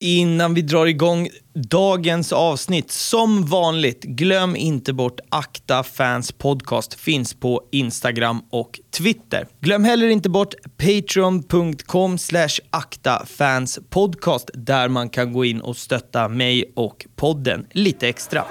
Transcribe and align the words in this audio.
Innan 0.00 0.54
vi 0.54 0.62
drar 0.62 0.86
igång 0.86 1.28
dagens 1.54 2.32
avsnitt, 2.32 2.90
som 2.90 3.46
vanligt, 3.46 4.02
glöm 4.02 4.56
inte 4.56 4.92
bort 4.92 5.20
Akta 5.28 5.82
Fans 5.82 6.32
Podcast. 6.32 6.94
Finns 6.94 7.34
på 7.34 7.62
Instagram 7.72 8.42
och 8.50 8.80
Twitter. 8.98 9.48
Glöm 9.60 9.84
heller 9.84 10.08
inte 10.08 10.28
bort 10.28 10.54
patreon.com 10.76 12.18
slash 12.18 12.58
aktafanspodcast 12.70 14.50
där 14.54 14.88
man 14.88 15.08
kan 15.08 15.32
gå 15.32 15.44
in 15.44 15.60
och 15.60 15.76
stötta 15.76 16.28
mig 16.28 16.72
och 16.76 17.06
podden 17.16 17.66
lite 17.72 18.08
extra. 18.08 18.44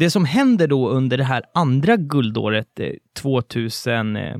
Det 0.00 0.10
som 0.10 0.24
händer 0.24 0.66
då 0.66 0.88
under 0.88 1.18
det 1.18 1.24
här 1.24 1.42
andra 1.54 1.96
guldåret, 1.96 2.80
eh, 2.80 2.92
2000, 3.18 4.16
eh, 4.16 4.36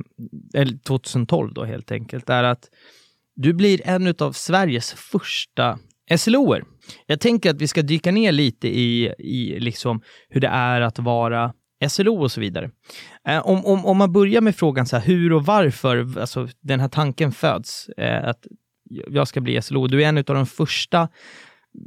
eller 0.53 0.77
2012 0.77 1.53
då 1.53 1.63
helt 1.63 1.91
enkelt, 1.91 2.29
är 2.29 2.43
att 2.43 2.69
du 3.35 3.53
blir 3.53 3.87
en 3.87 4.15
av 4.19 4.31
Sveriges 4.31 4.93
första 4.93 5.79
SLOer. 6.17 6.63
Jag 7.05 7.19
tänker 7.19 7.49
att 7.49 7.61
vi 7.61 7.67
ska 7.67 7.81
dyka 7.81 8.11
ner 8.11 8.31
lite 8.31 8.67
i, 8.67 9.13
i 9.19 9.59
liksom 9.59 10.01
hur 10.29 10.41
det 10.41 10.47
är 10.47 10.81
att 10.81 10.99
vara 10.99 11.53
SLO 11.89 12.21
och 12.21 12.31
så 12.31 12.41
vidare. 12.41 12.69
Eh, 13.27 13.47
om, 13.47 13.65
om, 13.65 13.85
om 13.85 13.97
man 13.97 14.13
börjar 14.13 14.41
med 14.41 14.55
frågan 14.55 14.85
så 14.85 14.97
här, 14.97 15.07
hur 15.07 15.33
och 15.33 15.45
varför 15.45 16.19
alltså, 16.19 16.47
den 16.61 16.79
här 16.79 16.89
tanken 16.89 17.31
föds, 17.31 17.89
att 18.23 18.47
jag 19.07 19.27
ska 19.27 19.41
bli 19.41 19.61
SLO. 19.61 19.87
Du 19.87 20.03
är 20.03 20.07
en 20.07 20.17
av 20.17 20.23
de 20.23 20.45
första 20.45 21.09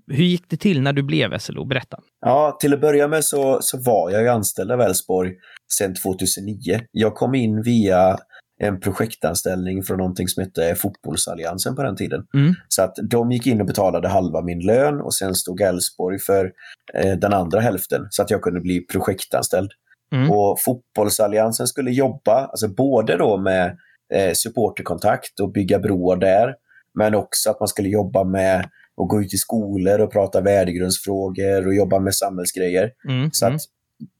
hur 0.06 0.24
gick 0.24 0.44
det 0.48 0.56
till 0.56 0.82
när 0.82 0.92
du 0.92 1.02
blev 1.02 1.38
SLO? 1.38 1.64
Berätta. 1.64 1.98
Ja, 2.20 2.56
till 2.60 2.74
att 2.74 2.80
börja 2.80 3.08
med 3.08 3.24
så, 3.24 3.58
så 3.62 3.78
var 3.78 4.10
jag 4.10 4.22
ju 4.22 4.28
anställd 4.28 4.72
av 4.72 4.80
Elfsborg 4.80 5.32
sedan 5.72 5.94
2009. 5.94 6.80
Jag 6.90 7.14
kom 7.14 7.34
in 7.34 7.62
via 7.62 8.18
en 8.60 8.80
projektanställning 8.80 9.82
från 9.82 9.98
någonting 9.98 10.28
som 10.28 10.42
hette 10.42 10.74
Fotbollsalliansen 10.74 11.76
på 11.76 11.82
den 11.82 11.96
tiden. 11.96 12.26
Mm. 12.34 12.54
Så 12.68 12.82
att 12.82 12.94
de 13.10 13.32
gick 13.32 13.46
in 13.46 13.60
och 13.60 13.66
betalade 13.66 14.08
halva 14.08 14.42
min 14.42 14.60
lön 14.60 15.00
och 15.00 15.14
sen 15.14 15.34
stod 15.34 15.60
Elfsborg 15.60 16.18
för 16.18 16.52
eh, 16.94 17.12
den 17.12 17.32
andra 17.32 17.60
hälften 17.60 18.06
så 18.10 18.22
att 18.22 18.30
jag 18.30 18.42
kunde 18.42 18.60
bli 18.60 18.80
projektanställd. 18.80 19.70
Mm. 20.12 20.30
Och 20.30 20.60
Fotbollsalliansen 20.60 21.66
skulle 21.66 21.90
jobba, 21.90 22.46
alltså 22.46 22.68
både 22.68 23.16
då 23.16 23.36
med 23.36 23.76
eh, 24.14 24.32
supporterkontakt 24.32 25.40
och 25.40 25.52
bygga 25.52 25.78
broar 25.78 26.16
där, 26.16 26.54
men 26.98 27.14
också 27.14 27.50
att 27.50 27.60
man 27.60 27.68
skulle 27.68 27.88
jobba 27.88 28.24
med 28.24 28.68
och 28.96 29.08
gå 29.08 29.22
ut 29.22 29.34
i 29.34 29.36
skolor 29.36 30.00
och 30.00 30.12
prata 30.12 30.40
värdegrundsfrågor 30.40 31.66
och 31.66 31.74
jobba 31.74 32.00
med 32.00 32.14
samhällsgrejer. 32.14 32.90
Mm, 33.08 33.30
så 33.32 33.46
mm. 33.46 33.56
att 33.56 33.62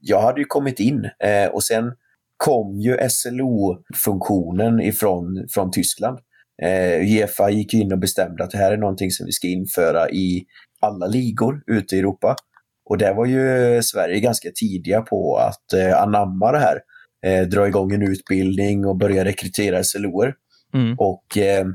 jag 0.00 0.22
hade 0.22 0.41
ju 0.41 0.44
kommit 0.44 0.80
in 0.80 1.05
eh, 1.05 1.48
och 1.53 1.64
sen 1.64 1.92
kom 2.36 2.80
ju 2.80 2.97
SLO-funktionen 3.08 4.80
ifrån 4.80 5.47
från 5.50 5.70
Tyskland. 5.70 6.19
Eh, 6.62 7.00
Uefa 7.00 7.50
gick 7.50 7.75
in 7.75 7.92
och 7.92 7.98
bestämde 7.98 8.45
att 8.45 8.50
det 8.50 8.58
här 8.58 8.72
är 8.72 8.77
någonting 8.77 9.11
som 9.11 9.27
vi 9.27 9.33
ska 9.33 9.48
införa 9.48 10.11
i 10.11 10.45
alla 10.80 11.06
ligor 11.06 11.62
ute 11.67 11.97
i 11.97 11.98
Europa. 11.98 12.36
Och 12.84 12.98
där 12.98 13.14
var 13.14 13.27
ju 13.27 13.83
Sverige 13.83 14.20
ganska 14.20 14.51
tidiga 14.55 15.01
på 15.01 15.36
att 15.36 15.73
eh, 15.73 16.02
anamma 16.02 16.52
det 16.52 16.58
här. 16.58 16.80
Eh, 17.27 17.46
dra 17.46 17.68
igång 17.68 17.92
en 17.92 18.02
utbildning 18.02 18.86
och 18.86 18.96
börja 18.96 19.24
rekrytera 19.24 19.84
SLOer. 19.84 20.34
Mm. 20.74 20.98
Och 20.98 21.39
eh, 21.39 21.67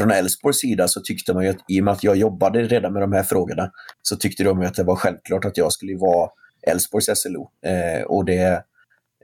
från 0.00 0.10
Älvsborgs 0.10 0.58
sida 0.58 0.88
så 0.88 1.00
tyckte 1.00 1.34
man 1.34 1.44
ju 1.44 1.50
att 1.50 1.64
i 1.68 1.80
och 1.80 1.84
med 1.84 1.92
att 1.92 2.04
jag 2.04 2.16
jobbade 2.16 2.62
redan 2.62 2.92
med 2.92 3.02
de 3.02 3.12
här 3.12 3.22
frågorna 3.22 3.70
så 4.02 4.16
tyckte 4.16 4.44
de 4.44 4.60
att 4.60 4.74
det 4.74 4.84
var 4.84 4.96
självklart 4.96 5.44
att 5.44 5.56
jag 5.56 5.72
skulle 5.72 5.96
vara 5.96 6.30
Älvsborgs 6.66 7.10
SLO. 7.14 7.50
Eh, 7.66 8.02
och 8.02 8.24
det, 8.24 8.52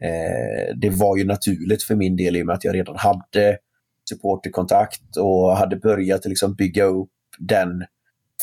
eh, 0.01 0.77
det 0.77 0.91
var 0.91 1.17
ju 1.17 1.25
naturligt 1.25 1.83
för 1.83 1.95
min 1.95 2.17
del 2.17 2.37
i 2.37 2.43
och 2.43 2.47
med 2.47 2.55
att 2.55 2.65
jag 2.65 2.75
redan 2.75 2.97
hade 2.97 3.59
supporterkontakt 4.09 5.17
och 5.17 5.57
hade 5.57 5.77
börjat 5.77 6.25
liksom 6.25 6.55
bygga 6.55 6.85
upp 6.85 7.11
den 7.39 7.85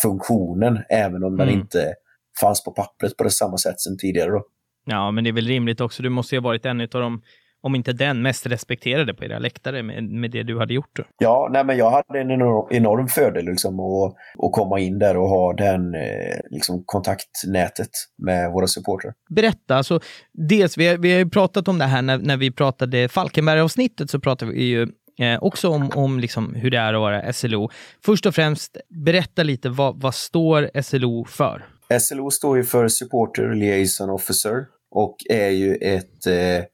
funktionen 0.01 0.79
även 0.89 1.23
om 1.23 1.33
mm. 1.33 1.37
den 1.37 1.49
inte 1.49 1.93
fanns 2.41 2.63
på 2.63 2.71
pappret 2.71 3.17
på 3.17 3.23
det 3.23 3.31
samma 3.31 3.57
sätt 3.57 3.79
som 3.79 3.97
tidigare. 3.97 4.29
Då. 4.29 4.45
Ja, 4.85 5.11
men 5.11 5.23
det 5.23 5.29
är 5.29 5.33
väl 5.33 5.47
rimligt 5.47 5.81
också. 5.81 6.03
Du 6.03 6.09
måste 6.09 6.35
ju 6.35 6.41
ha 6.41 6.43
varit 6.43 6.65
en 6.65 6.81
av 6.81 6.87
de 6.87 7.21
om 7.63 7.75
inte 7.75 7.93
den 7.93 8.21
mest 8.21 8.45
respekterade 8.45 9.13
på 9.13 9.25
era 9.25 9.39
läktare 9.39 9.83
med, 9.83 10.03
med 10.03 10.31
det 10.31 10.43
du 10.43 10.59
hade 10.59 10.73
gjort? 10.73 10.95
Då? 10.95 11.03
Ja, 11.17 11.49
nej, 11.51 11.65
men 11.65 11.77
jag 11.77 11.91
hade 11.91 12.19
en 12.19 12.31
enorm, 12.31 13.07
fördel 13.07 13.45
liksom, 13.45 13.79
att, 13.79 14.13
att 14.45 14.51
komma 14.51 14.79
in 14.79 14.99
där 14.99 15.17
och 15.17 15.29
ha 15.29 15.53
den 15.53 15.95
eh, 15.95 16.39
liksom, 16.49 16.83
kontaktnätet 16.85 17.89
med 18.17 18.51
våra 18.51 18.67
supportrar. 18.67 19.13
Berätta, 19.29 19.75
alltså, 19.75 19.99
dels, 20.33 20.77
vi 20.77 20.87
har, 20.87 20.97
vi 20.97 21.17
har 21.17 21.25
pratat 21.25 21.67
om 21.67 21.79
det 21.79 21.85
här 21.85 22.01
när, 22.01 22.17
när 22.17 22.37
vi 22.37 22.51
pratade 22.51 23.09
Falkenberg-avsnittet 23.09 24.09
så 24.09 24.19
pratade 24.19 24.51
vi 24.51 24.63
ju 24.63 24.87
Eh, 25.19 25.43
också 25.43 25.69
om, 25.69 25.91
om 25.95 26.19
liksom 26.19 26.55
hur 26.55 26.71
det 26.71 26.77
är 26.77 26.93
att 26.93 26.99
vara 26.99 27.33
SLO. 27.33 27.69
Först 28.05 28.25
och 28.25 28.35
främst, 28.35 28.77
berätta 29.05 29.43
lite, 29.43 29.69
vad, 29.69 30.01
vad 30.01 30.15
står 30.15 30.81
SLO 30.81 31.25
för? 31.25 31.65
SLO 31.99 32.31
står 32.31 32.57
ju 32.57 32.63
för 32.63 32.87
Supporter 32.87 33.55
Liaison 33.55 34.09
Officer 34.09 34.65
och 34.91 35.15
är 35.29 35.49
ju 35.49 35.75
ett 35.75 36.27
eh, 36.27 36.65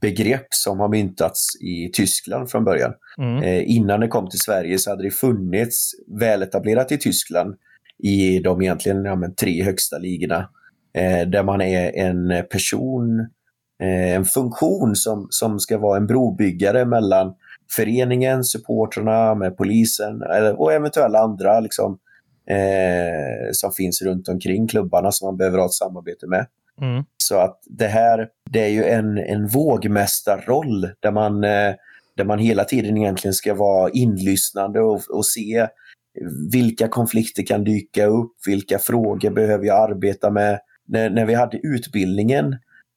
begrepp 0.00 0.46
som 0.50 0.80
har 0.80 0.88
myntats 0.88 1.46
i 1.60 1.90
Tyskland 1.92 2.50
från 2.50 2.64
början. 2.64 2.92
Mm. 3.18 3.42
Eh, 3.42 3.70
innan 3.70 4.00
det 4.00 4.08
kom 4.08 4.30
till 4.30 4.40
Sverige 4.40 4.78
så 4.78 4.90
hade 4.90 5.02
det 5.02 5.10
funnits 5.10 5.92
väletablerat 6.20 6.92
i 6.92 6.98
Tyskland 6.98 7.56
i 7.98 8.38
de 8.38 8.62
egentligen 8.62 9.04
ja, 9.04 9.16
men, 9.16 9.34
tre 9.34 9.62
högsta 9.62 9.98
ligorna. 9.98 10.48
Eh, 10.94 11.28
där 11.28 11.42
man 11.42 11.60
är 11.60 11.96
en 11.96 12.44
person, 12.50 13.20
eh, 13.82 14.14
en 14.14 14.24
funktion 14.24 14.96
som, 14.96 15.26
som 15.30 15.58
ska 15.58 15.78
vara 15.78 15.96
en 15.96 16.06
brobyggare 16.06 16.84
mellan 16.84 17.34
föreningen, 17.76 18.44
supportrarna, 18.44 19.34
med 19.34 19.56
polisen 19.56 20.22
och 20.56 20.72
eventuella 20.72 21.18
andra 21.18 21.60
liksom, 21.60 21.98
eh, 22.50 23.50
som 23.52 23.72
finns 23.72 24.02
runt 24.02 24.28
omkring 24.28 24.68
klubbarna 24.68 25.12
som 25.12 25.26
man 25.26 25.36
behöver 25.36 25.58
ha 25.58 25.66
ett 25.66 25.72
samarbete 25.72 26.26
med. 26.26 26.46
Mm. 26.80 27.04
Så 27.16 27.38
att 27.38 27.58
det 27.66 27.86
här, 27.86 28.28
det 28.50 28.60
är 28.60 28.68
ju 28.68 28.84
en, 28.84 29.18
en 29.18 29.46
vågmästarroll 29.46 30.90
där 31.00 31.12
man, 31.12 31.44
eh, 31.44 31.74
där 32.16 32.24
man 32.24 32.38
hela 32.38 32.64
tiden 32.64 32.96
egentligen 32.96 33.34
ska 33.34 33.54
vara 33.54 33.90
inlyssnande 33.90 34.80
och, 34.80 35.00
och 35.10 35.26
se 35.26 35.68
vilka 36.52 36.88
konflikter 36.88 37.46
kan 37.46 37.64
dyka 37.64 38.06
upp, 38.06 38.32
vilka 38.46 38.78
frågor 38.78 39.30
behöver 39.30 39.66
jag 39.66 39.90
arbeta 39.90 40.30
med. 40.30 40.60
När, 40.86 41.10
när 41.10 41.26
vi 41.26 41.34
hade 41.34 41.58
utbildningen 41.62 42.56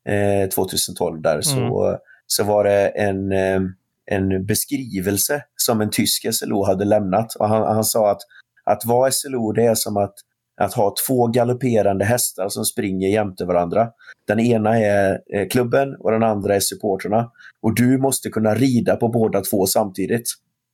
eh, 0.09 0.49
2012 0.49 1.21
där 1.21 1.41
så, 1.41 1.87
mm. 1.87 1.99
så 2.27 2.43
var 2.43 2.63
det 2.63 2.87
en, 2.87 3.31
eh, 3.31 3.61
en 4.05 4.45
beskrivelse 4.45 5.43
som 5.55 5.81
en 5.81 5.89
tysk 5.89 6.33
SLO 6.33 6.65
hade 6.65 6.85
lämnat. 6.85 7.35
Och 7.35 7.47
han, 7.47 7.75
han 7.75 7.83
sa 7.83 8.11
att 8.11 8.21
att 8.63 8.85
vara 8.85 9.11
SLO 9.11 9.51
det 9.51 9.63
är 9.63 9.75
som 9.75 9.97
att 9.97 10.13
att 10.61 10.73
ha 10.73 10.93
två 11.07 11.27
galopperande 11.27 12.05
hästar 12.05 12.49
som 12.49 12.65
springer 12.65 13.09
jämte 13.09 13.45
varandra. 13.45 13.87
Den 14.27 14.39
ena 14.39 14.79
är 14.79 15.49
klubben 15.49 15.95
och 15.99 16.11
den 16.11 16.23
andra 16.23 16.55
är 16.55 16.59
supporterna. 16.59 17.31
Och 17.61 17.75
du 17.75 17.97
måste 17.97 18.29
kunna 18.29 18.55
rida 18.55 18.95
på 18.95 19.07
båda 19.07 19.41
två 19.41 19.65
samtidigt. 19.65 20.29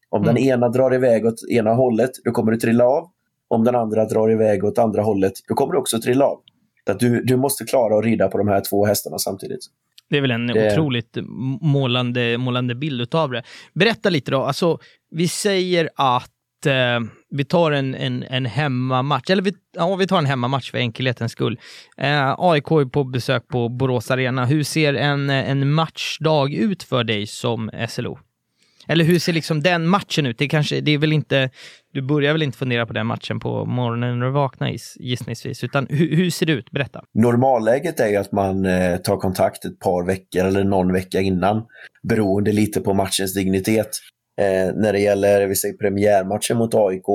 Om 0.10 0.24
mm. 0.24 0.36
den 0.36 0.44
ena 0.44 0.70
drar 0.70 0.96
iväg 0.96 1.26
åt 1.26 1.50
ena 1.50 1.74
hållet, 1.74 2.12
då 2.26 2.32
kommer 2.32 2.52
du 2.52 2.58
trilla 2.58 2.86
av. 2.86 3.08
Om 3.48 3.64
den 3.64 3.76
andra 3.76 4.06
drar 4.06 4.32
iväg 4.32 4.64
åt 4.64 4.78
andra 4.78 5.02
hållet, 5.02 5.34
då 5.48 5.56
kommer 5.56 5.74
du 5.74 5.80
också 5.80 6.00
trilla 6.00 6.26
av. 6.26 6.40
Att 6.90 7.00
du, 7.00 7.24
du 7.24 7.38
måste 7.38 7.66
klara 7.66 8.00
att 8.00 8.06
rida 8.06 8.28
på 8.28 8.38
de 8.38 8.48
här 8.48 8.62
två 8.70 8.86
hästarna 8.86 9.18
samtidigt. 9.18 9.60
Det 10.10 10.18
är 10.18 10.22
väl 10.22 10.32
en 10.32 10.48
det... 10.48 10.72
otroligt 10.72 11.18
målande, 11.62 12.38
målande 12.38 12.76
bild 12.76 13.16
av 13.16 13.32
det. 13.32 13.44
Berätta 13.74 14.10
lite 14.10 14.32
då, 14.32 14.44
alltså, 14.44 14.80
vi 15.12 15.28
säger 15.28 15.90
att 15.96 16.32
eh, 16.66 17.00
vi 17.30 17.46
tar 17.46 17.72
en, 17.72 17.96
en, 17.96 18.24
en 18.24 18.46
hemmamatch, 18.46 19.30
eller 19.30 19.44
vi, 19.44 19.54
ja, 19.78 19.96
vi 19.96 20.08
tar 20.08 20.18
en 20.18 20.26
hemmamatch 20.26 20.72
för 20.72 20.78
enkelhetens 20.78 21.32
skull. 21.32 21.60
Eh, 21.98 22.36
AIK 22.38 22.72
är 22.72 22.90
på 22.90 23.04
besök 23.04 23.48
på 23.48 23.70
Borås 23.70 24.12
Arena. 24.12 24.46
Hur 24.46 24.64
ser 24.64 24.94
en, 24.94 25.30
en 25.30 25.72
matchdag 25.72 26.54
ut 26.54 26.84
för 26.84 27.04
dig 27.04 27.28
som 27.28 27.72
SLO? 27.90 28.20
Eller 28.88 29.06
hur 29.06 29.20
ser 29.20 29.34
liksom 29.34 29.64
den 29.64 29.88
matchen 29.88 30.26
ut? 30.26 30.38
Det, 30.38 30.48
kanske, 30.48 30.82
det 30.82 30.92
är 30.92 30.98
väl 30.98 31.14
inte, 31.14 31.50
du 31.94 32.02
börjar 32.02 32.34
väl 32.34 32.44
inte 32.44 32.58
fundera 32.58 32.86
på 32.86 32.94
den 32.94 33.08
matchen 33.08 33.40
på 33.40 33.66
morgonen 33.66 34.20
när 34.20 34.26
du 34.26 34.32
vaknar 34.32 34.76
gissningsvis, 35.00 35.64
utan 35.64 35.88
hur, 35.90 36.16
hur 36.16 36.30
ser 36.30 36.46
det 36.46 36.54
ut? 36.54 36.72
Berätta. 36.72 37.04
Normalläget 37.14 38.00
är 38.00 38.08
ju 38.08 38.16
att 38.16 38.32
man 38.32 38.66
eh, 38.66 38.98
tar 38.98 39.18
kontakt 39.18 39.66
ett 39.66 39.80
par 39.80 40.06
veckor 40.06 40.46
eller 40.46 40.64
någon 40.64 40.94
vecka 40.94 41.22
innan, 41.22 41.64
beroende 42.10 42.52
lite 42.52 42.82
på 42.82 42.94
matchens 42.94 43.34
dignitet. 43.34 43.90
Eh, 44.42 44.76
när 44.76 44.94
det 44.94 45.00
gäller 45.00 45.48
vi 45.48 45.56
säger, 45.56 45.78
premiärmatchen 45.78 46.58
mot 46.58 46.76
AIK 46.76 47.06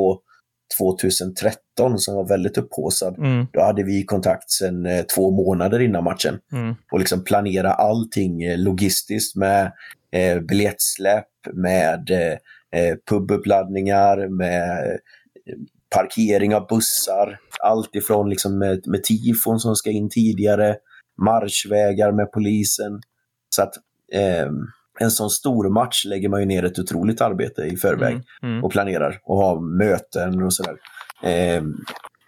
2013 0.79 1.99
som 1.99 2.15
var 2.15 2.29
väldigt 2.29 2.59
upphåsad. 2.59 3.19
Mm. 3.19 3.47
Då 3.53 3.61
hade 3.63 3.83
vi 3.83 4.05
kontakt 4.05 4.51
sedan 4.51 4.87
eh, 4.87 5.03
två 5.03 5.31
månader 5.31 5.81
innan 5.81 6.05
matchen. 6.05 6.39
Mm. 6.53 6.75
Och 6.93 6.99
liksom 6.99 7.25
planera 7.25 7.73
allting 7.73 8.43
eh, 8.43 8.59
logistiskt 8.59 9.37
med 9.37 9.73
eh, 10.13 10.41
biljettsläpp, 10.41 11.29
med 11.53 12.11
eh, 12.11 12.39
eh 12.81 12.97
pubuppladdningar, 13.11 14.29
med 14.29 14.87
eh, 15.47 15.59
parkering 15.95 16.55
av 16.55 16.67
bussar. 16.67 17.39
Allt 17.61 17.97
ifrån 17.97 18.31
liksom 18.31 18.59
med, 18.59 18.83
med 18.87 19.05
tifon 19.05 19.61
som 19.61 19.77
ska 19.77 19.91
in 19.91 20.11
tidigare, 20.11 20.77
marschvägar 21.25 22.13
med 22.13 22.33
polisen. 22.33 23.01
Så 23.57 23.63
att 23.63 23.75
eh, 24.13 24.51
en 25.03 25.11
sån 25.11 25.31
stor 25.31 25.71
match 25.71 26.05
lägger 26.05 26.29
man 26.29 26.41
ju 26.41 26.47
ner 26.47 26.65
ett 26.65 26.79
otroligt 26.79 27.21
arbete 27.21 27.63
i 27.63 27.77
förväg 27.77 28.13
mm, 28.13 28.25
mm. 28.43 28.65
och 28.65 28.73
planerar 28.73 29.21
och 29.25 29.37
har 29.37 29.61
möten 29.79 30.43
och 30.43 30.53
sådär. 30.53 30.77
Eh, 31.23 31.63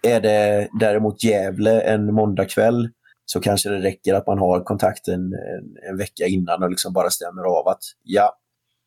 är 0.03 0.21
det 0.21 0.67
däremot 0.79 1.23
Gävle 1.23 1.81
en 1.81 2.13
måndagkväll 2.13 2.89
så 3.25 3.39
kanske 3.39 3.69
det 3.69 3.79
räcker 3.79 4.13
att 4.13 4.27
man 4.27 4.39
har 4.39 4.63
kontakten 4.63 5.13
en, 5.33 5.89
en 5.89 5.97
vecka 5.97 6.25
innan 6.25 6.63
och 6.63 6.69
liksom 6.69 6.93
bara 6.93 7.09
stämmer 7.09 7.41
av 7.41 7.67
att 7.67 7.81
ja, 8.03 8.37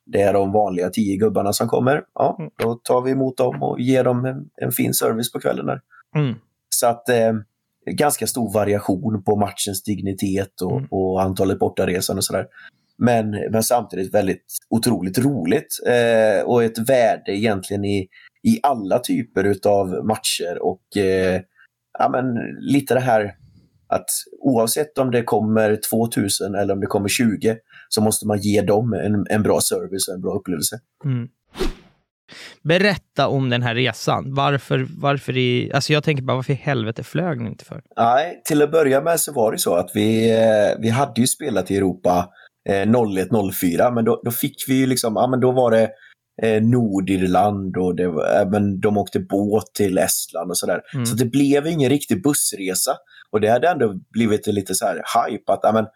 det 0.07 0.23
är 0.23 0.33
de 0.33 0.53
vanliga 0.53 0.91
tio 0.91 1.17
gubbarna 1.17 1.53
som 1.53 1.69
kommer. 1.69 2.03
Ja, 2.15 2.37
mm. 2.39 2.51
då 2.57 2.75
tar 2.75 3.03
vi 3.03 3.11
emot 3.11 3.37
dem 3.37 3.63
och 3.63 3.81
ger 3.81 4.05
dem 4.05 4.25
en, 4.25 4.49
en 4.63 4.73
fin 4.73 4.95
service 4.95 5.33
på 5.33 5.41
kvällen. 5.41 5.67
Där. 5.67 5.81
Mm. 6.17 6.35
Så 6.69 6.87
att 6.87 7.09
eh, 7.09 7.33
ganska 7.91 8.27
stor 8.27 8.53
variation 8.53 9.23
på 9.25 9.37
matchens 9.37 9.83
dignitet 9.83 10.61
och, 10.61 10.77
mm. 10.77 10.89
och 10.91 11.23
antalet 11.23 11.59
bortaresande 11.59 12.19
och 12.19 12.25
sådär. 12.25 12.47
Men, 12.99 13.31
men 13.31 13.63
samtidigt 13.63 14.15
väldigt 14.15 14.45
otroligt 14.71 15.19
roligt 15.19 15.79
eh, 15.87 16.45
och 16.45 16.65
ett 16.65 16.79
värde 16.79 17.33
egentligen 17.33 17.85
i, 17.85 18.09
i 18.43 18.61
alla 18.63 18.99
typer 18.99 19.69
av 19.69 19.89
matcher 19.89 20.59
och 20.63 20.97
eh, 20.97 21.41
ja, 21.99 22.09
men 22.09 22.35
lite 22.61 22.95
det 22.95 23.01
här 23.01 23.35
att 23.89 24.11
oavsett 24.41 24.99
om 24.99 25.11
det 25.11 25.23
kommer 25.23 25.79
2000 25.91 26.55
eller 26.55 26.75
om 26.75 26.81
det 26.81 26.87
kommer 26.87 27.09
20 27.09 27.57
så 27.89 28.01
måste 28.01 28.27
man 28.27 28.39
ge 28.39 28.63
dem 28.63 28.93
en, 28.93 29.27
en 29.31 29.43
bra 29.43 29.61
service 29.61 30.09
och 30.09 30.15
en 30.15 30.21
bra 30.21 30.33
upplevelse. 30.33 30.81
Mm. 31.05 31.29
Berätta 32.63 33.29
om 33.29 33.51
den 33.51 33.63
här 33.63 33.75
resan. 33.75 34.35
Varför, 34.35 34.87
varför 34.99 35.37
i, 35.37 35.73
alltså 35.75 35.93
jag 35.93 36.05
tänker 36.05 36.23
bara, 36.23 36.37
varför 36.37 36.53
i 36.53 36.57
helvete 36.57 37.05
flög 37.05 37.41
ni 37.41 37.49
inte 37.49 37.65
för? 37.65 37.83
Nej, 37.97 38.43
till 38.45 38.63
att 38.63 38.71
börja 38.71 39.01
med 39.01 39.21
så 39.21 39.33
var 39.33 39.53
det 39.53 39.59
så 39.59 39.75
att 39.75 39.91
vi, 39.95 40.31
eh, 40.31 40.81
vi 40.81 40.89
hade 40.89 41.21
ju 41.21 41.27
spelat 41.27 41.71
i 41.71 41.77
Europa 41.77 42.29
01-04, 42.69 43.95
men 43.95 44.05
då, 44.05 44.21
då 44.25 44.31
fick 44.31 44.65
vi 44.69 44.75
ju 44.75 44.87
liksom, 44.87 45.13
ja 45.17 45.27
men 45.27 45.41
då 45.41 45.53
var 45.53 45.71
det 45.71 45.91
eh, 46.43 46.63
Nordirland 46.63 47.77
och 47.77 47.97
det 47.97 48.05
eh, 48.05 48.51
men 48.51 48.81
de 48.81 48.99
åkte 48.99 49.21
båt 49.21 49.75
till 49.75 49.99
Estland 49.99 50.51
och 50.51 50.59
sådär. 50.59 50.81
Mm. 50.95 51.07
Så 51.07 51.15
det 51.15 51.25
blev 51.25 51.67
ingen 51.67 51.91
riktig 51.91 52.23
bussresa. 52.23 52.97
Och 53.31 53.41
det 53.41 53.49
hade 53.49 53.69
ändå 53.69 53.95
blivit 54.13 54.47
lite 54.47 54.75
så 54.75 54.87
här 54.87 54.95
hype 54.95 55.53
att, 55.53 55.61
ja 55.63 55.73
men 55.73 55.87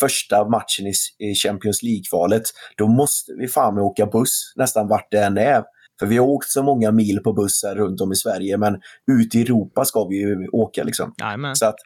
första 0.00 0.48
matchen 0.48 0.86
i, 1.18 1.34
Champions 1.34 1.82
League-kvalet, 1.82 2.42
då 2.76 2.86
måste 2.86 3.32
vi 3.32 3.48
fan 3.48 3.78
åka 3.78 4.06
buss 4.06 4.52
nästan 4.56 4.88
vart 4.88 5.10
det 5.10 5.24
än 5.24 5.38
är. 5.38 5.62
För 6.00 6.06
vi 6.06 6.16
har 6.16 6.26
åkt 6.26 6.48
så 6.48 6.62
många 6.62 6.92
mil 6.92 7.20
på 7.24 7.32
bussar 7.32 7.74
runt 7.74 8.00
om 8.00 8.12
i 8.12 8.16
Sverige, 8.16 8.58
men 8.58 8.74
ut 9.12 9.34
i 9.34 9.42
Europa 9.42 9.84
ska 9.84 10.04
vi 10.04 10.16
ju 10.16 10.48
åka. 10.52 10.84
Liksom. 10.84 11.14
Så 11.54 11.66
att 11.66 11.76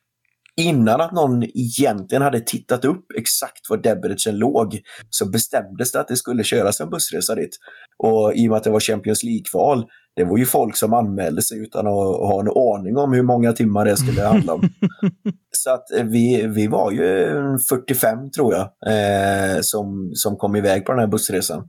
innan 0.61 1.01
att 1.01 1.13
någon 1.13 1.43
egentligen 1.43 2.23
hade 2.23 2.41
tittat 2.41 2.85
upp 2.85 3.05
exakt 3.19 3.71
var 3.71 3.77
Debrecen 3.77 4.39
låg 4.39 4.81
så 5.11 5.31
bestämdes 5.31 5.93
det 5.93 6.01
att 6.01 6.09
det 6.09 6.17
skulle 6.17 6.45
köras 6.45 6.81
en 6.81 6.91
bussresa 6.91 7.35
dit. 7.35 7.57
Och 7.99 8.35
i 8.35 8.47
och 8.47 8.51
med 8.51 8.57
att 8.57 8.65
det 8.65 8.71
var 8.71 8.81
Champions 8.81 9.25
League-kval, 9.25 9.85
det 10.17 10.25
var 10.25 10.39
ju 10.39 10.47
folk 10.47 10.77
som 10.77 10.95
anmälde 10.95 11.43
sig 11.43 11.59
utan 11.59 11.87
att 11.87 11.93
ha 11.93 12.41
en 12.41 12.79
aning 12.81 12.97
om 12.97 13.13
hur 13.13 13.23
många 13.23 13.53
timmar 13.53 13.85
det 13.85 13.97
skulle 13.97 14.23
handla 14.23 14.53
om. 14.53 14.63
så 15.57 15.71
att 15.71 15.87
vi, 16.05 16.47
vi 16.47 16.67
var 16.67 16.91
ju 16.91 17.59
45 17.69 18.31
tror 18.31 18.55
jag, 18.55 18.63
eh, 18.87 19.61
som, 19.61 20.11
som 20.15 20.37
kom 20.37 20.57
iväg 20.57 20.87
på 20.87 20.93
den 20.93 21.01
här 21.01 21.07
bussresan. 21.07 21.69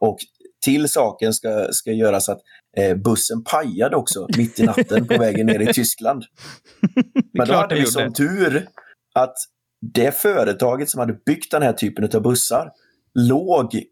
Och 0.00 0.18
till 0.64 0.88
saken 0.88 1.32
ska, 1.32 1.68
ska 1.70 1.92
göras 1.92 2.28
att 2.28 2.40
eh, 2.76 2.96
bussen 2.96 3.44
pajade 3.44 3.96
också 3.96 4.26
mitt 4.36 4.60
i 4.60 4.62
natten 4.62 5.06
på 5.06 5.18
vägen 5.18 5.46
ner 5.46 5.60
i 5.60 5.66
Tyskland. 5.74 6.24
Men 7.32 7.48
då 7.48 7.54
hade 7.54 7.74
vi 7.74 7.86
sån 7.86 8.12
tur 8.12 8.66
att 9.14 9.34
det 9.94 10.16
företaget 10.16 10.90
som 10.90 11.00
hade 11.00 11.18
byggt 11.26 11.50
den 11.50 11.62
här 11.62 11.72
typen 11.72 12.08
av 12.14 12.22
bussar 12.22 12.70
låg 13.14 13.82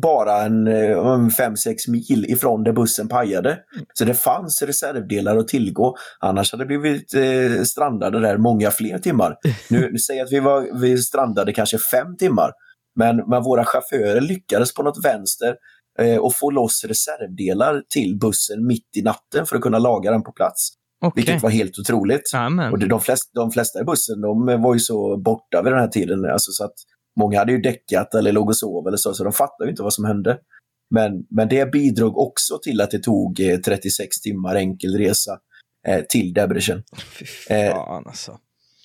bara 0.00 0.42
en 0.42 0.68
5-6 0.68 1.68
eh, 1.68 1.74
mil 1.88 2.24
ifrån 2.28 2.64
där 2.64 2.72
bussen 2.72 3.08
pajade. 3.08 3.58
Så 3.94 4.04
det 4.04 4.14
fanns 4.14 4.62
reservdelar 4.62 5.36
att 5.36 5.48
tillgå. 5.48 5.96
Annars 6.20 6.52
hade 6.52 6.64
det 6.64 6.78
blivit 6.78 7.14
eh, 7.14 7.62
strandade 7.62 8.20
där 8.20 8.36
många 8.36 8.70
fler 8.70 8.98
timmar. 8.98 9.36
Nu, 9.70 9.90
nu 9.92 9.98
säger 9.98 10.24
att 10.24 10.32
vi, 10.32 10.40
var, 10.40 10.80
vi 10.80 10.98
strandade 10.98 11.52
kanske 11.52 11.78
fem 11.78 12.16
timmar. 12.16 12.52
Men, 12.96 13.16
men 13.16 13.42
våra 13.42 13.64
chaufförer 13.64 14.20
lyckades 14.20 14.74
på 14.74 14.82
något 14.82 15.04
vänster 15.04 15.54
och 16.20 16.36
få 16.36 16.50
loss 16.50 16.84
reservdelar 16.84 17.82
till 17.88 18.18
bussen 18.18 18.66
mitt 18.66 18.96
i 18.96 19.02
natten 19.02 19.46
för 19.46 19.56
att 19.56 19.62
kunna 19.62 19.78
laga 19.78 20.10
den 20.10 20.22
på 20.22 20.32
plats. 20.32 20.70
Okay. 21.00 21.12
Vilket 21.20 21.42
var 21.42 21.50
helt 21.50 21.78
otroligt. 21.78 22.30
Amen. 22.34 22.72
Och 22.72 22.78
de, 22.78 23.00
flesta, 23.00 23.30
de 23.34 23.50
flesta 23.50 23.80
i 23.80 23.84
bussen 23.84 24.20
de 24.20 24.62
var 24.62 24.74
ju 24.74 24.80
så 24.80 25.16
borta 25.16 25.62
vid 25.62 25.72
den 25.72 25.80
här 25.80 25.88
tiden. 25.88 26.24
Alltså 26.24 26.52
så 26.52 26.64
att 26.64 26.74
många 27.20 27.38
hade 27.38 27.52
ju 27.52 27.58
däckat 27.58 28.14
eller 28.14 28.32
låg 28.32 28.48
och 28.48 28.56
sov 28.56 28.88
eller 28.88 28.96
så, 28.96 29.14
så 29.14 29.24
de 29.24 29.32
fattade 29.32 29.70
inte 29.70 29.82
vad 29.82 29.92
som 29.92 30.04
hände. 30.04 30.38
Men, 30.90 31.12
men 31.30 31.48
det 31.48 31.72
bidrog 31.72 32.18
också 32.18 32.58
till 32.62 32.80
att 32.80 32.90
det 32.90 32.98
tog 32.98 33.40
eh, 33.40 33.58
36 33.58 34.20
timmar 34.20 34.54
enkel 34.54 34.98
resa 34.98 35.38
eh, 35.88 36.00
till 36.08 36.32
Debrecen. 36.32 36.82
Fy 37.18 37.24
fan, 37.24 37.56
eh, 37.56 37.76
alltså. 37.76 38.38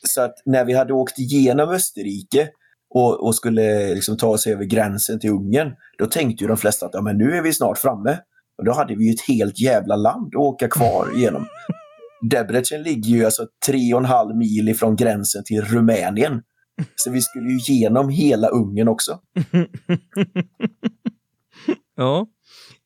Så 0.07 0.21
att 0.21 0.33
när 0.45 0.65
vi 0.65 0.73
hade 0.73 0.93
åkt 0.93 1.19
igenom 1.19 1.69
Österrike 1.69 2.49
och, 2.89 3.25
och 3.25 3.35
skulle 3.35 3.93
liksom 3.93 4.17
ta 4.17 4.27
oss 4.27 4.47
över 4.47 4.65
gränsen 4.65 5.19
till 5.19 5.29
Ungern, 5.29 5.71
då 5.97 6.05
tänkte 6.05 6.43
ju 6.43 6.47
de 6.47 6.57
flesta 6.57 6.85
att 6.85 6.93
ja, 6.93 7.01
men 7.01 7.17
nu 7.17 7.37
är 7.37 7.41
vi 7.41 7.53
snart 7.53 7.77
framme. 7.77 8.17
Och 8.57 8.65
då 8.65 8.71
hade 8.71 8.95
vi 8.95 9.05
ju 9.05 9.13
ett 9.13 9.27
helt 9.27 9.59
jävla 9.59 9.95
land 9.95 10.27
att 10.27 10.41
åka 10.41 10.67
kvar 10.67 11.15
igenom. 11.15 11.45
Debrecen 12.29 12.83
ligger 12.83 13.09
ju 13.09 13.25
alltså 13.25 13.47
tre 13.65 13.93
och 13.93 13.99
en 13.99 14.05
halv 14.05 14.35
mil 14.35 14.69
ifrån 14.69 14.95
gränsen 14.95 15.43
till 15.43 15.61
Rumänien. 15.61 16.41
Så 16.95 17.11
vi 17.11 17.21
skulle 17.21 17.49
ju 17.49 17.57
igenom 17.57 18.09
hela 18.09 18.47
Ungern 18.47 18.87
också. 18.87 19.19
ja. 21.95 22.27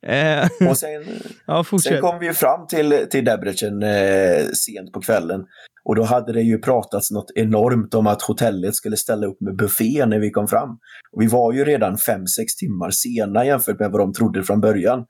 Eh. 0.07 0.69
Och 0.69 0.78
sen, 0.78 1.04
ja, 1.47 1.66
sen 1.83 2.01
kom 2.01 2.19
vi 2.19 2.33
fram 2.33 2.68
till, 2.68 3.07
till 3.09 3.25
Debrecen 3.25 3.83
eh, 3.83 4.45
sent 4.54 4.92
på 4.94 5.01
kvällen. 5.01 5.45
Och 5.85 5.95
då 5.95 6.04
hade 6.04 6.33
det 6.33 6.42
ju 6.42 6.59
pratats 6.59 7.11
något 7.11 7.31
enormt 7.35 7.94
om 7.94 8.07
att 8.07 8.21
hotellet 8.21 8.75
skulle 8.75 8.97
ställa 8.97 9.28
upp 9.28 9.42
med 9.42 9.56
buffé 9.56 10.06
när 10.06 10.19
vi 10.19 10.31
kom 10.31 10.47
fram. 10.47 10.69
Och 11.11 11.21
vi 11.21 11.28
var 11.28 11.54
ju 11.54 11.66
redan 11.66 11.95
5-6 11.95 12.25
timmar 12.59 12.92
sena 12.92 13.45
jämfört 13.45 13.80
med 13.80 13.92
vad 13.92 14.02
de 14.02 14.13
trodde 14.13 14.44
från 14.44 14.61
början. 14.61 15.06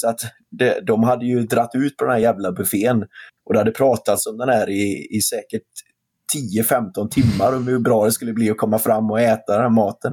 Så 0.00 0.08
att 0.08 0.20
det, 0.50 0.80
de 0.86 1.02
hade 1.02 1.26
ju 1.26 1.42
dratt 1.42 1.74
ut 1.74 1.96
på 1.96 2.04
den 2.04 2.14
här 2.14 2.20
jävla 2.20 2.52
buffén. 2.52 3.02
Och 3.46 3.52
det 3.52 3.58
hade 3.58 3.70
pratats 3.70 4.26
om 4.26 4.38
den 4.38 4.48
här 4.48 4.70
i, 4.70 5.06
i 5.10 5.20
säkert 5.20 5.62
10-15 6.34 7.08
timmar 7.08 7.56
om 7.56 7.66
hur 7.68 7.78
bra 7.78 8.04
det 8.04 8.12
skulle 8.12 8.32
bli 8.32 8.50
att 8.50 8.56
komma 8.56 8.78
fram 8.78 9.10
och 9.10 9.20
äta 9.20 9.52
den 9.52 9.62
här 9.62 9.68
maten. 9.68 10.12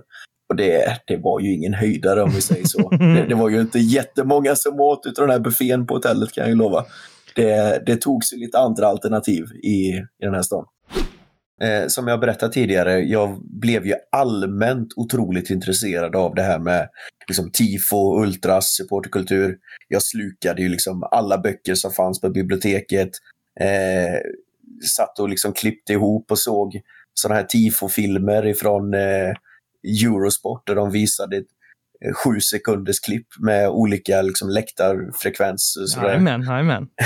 Och 0.49 0.55
det, 0.55 0.97
det 1.07 1.17
var 1.17 1.39
ju 1.39 1.53
ingen 1.53 1.73
höjdare 1.73 2.21
om 2.21 2.29
vi 2.29 2.41
säger 2.41 2.65
så. 2.65 2.89
Det, 2.97 3.25
det 3.29 3.35
var 3.35 3.49
ju 3.49 3.61
inte 3.61 3.79
jättemånga 3.79 4.55
som 4.55 4.79
åt 4.79 5.05
utav 5.05 5.27
den 5.27 5.31
här 5.31 5.43
buffén 5.43 5.87
på 5.87 5.93
hotellet 5.93 6.31
kan 6.31 6.41
jag 6.41 6.49
ju 6.49 6.55
lova 6.55 6.85
det, 7.35 7.83
det 7.85 8.01
togs 8.01 8.33
lite 8.33 8.59
andra 8.59 8.87
alternativ 8.87 9.45
i, 9.63 9.87
i 9.97 10.03
den 10.19 10.33
här 10.33 10.41
stan. 10.41 10.65
Eh, 11.61 11.87
som 11.87 12.07
jag 12.07 12.19
berättade 12.19 12.53
tidigare, 12.53 12.99
jag 12.99 13.41
blev 13.43 13.85
ju 13.85 13.95
allmänt 14.11 14.93
otroligt 14.95 15.49
intresserad 15.49 16.15
av 16.15 16.35
det 16.35 16.41
här 16.41 16.59
med 16.59 16.89
liksom, 17.27 17.51
tifo, 17.51 18.21
ultras, 18.21 18.65
supporterkultur. 18.65 19.57
Jag 19.87 20.03
slukade 20.03 20.61
ju 20.61 20.69
liksom 20.69 21.03
alla 21.11 21.37
böcker 21.37 21.75
som 21.75 21.91
fanns 21.91 22.21
på 22.21 22.29
biblioteket. 22.29 23.09
Eh, 23.59 24.19
satt 24.97 25.19
och 25.19 25.29
liksom 25.29 25.53
klippte 25.53 25.93
ihop 25.93 26.31
och 26.31 26.39
såg 26.39 26.81
sådana 27.13 27.39
här 27.39 27.47
tifo-filmer 27.47 28.45
ifrån 28.45 28.93
eh, 28.93 29.33
Eurosport 30.03 30.67
där 30.67 30.75
de 30.75 30.91
visade 30.91 31.43
sju 32.23 32.39
sekunders 32.39 32.99
klipp 32.99 33.27
med 33.39 33.69
olika 33.69 34.21
liksom, 34.21 34.49
läktarfrekvenser. 34.49 36.03
Jajamän, 36.03 36.41
jajamän. 36.41 36.87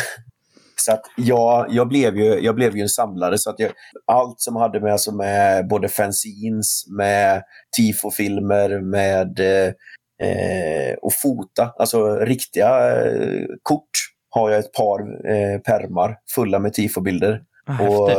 Så 0.80 0.92
att 0.92 1.02
jag, 1.16 1.66
jag, 1.70 1.88
blev 1.88 2.18
ju, 2.18 2.40
jag 2.40 2.56
blev 2.56 2.76
ju 2.76 2.82
en 2.82 2.90
samlare. 2.90 3.38
Så 3.38 3.50
att 3.50 3.60
jag, 3.60 3.72
allt 4.06 4.42
som 4.42 4.56
hade 4.56 4.80
med, 4.82 4.92
alltså 4.92 5.12
med 5.12 5.68
både 5.68 5.90
fanzines, 5.90 6.86
med 6.98 7.44
tifofilmer, 7.78 8.82
med 8.82 9.40
eh, 9.40 9.68
eh, 10.28 10.94
och 11.02 11.14
fota, 11.14 11.74
alltså 11.78 12.16
riktiga 12.16 13.02
eh, 13.06 13.46
kort 13.64 13.90
har 14.30 14.50
jag 14.50 14.60
ett 14.60 14.74
par 14.74 15.00
eh, 15.32 15.60
permar 15.60 16.16
fulla 16.36 16.60
med 16.60 16.74
tifobilder. 16.74 17.42
Och, 17.80 18.12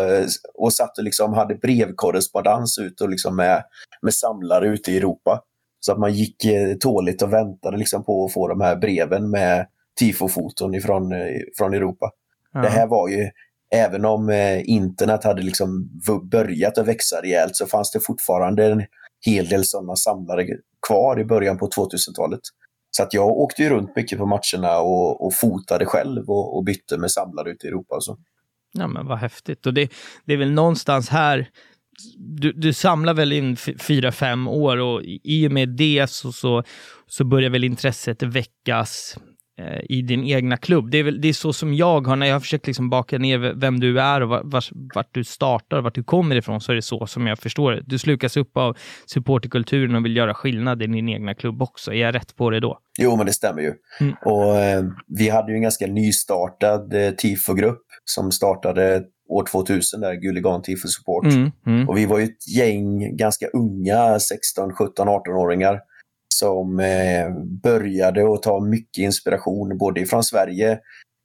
och 0.55 0.73
satt 0.73 0.99
och 0.99 1.05
liksom 1.05 1.35
hade 1.35 1.55
brevkorrespondens 1.55 2.79
ut 2.79 3.01
och 3.01 3.09
liksom 3.09 3.37
med, 3.37 3.63
med 4.03 4.15
samlare 4.15 4.69
ute 4.69 4.93
i 4.93 4.97
Europa. 4.97 5.41
Så 5.81 5.93
att 5.93 5.99
man 5.99 6.13
gick 6.13 6.45
eh, 6.45 6.75
tåligt 6.75 7.23
och 7.23 7.33
väntade 7.33 7.77
liksom 7.77 8.05
på 8.05 8.25
att 8.25 8.33
få 8.33 8.49
de 8.49 8.61
här 8.61 8.77
breven 8.77 9.31
med 9.31 9.67
tifofoton 9.99 10.75
ifrån, 10.75 11.13
eh, 11.13 11.41
från 11.59 11.75
Europa. 11.75 12.11
Ja. 12.53 12.61
Det 12.61 12.69
här 12.69 12.87
var 12.87 13.09
ju, 13.09 13.31
även 13.75 14.05
om 14.05 14.29
eh, 14.29 14.71
internet 14.71 15.25
hade 15.25 15.43
liksom 15.43 15.91
börjat 16.31 16.79
att 16.79 16.87
växa 16.87 17.23
rejält 17.23 17.57
så 17.57 17.67
fanns 17.67 17.91
det 17.91 18.01
fortfarande 18.01 18.67
en 18.67 18.85
hel 19.27 19.49
del 19.49 19.65
sådana 19.65 19.97
samlare 19.97 20.47
kvar 20.87 21.21
i 21.21 21.25
början 21.25 21.59
på 21.59 21.69
2000-talet. 21.69 22.41
Så 22.91 23.03
att 23.03 23.15
jag 23.15 23.29
åkte 23.29 23.63
ju 23.63 23.69
runt 23.69 23.97
mycket 23.97 24.19
på 24.19 24.27
matcherna 24.27 24.79
och, 24.81 25.27
och 25.27 25.35
fotade 25.35 25.87
själv 25.87 26.31
och, 26.31 26.57
och, 26.57 26.65
bytte 26.65 26.99
med 26.99 27.11
samlare 27.11 27.51
ute 27.51 27.67
i 27.67 27.69
Europa. 27.69 27.95
Och 27.95 28.05
så. 28.05 28.19
Ja, 28.73 28.87
men 28.87 29.07
vad 29.07 29.19
häftigt. 29.19 29.67
Och 29.67 29.75
det, 29.75 29.91
det 30.25 30.33
är 30.33 30.37
väl 30.37 30.53
någonstans 30.53 31.09
här, 31.09 31.49
du, 32.17 32.53
du 32.53 32.73
samlar 32.73 33.15
väl 33.15 33.33
in 33.33 33.57
fyra, 33.57 34.13
fem 34.13 34.49
år 34.49 34.77
och 34.77 35.03
i 35.05 35.49
och 35.49 35.53
med 35.53 35.69
det 35.69 36.11
så, 36.11 36.33
så, 36.33 36.63
så 37.07 37.25
börjar 37.25 37.51
väl 37.51 37.65
intresset 37.65 38.23
väckas 38.23 39.17
Eh, 39.59 39.81
i 39.89 40.03
din 40.03 40.25
egna 40.25 40.57
klubb. 40.57 40.91
Det 40.91 40.99
är, 40.99 41.03
väl, 41.03 41.21
det 41.21 41.29
är 41.29 41.33
så 41.33 41.53
som 41.53 41.75
jag 41.75 42.07
har, 42.07 42.17
när 42.17 42.27
jag 42.27 42.35
har 42.35 42.41
försökt 42.41 42.67
liksom 42.67 42.91
baka 42.91 43.19
ner 43.19 43.39
vem 43.39 43.81
du 43.81 44.01
är 44.01 44.21
och 44.21 44.29
vart, 44.29 44.71
vart 44.95 45.15
du 45.15 45.25
startar, 45.25 45.81
vart 45.81 45.95
du 45.95 46.05
kommer 46.05 46.37
ifrån, 46.37 46.61
så 46.61 46.73
är 46.73 46.77
det 46.77 46.83
så 46.83 47.07
som 47.07 47.27
jag 47.27 47.39
förstår 47.39 47.73
det. 47.73 47.83
Du 47.87 47.99
slukas 47.99 48.37
upp 48.37 48.57
av 48.57 48.77
supporterkulturen 49.07 49.95
och 49.95 50.05
vill 50.05 50.17
göra 50.17 50.35
skillnad 50.35 50.83
i 50.83 50.87
din 50.87 51.09
egna 51.09 51.35
klubb 51.35 51.63
också. 51.63 51.93
Är 51.93 51.97
jag 51.97 52.15
rätt 52.15 52.37
på 52.37 52.51
det 52.51 52.61
då? 52.61 52.79
Jo, 52.99 53.17
men 53.17 53.27
det 53.27 53.33
stämmer 53.33 53.63
ju. 53.63 53.73
Mm. 54.01 54.15
Och 54.25 54.57
eh, 54.57 54.85
Vi 55.07 55.29
hade 55.29 55.53
ju 55.53 55.57
en 55.57 55.63
ganska 55.63 55.87
nystartad 55.87 56.95
eh, 56.95 57.11
tifogrupp 57.11 57.83
som 58.05 58.33
startade 58.33 59.03
år 59.29 59.47
2000, 59.47 60.01
där 60.01 60.15
Guligan 60.15 60.63
Tifo 60.63 60.89
Support. 60.89 61.25
Mm, 61.25 61.51
mm. 61.67 61.89
Och 61.89 61.99
vi 61.99 62.07
var 62.07 62.19
ju 62.19 62.25
ett 62.25 62.57
gäng 62.57 63.17
ganska 63.17 63.47
unga, 63.47 64.19
16, 64.19 64.75
17, 64.75 65.09
18-åringar 65.09 65.81
som 66.35 66.81
eh, 66.81 67.31
började 67.63 68.35
att 68.35 68.43
ta 68.43 68.61
mycket 68.61 69.03
inspiration 69.03 69.79
både 69.79 70.01
ifrån 70.01 70.25
Sverige, 70.25 70.73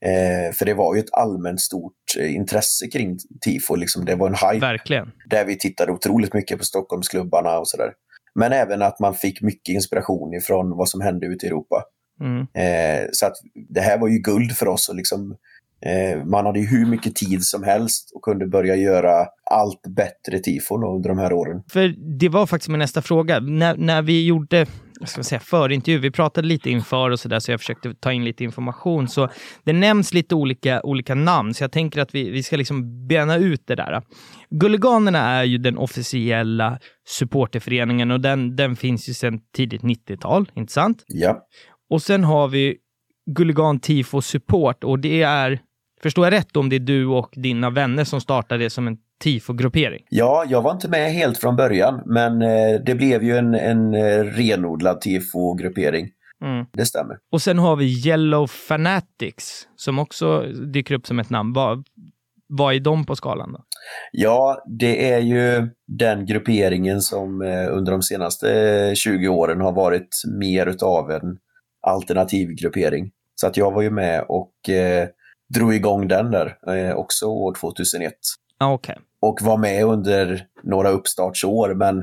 eh, 0.05 0.53
för 0.53 0.65
det 0.65 0.73
var 0.73 0.95
ju 0.95 0.99
ett 0.99 1.13
allmänt 1.13 1.61
stort 1.61 1.93
eh, 2.19 2.35
intresse 2.35 2.87
kring 2.87 3.17
tifo. 3.41 3.75
Liksom. 3.75 4.05
Det 4.05 4.15
var 4.15 4.27
en 4.27 4.51
hype. 4.51 4.65
Verkligen. 4.65 5.11
Där 5.29 5.45
vi 5.45 5.57
tittade 5.57 5.91
otroligt 5.91 6.33
mycket 6.33 6.57
på 6.57 6.63
Stockholmsklubbarna 6.63 7.59
och 7.59 7.67
sådär. 7.67 7.93
Men 8.35 8.53
även 8.53 8.81
att 8.81 8.99
man 8.99 9.13
fick 9.13 9.41
mycket 9.41 9.73
inspiration 9.73 10.33
ifrån 10.33 10.77
vad 10.77 10.89
som 10.89 11.01
hände 11.01 11.25
ute 11.25 11.45
i 11.45 11.49
Europa. 11.49 11.83
Mm. 12.21 12.41
Eh, 12.41 13.07
så 13.11 13.25
att 13.25 13.35
det 13.69 13.81
här 13.81 13.97
var 13.97 14.07
ju 14.07 14.17
guld 14.17 14.51
för 14.51 14.67
oss. 14.67 14.89
Och 14.89 14.95
liksom, 14.95 15.37
man 16.25 16.45
hade 16.45 16.59
ju 16.59 16.65
hur 16.65 16.85
mycket 16.85 17.15
tid 17.15 17.43
som 17.43 17.63
helst 17.63 18.11
och 18.15 18.21
kunde 18.21 18.47
börja 18.47 18.75
göra 18.75 19.27
allt 19.51 19.81
bättre 19.95 20.39
tifon 20.39 20.83
under 20.83 21.09
de 21.09 21.17
här 21.17 21.33
åren. 21.33 21.63
För 21.69 21.95
det 22.19 22.29
var 22.29 22.45
faktiskt 22.45 22.69
min 22.69 22.79
nästa 22.79 23.01
fråga. 23.01 23.39
När, 23.39 23.77
när 23.77 24.01
vi 24.01 24.25
gjorde 24.25 24.65
ska 25.07 25.19
man 25.19 25.23
säga, 25.23 25.39
förintervju. 25.39 25.99
Vi 25.99 26.11
pratade 26.11 26.47
lite 26.47 26.69
inför 26.69 27.11
och 27.11 27.19
sådär, 27.19 27.39
så 27.39 27.51
jag 27.51 27.59
försökte 27.59 27.93
ta 27.93 28.11
in 28.11 28.25
lite 28.25 28.43
information. 28.43 29.07
Så 29.07 29.29
det 29.63 29.73
nämns 29.73 30.13
lite 30.13 30.35
olika, 30.35 30.81
olika 30.81 31.15
namn, 31.15 31.53
så 31.53 31.63
jag 31.63 31.71
tänker 31.71 32.01
att 32.01 32.15
vi, 32.15 32.29
vi 32.29 32.43
ska 32.43 32.57
liksom 32.57 33.07
bena 33.07 33.37
ut 33.37 33.67
det 33.67 33.75
där. 33.75 34.01
Gulliganerna 34.49 35.19
är 35.19 35.43
ju 35.43 35.57
den 35.57 35.77
officiella 35.77 36.79
supporterföreningen 37.07 38.11
och 38.11 38.19
den, 38.19 38.55
den 38.55 38.75
finns 38.75 39.09
ju 39.09 39.13
sedan 39.13 39.39
tidigt 39.55 39.81
90-tal, 39.81 40.51
inte 40.55 40.73
sant? 40.73 41.03
Ja. 41.07 41.47
Och 41.89 42.01
sen 42.01 42.23
har 42.23 42.47
vi 42.47 42.77
Gulligan 43.35 43.79
Tifo 43.79 44.21
Support 44.21 44.83
och 44.83 44.99
det 44.99 45.21
är, 45.21 45.59
förstår 46.03 46.25
jag 46.25 46.31
rätt 46.31 46.55
om 46.55 46.69
det 46.69 46.75
är 46.75 46.79
du 46.79 47.05
och 47.05 47.29
dina 47.35 47.69
vänner 47.69 48.03
som 48.03 48.21
startade 48.21 48.63
det 48.63 48.69
som 48.69 48.87
en 48.87 48.97
tifogruppering? 49.23 50.03
Ja, 50.09 50.45
jag 50.47 50.61
var 50.61 50.71
inte 50.71 50.89
med 50.89 51.11
helt 51.13 51.37
från 51.37 51.55
början, 51.55 52.01
men 52.05 52.41
eh, 52.41 52.81
det 52.85 52.95
blev 52.95 53.23
ju 53.23 53.37
en, 53.37 53.55
en 53.55 53.93
eh, 53.93 54.23
renodlad 54.23 55.01
tifogruppering. 55.01 56.09
Mm. 56.45 56.65
Det 56.73 56.85
stämmer. 56.85 57.17
Och 57.31 57.41
sen 57.41 57.59
har 57.59 57.75
vi 57.75 58.07
Yellow 58.07 58.47
Fanatics 58.47 59.67
som 59.75 59.99
också 59.99 60.41
dyker 60.73 60.95
upp 60.95 61.07
som 61.07 61.19
ett 61.19 61.29
namn. 61.29 61.53
Vad, 61.53 61.87
vad 62.47 62.75
är 62.75 62.79
de 62.79 63.05
på 63.05 63.15
skalan 63.15 63.53
då? 63.53 63.63
Ja, 64.11 64.63
det 64.79 65.11
är 65.11 65.19
ju 65.19 65.69
den 65.87 66.25
grupperingen 66.25 67.01
som 67.01 67.41
eh, 67.41 67.67
under 67.77 67.91
de 67.91 68.01
senaste 68.01 68.91
20 68.95 69.27
åren 69.27 69.61
har 69.61 69.71
varit 69.71 70.09
mer 70.39 70.65
utav 70.67 71.11
en 71.11 71.37
alternativ 71.87 72.49
gruppering. 72.49 73.11
Så 73.35 73.47
att 73.47 73.57
jag 73.57 73.71
var 73.71 73.81
ju 73.81 73.89
med 73.89 74.25
och 74.29 74.53
drog 75.53 75.73
igång 75.73 76.07
den 76.07 76.31
där 76.31 76.57
eh, 76.67 76.95
också 76.95 77.25
år 77.25 77.55
2001. 77.55 78.13
Okay. 78.63 78.95
Och 79.19 79.41
var 79.41 79.57
med 79.57 79.85
under 79.85 80.45
några 80.63 80.89
uppstartsår, 80.89 81.73
men 81.73 81.97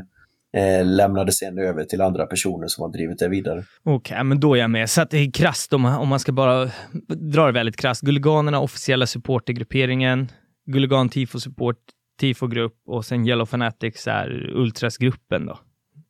eh, 0.57 0.85
lämnade 0.85 1.33
sen 1.33 1.59
över 1.59 1.85
till 1.85 2.01
andra 2.01 2.27
personer 2.27 2.67
som 2.67 2.83
har 2.83 2.89
drivit 2.89 3.19
det 3.19 3.29
vidare. 3.29 3.65
Okej, 3.85 4.15
okay, 4.15 4.25
men 4.25 4.41
då 4.41 4.55
är 4.55 4.61
jag 4.61 4.71
med. 4.71 4.91
Så 4.91 5.03
att 5.03 5.11
det 5.11 5.19
är 5.19 5.31
krasst 5.33 5.73
om 5.73 5.85
om 5.85 6.09
man 6.09 6.21
ska 6.21 6.33
bara 6.33 6.71
dra 7.09 7.47
det 7.47 7.53
väldigt 7.53 7.77
krasst. 7.77 8.03
Gulliganerna, 8.03 8.61
officiella 8.61 9.07
supportergrupperingen, 9.07 10.29
Gulligan 10.67 11.09
Tifo 11.09 11.41
Support, 11.41 11.77
Tifo-grupp 12.21 12.75
och 12.87 13.05
sen 13.05 13.27
Yellow 13.27 13.47
Fanatics 13.47 14.07
är 14.07 14.51
Ultras-gruppen 14.55 15.47
då, 15.47 15.59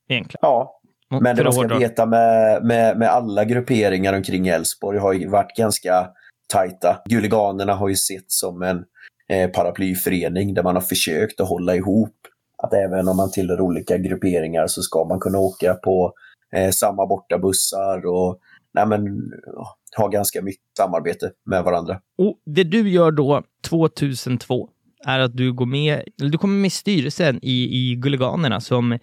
egentligen. 0.09 0.39
Ja, 0.43 0.81
men 1.11 1.37
det 1.37 1.45
man 1.45 1.53
ska 1.53 1.79
veta 1.79 2.07
med, 2.07 2.65
med, 2.65 2.99
med 2.99 3.09
alla 3.09 3.45
grupperingar 3.45 4.13
omkring 4.13 4.49
Elfsborg 4.49 4.99
har 4.99 5.13
ju 5.13 5.29
varit 5.29 5.57
ganska 5.57 6.09
tajta. 6.51 7.03
Guliganerna 7.05 7.75
har 7.75 7.89
ju 7.89 7.97
sett 7.97 8.31
som 8.31 8.63
en 8.63 8.85
eh, 9.29 9.51
paraplyförening 9.51 10.55
där 10.55 10.63
man 10.63 10.75
har 10.75 10.83
försökt 10.83 11.41
att 11.41 11.49
hålla 11.49 11.77
ihop. 11.77 12.17
Att 12.63 12.73
även 12.73 13.09
om 13.09 13.17
man 13.17 13.31
tillhör 13.31 13.61
olika 13.61 13.99
grupperingar 13.99 14.67
så 14.67 14.83
ska 14.83 15.05
man 15.05 15.21
kunna 15.21 15.39
åka 15.39 15.75
på 15.75 16.13
eh, 16.57 16.71
samma 16.71 17.07
bortabussar 17.07 18.07
och 18.07 18.39
nej, 18.75 18.87
men, 18.87 19.33
ha 19.97 20.09
ganska 20.09 20.43
mycket 20.43 20.77
samarbete 20.77 21.31
med 21.47 21.65
varandra. 21.65 22.01
Och 22.19 22.39
Det 22.47 22.65
du 22.65 22.91
gör 22.91 23.11
då 23.11 23.43
2002 23.69 24.69
är 25.07 25.19
att 25.19 25.37
du 25.37 25.53
går 25.53 25.67
med, 25.67 26.03
eller 26.21 26.31
du 26.31 26.39
kommer 26.39 26.55
med 26.55 26.67
i 26.67 26.71
styrelsen 26.71 27.39
i, 27.43 27.91
i 27.91 27.95
Guliganerna 27.95 28.61
som 28.61 28.99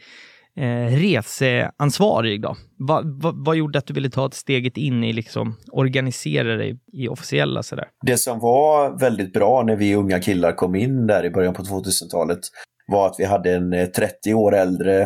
eh, 0.58 0.98
reseansvarig. 0.98 2.42
Då. 2.42 2.56
Va, 2.88 3.02
va, 3.06 3.32
vad 3.36 3.56
gjorde 3.56 3.80
att 3.80 3.88
du 3.88 3.94
ville 3.94 4.10
ta 4.10 4.26
ett 4.26 4.34
steget 4.34 4.78
in 4.78 5.04
i 5.04 5.14
liksom 5.14 5.56
organisera 5.72 6.56
dig 6.56 6.80
i 6.94 7.08
officiella 7.08 7.64
sådär? 7.64 7.88
Det 8.06 8.18
som 8.18 8.40
var 8.40 9.00
väldigt 9.00 9.34
bra 9.34 9.64
när 9.64 9.76
vi 9.76 9.96
unga 9.96 10.20
killar 10.20 10.52
kom 10.52 10.76
in 10.76 11.08
där 11.08 11.26
i 11.26 11.30
början 11.30 11.54
på 11.54 11.64
2000-talet 11.64 12.40
var 12.88 13.08
att 13.08 13.16
vi 13.18 13.26
hade 13.26 13.54
en 13.54 13.92
30 13.92 14.30
eh, 14.30 14.38
år 14.38 14.56
äldre 14.56 15.02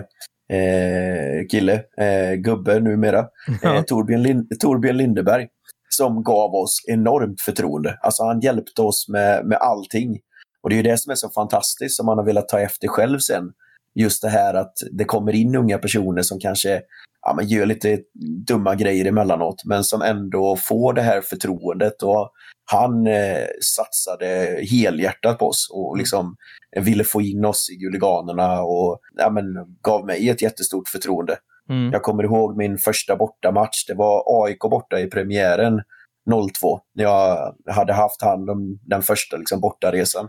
eh, 0.53 1.47
kille, 1.51 1.73
eh, 1.97 2.33
gubbe 2.33 2.79
numera, 2.79 3.25
ja. 3.61 3.75
eh, 3.75 3.81
Torbjörn, 3.81 4.23
Lind 4.23 4.59
Torbjörn 4.59 4.97
Lindeberg, 4.97 5.47
som 5.89 6.23
gav 6.23 6.55
oss 6.55 6.77
enormt 6.87 7.41
förtroende. 7.41 7.97
Alltså 8.01 8.23
han 8.23 8.39
hjälpte 8.39 8.81
oss 8.81 9.05
med, 9.09 9.45
med 9.45 9.57
allting. 9.57 10.19
Och 10.63 10.69
det 10.69 10.75
är 10.75 10.77
ju 10.77 10.83
det 10.83 10.97
som 10.97 11.11
är 11.11 11.15
så 11.15 11.29
fantastiskt 11.29 11.95
som 11.95 12.05
man 12.05 12.17
har 12.17 12.25
velat 12.25 12.49
ta 12.49 12.59
efter 12.59 12.87
själv 12.87 13.19
sen 13.19 13.43
just 13.95 14.21
det 14.21 14.29
här 14.29 14.53
att 14.53 14.73
det 14.91 15.05
kommer 15.05 15.35
in 15.35 15.55
unga 15.55 15.77
personer 15.77 16.21
som 16.21 16.39
kanske 16.39 16.81
ja, 17.21 17.33
men 17.35 17.47
gör 17.47 17.65
lite 17.65 17.99
dumma 18.47 18.75
grejer 18.75 19.05
emellanåt, 19.05 19.65
men 19.65 19.83
som 19.83 20.01
ändå 20.01 20.55
får 20.55 20.93
det 20.93 21.01
här 21.01 21.21
förtroendet. 21.21 22.03
Och 22.03 22.31
han 22.71 23.07
eh, 23.07 23.45
satsade 23.75 24.59
helhjärtat 24.71 25.39
på 25.39 25.47
oss 25.47 25.67
och 25.73 25.97
liksom 25.97 26.35
ville 26.81 27.03
få 27.03 27.21
in 27.21 27.45
oss 27.45 27.69
i 27.69 27.75
Guliganerna 27.75 28.61
och 28.61 28.99
ja, 29.17 29.29
men, 29.29 29.43
gav 29.81 30.05
mig 30.05 30.29
ett 30.29 30.41
jättestort 30.41 30.89
förtroende. 30.89 31.37
Mm. 31.69 31.91
Jag 31.91 32.03
kommer 32.03 32.23
ihåg 32.23 32.57
min 32.57 32.77
första 32.77 33.15
bortamatch. 33.15 33.85
Det 33.87 33.93
var 33.93 34.23
AIK 34.45 34.59
borta 34.59 34.99
i 34.99 35.07
premiären 35.07 35.81
02, 36.59 36.79
när 36.95 37.03
jag 37.03 37.55
hade 37.67 37.93
haft 37.93 38.21
hand 38.21 38.49
om 38.49 38.79
den 38.85 39.01
första 39.01 39.37
liksom, 39.37 39.59
bortaresan. 39.59 40.27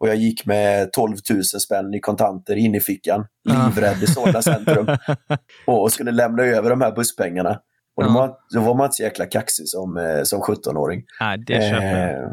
Och 0.00 0.08
jag 0.08 0.16
gick 0.16 0.46
med 0.46 0.92
12 0.92 1.16
000 1.30 1.44
spänn 1.44 1.94
i 1.94 2.00
kontanter 2.00 2.56
in 2.56 2.74
i 2.74 2.80
fickan, 2.80 3.26
livrädd 3.44 4.02
i 4.02 4.06
Solna 4.06 4.42
centrum. 4.42 4.86
och 5.66 5.92
skulle 5.92 6.10
lämna 6.10 6.42
över 6.42 6.70
de 6.70 6.80
här 6.80 6.92
busspengarna. 6.92 7.60
Och 7.96 8.04
då, 8.04 8.10
var, 8.10 8.34
då 8.54 8.60
var 8.60 8.74
man 8.74 8.84
inte 8.84 8.94
så 8.94 9.02
jäkla 9.02 9.26
kaxig 9.26 9.68
som, 9.68 9.96
eh, 9.96 10.22
som 10.22 10.40
17-åring. 10.40 11.02
Nej, 11.20 11.38
det 11.46 11.70
köper 11.70 12.12
jag. 12.12 12.32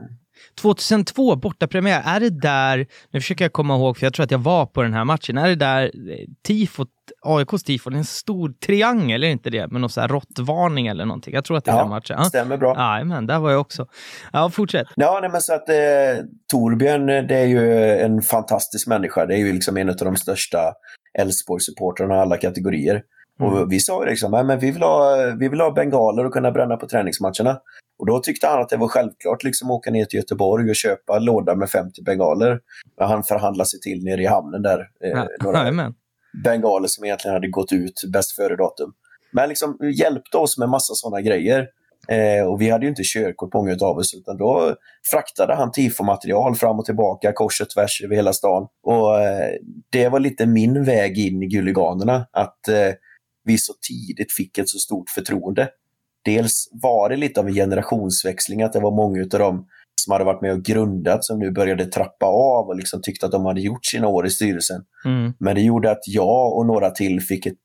2002, 0.62 1.36
bortapremiär, 1.36 2.04
är 2.06 2.20
det 2.20 2.30
där, 2.30 2.88
nu 3.12 3.20
försöker 3.20 3.46
jag 3.46 3.54
komma 3.54 3.76
ihåg 3.76 3.98
för 3.98 4.06
jag 4.06 4.14
tror 4.14 4.24
att 4.24 4.32
jag 4.32 4.40
var 4.40 4.66
på 4.66 4.82
den 4.82 4.94
här 4.94 5.06
matchen, 5.06 5.38
är 5.38 5.48
det 5.48 5.56
där 5.56 5.84
eh, 5.84 6.18
tifot, 6.48 6.88
AIKs 7.22 7.64
tifo, 7.64 7.92
en 7.92 8.06
stor 8.06 8.54
triangel, 8.66 9.24
är 9.24 9.28
det 9.28 9.32
inte 9.32 9.50
det? 9.50 9.68
Med 9.68 9.82
någon 9.82 9.90
sån 9.90 10.02
här 10.02 10.08
råttvarning 10.08 10.88
eller 10.88 11.06
någonting. 11.06 11.34
Jag 11.34 11.46
tror 11.46 11.58
att 11.58 11.66
det 11.66 11.72
är 11.72 11.76
ja, 11.76 11.82
den 11.82 11.90
matchen. 11.90 12.16
Ja, 12.20 12.24
stämmer 12.24 12.58
bra. 12.58 12.74
Ja, 12.78 13.04
men 13.04 13.28
där 13.28 13.40
var 13.40 13.52
jag 13.52 13.62
också. 13.62 13.88
Ja, 14.34 14.50
fortsätt. 14.50 14.88
Ja, 14.96 15.20
nej, 15.22 15.30
men 15.30 15.42
så 15.42 15.54
att 15.54 15.70
eh, 15.70 15.76
Torbjörn, 16.52 17.06
det 17.06 17.36
är 17.36 17.46
ju 17.46 17.90
en 18.00 18.22
fantastisk 18.22 18.88
människa. 18.88 19.26
Det 19.26 19.34
är 19.34 19.38
ju 19.38 19.54
liksom 19.54 19.78
en 19.78 19.90
av 19.90 19.96
de 19.96 20.16
största 20.16 20.74
Elfsborg-supportrarna 21.20 22.22
alla 22.22 22.38
kategorier. 22.38 23.02
Mm. 23.40 23.54
Och 23.54 23.72
vi 23.72 23.80
sa 23.80 24.04
liksom, 24.04 24.32
men 24.32 24.60
vi 24.60 24.72
vill, 24.72 24.82
ha, 24.82 25.16
vi 25.40 25.50
vill 25.50 25.62
ha 25.62 25.72
bengaler 25.72 26.26
och 26.26 26.34
kunna 26.34 26.52
bränna 26.52 26.78
på 26.78 26.88
träningsmatcherna. 26.88 27.60
Och 28.00 28.06
då 28.06 28.20
tyckte 28.20 28.48
han 28.48 28.62
att 28.62 28.70
det 28.70 28.78
var 28.78 28.88
självklart 28.88 29.44
liksom 29.44 29.72
åka 29.72 29.92
ner 29.92 30.06
till 30.06 30.20
Göteborg 30.20 30.70
och 30.70 30.76
köpa 30.76 31.18
en 31.18 31.26
låda 31.26 31.56
med 31.56 31.70
50 31.70 32.04
bengaler. 32.04 32.60
Men 33.00 33.08
han 33.08 33.24
förhandlade 33.24 33.70
sig 33.70 33.80
till 33.80 34.04
nere 34.04 34.22
i 34.22 34.26
hamnen 34.26 34.62
där. 34.62 34.80
Eh, 34.80 35.10
ja, 35.10 35.28
några 35.44 35.94
bengaler 36.44 36.88
som 36.88 37.06
egentligen 37.06 37.34
hade 37.34 37.48
gått 37.48 37.72
ut 37.72 38.02
bäst 38.14 38.32
före 38.32 38.56
datum. 38.56 38.94
Men 39.32 39.50
liksom 39.50 39.78
hjälpte 40.00 40.38
oss 40.38 40.58
med 40.58 40.70
massa 40.70 40.94
sådana 40.94 41.22
grejer. 41.22 41.68
Eh, 42.08 42.46
och 42.48 42.62
vi 42.62 42.70
hade 42.70 42.86
ju 42.86 42.90
inte 42.90 43.04
körkort 43.06 43.54
många 43.54 43.78
av 43.82 43.98
oss 43.98 44.14
utan 44.14 44.38
då 44.38 44.76
fraktade 45.12 45.56
han 45.56 45.72
tifomaterial 45.72 46.56
fram 46.56 46.80
och 46.80 46.86
tillbaka 46.86 47.34
kors 47.34 47.62
och 47.62 47.70
tvärs 47.70 48.02
över 48.04 48.16
hela 48.16 48.34
stan. 48.34 48.68
Och 48.84 49.22
eh, 49.22 49.50
det 49.90 50.10
var 50.10 50.20
lite 50.20 50.46
min 50.46 50.84
väg 50.84 51.18
in 51.18 51.44
i 51.44 51.48
Guliganerna 51.48 52.28
att 52.32 52.68
eh, 52.68 52.94
vi 53.44 53.58
så 53.58 53.74
tidigt 53.90 54.32
fick 54.32 54.58
ett 54.58 54.70
så 54.70 54.78
stort 54.78 55.10
förtroende. 55.10 55.70
Dels 56.26 56.70
var 56.72 57.10
det 57.10 57.16
lite 57.16 57.40
av 57.40 57.48
en 57.48 57.54
generationsväxling, 57.54 58.62
att 58.62 58.74
det 58.74 58.80
var 58.80 58.92
många 58.92 59.22
av 59.22 59.28
dem 59.28 59.68
som 59.96 60.12
hade 60.12 60.26
varit 60.26 60.42
med 60.42 60.52
och 60.52 60.64
grundat 60.64 61.26
som 61.26 61.40
nu 61.40 61.52
började 61.52 61.86
trappa 61.86 62.26
av 62.26 62.68
och 62.68 62.76
liksom 62.76 63.02
tyckte 63.02 63.26
att 63.26 63.32
de 63.32 63.46
hade 63.46 63.62
gjort 63.62 63.86
sina 63.86 64.08
år 64.08 64.26
i 64.26 64.30
styrelsen. 64.30 64.82
Mm. 65.06 65.34
Men 65.40 65.56
det 65.56 65.62
gjorde 65.62 65.92
att 65.92 66.08
jag 66.08 66.58
och 66.58 66.66
några 66.66 66.90
till 66.90 67.22
fick 67.22 67.46
ett 67.46 67.58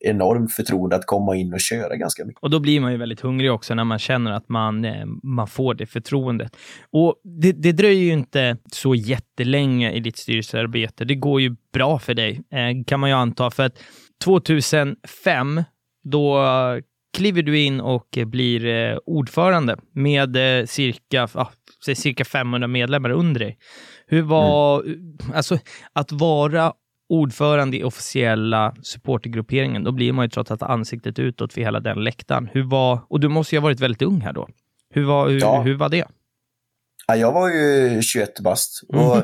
enormt 0.00 0.52
förtroende 0.52 0.96
att 0.96 1.06
komma 1.06 1.36
in 1.36 1.52
och 1.52 1.60
köra 1.60 1.96
ganska 1.96 2.24
mycket. 2.24 2.42
Och 2.42 2.50
då 2.50 2.60
blir 2.60 2.80
man 2.80 2.92
ju 2.92 2.98
väldigt 2.98 3.20
hungrig 3.20 3.52
också 3.52 3.74
när 3.74 3.84
man 3.84 3.98
känner 3.98 4.32
att 4.32 4.48
man, 4.48 4.84
eh, 4.84 5.06
man 5.22 5.48
får 5.48 5.74
det 5.74 5.86
förtroendet. 5.86 6.56
Och 6.90 7.14
det, 7.40 7.52
det 7.52 7.72
dröjer 7.72 8.02
ju 8.02 8.12
inte 8.12 8.56
så 8.72 8.94
jättelänge 8.94 9.92
i 9.92 10.00
ditt 10.00 10.16
styrelsearbete. 10.16 11.04
Det 11.04 11.14
går 11.14 11.40
ju 11.40 11.56
bra 11.72 11.98
för 11.98 12.14
dig, 12.14 12.40
eh, 12.50 12.84
kan 12.86 13.00
man 13.00 13.10
ju 13.10 13.16
anta. 13.16 13.50
För 13.50 13.62
att 13.62 13.78
2005, 14.24 15.62
då 16.04 16.44
kliver 17.16 17.42
du 17.42 17.58
in 17.58 17.80
och 17.80 18.18
blir 18.26 18.66
eh, 18.66 18.98
ordförande 19.06 19.76
med 19.92 20.36
cirka, 20.68 21.28
ah, 21.34 21.50
cirka 21.96 22.24
500 22.24 22.68
medlemmar 22.68 23.10
under 23.10 23.40
dig. 23.40 23.58
Hur 24.06 24.22
var, 24.22 24.82
mm. 24.82 25.18
alltså 25.34 25.58
att 25.92 26.12
vara 26.12 26.72
ordförande 27.08 27.76
i 27.76 27.84
officiella 27.84 28.74
supportergrupperingen, 28.82 29.84
då 29.84 29.92
blir 29.92 30.12
man 30.12 30.24
ju 30.24 30.28
trots 30.28 30.50
allt 30.50 30.62
ansiktet 30.62 31.18
utåt 31.18 31.52
för 31.52 31.60
hela 31.60 31.80
den 31.80 32.04
läktaren. 32.04 32.48
Hur 32.52 32.62
var, 32.62 33.00
och 33.08 33.20
du 33.20 33.28
måste 33.28 33.54
ju 33.54 33.60
ha 33.60 33.62
varit 33.62 33.80
väldigt 33.80 34.02
ung 34.02 34.20
här 34.20 34.32
då. 34.32 34.48
Hur 34.90 35.04
var, 35.04 35.28
hur, 35.28 35.40
ja. 35.40 35.62
hur 35.62 35.74
var 35.74 35.88
det? 35.88 36.04
Ja, 37.06 37.16
jag 37.16 37.32
var 37.32 37.48
ju 37.48 38.02
21 38.02 38.40
bast. 38.40 38.82
Mm. 38.92 39.22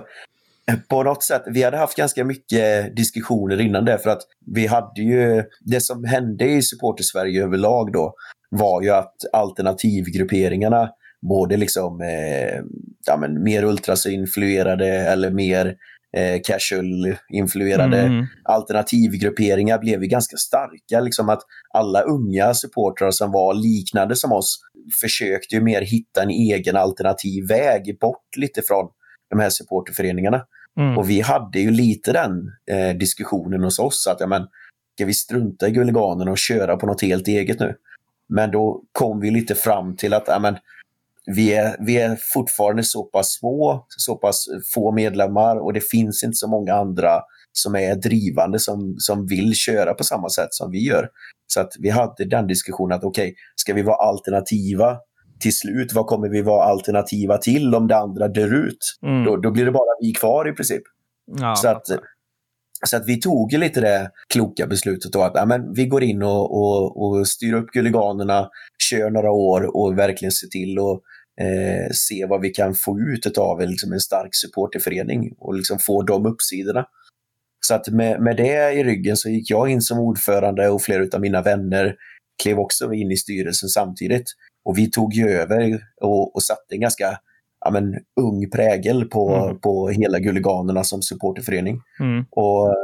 På 0.88 1.02
något 1.02 1.22
sätt, 1.22 1.42
vi 1.46 1.62
hade 1.62 1.76
haft 1.76 1.96
ganska 1.96 2.24
mycket 2.24 2.96
diskussioner 2.96 3.60
innan 3.60 3.84
det 3.84 3.98
för 3.98 4.10
att 4.10 4.22
vi 4.54 4.66
hade 4.66 5.02
ju, 5.02 5.44
det 5.60 5.80
som 5.80 6.04
hände 6.04 6.44
i 6.44 6.62
supporter-Sverige 6.62 7.44
överlag 7.44 7.92
då 7.92 8.14
var 8.50 8.82
ju 8.82 8.90
att 8.90 9.14
alternativgrupperingarna, 9.32 10.90
både 11.30 11.56
liksom 11.56 12.00
eh, 12.00 12.62
ja, 13.06 13.16
men 13.20 13.42
mer 13.42 13.64
ultrasinfluerade 13.64 14.88
eller 14.88 15.30
mer 15.30 15.76
eh, 16.16 16.40
casual-influerade 16.44 18.00
mm. 18.00 18.26
alternativgrupperingar 18.44 19.78
blev 19.78 20.02
ju 20.02 20.08
ganska 20.08 20.36
starka. 20.36 21.00
Liksom 21.00 21.28
att 21.28 21.42
alla 21.74 22.00
unga 22.00 22.54
supportrar 22.54 23.10
som 23.10 23.32
var 23.32 23.54
liknande 23.54 24.16
som 24.16 24.32
oss 24.32 24.60
försökte 25.00 25.54
ju 25.54 25.60
mer 25.60 25.80
hitta 25.80 26.22
en 26.22 26.30
egen 26.30 26.76
alternativ 26.76 27.48
väg 27.48 27.98
bort 28.00 28.36
lite 28.36 28.62
från 28.62 28.88
de 29.30 29.40
här 29.40 29.50
supporterföreningarna. 29.50 30.44
Mm. 30.76 30.98
Och 30.98 31.10
vi 31.10 31.20
hade 31.20 31.58
ju 31.58 31.70
lite 31.70 32.12
den 32.12 32.50
eh, 32.70 32.96
diskussionen 32.96 33.64
hos 33.64 33.78
oss 33.78 34.06
att 34.06 34.20
ja, 34.20 34.26
men, 34.26 34.42
ska 34.94 35.06
vi 35.06 35.14
strunta 35.14 35.68
i 35.68 35.70
guliganerna 35.70 36.30
och 36.30 36.38
köra 36.38 36.76
på 36.76 36.86
något 36.86 37.02
helt 37.02 37.28
eget 37.28 37.60
nu? 37.60 37.76
Men 38.28 38.50
då 38.50 38.82
kom 38.92 39.20
vi 39.20 39.30
lite 39.30 39.54
fram 39.54 39.96
till 39.96 40.14
att 40.14 40.24
ja, 40.26 40.38
men, 40.38 40.56
vi 41.26 41.54
är, 41.54 41.76
vi 41.80 41.96
är 41.98 42.18
fortfarande 42.34 42.82
så 42.82 43.02
pass 43.02 43.32
små, 43.32 43.86
så 43.88 44.16
pass 44.16 44.46
få 44.74 44.92
medlemmar 44.92 45.56
och 45.56 45.72
det 45.72 45.88
finns 45.90 46.24
inte 46.24 46.36
så 46.36 46.48
många 46.48 46.74
andra 46.74 47.20
som 47.52 47.76
är 47.76 47.94
drivande 47.94 48.58
som, 48.58 48.94
som 48.98 49.26
vill 49.26 49.54
köra 49.54 49.94
på 49.94 50.04
samma 50.04 50.28
sätt 50.28 50.48
som 50.50 50.70
vi 50.70 50.86
gör. 50.86 51.08
Så 51.46 51.60
att 51.60 51.72
vi 51.78 51.90
hade 51.90 52.24
den 52.24 52.46
diskussionen 52.46 52.98
att 52.98 53.04
okej, 53.04 53.24
okay, 53.24 53.34
ska 53.56 53.74
vi 53.74 53.82
vara 53.82 53.96
alternativa 53.96 54.98
till 55.40 55.56
slut, 55.56 55.92
vad 55.92 56.06
kommer 56.06 56.28
vi 56.28 56.42
vara 56.42 56.64
alternativa 56.64 57.38
till 57.38 57.74
om 57.74 57.86
det 57.86 57.96
andra 57.96 58.28
dör 58.28 58.66
ut? 58.66 58.98
Mm. 59.02 59.24
Då, 59.24 59.36
då 59.36 59.50
blir 59.50 59.64
det 59.64 59.72
bara 59.72 59.96
vi 60.00 60.12
kvar 60.12 60.48
i 60.48 60.52
princip. 60.52 60.82
Ja, 61.40 61.56
så, 61.56 61.68
att, 61.68 61.86
så 62.86 62.96
att 62.96 63.06
vi 63.06 63.20
tog 63.20 63.52
lite 63.52 63.80
det 63.80 64.10
kloka 64.28 64.66
beslutet 64.66 65.12
då 65.12 65.22
att 65.22 65.32
ja, 65.34 65.46
men 65.46 65.74
vi 65.74 65.86
går 65.86 66.02
in 66.02 66.22
och, 66.22 66.56
och, 66.56 67.02
och 67.02 67.28
styr 67.28 67.54
upp 67.54 67.70
Guliganerna, 67.70 68.48
kör 68.90 69.10
några 69.10 69.30
år 69.30 69.76
och 69.76 69.98
verkligen 69.98 70.32
ser 70.32 70.48
till 70.48 70.78
att 70.78 71.00
eh, 71.40 71.92
se 71.92 72.26
vad 72.26 72.40
vi 72.40 72.50
kan 72.50 72.74
få 72.74 73.00
ut 73.00 73.38
av 73.38 73.60
liksom 73.60 73.92
en 73.92 74.00
stark 74.00 74.30
supporterförening 74.32 75.34
och 75.38 75.54
liksom 75.54 75.78
få 75.78 76.02
de 76.02 76.26
uppsidorna. 76.26 76.86
Så 77.66 77.74
att 77.74 77.88
med, 77.88 78.20
med 78.20 78.36
det 78.36 78.72
i 78.72 78.84
ryggen 78.84 79.16
så 79.16 79.28
gick 79.28 79.50
jag 79.50 79.68
in 79.68 79.82
som 79.82 79.98
ordförande 79.98 80.68
och 80.68 80.82
flera 80.82 81.06
av 81.14 81.20
mina 81.20 81.42
vänner 81.42 81.94
klev 82.42 82.58
också 82.58 82.92
in 82.92 83.10
i 83.10 83.16
styrelsen 83.16 83.68
samtidigt. 83.68 84.26
Och 84.64 84.78
vi 84.78 84.90
tog 84.90 85.14
ju 85.14 85.28
över 85.30 85.80
och, 86.00 86.34
och 86.34 86.42
satte 86.42 86.74
en 86.74 86.80
ganska 86.80 87.18
ja, 87.64 87.70
men, 87.70 87.94
ung 88.20 88.50
prägel 88.50 89.04
på, 89.04 89.34
mm. 89.34 89.60
på 89.60 89.88
hela 89.88 90.18
Gulliganerna 90.18 90.84
som 90.84 91.02
supporterförening. 91.02 91.80
Mm. 92.00 92.24
Och 92.30 92.74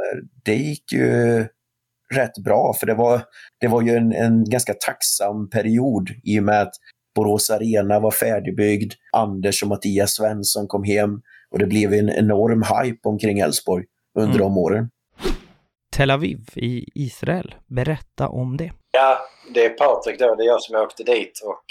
det 0.43 0.55
gick 0.55 0.93
ju 0.93 1.45
rätt 2.13 2.37
bra, 2.43 2.73
för 2.79 2.87
det 2.87 2.93
var, 2.93 3.21
det 3.59 3.67
var 3.67 3.81
ju 3.81 3.95
en, 3.95 4.13
en 4.13 4.49
ganska 4.49 4.73
tacksam 4.73 5.49
period 5.49 6.09
i 6.23 6.39
och 6.39 6.43
med 6.43 6.61
att 6.61 6.73
Borås 7.15 7.49
Arena 7.49 7.99
var 7.99 8.11
färdigbyggd, 8.11 8.93
Anders 9.17 9.63
och 9.63 9.69
Mattias 9.69 10.11
Svensson 10.11 10.67
kom 10.67 10.83
hem 10.83 11.21
och 11.51 11.59
det 11.59 11.65
blev 11.65 11.93
en 11.93 12.09
enorm 12.09 12.63
hype 12.63 13.09
omkring 13.09 13.39
Elfsborg 13.39 13.85
under 14.19 14.35
mm. 14.35 14.39
de 14.39 14.57
åren. 14.57 14.89
Tel 15.97 16.11
Aviv 16.11 16.39
i 16.55 16.85
Israel, 16.95 17.55
berätta 17.67 18.29
om 18.29 18.57
det. 18.57 18.71
Ja, 18.91 19.19
det 19.53 19.65
är 19.65 19.69
Patrik 19.69 20.19
då, 20.19 20.35
det 20.35 20.43
är 20.43 20.47
jag 20.47 20.61
som 20.61 20.75
åkte 20.75 21.03
dit 21.03 21.41
och 21.43 21.63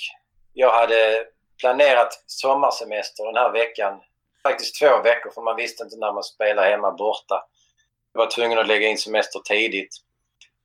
jag 0.53 0.73
hade 0.73 1.25
planerat 1.61 2.25
sommarsemester 2.27 3.25
den 3.25 3.37
här 3.37 3.53
veckan. 3.53 4.01
Faktiskt 4.43 4.81
två 4.81 5.03
veckor 5.03 5.31
för 5.31 5.43
man 5.43 5.57
visste 5.57 5.85
inte 5.85 5.97
när 5.97 6.13
man 6.13 6.23
spelade 6.23 6.71
hemma 6.71 6.91
borta. 6.91 7.45
Jag 8.13 8.21
var 8.21 8.31
tvungen 8.31 8.59
att 8.59 8.69
lägga 8.69 8.89
in 8.89 8.99
semester 8.99 9.41
tidigt. 9.41 9.97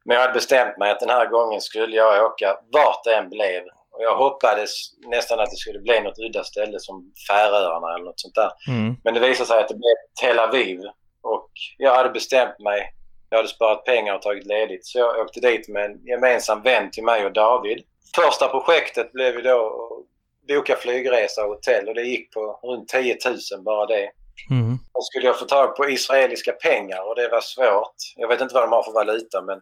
Men 0.05 0.15
jag 0.15 0.21
hade 0.21 0.33
bestämt 0.33 0.77
mig 0.77 0.91
att 0.91 0.99
den 0.99 1.09
här 1.09 1.25
gången 1.25 1.61
skulle 1.61 1.95
jag 1.95 2.25
åka 2.25 2.57
vart 2.71 3.03
det 3.03 3.15
än 3.15 3.29
blev 3.29 3.63
och 3.91 4.03
jag 4.03 4.15
hoppades 4.15 4.71
nästan 5.07 5.39
att 5.39 5.49
det 5.49 5.55
skulle 5.55 5.79
bli 5.79 5.99
något 5.99 6.19
udda 6.19 6.43
ställe 6.43 6.79
som 6.79 7.13
Färöarna 7.29 7.93
eller 7.95 8.05
något 8.05 8.19
sånt 8.19 8.35
där. 8.35 8.51
Mm. 8.67 8.95
Men 9.03 9.13
det 9.13 9.19
visade 9.19 9.47
sig 9.47 9.59
att 9.59 9.67
det 9.67 9.75
blev 9.75 9.95
Tel 10.21 10.39
Aviv. 10.39 10.79
Och 11.21 11.49
jag 11.77 11.95
hade 11.95 12.09
bestämt 12.09 12.59
mig. 12.59 12.93
Jag 13.29 13.37
hade 13.37 13.49
sparat 13.49 13.85
pengar 13.85 14.15
och 14.15 14.21
tagit 14.21 14.45
ledigt. 14.45 14.85
Så 14.85 14.99
jag 14.99 15.19
åkte 15.19 15.39
dit 15.39 15.67
med 15.67 15.85
en 15.85 16.05
gemensam 16.05 16.61
vän 16.61 16.91
till 16.91 17.03
mig 17.03 17.25
och 17.25 17.33
David. 17.33 17.83
Första 18.15 18.47
projektet 18.47 19.11
blev 19.11 19.35
ju 19.35 19.41
då 19.41 19.65
att 19.65 20.47
boka 20.47 20.75
flygresa 20.75 21.43
och 21.43 21.49
hotell 21.49 21.87
och 21.87 21.95
det 21.95 22.01
gick 22.01 22.33
på 22.33 22.59
runt 22.63 22.89
10 22.89 23.17
000 23.25 23.63
bara 23.63 23.85
det. 23.85 24.11
Mm. 24.49 24.77
Då 24.93 25.01
skulle 25.01 25.25
jag 25.25 25.39
få 25.39 25.45
tag 25.45 25.75
på 25.75 25.89
israeliska 25.89 26.51
pengar 26.51 27.09
och 27.09 27.15
det 27.15 27.27
var 27.27 27.41
svårt. 27.41 27.95
Jag 28.15 28.27
vet 28.27 28.41
inte 28.41 28.53
vad 28.53 28.63
de 28.63 28.71
har 28.71 28.83
för 28.83 28.91
valuta 28.91 29.41
men 29.41 29.61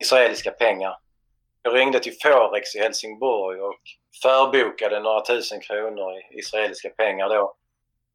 israeliska 0.00 0.50
pengar. 0.50 0.96
Jag 1.62 1.74
ringde 1.74 2.00
till 2.00 2.16
Forex 2.22 2.74
i 2.74 2.78
Helsingborg 2.78 3.60
och 3.60 3.80
förbokade 4.22 5.00
några 5.00 5.20
tusen 5.20 5.60
kronor 5.60 6.18
i 6.18 6.38
israeliska 6.38 6.88
pengar 6.88 7.28
då. 7.28 7.54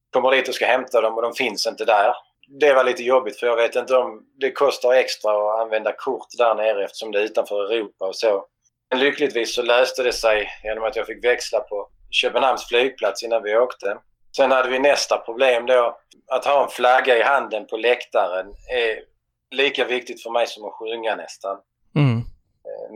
Kommer 0.09 0.31
dit 0.31 0.47
och 0.47 0.55
ska 0.55 0.65
hämta 0.65 1.01
dem 1.01 1.15
och 1.15 1.21
de 1.21 1.33
finns 1.33 1.67
inte 1.67 1.85
där. 1.85 2.13
Det 2.47 2.73
var 2.73 2.83
lite 2.83 3.03
jobbigt 3.03 3.39
för 3.39 3.47
jag 3.47 3.55
vet 3.55 3.75
inte 3.75 3.95
om 3.95 4.25
det 4.39 4.51
kostar 4.51 4.93
extra 4.93 5.31
att 5.31 5.59
använda 5.59 5.93
kort 5.93 6.27
där 6.37 6.55
nere 6.55 6.85
eftersom 6.85 7.11
det 7.11 7.19
är 7.19 7.23
utanför 7.23 7.73
Europa 7.73 8.07
och 8.07 8.15
så. 8.15 8.45
Men 8.89 8.99
lyckligtvis 8.99 9.55
så 9.55 9.61
löste 9.61 10.03
det 10.03 10.13
sig 10.13 10.49
genom 10.63 10.83
att 10.83 10.95
jag 10.95 11.05
fick 11.05 11.23
växla 11.23 11.59
på 11.59 11.89
Köpenhamns 12.11 12.67
flygplats 12.67 13.23
innan 13.23 13.43
vi 13.43 13.57
åkte. 13.57 13.97
Sen 14.35 14.51
hade 14.51 14.69
vi 14.69 14.79
nästa 14.79 15.17
problem 15.17 15.65
då. 15.65 15.97
Att 16.27 16.45
ha 16.45 16.63
en 16.63 16.69
flagga 16.69 17.17
i 17.17 17.21
handen 17.21 17.67
på 17.67 17.77
läktaren 17.77 18.47
är 18.71 18.99
lika 19.51 19.85
viktigt 19.85 20.23
för 20.23 20.29
mig 20.29 20.47
som 20.47 20.65
att 20.65 20.73
sjunga 20.73 21.15
nästan. 21.15 21.57
Mm. 21.95 22.21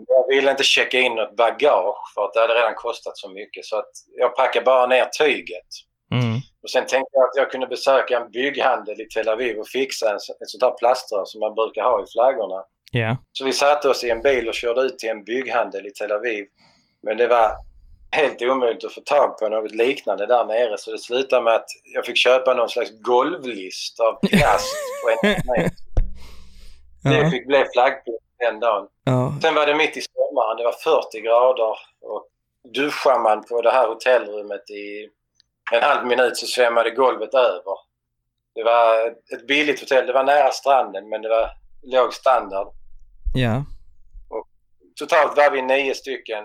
Jag 0.08 0.28
ville 0.28 0.52
inte 0.52 0.64
checka 0.64 1.00
in 1.00 1.16
något 1.16 1.36
bagage 1.36 2.12
för 2.16 2.26
att 2.26 2.34
det 2.34 2.40
hade 2.40 2.54
redan 2.54 2.76
kostat 2.76 3.18
så 3.18 3.30
mycket. 3.30 3.66
Så 3.66 3.78
att 3.78 3.92
jag 4.18 4.36
packade 4.36 4.66
bara 4.66 4.88
ner 4.88 5.06
tyget. 5.06 5.68
Mm. 6.12 6.40
Och 6.64 6.70
sen 6.70 6.86
tänkte 6.86 7.12
jag 7.14 7.24
att 7.24 7.36
jag 7.36 7.52
kunde 7.52 7.68
besöka 7.68 8.18
en 8.18 8.32
bygghandel 8.32 9.02
i 9.02 9.06
Tel 9.06 9.30
Aviv 9.30 9.58
och 9.58 9.68
fixa 9.68 10.10
en, 10.10 10.16
ett 10.16 10.50
sånt 10.50 10.64
här 10.64 10.78
plaströr 10.78 11.26
som 11.26 11.40
man 11.40 11.56
brukar 11.56 11.84
ha 11.84 12.04
i 12.04 12.06
flaggorna. 12.12 12.64
Yeah. 12.94 13.16
Så 13.32 13.46
vi 13.46 13.54
satte 13.54 13.90
oss 13.90 14.04
i 14.04 14.10
en 14.10 14.22
bil 14.22 14.48
och 14.48 14.54
körde 14.54 14.82
ut 14.82 15.00
till 15.00 15.10
en 15.10 15.24
bygghandel 15.24 15.88
i 15.88 15.92
Tel 15.92 16.12
Aviv. 16.12 16.46
Men 17.04 17.18
det 17.18 17.28
var 17.28 17.52
helt 18.12 18.42
omöjligt 18.42 18.86
att 18.86 18.94
få 18.94 19.02
tag 19.02 19.38
på 19.38 19.50
något 19.50 19.72
liknande 19.72 20.26
där 20.26 20.46
nere 20.46 20.78
så 20.78 20.92
det 20.92 21.00
slutade 21.00 21.44
med 21.44 21.56
att 21.56 21.68
jag 21.94 22.06
fick 22.06 22.18
köpa 22.18 22.54
någon 22.54 22.70
slags 22.70 23.02
golvlist 23.02 24.00
av 24.00 24.20
plast 24.20 24.76
på 25.04 25.28
en 25.28 25.70
Det 27.12 27.32
fick 27.32 27.48
bli 27.48 27.66
flaggpinne 27.74 28.18
den 28.40 28.60
dagen. 28.60 28.88
Ja. 29.04 29.34
Sen 29.42 29.56
var 29.56 29.66
det 29.66 29.76
mitt 29.76 29.98
i 29.98 30.02
sommaren, 30.02 30.58
det 30.58 30.64
var 30.64 31.02
40 31.12 31.22
grader 31.22 31.76
och 32.02 32.28
duschar 32.74 33.20
man 33.20 33.44
på 33.44 33.62
det 33.62 33.72
här 33.72 33.88
hotellrummet 33.88 34.70
i 34.70 35.10
en 35.72 35.84
halv 35.84 36.08
minut 36.08 36.38
så 36.38 36.46
svämmade 36.46 36.92
golvet 36.92 37.34
över. 37.34 37.78
Det 38.56 38.64
var 38.64 39.08
ett 39.08 39.48
billigt 39.48 39.80
hotell. 39.80 40.06
Det 40.06 40.14
var 40.14 40.24
nära 40.24 40.52
stranden 40.52 41.10
men 41.10 41.22
det 41.22 41.30
var 41.30 41.50
låg 41.84 42.14
standard. 42.14 42.68
Ja. 43.34 43.66
Och 44.30 44.48
totalt 45.00 45.38
var 45.38 45.52
vi 45.52 45.62
nio 45.62 45.94
stycken 45.96 46.44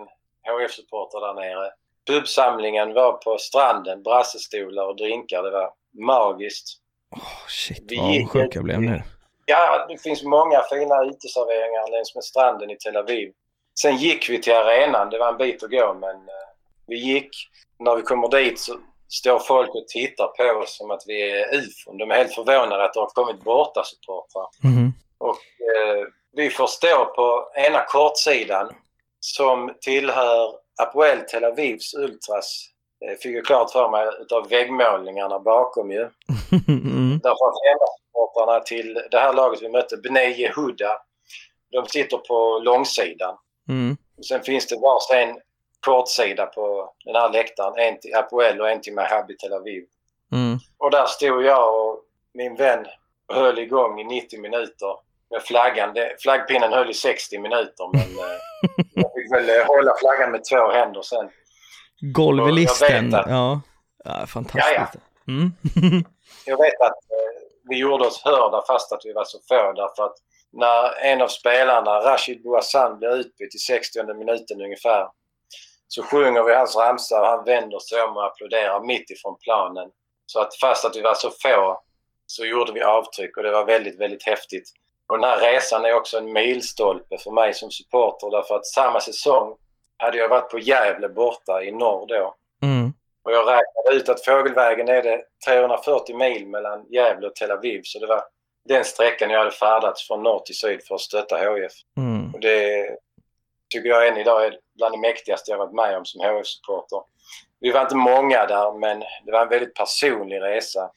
HF-supportrar 0.49 1.21
där 1.21 1.35
nere. 1.35 1.71
Pubsamlingen 2.07 2.95
var 2.95 3.13
på 3.13 3.39
stranden, 3.39 4.03
brassestolar 4.03 4.87
och 4.87 4.97
drinkar. 4.97 5.43
Det 5.43 5.51
var 5.51 5.71
magiskt. 6.07 6.79
Oh, 7.17 7.49
shit, 7.49 7.85
vi 7.89 7.97
vad 7.97 8.31
sjuk 8.31 8.57
jag 8.57 8.65
blev 8.65 8.81
nu. 8.81 9.03
Ja, 9.47 9.87
det 9.89 9.99
finns 9.99 10.23
många 10.23 10.63
fina 10.71 11.05
uteserveringar 11.05 11.91
längs 11.91 12.15
med 12.15 12.25
stranden 12.25 12.71
i 12.71 12.77
Tel 12.77 12.97
Aviv. 12.97 13.33
Sen 13.81 13.97
gick 13.97 14.31
vi 14.31 14.43
till 14.43 14.53
arenan. 14.53 15.11
Det 15.11 15.19
var 15.19 15.29
en 15.29 15.39
bit 15.39 15.63
att 15.63 15.71
gå 15.71 15.95
men 15.95 16.17
uh, 16.17 16.49
vi 16.87 16.97
gick. 16.97 17.31
När 17.79 17.97
vi 17.97 18.03
kommer 18.03 18.29
dit 18.29 18.59
så 18.59 18.73
står 19.13 19.39
folk 19.39 19.75
och 19.75 19.89
tittar 19.89 20.27
på 20.27 20.61
oss 20.61 20.77
som 20.77 20.91
att 20.91 21.03
vi 21.07 21.31
är 21.31 21.55
ufon. 21.55 21.99
De 21.99 22.11
är 22.11 22.17
helt 22.17 22.35
förvånade 22.35 22.85
att 22.85 22.95
det 22.95 23.01
har 23.01 23.07
kommit 23.07 23.45
bortasupportrar. 23.45 24.47
Mm. 24.65 24.93
Och 25.19 25.41
eh, 25.73 26.07
vi 26.33 26.51
får 26.51 26.67
stå 26.67 27.05
på 27.05 27.51
ena 27.55 27.85
kortsidan 27.85 28.75
som 29.21 29.75
tillhör 29.81 30.55
Apoel 30.83 31.21
Tel 31.21 31.45
Avivs 31.45 31.95
Ultras. 31.95 32.69
Eh, 33.05 33.19
fick 33.19 33.37
jag 33.37 33.45
klart 33.45 33.71
för 33.71 33.91
mig 33.91 34.09
utav 34.21 34.49
väggmålningarna 34.49 35.39
bakom 35.39 35.91
ju. 35.91 36.09
Mm. 36.69 37.19
Därför 37.23 37.49
att 37.49 37.65
hemmasupportrarna 37.69 38.61
till 38.61 38.95
det 39.11 39.19
här 39.19 39.33
laget 39.33 39.63
vi 39.63 39.69
mötte, 39.69 39.97
Bnei 39.97 40.41
Yehuda, 40.41 40.99
de 41.73 41.87
sitter 41.87 42.17
på 42.17 42.59
långsidan. 42.65 43.37
Mm. 43.69 43.97
sen 44.29 44.43
finns 44.43 44.67
det 44.67 44.77
varsin 44.77 45.41
kortsida 45.87 46.47
på 46.47 46.93
den 47.05 47.15
här 47.15 47.33
läktaren. 47.33 47.75
En 47.79 48.01
till 48.01 48.15
Apoel 48.15 48.61
och 48.61 48.71
en 48.71 48.81
till 48.81 48.95
Maccabi 48.95 49.37
Tel 49.37 49.53
Aviv. 49.53 49.85
Mm. 50.33 50.59
Och 50.79 50.91
där 50.91 51.07
stod 51.07 51.43
jag 51.45 51.75
och 51.75 52.01
min 52.35 52.57
vän 52.57 52.87
och 53.29 53.35
höll 53.35 53.59
igång 53.59 54.01
i 54.01 54.05
90 54.05 54.41
minuter 54.41 54.97
med 55.31 55.43
flaggan. 55.43 55.95
Flaggpinnen 56.23 56.73
höll 56.73 56.91
i 56.91 56.95
60 56.95 57.39
minuter 57.39 57.91
men 57.93 58.01
eh, 58.25 58.39
jag 58.95 59.11
fick 59.15 59.33
väl 59.33 59.49
eh, 59.49 59.67
hålla 59.67 59.93
flaggan 60.01 60.31
med 60.31 60.45
två 60.45 60.71
händer 60.71 61.03
sen. 61.03 61.31
Golvlisten, 62.01 63.11
ja. 63.11 63.61
ja. 64.05 64.27
Fantastiskt. 64.27 64.75
Ja, 64.77 64.89
ja. 64.95 65.33
Mm. 65.33 65.53
jag 66.47 66.57
vet 66.57 66.81
att 66.81 66.91
eh, 66.91 67.43
vi 67.69 67.79
gjorde 67.79 68.07
oss 68.07 68.23
hörda 68.25 68.65
fast 68.67 68.93
att 68.93 69.01
vi 69.05 69.13
var 69.13 69.25
så 69.25 69.39
få 69.49 69.73
därför 69.73 70.05
att 70.05 70.17
när 70.53 71.05
en 71.05 71.23
av 71.23 71.29
spelarna, 71.29 71.91
Rashid 71.91 72.43
Bouassan, 72.43 72.99
blev 72.99 73.13
utbytt 73.13 73.55
i 73.55 73.59
60 73.59 74.15
minuten 74.15 74.61
ungefär 74.61 75.09
så 75.95 76.03
sjunger 76.03 76.43
vi 76.43 76.55
hans 76.55 76.77
ramsa 76.77 77.21
och 77.21 77.27
han 77.27 77.45
vänder 77.45 77.79
sig 77.79 78.03
om 78.03 78.17
och 78.17 78.27
applåderar 78.27 78.81
mitt 78.81 79.11
ifrån 79.11 79.37
planen. 79.41 79.91
Så 80.27 80.41
att 80.41 80.57
fast 80.57 80.85
att 80.85 80.97
vi 80.97 81.01
var 81.01 81.15
så 81.15 81.31
få 81.31 81.83
så 82.27 82.45
gjorde 82.45 82.73
vi 82.73 82.83
avtryck 82.83 83.37
och 83.37 83.43
det 83.43 83.51
var 83.51 83.65
väldigt, 83.65 84.01
väldigt 84.01 84.27
häftigt. 84.27 84.69
Och 85.09 85.19
den 85.19 85.31
här 85.31 85.41
resan 85.41 85.85
är 85.85 85.95
också 85.95 86.19
en 86.19 86.33
milstolpe 86.33 87.19
för 87.19 87.31
mig 87.31 87.55
som 87.55 87.71
supporter 87.71 88.31
därför 88.31 88.55
att 88.57 88.67
samma 88.67 89.01
säsong 89.01 89.57
hade 89.97 90.19
jag 90.19 90.29
varit 90.29 90.51
på 90.51 90.59
Gävle 90.59 91.09
borta 91.09 91.63
i 91.63 91.73
norr 91.73 92.07
då. 92.07 92.35
Mm. 92.63 92.93
Och 93.23 93.33
jag 93.33 93.41
räknade 93.41 93.97
ut 93.97 94.09
att 94.09 94.25
fågelvägen 94.25 94.89
är 94.89 95.03
det 95.03 95.23
340 95.47 96.17
mil 96.17 96.47
mellan 96.47 96.87
Gävle 96.91 97.27
och 97.27 97.35
Tel 97.35 97.51
Aviv. 97.51 97.81
Så 97.85 97.99
det 97.99 98.07
var 98.07 98.23
den 98.69 98.85
sträckan 98.85 99.31
jag 99.31 99.39
hade 99.39 99.51
färdats 99.51 100.07
från 100.07 100.23
norr 100.23 100.43
till 100.47 100.59
syd 100.59 100.81
för 100.89 100.95
att 100.95 101.01
stötta 101.01 101.37
HF. 101.37 101.73
Mm. 101.97 102.35
Och 102.35 102.41
det 102.41 102.89
tycker 103.73 103.89
jag 103.89 104.09
än 104.09 104.17
idag 104.17 104.47
är 104.47 104.59
bland 104.83 104.95
det 104.95 105.09
mäktigaste 105.09 105.51
jag 105.51 105.59
varit 105.59 105.75
med 105.75 105.99
om 105.99 106.05
som 106.05 106.21
HF-supporter. 106.21 107.01
Vi 107.61 107.71
var 107.71 107.81
inte 107.83 107.97
många 107.97 108.47
där 108.47 108.79
men 108.79 109.01
det 109.25 109.33
var 109.33 109.43
en 109.43 109.49
väldigt 109.49 109.75
personlig 109.75 110.41
resa. 110.41 110.91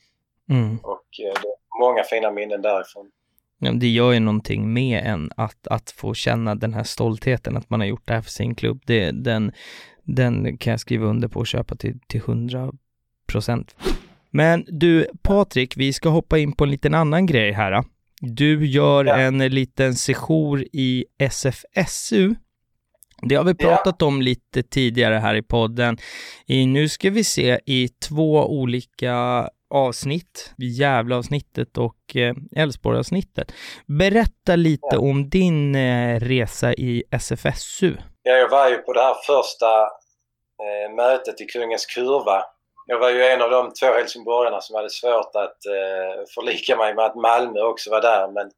Mm. 0.49 0.77
Och 0.77 1.07
eh, 1.23 1.33
det 1.41 1.47
är 1.47 1.79
många 1.79 2.03
fina 2.03 2.31
minnen 2.31 2.61
därifrån. 2.61 3.11
Ja, 3.59 3.71
det 3.71 3.87
gör 3.87 4.11
ju 4.11 4.19
någonting 4.19 4.73
med 4.73 5.03
en 5.05 5.31
att, 5.37 5.67
att 5.67 5.91
få 5.91 6.13
känna 6.13 6.55
den 6.55 6.73
här 6.73 6.83
stoltheten 6.83 7.57
att 7.57 7.69
man 7.69 7.79
har 7.79 7.87
gjort 7.87 8.07
det 8.07 8.13
här 8.13 8.21
för 8.21 8.29
sin 8.29 8.55
klubb. 8.55 8.81
Det, 8.85 9.11
den, 9.11 9.51
den 10.03 10.57
kan 10.57 10.71
jag 10.71 10.79
skriva 10.79 11.05
under 11.05 11.27
på 11.27 11.39
och 11.39 11.47
köpa 11.47 11.75
till, 11.75 11.99
till 12.07 12.19
100 12.19 12.71
procent. 13.27 13.75
Men 14.29 14.65
du 14.67 15.07
Patrik, 15.21 15.77
vi 15.77 15.93
ska 15.93 16.09
hoppa 16.09 16.37
in 16.37 16.53
på 16.53 16.63
en 16.63 16.71
liten 16.71 16.93
annan 16.93 17.25
grej 17.25 17.51
här. 17.51 17.83
Du 18.21 18.65
gör 18.65 19.05
ja. 19.05 19.17
en 19.17 19.37
liten 19.37 19.95
sejour 19.95 20.65
i 20.73 21.05
SFSU. 21.17 22.35
Det 23.29 23.35
har 23.35 23.43
vi 23.43 23.55
pratat 23.55 24.01
om 24.01 24.21
lite 24.21 24.63
tidigare 24.63 25.15
här 25.15 25.35
i 25.35 25.41
podden. 25.41 25.97
I, 26.47 26.65
nu 26.65 26.89
ska 26.89 27.09
vi 27.09 27.23
se 27.23 27.59
i 27.65 27.87
två 27.87 28.45
olika 28.45 29.47
avsnitt, 29.69 30.53
Gävle-avsnittet 30.57 31.77
och 31.77 32.15
eh, 32.15 32.35
Älvsborg-avsnittet. 32.55 33.51
Berätta 33.87 34.55
lite 34.55 34.87
ja. 34.91 34.99
om 34.99 35.29
din 35.29 35.75
eh, 35.75 36.19
resa 36.19 36.73
i 36.73 37.03
SFSU. 37.11 37.97
Ja, 38.23 38.31
jag 38.31 38.49
var 38.49 38.69
ju 38.69 38.77
på 38.77 38.93
det 38.93 39.01
här 39.01 39.15
första 39.27 39.81
eh, 40.63 40.95
mötet 40.95 41.41
i 41.41 41.45
Kungens 41.45 41.85
Kurva. 41.85 42.43
Jag 42.87 42.99
var 42.99 43.09
ju 43.09 43.23
en 43.23 43.41
av 43.41 43.49
de 43.49 43.73
två 43.73 43.85
helsingborgarna 43.85 44.61
som 44.61 44.75
hade 44.75 44.89
svårt 44.89 45.35
att 45.35 45.65
eh, 45.65 46.23
förlika 46.35 46.77
mig 46.77 46.95
med 46.95 47.05
att 47.05 47.15
Malmö 47.15 47.61
också 47.61 47.89
var 47.89 48.01
där, 48.01 48.31
men 48.31 48.51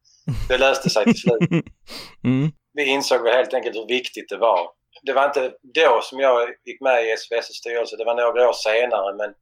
det 0.49 0.57
löste 0.57 0.89
sig 0.89 1.03
till 1.03 1.21
slut. 1.21 1.49
mm. 2.23 2.51
Vi 2.77 2.85
insåg 2.85 3.21
väl 3.21 3.33
helt 3.33 3.53
enkelt 3.53 3.75
hur 3.75 3.87
viktigt 3.87 4.29
det 4.29 4.37
var. 4.37 4.69
Det 5.03 5.13
var 5.13 5.25
inte 5.25 5.53
då 5.61 5.99
som 6.03 6.19
jag 6.19 6.49
gick 6.65 6.81
med 6.81 7.05
i 7.05 7.11
SFSs 7.11 7.55
styrelse, 7.55 7.97
det 7.97 8.05
var 8.05 8.15
några 8.15 8.49
år 8.49 8.53
senare, 8.53 9.15
men 9.15 9.33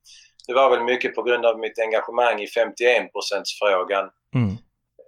det 0.47 0.53
var 0.53 0.69
väl 0.69 0.83
mycket 0.83 1.15
på 1.15 1.23
grund 1.23 1.45
av 1.45 1.59
mitt 1.59 1.79
engagemang 1.79 2.41
i 2.41 2.45
51%-frågan. 2.45 4.09
Mm. 4.35 4.55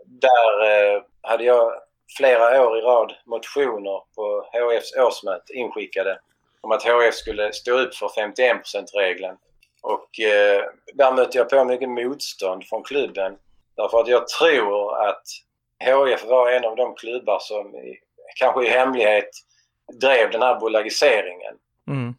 Där 0.06 0.54
eh, 0.66 1.02
hade 1.22 1.44
jag 1.44 1.74
flera 2.18 2.68
år 2.68 2.78
i 2.78 2.82
rad 2.82 3.14
motioner 3.26 4.02
på 4.16 4.50
HFs 4.54 4.96
årsmöte 4.96 5.54
inskickade 5.54 6.20
om 6.62 6.72
att 6.72 6.84
HF 6.84 7.14
skulle 7.14 7.54
stå 7.54 7.72
upp 7.72 7.96
för 7.96 8.08
51%-regeln. 8.08 9.38
Och 9.82 10.20
eh, 10.20 10.64
där 10.94 11.12
mötte 11.12 11.38
jag 11.38 11.50
på 11.50 11.66
mycket 11.66 11.90
motstånd 11.90 12.64
från 12.66 12.84
klubben. 12.84 13.38
Därför 13.76 14.00
att 14.00 14.08
jag 14.08 14.28
tror 14.28 15.08
att 15.08 15.24
HF 15.86 16.26
var 16.26 16.52
en 16.52 16.66
av 16.66 16.76
de 16.76 16.96
klubbar 16.96 17.40
som 17.40 17.76
i, 17.76 18.00
kanske 18.36 18.66
i 18.66 18.70
hemlighet 18.70 19.30
drev 20.02 20.32
den 20.32 20.42
här 20.42 20.60
bolagiseringen. 20.60 21.56
Mm. 21.88 22.16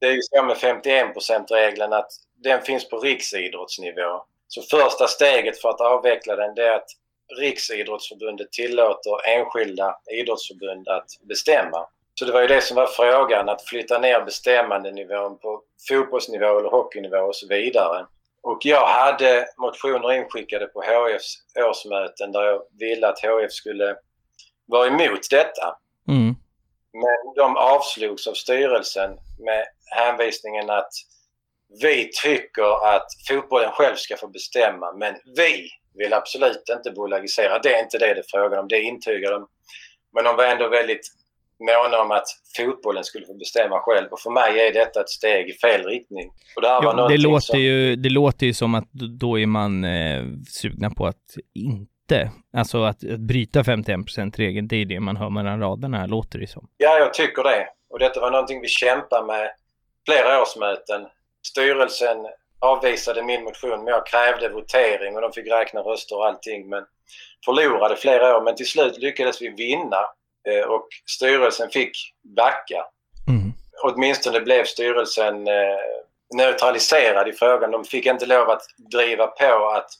Det 0.00 0.06
är 0.06 0.12
ju 0.12 0.22
så 0.22 0.42
med 0.42 0.56
51%-regeln 0.56 1.92
att 1.92 2.10
den 2.36 2.62
finns 2.62 2.88
på 2.88 2.98
riksidrottsnivå. 2.98 4.24
Så 4.48 4.62
första 4.62 5.06
steget 5.06 5.60
för 5.60 5.68
att 5.68 5.80
avveckla 5.80 6.36
den 6.36 6.54
det 6.54 6.66
är 6.66 6.76
att 6.76 6.88
Riksidrottsförbundet 7.38 8.52
tillåter 8.52 9.28
enskilda 9.28 9.96
idrottsförbund 10.12 10.88
att 10.88 11.06
bestämma. 11.22 11.86
Så 12.14 12.24
det 12.24 12.32
var 12.32 12.40
ju 12.40 12.46
det 12.46 12.60
som 12.60 12.76
var 12.76 12.86
frågan, 12.86 13.48
att 13.48 13.62
flytta 13.62 13.98
ner 13.98 14.20
bestämmandenivån 14.20 15.38
på 15.38 15.62
fotbollsnivå 15.88 16.58
eller 16.58 16.70
hockeynivå 16.70 17.18
och 17.18 17.36
så 17.36 17.46
vidare. 17.48 18.06
Och 18.42 18.58
jag 18.60 18.86
hade 18.86 19.46
motioner 19.56 20.12
inskickade 20.12 20.66
på 20.66 20.80
HFs 20.80 21.34
årsmöten 21.68 22.32
där 22.32 22.42
jag 22.42 22.62
ville 22.78 23.08
att 23.08 23.20
HF 23.20 23.52
skulle 23.52 23.96
vara 24.66 24.86
emot 24.86 25.30
detta. 25.30 25.76
Mm. 26.08 26.34
Men 26.92 27.34
de 27.36 27.56
avslogs 27.56 28.26
av 28.26 28.34
styrelsen 28.34 29.10
med 29.38 29.64
hänvisningen 29.96 30.70
att 30.70 30.90
vi 31.82 32.10
tycker 32.22 32.94
att 32.94 33.06
fotbollen 33.28 33.70
själv 33.72 33.96
ska 33.96 34.16
få 34.16 34.28
bestämma 34.28 34.92
men 34.92 35.14
vi 35.36 35.68
vill 35.94 36.12
absolut 36.12 36.64
inte 36.76 36.90
bolagisera. 36.90 37.58
Det 37.58 37.74
är 37.74 37.82
inte 37.82 37.98
det 37.98 38.14
det 38.14 38.20
är 38.20 38.24
frågan 38.28 38.58
om. 38.58 38.68
Det 38.68 38.80
intygar 38.80 39.32
de. 39.32 39.46
Men 40.14 40.24
de 40.24 40.36
var 40.36 40.44
ändå 40.44 40.68
väldigt 40.68 41.10
måna 41.60 42.02
om 42.02 42.10
att 42.10 42.26
fotbollen 42.56 43.04
skulle 43.04 43.26
få 43.26 43.34
bestämma 43.34 43.80
själv. 43.80 44.08
Och 44.10 44.20
för 44.20 44.30
mig 44.30 44.60
är 44.60 44.72
detta 44.72 45.00
ett 45.00 45.08
steg 45.08 45.48
i 45.48 45.52
fel 45.52 45.84
riktning. 45.84 46.30
Och 46.56 46.62
det, 46.62 46.78
jo, 46.82 46.92
var 46.92 47.08
det, 47.08 47.18
låter 47.18 47.40
som... 47.40 47.60
ju, 47.60 47.96
det 47.96 48.10
låter 48.10 48.46
ju 48.46 48.54
som 48.54 48.74
att 48.74 48.92
då 48.92 49.38
är 49.38 49.46
man 49.46 49.84
eh, 49.84 50.24
sugna 50.48 50.90
på 50.90 51.06
att 51.06 51.36
inte, 51.54 51.93
alltså 52.56 52.82
att, 52.82 53.10
att 53.10 53.20
bryta 53.20 53.62
51%-regeln, 53.62 54.68
det 54.68 54.76
är 54.76 54.84
det 54.84 55.00
man 55.00 55.16
hör 55.16 55.30
mellan 55.30 55.60
raderna 55.60 55.98
här, 55.98 56.08
låter 56.08 56.38
det 56.38 56.46
som. 56.46 56.68
Ja, 56.76 56.98
jag 56.98 57.14
tycker 57.14 57.42
det. 57.42 57.68
Och 57.90 57.98
detta 57.98 58.20
var 58.20 58.30
någonting 58.30 58.60
vi 58.60 58.68
kämpade 58.68 59.26
med 59.26 59.50
flera 60.06 60.42
årsmöten 60.42 61.06
styrelsen 61.46 62.16
avvisade 62.58 63.22
min 63.22 63.44
motion 63.44 63.84
men 63.84 63.86
jag 63.86 64.06
krävde 64.06 64.48
votering 64.48 65.16
och 65.16 65.22
de 65.22 65.32
fick 65.32 65.50
räkna 65.50 65.80
röster 65.80 66.16
och 66.16 66.26
allting 66.26 66.68
men 66.68 66.84
förlorade 67.44 67.96
flera 67.96 68.36
år 68.36 68.44
men 68.44 68.56
till 68.56 68.68
slut 68.68 68.98
lyckades 68.98 69.42
vi 69.42 69.48
vinna 69.48 70.00
eh, 70.48 70.64
och 70.68 70.88
styrelsen 71.06 71.70
fick 71.70 71.96
backa. 72.36 72.86
Mm. 73.28 73.52
Åtminstone 73.82 74.40
blev 74.40 74.64
styrelsen 74.64 75.48
eh, 75.48 75.78
neutraliserad 76.34 77.28
i 77.28 77.32
frågan. 77.32 77.70
De 77.70 77.84
fick 77.84 78.06
inte 78.06 78.26
lov 78.26 78.50
att 78.50 78.62
driva 78.92 79.26
på 79.26 79.68
att 79.68 79.90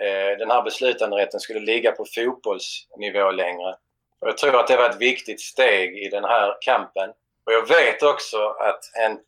Eh, 0.00 0.38
den 0.38 0.50
här 0.50 0.62
beslutanderätten 0.62 1.40
skulle 1.40 1.60
ligga 1.60 1.92
på 1.92 2.04
fotbollsnivå 2.14 3.30
längre. 3.30 3.76
Och 4.20 4.28
jag 4.28 4.38
tror 4.38 4.60
att 4.60 4.66
det 4.66 4.76
var 4.76 4.90
ett 4.90 5.00
viktigt 5.00 5.40
steg 5.40 5.98
i 5.98 6.08
den 6.08 6.24
här 6.24 6.56
kampen. 6.60 7.10
Och 7.46 7.52
jag 7.52 7.68
vet 7.68 8.02
också 8.02 8.48
att 8.48 8.80
en, 8.94 9.18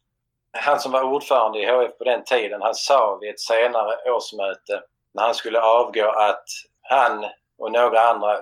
han 0.53 0.81
som 0.81 0.93
var 0.93 1.03
ordförande 1.03 1.59
i 1.59 1.67
HF 1.67 1.99
på 1.99 2.05
den 2.05 2.25
tiden, 2.25 2.63
han 2.63 2.75
sa 2.75 3.19
vid 3.21 3.31
ett 3.31 3.41
senare 3.41 4.11
årsmöte 4.11 4.83
när 5.15 5.23
han 5.23 5.35
skulle 5.35 5.61
avgå 5.61 6.11
att 6.11 6.45
han 6.83 7.25
och 7.59 7.73
några 7.73 8.01
andra 8.01 8.39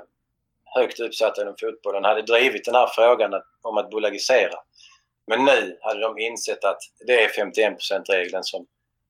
högt 0.64 1.00
uppsatta 1.00 1.42
inom 1.42 1.54
fotbollen 1.60 2.04
hade 2.04 2.22
drivit 2.22 2.64
den 2.64 2.74
här 2.74 2.86
frågan 2.86 3.42
om 3.62 3.78
att 3.78 3.90
bolagisera. 3.90 4.58
Men 5.26 5.44
nu 5.44 5.78
hade 5.82 6.00
de 6.00 6.18
insett 6.18 6.64
att 6.64 6.78
det 7.06 7.24
är 7.24 7.28
51 7.28 8.08
regeln 8.08 8.44
som 8.44 8.66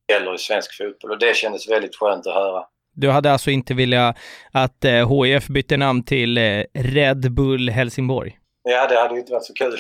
gäller 0.08 0.34
i 0.34 0.38
svensk 0.38 0.76
fotboll 0.76 1.10
och 1.10 1.18
det 1.18 1.36
kändes 1.36 1.68
väldigt 1.68 1.96
skönt 1.96 2.26
att 2.26 2.34
höra. 2.34 2.66
Du 2.94 3.10
hade 3.10 3.32
alltså 3.32 3.50
inte 3.50 3.74
velat 3.74 4.18
att 4.52 4.84
eh, 4.84 5.22
HIF 5.22 5.46
bytte 5.46 5.76
namn 5.76 6.04
till 6.04 6.38
eh, 6.38 6.62
Red 6.74 7.32
Bull 7.32 7.70
Helsingborg? 7.70 8.38
Ja, 8.62 8.86
det 8.86 8.98
hade 8.98 9.14
ju 9.14 9.20
inte 9.20 9.32
varit 9.32 9.44
så 9.44 9.52
kul. 9.52 9.78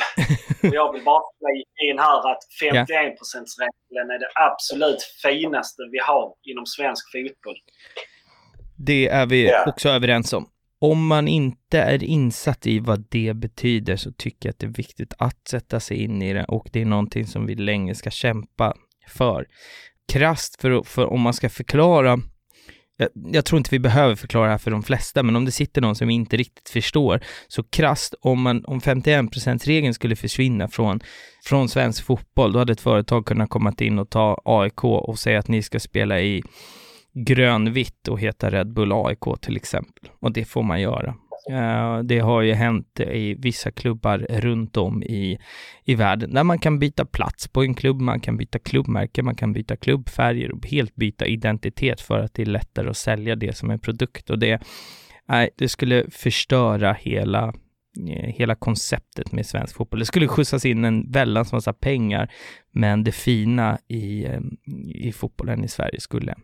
jag 0.62 0.92
vill 0.92 1.04
bara 1.04 1.22
flika 1.38 1.92
in 1.92 1.98
här 1.98 2.30
att 2.30 2.42
51%-regeln 2.62 4.10
är 4.10 4.18
det 4.18 4.28
absolut 4.34 5.02
finaste 5.22 5.82
vi 5.92 5.98
har 5.98 6.34
inom 6.42 6.66
svensk 6.66 7.12
fotboll. 7.12 7.56
Det 8.76 9.08
är 9.08 9.26
vi 9.26 9.44
yeah. 9.44 9.68
också 9.68 9.88
överens 9.88 10.32
om. 10.32 10.48
Om 10.78 11.06
man 11.06 11.28
inte 11.28 11.78
är 11.78 12.04
insatt 12.04 12.66
i 12.66 12.78
vad 12.78 13.04
det 13.10 13.36
betyder 13.36 13.96
så 13.96 14.12
tycker 14.12 14.48
jag 14.48 14.52
att 14.52 14.58
det 14.58 14.66
är 14.66 14.76
viktigt 14.76 15.14
att 15.18 15.48
sätta 15.48 15.80
sig 15.80 16.02
in 16.02 16.22
i 16.22 16.32
det 16.32 16.44
och 16.44 16.66
det 16.72 16.80
är 16.80 16.84
någonting 16.84 17.26
som 17.26 17.46
vi 17.46 17.54
länge 17.54 17.94
ska 17.94 18.10
kämpa 18.10 18.74
för. 19.08 19.46
Krast 20.12 20.60
för, 20.60 20.82
för 20.82 21.06
om 21.06 21.20
man 21.20 21.34
ska 21.34 21.48
förklara 21.48 22.18
jag, 22.96 23.08
jag, 23.14 23.44
tror 23.44 23.58
inte 23.58 23.70
vi 23.70 23.78
behöver 23.78 24.14
förklara 24.14 24.44
det 24.44 24.50
här 24.50 24.58
för 24.58 24.70
de 24.70 24.82
flesta, 24.82 25.22
men 25.22 25.36
om 25.36 25.44
det 25.44 25.52
sitter 25.52 25.80
någon 25.80 25.96
som 25.96 26.10
inte 26.10 26.36
riktigt 26.36 26.68
förstår, 26.68 27.20
så 27.48 27.62
krast 27.62 28.14
om, 28.20 28.42
man, 28.42 28.64
om 28.64 28.80
51%-regeln 28.80 29.94
skulle 29.94 30.16
försvinna 30.16 30.68
från, 30.68 31.00
från 31.44 31.68
svensk 31.68 32.04
fotboll, 32.04 32.52
då 32.52 32.58
hade 32.58 32.72
ett 32.72 32.80
företag 32.80 33.26
kunnat 33.26 33.50
komma 33.50 33.72
in 33.78 33.98
och 33.98 34.10
ta 34.10 34.40
AIK 34.44 34.84
och 34.84 35.18
säga 35.18 35.38
att 35.38 35.48
ni 35.48 35.62
ska 35.62 35.80
spela 35.80 36.20
i 36.20 36.42
grönvitt 37.14 38.08
och 38.08 38.20
heta 38.20 38.50
Red 38.50 38.72
Bull 38.72 38.92
AIK 38.92 39.40
till 39.40 39.56
exempel. 39.56 40.10
Och 40.20 40.32
det 40.32 40.44
får 40.44 40.62
man 40.62 40.80
göra. 40.80 41.14
Eh, 41.50 41.98
det 41.98 42.18
har 42.18 42.42
ju 42.42 42.52
hänt 42.52 43.00
i 43.00 43.34
vissa 43.34 43.70
klubbar 43.70 44.18
runt 44.18 44.76
om 44.76 45.02
i, 45.02 45.38
i 45.84 45.94
världen 45.94 46.34
där 46.34 46.44
man 46.44 46.58
kan 46.58 46.78
byta 46.78 47.04
plats 47.04 47.48
på 47.48 47.62
en 47.62 47.74
klubb, 47.74 48.00
man 48.00 48.20
kan 48.20 48.36
byta 48.36 48.58
klubbmärke, 48.58 49.22
man 49.22 49.34
kan 49.34 49.52
byta 49.52 49.76
klubbfärger 49.76 50.52
och 50.52 50.66
helt 50.66 50.94
byta 50.94 51.26
identitet 51.26 52.00
för 52.00 52.18
att 52.18 52.34
det 52.34 52.42
är 52.42 52.46
lättare 52.46 52.88
att 52.88 52.96
sälja 52.96 53.36
det 53.36 53.56
som 53.56 53.70
en 53.70 53.78
produkt 53.78 54.30
och 54.30 54.38
det, 54.38 54.62
det 55.56 55.68
skulle 55.68 56.10
förstöra 56.10 56.92
hela 56.92 57.52
eh, 58.08 58.28
hela 58.28 58.54
konceptet 58.54 59.32
med 59.32 59.46
svensk 59.46 59.76
fotboll. 59.76 60.00
Det 60.00 60.06
skulle 60.06 60.28
skjutsas 60.28 60.64
in 60.64 60.84
en 60.84 61.10
väldans 61.10 61.52
massa 61.52 61.72
pengar, 61.72 62.32
men 62.72 63.04
det 63.04 63.12
fina 63.12 63.78
i, 63.88 64.24
eh, 64.24 64.40
i 64.94 65.12
fotbollen 65.12 65.64
i 65.64 65.68
Sverige 65.68 66.00
skulle 66.00 66.34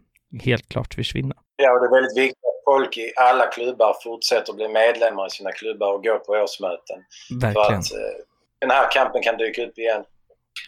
helt 0.41 0.69
klart 0.69 0.95
försvinna. 0.95 1.35
Ja, 1.57 1.73
och 1.73 1.81
det 1.81 1.87
är 1.87 2.01
väldigt 2.01 2.19
viktigt 2.19 2.50
folk 2.65 2.97
i 2.97 3.13
alla 3.17 3.47
klubbar 3.47 3.97
fortsätter 4.05 4.53
att 4.53 4.57
bli 4.57 4.69
medlemmar 4.69 5.27
i 5.27 5.31
sina 5.31 5.53
klubbar 5.53 5.93
och 5.93 6.05
gå 6.05 6.19
på 6.19 6.33
årsmöten. 6.33 7.05
Verkligen. 7.41 7.53
För 7.55 7.75
att 7.75 7.93
eh, 7.93 8.25
den 8.59 8.71
här 8.71 8.91
kampen 8.91 9.23
kan 9.23 9.37
dyka 9.37 9.67
upp 9.67 9.79
igen. 9.79 10.05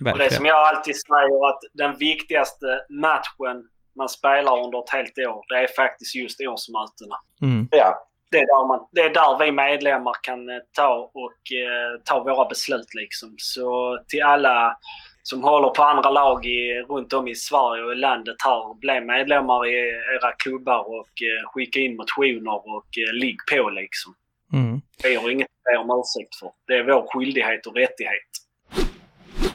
Verkligen. 0.01 0.13
Och 0.13 0.19
det 0.19 0.37
som 0.37 0.47
jag 0.47 0.57
alltid 0.57 0.97
säger 0.97 1.49
att 1.49 1.61
den 1.73 1.97
viktigaste 1.97 2.67
matchen 2.89 3.69
man 3.97 4.09
spelar 4.09 4.65
under 4.65 4.79
ett 4.79 4.91
helt 4.91 5.19
år, 5.19 5.45
det 5.49 5.59
är 5.59 5.67
faktiskt 5.67 6.15
just 6.15 6.41
årsmötena. 6.41 7.17
Mm. 7.43 7.69
Ja. 7.71 8.09
Det 8.31 8.39
är, 8.39 8.47
där 8.47 8.69
man, 8.69 8.89
det 8.93 9.01
är 9.01 9.11
där 9.11 9.45
vi 9.45 9.53
medlemmar 9.53 10.15
kan 10.23 10.49
eh, 10.49 10.57
ta 10.77 11.11
och 11.15 11.53
eh, 11.57 12.01
ta 12.05 12.23
våra 12.25 12.49
beslut 12.49 12.95
liksom. 12.95 13.35
Så 13.39 13.99
till 14.09 14.23
alla 14.23 14.77
som 15.23 15.43
håller 15.43 15.69
på 15.69 15.83
andra 15.83 16.11
lag 16.11 16.47
i, 16.47 16.85
runt 16.89 17.13
om 17.13 17.29
i 17.29 17.35
Sverige 17.35 17.85
och 17.85 17.93
i 17.93 17.97
landet 17.97 18.37
här. 18.45 18.75
Bli 18.75 19.01
medlemmar 19.01 19.67
i 19.67 19.75
era 20.17 20.33
klubbar 20.33 21.01
och 21.01 21.09
eh, 21.23 21.51
skicka 21.51 21.81
in 21.81 21.97
motioner 21.97 22.77
och 22.77 22.87
eh, 23.09 23.13
ligg 23.13 23.37
på 23.53 23.71
liksom. 23.71 24.15
Mm. 24.53 24.81
Vi 25.03 25.15
har 25.15 25.31
inget 25.31 25.47
att 25.47 25.73
be 25.73 25.79
om 25.79 26.01
ursäkt 26.01 26.35
för. 26.41 26.51
Det 26.67 26.75
är 26.75 26.85
vår 26.85 27.07
skyldighet 27.13 27.67
och 27.67 27.75
rättighet. 27.75 28.31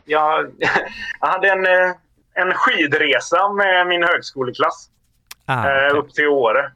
Jag, 0.06 0.52
jag 1.22 1.28
hade 1.28 1.50
en, 1.50 1.66
eh, 1.66 1.92
en 2.34 2.54
skidresa 2.54 3.54
med 3.54 3.88
min 3.88 4.04
högskoleklass 4.04 4.90
ah, 5.46 5.62
okay. 5.62 5.90
upp 5.90 6.14
till 6.14 6.28
Åre 6.28 6.72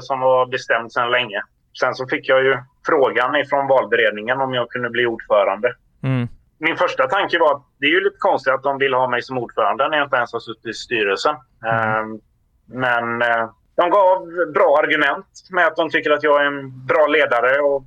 som 0.00 0.20
var 0.20 0.46
bestämd 0.46 0.92
sedan 0.92 1.10
länge. 1.10 1.42
Sen 1.80 1.94
så 1.94 2.06
fick 2.06 2.28
jag 2.28 2.44
ju 2.44 2.56
frågan 2.86 3.36
ifrån 3.36 3.66
valberedningen 3.66 4.40
om 4.40 4.54
jag 4.54 4.70
kunde 4.70 4.90
bli 4.90 5.06
ordförande. 5.06 5.74
Mm 6.02 6.28
min 6.60 6.76
första 6.76 7.06
tanke 7.06 7.38
var 7.38 7.54
att 7.54 7.62
det 7.78 7.86
är 7.86 7.90
ju 7.90 8.04
lite 8.04 8.16
konstigt 8.18 8.52
att 8.52 8.62
de 8.62 8.78
vill 8.78 8.94
ha 8.94 9.08
mig 9.08 9.22
som 9.22 9.38
ordförande 9.38 9.88
när 9.88 9.96
jag 9.96 10.06
inte 10.06 10.16
ens 10.16 10.32
har 10.32 10.40
suttit 10.40 10.66
i 10.66 10.72
styrelsen. 10.72 11.34
Mm. 11.64 12.20
Men 12.66 13.22
eh, 13.22 13.50
de 13.76 13.90
gav 13.90 14.26
bra 14.54 14.78
argument 14.82 15.26
med 15.50 15.66
att 15.66 15.76
de 15.76 15.90
tycker 15.90 16.10
att 16.10 16.22
jag 16.22 16.42
är 16.42 16.46
en 16.46 16.86
bra 16.86 17.06
ledare 17.06 17.60
och 17.60 17.84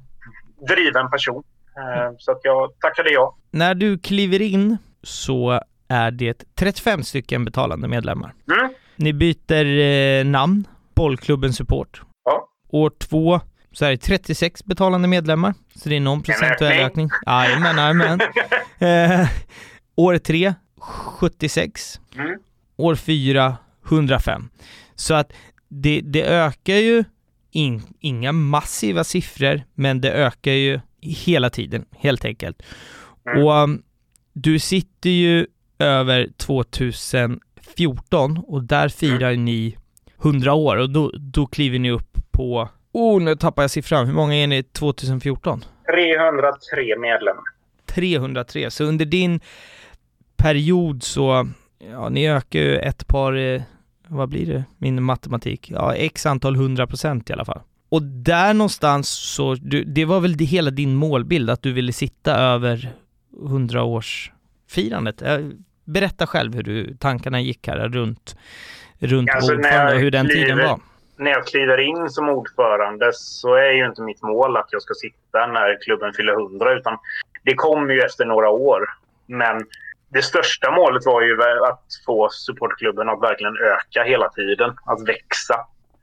driven 0.68 1.10
person. 1.10 1.44
Mm. 1.78 2.16
Så 2.18 2.32
att 2.32 2.40
jag 2.44 2.80
tackade 2.80 3.10
ja. 3.10 3.36
När 3.52 3.76
du 3.76 3.98
kliver 3.98 4.42
in 4.42 4.78
så 5.04 5.62
är 5.88 6.12
det 6.12 6.56
35 6.56 7.04
stycken 7.04 7.46
betalande 7.46 7.88
medlemmar. 7.88 8.34
Mm. 8.60 8.74
Ni 8.96 9.14
byter 9.14 9.80
eh, 9.80 10.26
namn, 10.26 10.68
Bollklubben 10.96 11.54
Support. 11.54 12.02
Ja. 12.26 12.48
År 12.70 12.92
två 13.00 13.40
så 13.74 13.86
är 13.86 13.92
det 13.92 13.98
36 13.98 14.66
betalande 14.66 15.08
medlemmar, 15.08 15.54
så 15.76 15.90
det 15.90 15.96
är 15.96 16.00
någon 16.00 16.22
procentuell 16.22 16.86
ökning. 16.86 17.10
Jajamän, 17.26 17.78
jajamän. 17.78 18.20
eh, 18.80 19.28
år 19.96 20.18
tre, 20.18 20.54
76. 21.20 22.00
Mm. 22.16 22.40
År 22.78 22.96
fyra, 22.96 23.58
105. 23.86 24.50
Så 24.96 25.14
att 25.14 25.34
det, 25.70 26.02
det 26.04 26.26
ökar 26.26 26.76
ju 26.76 27.04
in, 27.52 27.82
inga 28.00 28.32
massiva 28.32 29.04
siffror, 29.04 29.62
men 29.74 30.02
det 30.02 30.12
ökar 30.12 30.52
ju 30.52 30.80
hela 31.02 31.50
tiden, 31.50 31.86
helt 31.92 32.26
enkelt. 32.26 32.64
Mm. 33.28 33.44
Och 33.44 33.54
um, 33.54 33.84
du 34.34 34.60
sitter 34.60 35.10
ju 35.10 35.48
över 35.80 36.30
2014 36.38 38.38
och 38.38 38.64
där 38.64 38.90
firar 38.90 39.32
mm. 39.32 39.46
ni 39.46 39.78
100 40.24 40.54
år 40.54 40.78
och 40.78 40.90
då, 40.90 41.12
då 41.16 41.48
kliver 41.48 41.80
ni 41.80 41.92
upp 41.92 42.18
på 42.32 42.70
Oh, 42.94 43.22
nu 43.22 43.36
tappar 43.36 43.64
jag 43.64 43.72
siffran. 43.72 44.08
Hur 44.08 44.14
många 44.14 44.36
är 44.36 44.48
ni 44.48 44.64
2014? 44.64 45.64
303 45.86 47.00
medlemmar. 47.00 47.44
303. 47.86 48.72
Så 48.72 48.84
under 48.84 49.06
din 49.06 49.40
period 50.38 51.04
så, 51.04 51.48
ja, 51.92 52.10
ni 52.10 52.30
ökar 52.30 52.60
ju 52.60 52.78
ett 52.78 53.08
par, 53.08 53.34
eh, 53.34 53.62
vad 54.08 54.30
blir 54.30 54.46
det, 54.46 54.64
min 54.78 55.04
matematik? 55.04 55.72
Ja, 55.72 55.96
x 55.96 56.26
antal 56.26 56.56
hundra 56.56 56.88
procent 56.88 57.30
i 57.30 57.34
alla 57.34 57.46
fall. 57.46 57.62
Och 57.90 58.02
där 58.04 58.54
någonstans 58.54 59.10
så, 59.10 59.56
du, 59.56 59.84
det 59.84 60.06
var 60.06 60.20
väl 60.20 60.38
det, 60.38 60.46
hela 60.46 60.72
din 60.72 60.96
målbild, 60.96 61.50
att 61.50 61.62
du 61.62 61.74
ville 61.74 61.94
sitta 61.94 62.36
över 62.36 62.94
100-årsfirandet? 63.42 65.34
Eh, 65.34 65.50
berätta 65.86 66.28
själv 66.28 66.56
hur 66.56 66.64
du, 66.64 66.98
tankarna 66.98 67.42
gick 67.42 67.68
här 67.68 67.90
runt, 67.90 68.36
runt 69.00 69.30
alltså, 69.30 69.54
ordförande 69.54 69.94
och 69.94 70.00
hur 70.00 70.12
den 70.12 70.28
tiden 70.28 70.58
var 70.58 70.80
när 71.18 71.32
jag 71.32 71.48
kliver 71.48 71.80
in 71.80 72.10
som 72.10 72.30
ordförande 72.30 73.12
så 73.14 73.56
är 73.56 73.72
ju 73.72 73.86
inte 73.86 74.02
mitt 74.02 74.22
mål 74.22 74.58
att 74.58 74.68
jag 74.72 74.82
ska 74.82 74.94
sitta 74.94 75.48
när 75.48 75.82
klubben 75.82 76.14
fyller 76.14 76.34
100 76.34 76.74
utan 76.74 76.98
det 77.44 77.54
kommer 77.54 77.94
ju 77.94 78.02
efter 78.02 78.26
några 78.26 78.50
år. 78.50 78.90
Men 79.26 79.62
det 80.10 80.22
största 80.22 80.72
målet 80.72 81.06
var 81.06 81.22
ju 81.22 81.44
att 81.44 81.84
få 82.06 82.30
supportklubben 82.30 83.10
att 83.10 83.22
verkligen 83.22 83.58
öka 83.58 84.04
hela 84.04 84.30
tiden, 84.30 84.78
att 84.86 85.08
växa. 85.08 85.56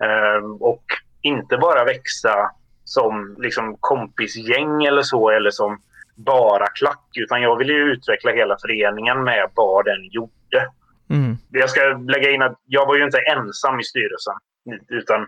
Ehm, 0.04 0.56
och 0.56 0.84
inte 1.22 1.56
bara 1.56 1.84
växa 1.84 2.50
som 2.84 3.36
liksom 3.38 3.76
kompisgäng 3.80 4.84
eller 4.84 5.02
så, 5.02 5.30
eller 5.30 5.50
som 5.50 5.82
bara 6.14 6.66
klack, 6.66 7.08
utan 7.14 7.42
jag 7.42 7.56
ville 7.56 7.72
ju 7.72 7.92
utveckla 7.92 8.32
hela 8.32 8.56
föreningen 8.62 9.24
med 9.24 9.50
vad 9.54 9.84
den 9.84 10.04
gjorde. 10.10 10.68
Mm. 11.10 11.36
Jag 11.50 11.70
ska 11.70 11.80
lägga 12.08 12.30
in 12.30 12.42
att 12.42 12.58
jag 12.66 12.86
var 12.86 12.96
ju 12.96 13.04
inte 13.04 13.18
ensam 13.18 13.80
i 13.80 13.84
styrelsen. 13.84 14.34
Utan 14.88 15.26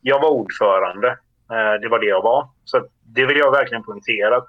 jag 0.00 0.20
var 0.20 0.30
ordförande. 0.30 1.08
Eh, 1.50 1.80
det 1.80 1.88
var 1.88 1.98
det 1.98 2.06
jag 2.06 2.22
var. 2.22 2.48
Så 2.64 2.86
det 3.06 3.26
vill 3.26 3.36
jag 3.36 3.50
verkligen 3.50 3.82
poängtera. 3.82 4.42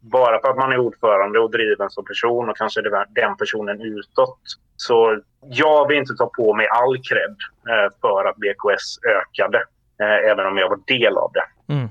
Bara 0.00 0.40
för 0.40 0.48
att 0.48 0.56
man 0.56 0.72
är 0.72 0.78
ordförande 0.78 1.38
och 1.38 1.50
driven 1.50 1.90
som 1.90 2.04
person 2.04 2.48
och 2.48 2.56
kanske 2.56 2.80
den 3.08 3.36
personen 3.36 3.80
utåt. 3.80 4.38
Så 4.76 5.20
jag 5.40 5.88
vill 5.88 5.98
inte 5.98 6.14
ta 6.14 6.26
på 6.26 6.54
mig 6.54 6.68
all 6.68 6.96
cred 6.96 7.36
eh, 7.68 7.92
för 8.00 8.24
att 8.24 8.36
BKS 8.36 8.98
ökade. 9.04 9.58
Eh, 10.00 10.30
även 10.30 10.46
om 10.46 10.58
jag 10.58 10.68
var 10.68 10.80
del 10.86 11.16
av 11.16 11.32
det. 11.32 11.72
Mm. 11.72 11.88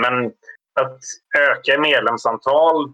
Men 0.00 0.32
att 0.80 0.98
öka 1.38 1.80
medlemsantal, 1.80 2.92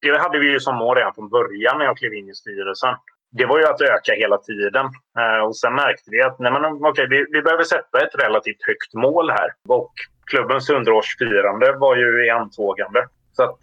det 0.00 0.18
hade 0.18 0.38
vi 0.38 0.50
ju 0.50 0.60
som 0.60 0.76
mål 0.76 0.96
redan 0.96 1.14
från 1.14 1.28
början 1.28 1.78
när 1.78 1.84
jag 1.84 1.98
klev 1.98 2.14
in 2.14 2.28
i 2.28 2.34
styrelsen 2.34 2.94
det 3.30 3.46
var 3.46 3.58
ju 3.58 3.64
att 3.64 3.80
öka 3.80 4.12
hela 4.12 4.38
tiden. 4.38 4.86
Uh, 5.18 5.46
och 5.46 5.56
sen 5.56 5.74
märkte 5.74 6.10
vi 6.10 6.22
att 6.22 6.38
nej, 6.38 6.52
men, 6.52 6.64
okay, 6.64 7.06
vi, 7.06 7.26
vi 7.30 7.42
behöver 7.42 7.64
sätta 7.64 8.00
ett 8.00 8.24
relativt 8.24 8.66
högt 8.66 8.94
mål 8.94 9.30
här. 9.30 9.48
Och 9.68 9.92
klubbens 10.30 10.70
100-årsfirande 10.70 11.78
var 11.78 11.96
ju 11.96 12.26
i 12.26 12.30
antågande. 12.30 13.06
Så 13.32 13.42
att 13.42 13.58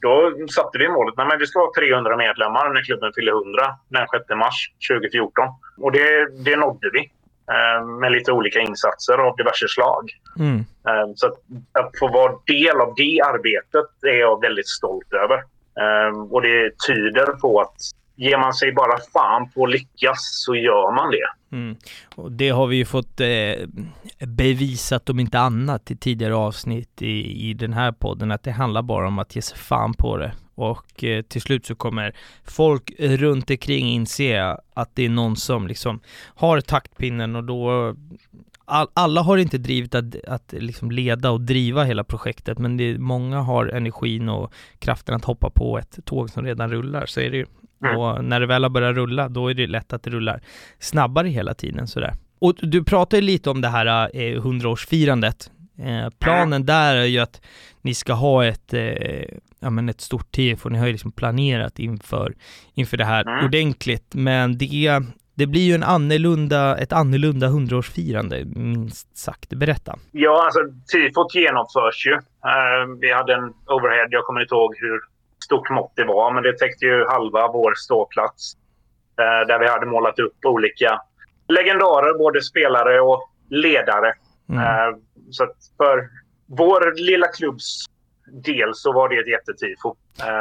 då 0.00 0.32
satte 0.54 0.78
vi 0.78 0.88
målet 0.88 1.18
att 1.18 1.40
vi 1.40 1.46
ska 1.46 1.60
ha 1.60 1.72
300 1.78 2.16
medlemmar 2.16 2.74
när 2.74 2.82
klubben 2.82 3.12
fyller 3.16 3.32
100 3.32 3.74
den 3.88 4.06
6 4.08 4.24
mars 4.36 4.72
2014. 4.90 5.44
Och 5.78 5.92
det, 5.92 6.28
det 6.44 6.56
nådde 6.56 6.90
vi 6.92 7.10
eh, 7.54 7.86
med 7.86 8.12
lite 8.12 8.32
olika 8.32 8.60
insatser 8.60 9.18
av 9.18 9.36
diverse 9.36 9.68
slag. 9.68 10.10
Mm. 10.38 10.58
Eh, 10.58 11.12
så 11.14 11.26
att, 11.26 11.38
att 11.72 11.98
få 11.98 12.08
vara 12.08 12.32
del 12.46 12.80
av 12.80 12.94
det 12.96 13.20
arbetet 13.20 13.90
är 14.02 14.20
jag 14.20 14.40
väldigt 14.40 14.68
stolt 14.68 15.12
över. 15.12 15.36
Eh, 15.82 16.22
och 16.30 16.42
det 16.42 16.70
tyder 16.86 17.26
på 17.26 17.60
att 17.60 17.76
ger 18.16 18.38
man 18.38 18.54
sig 18.54 18.72
bara 18.72 18.98
fan 19.12 19.50
på 19.50 19.64
att 19.64 19.70
lyckas 19.70 20.18
så 20.44 20.56
gör 20.56 20.94
man 20.94 21.10
det. 21.10 21.56
Mm. 21.56 21.76
Och 22.14 22.32
det 22.32 22.48
har 22.48 22.66
vi 22.66 22.76
ju 22.76 22.84
fått 22.84 23.20
eh, 23.20 23.28
bevisat 24.18 25.10
om 25.10 25.20
inte 25.20 25.38
annat 25.38 25.90
i 25.90 25.96
tidigare 25.96 26.34
avsnitt 26.34 27.02
i, 27.02 27.48
i 27.50 27.54
den 27.54 27.72
här 27.72 27.92
podden 27.92 28.30
att 28.30 28.42
det 28.42 28.50
handlar 28.50 28.82
bara 28.82 29.08
om 29.08 29.18
att 29.18 29.36
ge 29.36 29.42
sig 29.42 29.58
fan 29.58 29.94
på 29.94 30.16
det. 30.16 30.32
Och 30.54 31.04
eh, 31.04 31.22
till 31.22 31.42
slut 31.42 31.66
så 31.66 31.74
kommer 31.74 32.16
folk 32.44 32.92
runt 32.98 33.50
omkring 33.50 33.88
inse 33.88 34.56
att 34.74 34.90
det 34.94 35.04
är 35.04 35.08
någon 35.08 35.36
som 35.36 35.66
liksom 35.66 36.00
har 36.34 36.60
taktpinnen 36.60 37.36
och 37.36 37.44
då 37.44 37.94
all, 38.64 38.88
alla 38.94 39.22
har 39.22 39.36
inte 39.36 39.58
drivit 39.58 39.94
att, 39.94 40.24
att 40.28 40.54
liksom 40.58 40.90
leda 40.90 41.30
och 41.30 41.40
driva 41.40 41.84
hela 41.84 42.04
projektet 42.04 42.58
men 42.58 42.76
det 42.76 42.98
många 42.98 43.40
har 43.40 43.66
energin 43.66 44.28
och 44.28 44.52
kraften 44.78 45.14
att 45.14 45.24
hoppa 45.24 45.50
på 45.50 45.78
ett 45.78 45.98
tåg 46.04 46.30
som 46.30 46.44
redan 46.44 46.70
rullar 46.70 47.06
så 47.06 47.20
är 47.20 47.30
det 47.30 47.36
ju 47.36 47.46
Mm. 47.84 47.98
Och 47.98 48.24
när 48.24 48.40
det 48.40 48.46
väl 48.46 48.62
har 48.62 48.70
börjat 48.70 48.96
rulla, 48.96 49.28
då 49.28 49.48
är 49.48 49.54
det 49.54 49.66
lätt 49.66 49.92
att 49.92 50.02
det 50.02 50.10
rullar 50.10 50.40
snabbare 50.78 51.28
hela 51.28 51.54
tiden 51.54 51.86
sådär. 51.86 52.14
Och 52.38 52.54
du 52.62 52.84
pratade 52.84 53.22
lite 53.22 53.50
om 53.50 53.60
det 53.60 53.68
här 53.68 54.10
eh, 54.14 54.42
100-årsfirandet. 54.42 55.50
Eh, 55.78 56.10
planen 56.18 56.52
mm. 56.52 56.66
där 56.66 56.96
är 56.96 57.04
ju 57.04 57.18
att 57.18 57.40
ni 57.82 57.94
ska 57.94 58.12
ha 58.12 58.44
ett, 58.44 58.74
eh, 58.74 59.38
ja 59.60 59.70
men 59.70 59.88
ett 59.88 60.00
stort 60.00 60.32
tifo, 60.32 60.68
ni 60.68 60.78
har 60.78 60.86
ju 60.86 60.92
liksom 60.92 61.12
planerat 61.12 61.78
inför, 61.78 62.34
inför 62.74 62.96
det 62.96 63.04
här 63.04 63.26
mm. 63.26 63.44
ordentligt, 63.44 64.14
men 64.14 64.58
det, 64.58 65.00
det 65.34 65.46
blir 65.46 65.60
ju 65.60 65.74
en 65.74 65.82
annorlunda, 65.82 66.76
ett 66.76 66.92
annorlunda 66.92 67.46
100-årsfirande, 67.46 68.58
minst 68.58 69.16
sagt. 69.16 69.48
Berätta. 69.48 69.98
Ja, 70.12 70.44
alltså 70.44 70.60
tifot 70.92 71.34
genomförs 71.34 72.06
ju. 72.06 72.12
Uh, 72.12 72.98
vi 73.00 73.12
hade 73.12 73.34
en 73.34 73.52
overhead, 73.66 74.08
jag 74.10 74.24
kommer 74.24 74.40
inte 74.40 74.54
ihåg 74.54 74.74
hur 74.76 75.00
stort 75.46 75.70
mått 75.70 75.92
det 75.94 76.04
var, 76.04 76.32
men 76.34 76.42
det 76.42 76.58
täckte 76.58 76.84
ju 76.84 77.06
halva 77.08 77.48
vår 77.52 77.74
ståplats. 77.76 78.56
Eh, 79.20 79.46
där 79.48 79.58
vi 79.58 79.68
hade 79.68 79.86
målat 79.86 80.18
upp 80.18 80.44
olika 80.44 81.00
legendarer, 81.48 82.18
både 82.18 82.42
spelare 82.42 83.00
och 83.00 83.30
ledare. 83.50 84.12
Mm. 84.48 84.60
Eh, 84.60 84.96
så 85.30 85.46
för 85.76 86.08
vår 86.46 86.94
lilla 86.96 87.26
klubbs 87.26 87.86
del 88.32 88.74
så 88.74 88.92
var 88.92 89.08
det 89.08 89.16
ett 89.16 89.28
jättetifo. 89.28 89.94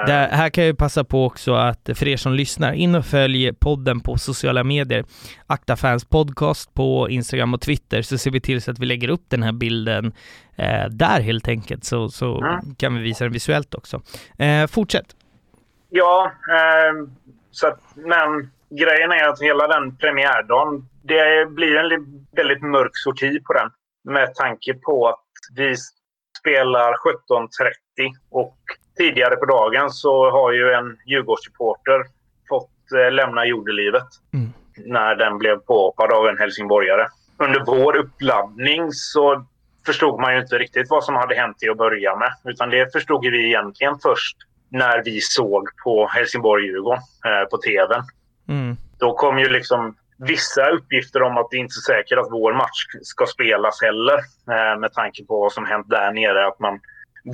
Det 0.05 0.29
här 0.31 0.49
kan 0.49 0.65
jag 0.65 0.77
passa 0.77 1.03
på 1.03 1.25
också 1.25 1.53
att 1.53 1.89
för 1.93 2.07
er 2.07 2.17
som 2.17 2.33
lyssnar, 2.33 2.73
in 2.73 2.95
och 2.95 3.05
följ 3.05 3.53
podden 3.53 3.99
på 3.99 4.17
sociala 4.17 4.63
medier. 4.63 5.05
Akta 5.47 5.75
Fans 5.75 6.05
Podcast 6.05 6.73
på 6.73 7.09
Instagram 7.09 7.53
och 7.53 7.61
Twitter 7.61 8.01
så 8.01 8.17
ser 8.17 8.31
vi 8.31 8.41
till 8.41 8.61
så 8.61 8.71
att 8.71 8.79
vi 8.79 8.85
lägger 8.85 9.09
upp 9.09 9.25
den 9.27 9.43
här 9.43 9.51
bilden 9.51 10.13
eh, 10.55 10.85
där 10.89 11.21
helt 11.21 11.47
enkelt 11.47 11.83
så, 11.83 12.09
så 12.09 12.41
mm. 12.41 12.75
kan 12.75 12.95
vi 12.95 13.01
visa 13.01 13.23
den 13.23 13.33
visuellt 13.33 13.75
också. 13.75 14.01
Eh, 14.37 14.67
fortsätt! 14.67 15.15
Ja, 15.89 16.31
eh, 16.49 17.07
så 17.51 17.67
att, 17.67 17.79
men 17.95 18.51
grejen 18.69 19.11
är 19.11 19.27
att 19.27 19.41
hela 19.41 19.67
den 19.67 19.97
premiärdagen, 19.97 20.89
det 21.03 21.49
blir 21.49 21.75
en 21.75 22.25
väldigt 22.35 22.61
mörk 22.61 22.91
sorti 22.93 23.43
på 23.43 23.53
den 23.53 23.69
med 24.13 24.35
tanke 24.35 24.73
på 24.73 25.07
att 25.07 25.25
vi 25.55 25.75
spelar 26.39 26.93
17.30 26.93 28.11
och 28.31 28.57
tidigare 28.97 29.35
på 29.35 29.45
dagen 29.45 29.89
så 29.89 30.31
har 30.31 30.51
ju 30.51 30.71
en 30.71 30.97
Djurgårdssupporter 31.05 32.03
fått 32.49 32.91
eh, 32.95 33.11
lämna 33.11 33.45
jordelivet 33.45 34.07
mm. 34.33 34.53
när 34.77 35.15
den 35.15 35.37
blev 35.37 35.57
påhoppad 35.57 36.11
av 36.11 36.27
en 36.27 36.37
helsingborgare. 36.37 37.07
Under 37.37 37.63
vår 37.65 37.95
uppladdning 37.95 38.91
så 38.91 39.45
förstod 39.85 40.19
man 40.19 40.33
ju 40.33 40.41
inte 40.41 40.57
riktigt 40.57 40.89
vad 40.89 41.03
som 41.03 41.15
hade 41.15 41.35
hänt 41.35 41.59
till 41.59 41.71
att 41.71 41.77
börja 41.77 42.15
med. 42.15 42.31
Utan 42.43 42.69
det 42.69 42.91
förstod 42.91 43.21
vi 43.21 43.45
egentligen 43.45 43.99
först 44.03 44.37
när 44.69 45.03
vi 45.03 45.21
såg 45.21 45.69
på 45.83 46.07
Helsingborg-Djurgården 46.07 47.01
eh, 47.25 47.49
på 47.49 47.57
tvn. 47.57 48.03
Mm. 48.49 48.77
Då 48.99 49.13
kom 49.13 49.39
ju 49.39 49.49
liksom 49.49 49.95
vissa 50.17 50.69
uppgifter 50.69 51.21
om 51.21 51.37
att 51.37 51.47
det 51.51 51.57
inte 51.57 51.73
är 51.79 51.93
säkert 51.93 52.19
att 52.19 52.31
vår 52.31 52.53
match 52.53 52.85
ska 53.01 53.25
spelas 53.25 53.81
heller. 53.81 54.17
Eh, 54.51 54.79
med 54.79 54.93
tanke 54.93 55.25
på 55.25 55.39
vad 55.39 55.51
som 55.51 55.65
hänt 55.65 55.89
där 55.89 56.11
nere. 56.11 56.47
Att 56.47 56.59
man 56.59 56.79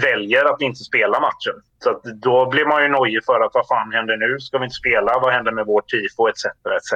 väljer 0.02 0.46
att 0.46 0.62
inte 0.62 0.80
spela 0.80 1.20
matchen. 1.20 1.56
Så 1.84 2.02
då 2.14 2.50
blir 2.50 2.66
man 2.66 2.84
ju 2.84 2.90
nojig 2.90 3.26
för 3.26 3.40
att 3.46 3.52
vad 3.54 3.68
fan 3.68 3.92
händer 3.92 4.18
nu? 4.18 4.40
Ska 4.40 4.58
vi 4.58 4.64
inte 4.64 4.76
spela? 4.76 5.20
Vad 5.20 5.34
händer 5.34 5.52
med 5.52 5.66
vårt 5.66 5.90
tifo? 5.90 6.28
Etc. 6.28 6.46
etc. 6.46 6.94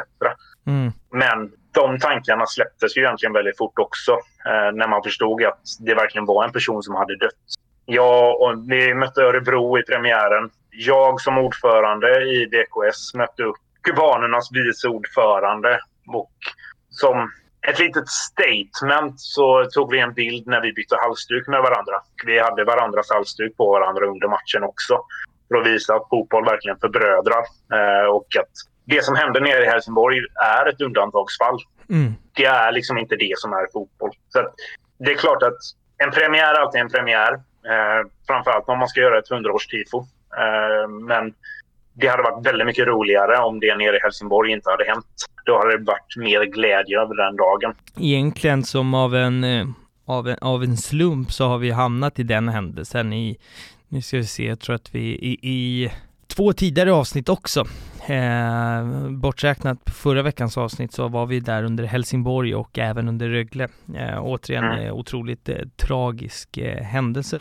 Mm. 0.67 0.91
Men 1.11 1.51
de 1.75 1.99
tankarna 1.99 2.45
släpptes 2.45 2.97
ju 2.97 3.01
egentligen 3.01 3.33
väldigt 3.33 3.57
fort 3.57 3.79
också. 3.79 4.11
Eh, 4.45 4.71
när 4.73 4.88
man 4.88 5.03
förstod 5.03 5.43
att 5.43 5.61
det 5.79 5.95
verkligen 5.95 6.25
var 6.25 6.43
en 6.43 6.51
person 6.51 6.83
som 6.83 6.95
hade 6.95 7.17
dött. 7.17 7.45
Jag 7.85 8.41
och 8.41 8.71
vi 8.71 8.93
mötte 8.93 9.21
Örebro 9.21 9.79
i 9.79 9.83
premiären. 9.83 10.49
Jag 10.69 11.21
som 11.21 11.38
ordförande 11.38 12.23
i 12.23 12.45
DKS 12.45 13.13
mötte 13.13 13.43
upp 13.43 13.55
kubanernas 13.83 14.49
vice 14.51 14.88
ordförande. 14.88 15.79
Och 16.13 16.31
som 16.89 17.31
ett 17.67 17.79
litet 17.79 18.09
statement 18.09 19.19
så 19.19 19.65
tog 19.65 19.91
vi 19.91 19.99
en 19.99 20.13
bild 20.13 20.47
när 20.47 20.61
vi 20.61 20.73
bytte 20.73 20.95
halsduk 20.95 21.47
med 21.47 21.61
varandra. 21.61 21.95
Vi 22.25 22.39
hade 22.39 22.63
varandras 22.63 23.11
halsduk 23.11 23.57
på 23.57 23.71
varandra 23.71 24.05
under 24.05 24.27
matchen 24.27 24.63
också. 24.63 24.99
För 25.47 25.55
att 25.55 25.67
visa 25.67 25.95
att 25.95 26.09
fotboll 26.09 26.45
verkligen 26.45 26.77
förbrödrar. 26.79 27.43
Eh, 27.77 28.05
och 28.09 28.27
att 28.39 28.74
det 28.85 29.03
som 29.03 29.15
hände 29.15 29.39
nere 29.39 29.63
i 29.63 29.67
Helsingborg 29.67 30.17
är 30.35 30.69
ett 30.69 30.81
undantagsfall. 30.81 31.57
Mm. 31.89 32.13
Det 32.35 32.45
är 32.45 32.71
liksom 32.71 32.97
inte 32.97 33.15
det 33.15 33.33
som 33.37 33.53
är 33.53 33.67
fotboll. 33.73 34.11
Så 34.29 34.49
det 34.97 35.11
är 35.11 35.15
klart 35.15 35.43
att 35.43 35.57
en 35.97 36.11
premiär 36.11 36.53
är 36.53 36.59
alltid 36.59 36.81
en 36.81 36.89
premiär. 36.89 37.33
Eh, 37.33 38.09
framförallt 38.27 38.69
om 38.69 38.79
man 38.79 38.87
ska 38.87 39.01
göra 39.01 39.19
ett 39.19 39.29
100-årstifo. 39.29 39.99
Eh, 40.37 40.89
men 40.89 41.33
det 41.93 42.07
hade 42.07 42.23
varit 42.23 42.45
väldigt 42.45 42.67
mycket 42.67 42.87
roligare 42.87 43.37
om 43.37 43.59
det 43.59 43.75
nere 43.75 43.97
i 43.97 43.99
Helsingborg 43.99 44.51
inte 44.51 44.69
hade 44.69 44.85
hänt. 44.85 45.05
Då 45.45 45.57
hade 45.57 45.77
det 45.77 45.83
varit 45.83 46.17
mer 46.17 46.43
glädje 46.43 47.01
över 47.01 47.15
den 47.15 47.35
dagen. 47.35 47.73
Egentligen 47.99 48.63
som 48.63 48.93
av 48.93 49.15
en, 49.15 49.43
eh, 49.43 49.65
av 50.05 50.27
en, 50.27 50.37
av 50.41 50.63
en 50.63 50.77
slump 50.77 51.31
så 51.31 51.47
har 51.47 51.57
vi 51.57 51.71
hamnat 51.71 52.19
i 52.19 52.23
den 52.23 52.49
händelsen 52.49 53.13
i, 53.13 53.37
nu 53.87 54.01
ska 54.01 54.17
vi 54.17 54.25
se, 54.25 54.47
jag 54.47 54.59
tror 54.59 54.75
att 54.75 54.95
vi 54.95 54.99
i, 54.99 55.39
i 55.41 55.91
två 56.27 56.53
tidigare 56.53 56.93
avsnitt 56.93 57.29
också. 57.29 57.65
Eh, 58.07 59.09
borträknat 59.09 59.77
förra 59.95 60.21
veckans 60.21 60.57
avsnitt 60.57 60.93
så 60.93 61.07
var 61.07 61.25
vi 61.25 61.39
där 61.39 61.63
under 61.63 61.83
Helsingborg 61.83 62.55
och 62.55 62.79
även 62.79 63.07
under 63.07 63.29
Rögle. 63.29 63.67
Eh, 63.95 64.25
återigen 64.25 64.63
mm. 64.63 64.85
eh, 64.85 64.93
otroligt 64.93 65.49
eh, 65.49 65.57
tragisk 65.77 66.57
eh, 66.57 66.83
händelse. 66.83 67.39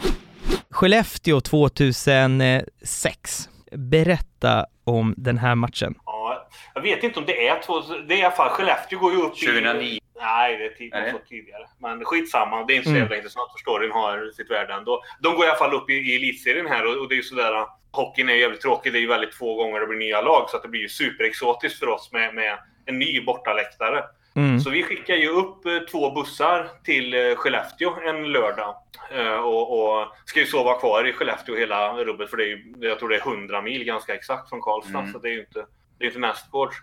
Skellefteå 0.71 1.41
2006 1.41 3.49
berätta 3.73 4.67
om 4.85 5.15
den 5.17 5.39
här 5.39 5.55
matchen. 5.55 5.95
Ja, 6.07 6.49
jag 6.75 6.83
vet 6.83 7.03
inte 7.03 7.19
om 7.19 7.25
det 7.27 7.49
är 7.49 7.63
två... 7.63 7.81
Det 8.09 8.15
är 8.15 8.19
i 8.19 8.23
alla 8.23 8.35
fall 8.35 8.49
Skellefteå 8.49 8.99
går 8.99 9.13
ju 9.13 9.19
upp 9.19 9.41
2009. 9.41 9.83
i... 9.83 10.01
Nej, 10.21 10.57
det 10.59 10.65
är 10.65 10.71
tid, 10.71 10.91
Nej. 10.93 11.15
tidigare. 11.29 11.67
Men 11.79 12.05
skitsamma, 12.05 12.65
det 12.65 12.73
är 12.73 12.77
inte 12.77 12.85
så 12.85 12.91
mm. 12.91 13.03
jävla 13.03 13.17
intressant 13.17 13.53
för 13.53 13.59
storyn 13.59 13.91
har 13.91 14.31
sitt 14.31 14.51
värde 14.51 14.75
ändå. 14.75 15.03
De 15.21 15.37
går 15.37 15.45
i 15.45 15.49
alla 15.49 15.59
fall 15.59 15.75
upp 15.75 15.91
i, 15.91 15.95
i 15.95 16.17
elitserien 16.17 16.67
här 16.67 16.87
och, 16.87 17.03
och 17.03 17.09
det 17.09 17.15
är 17.15 17.17
ju 17.17 17.23
sådär... 17.23 17.67
Hockeyn 17.95 18.29
är 18.29 18.35
jävligt 18.35 18.61
tråkig. 18.61 18.93
Det 18.93 18.99
är 18.99 19.01
ju 19.01 19.07
väldigt 19.07 19.35
få 19.35 19.55
gånger 19.55 19.81
det 19.81 19.87
blir 19.87 19.99
nya 19.99 20.21
lag 20.21 20.51
så 20.51 20.57
att 20.57 20.63
det 20.63 20.69
blir 20.69 20.81
ju 20.81 20.89
superexotiskt 20.89 21.79
för 21.79 21.89
oss 21.89 22.13
med, 22.13 22.35
med 22.35 22.59
en 22.87 22.99
ny 22.99 23.21
bortaläktare. 23.25 24.05
Mm. 24.37 24.61
Så 24.61 24.71
vi 24.71 24.83
skickar 24.83 25.15
ju 25.15 25.29
upp 25.29 25.67
eh, 25.67 25.79
två 25.79 26.11
bussar 26.11 26.71
till 26.85 27.15
eh, 27.15 27.37
Skellefteå 27.37 27.95
en 28.09 28.33
lördag. 28.33 28.75
Eh, 29.13 29.35
och, 29.35 29.81
och 29.81 30.09
ska 30.25 30.41
ju 30.41 30.47
sova 30.47 30.79
kvar 30.79 31.09
i 31.09 31.13
Skellefteå 31.13 31.57
hela 31.57 32.05
rubbet 32.05 32.31
för 32.31 32.37
det 32.37 32.45
är 32.45 32.49
ju, 32.49 32.75
jag 32.81 32.99
tror 32.99 33.09
det 33.09 33.17
är 33.17 33.29
100 33.29 33.63
mil 33.63 33.85
ganska 33.85 34.15
exakt 34.15 34.49
från 34.49 34.61
Karlstad. 34.61 34.99
Mm. 34.99 35.13
Så 35.13 35.19
det 35.19 35.29
är 35.29 35.33
ju 35.33 35.41
inte, 35.41 35.67
det 35.99 36.05
är 36.05 36.07
inte 36.07 36.19
nästgårds. 36.19 36.77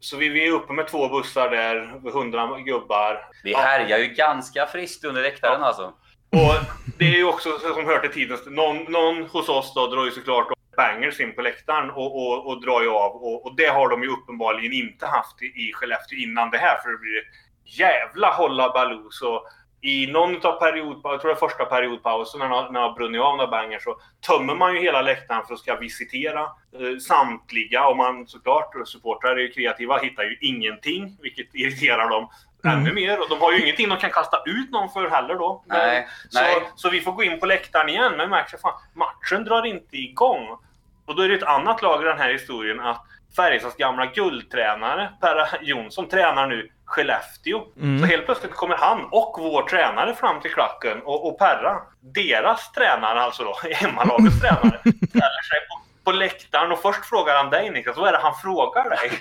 Så 0.00 0.16
vi, 0.16 0.28
vi 0.28 0.48
är 0.48 0.52
uppe 0.52 0.72
med 0.72 0.88
två 0.88 1.08
bussar 1.08 1.50
där, 1.50 2.08
100 2.08 2.58
gubbar. 2.58 3.28
Vi 3.44 3.54
härjar 3.54 3.98
ju 3.98 4.06
ganska 4.06 4.66
friskt 4.66 5.04
under 5.04 5.22
läktaren 5.22 5.60
ja. 5.60 5.66
alltså. 5.66 5.92
Och 6.30 6.54
det 6.98 7.04
är 7.04 7.16
ju 7.16 7.24
också 7.24 7.58
som 7.58 7.86
hör 7.86 7.98
till 7.98 8.12
tiden, 8.12 8.38
någon, 8.46 8.76
någon 8.84 9.22
hos 9.22 9.48
oss 9.48 9.74
då 9.74 9.86
drar 9.86 10.04
ju 10.04 10.10
såklart 10.10 10.48
bangers 10.76 11.20
in 11.20 11.34
på 11.34 11.42
läktaren 11.42 11.90
och, 11.90 12.16
och, 12.16 12.46
och 12.46 12.62
drar 12.62 12.82
ju 12.82 12.88
av. 12.88 13.12
Och, 13.12 13.46
och, 13.46 13.56
det 13.56 13.66
har 13.66 13.88
de 13.88 14.02
ju 14.02 14.08
uppenbarligen 14.08 14.72
inte 14.72 15.06
haft 15.06 15.42
i, 15.42 15.46
i 15.46 15.72
Skellefteå 15.72 16.18
innan 16.18 16.50
det 16.50 16.58
här. 16.58 16.78
För 16.82 16.90
det 16.90 16.98
blir 16.98 17.22
jävla 17.64 18.30
hålla 18.32 18.72
Baloo. 18.72 19.10
Så 19.10 19.48
i 19.80 20.06
någon 20.06 20.46
av 20.46 20.58
period, 20.58 21.00
jag 21.02 21.20
tror 21.20 21.28
det 21.28 21.34
är 21.34 21.48
första 21.48 21.64
periodpausen 21.64 22.40
när 22.40 22.48
man 22.48 22.74
har 22.74 22.92
brunnit 22.92 23.20
av 23.20 23.36
några 23.36 23.50
bangers 23.50 23.82
så 23.82 23.96
tömmer 24.26 24.54
man 24.54 24.74
ju 24.74 24.80
hela 24.80 25.02
läktaren 25.02 25.46
för 25.46 25.54
att 25.54 25.60
ska 25.60 25.76
visitera 25.76 26.40
eh, 26.42 26.98
samtliga. 27.00 27.86
Och 27.86 27.96
man 27.96 28.26
såklart, 28.26 28.88
supportrar 28.88 29.36
är 29.36 29.40
ju 29.40 29.50
kreativa, 29.50 29.98
hittar 29.98 30.22
ju 30.22 30.36
ingenting, 30.40 31.18
vilket 31.22 31.54
irriterar 31.54 32.10
dem 32.10 32.28
mm. 32.64 32.78
ännu 32.78 32.92
mer. 32.94 33.20
Och 33.20 33.28
de 33.28 33.40
har 33.40 33.52
ju 33.52 33.62
ingenting 33.62 33.88
de 33.88 33.98
kan 33.98 34.10
kasta 34.10 34.42
ut 34.46 34.70
någon 34.70 34.90
för 34.90 35.10
heller 35.10 35.34
då. 35.34 35.64
Nej, 35.66 36.08
så, 36.28 36.40
nej. 36.40 36.70
så 36.74 36.90
vi 36.90 37.00
får 37.00 37.12
gå 37.12 37.22
in 37.22 37.40
på 37.40 37.46
läktaren 37.46 37.88
igen, 37.88 38.12
men 38.16 38.30
märker 38.30 38.58
fan, 38.58 38.80
matchen 38.94 39.44
drar 39.44 39.66
inte 39.66 39.96
igång. 39.96 40.58
Och 41.06 41.16
då 41.16 41.22
är 41.22 41.28
det 41.28 41.34
ett 41.34 41.42
annat 41.42 41.82
lag 41.82 42.02
i 42.02 42.04
den 42.04 42.18
här 42.18 42.32
historien 42.32 42.80
att 42.80 43.04
Färjestads 43.36 43.76
gamla 43.76 44.06
guldtränare 44.06 45.12
Per 45.20 45.58
Jonsson 45.62 46.08
tränar 46.08 46.46
nu 46.46 46.70
Skellefteå. 46.88 47.66
Mm. 47.76 47.98
Så 47.98 48.06
helt 48.06 48.24
plötsligt 48.24 48.54
kommer 48.54 48.76
han 48.76 49.04
och 49.10 49.36
vår 49.38 49.62
tränare 49.62 50.14
fram 50.14 50.40
till 50.40 50.50
klacken 50.50 51.02
och, 51.02 51.28
och 51.28 51.38
Perra, 51.38 51.76
deras 52.00 52.72
tränare 52.72 53.20
alltså 53.20 53.44
då, 53.44 53.56
hemmalagets 53.74 54.40
tränare, 54.40 54.78
ställer 55.08 55.42
sig 55.50 55.60
på, 55.68 55.80
på 56.04 56.12
läktaren 56.12 56.72
och 56.72 56.78
först 56.78 57.04
frågar 57.04 57.36
han 57.36 57.50
dig 57.50 57.70
Niklas, 57.70 57.96
vad 57.96 58.08
är 58.08 58.12
det 58.12 58.18
han 58.18 58.34
frågar 58.34 58.90
dig? 58.90 59.10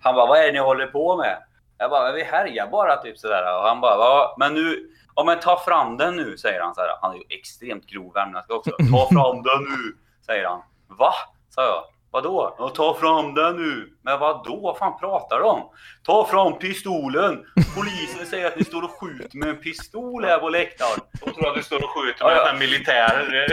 Han 0.00 0.14
bara, 0.14 0.26
vad 0.26 0.38
är 0.38 0.46
det 0.46 0.52
ni 0.52 0.58
håller 0.58 0.86
på 0.86 1.16
med? 1.16 1.38
Jag 1.78 1.90
bara, 1.90 2.12
vi 2.12 2.22
härjar 2.24 2.66
bara 2.66 2.96
typ 2.96 3.18
sådär. 3.18 3.58
Och 3.58 3.68
han 3.68 3.80
bara, 3.80 4.34
men 4.38 4.54
nu, 4.54 4.88
ja 5.16 5.24
men 5.24 5.40
ta 5.40 5.58
fram 5.64 5.96
den 5.96 6.16
nu, 6.16 6.36
säger 6.36 6.60
han. 6.60 6.74
Så 6.74 6.80
här. 6.80 6.88
Han 7.00 7.12
är 7.12 7.16
ju 7.16 7.24
extremt 7.28 7.86
grov 7.86 8.14
värmländska 8.14 8.54
också. 8.54 8.70
Ta 8.70 9.08
fram 9.08 9.42
den 9.42 9.62
nu, 9.62 9.96
säger 10.26 10.44
han. 10.44 10.62
Va? 10.88 11.12
sa 11.50 11.62
jag. 11.62 11.84
Vadå? 12.16 12.54
Ja, 12.58 12.68
ta 12.68 12.94
fram 12.94 13.34
den 13.34 13.56
nu! 13.56 13.88
Men 14.02 14.18
vadå? 14.18 14.60
Vad 14.60 14.78
fan 14.78 14.98
pratar 14.98 15.40
de? 15.40 15.70
Ta 16.02 16.26
fram 16.26 16.58
pistolen! 16.58 17.44
Polisen 17.76 18.26
säger 18.26 18.46
att 18.46 18.56
ni 18.56 18.64
står 18.64 18.82
och 18.82 18.90
skjuter 18.90 19.38
med 19.38 19.48
en 19.48 19.56
pistol 19.56 20.24
här 20.24 20.38
på 20.38 20.48
läktaren. 20.48 21.00
De 21.24 21.30
tror 21.30 21.48
att 21.48 21.54
du 21.54 21.62
står 21.62 21.84
och 21.84 21.90
skjuter 21.90 22.24
med 22.24 22.36
ja, 22.36 22.42
ja. 22.46 22.52
en 22.52 22.58
militär 22.58 23.46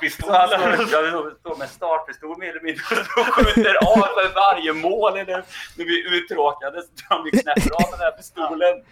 pistol. 0.00 0.30
Så 0.30 0.36
han 0.36 0.86
står, 0.88 1.58
med 1.58 1.68
startpistol 1.68 2.38
mer 2.38 2.50
eller 2.50 2.60
mindre 2.60 2.82
och 3.16 3.26
skjuter 3.34 3.74
av 3.74 4.06
för 4.16 4.34
varje 4.34 4.72
mål. 4.72 5.16
Eller 5.16 5.44
när 5.76 5.84
vi 5.84 6.06
är 6.06 6.14
uttråkade 6.14 6.82
så 6.82 6.88
drar 6.88 7.24
vi 7.24 7.30
knäpper 7.30 7.84
av 7.84 7.90
den 7.90 8.00
här 8.00 8.10
pistolen. 8.10 8.84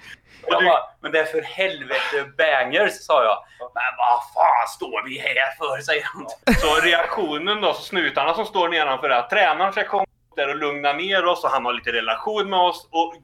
Jag 0.46 0.64
bara, 0.64 0.80
men 1.00 1.12
det 1.12 1.18
är 1.20 1.24
för 1.24 1.42
helvete 1.42 2.24
bangers, 2.38 2.92
sa 3.00 3.24
jag. 3.24 3.44
Men 3.61 3.90
vad 3.98 4.20
fan 4.34 4.68
står 4.68 5.02
vi 5.09 5.18
här 5.18 5.56
för, 5.59 5.82
säger 5.82 6.04
han. 6.04 6.26
Så 6.54 6.80
reaktionen 6.86 7.61
då, 7.61 7.74
så 7.74 7.82
snutarna 7.82 8.34
som 8.34 8.44
står 8.46 8.68
nedanför 8.68 9.09
där, 9.09 9.22
tränaren 9.22 9.72
ska 9.72 9.84
komma 9.84 10.06
där 10.36 10.48
och 10.48 10.56
lugna 10.56 10.92
ner 10.92 11.24
oss 11.24 11.44
och 11.44 11.50
han 11.50 11.64
har 11.64 11.72
lite 11.72 11.92
relation 11.92 12.50
med 12.50 12.61
oss. 12.61 12.88
Och 12.90 13.14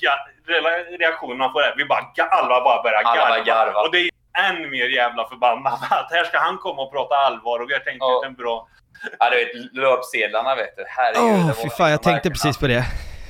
reaktionerna 0.98 1.48
på 1.48 1.60
det, 1.60 1.74
vi 1.76 1.84
bara, 1.84 2.06
alla 2.30 2.64
bara 2.64 2.82
börjar 2.82 3.02
garva. 3.02 3.44
garva. 3.44 3.80
Och 3.80 3.90
det 3.92 3.98
är 3.98 4.10
än 4.38 4.70
mer 4.70 4.88
jävla 4.88 5.28
förbannat 5.28 5.82
att 5.90 6.10
här 6.10 6.24
ska 6.24 6.38
han 6.38 6.58
komma 6.58 6.82
och 6.82 6.92
prata 6.92 7.14
allvar 7.14 7.60
och 7.60 7.70
vi 7.70 7.72
har 7.72 7.80
tänkt 7.80 8.00
ja. 8.00 8.20
ut 8.22 8.28
en 8.28 8.34
bra... 8.34 8.68
Ja, 9.18 9.30
du 9.30 9.36
vet 9.36 9.74
löpsedlarna 9.74 10.54
vet 10.54 10.76
du. 10.76 10.84
Herregud. 10.88 11.44
Åh, 11.44 11.50
oh, 11.50 11.62
fy 11.62 11.70
fan, 11.70 11.90
jag 11.90 12.02
tänkte 12.02 12.30
precis 12.30 12.58
på 12.58 12.66
det. 12.66 12.84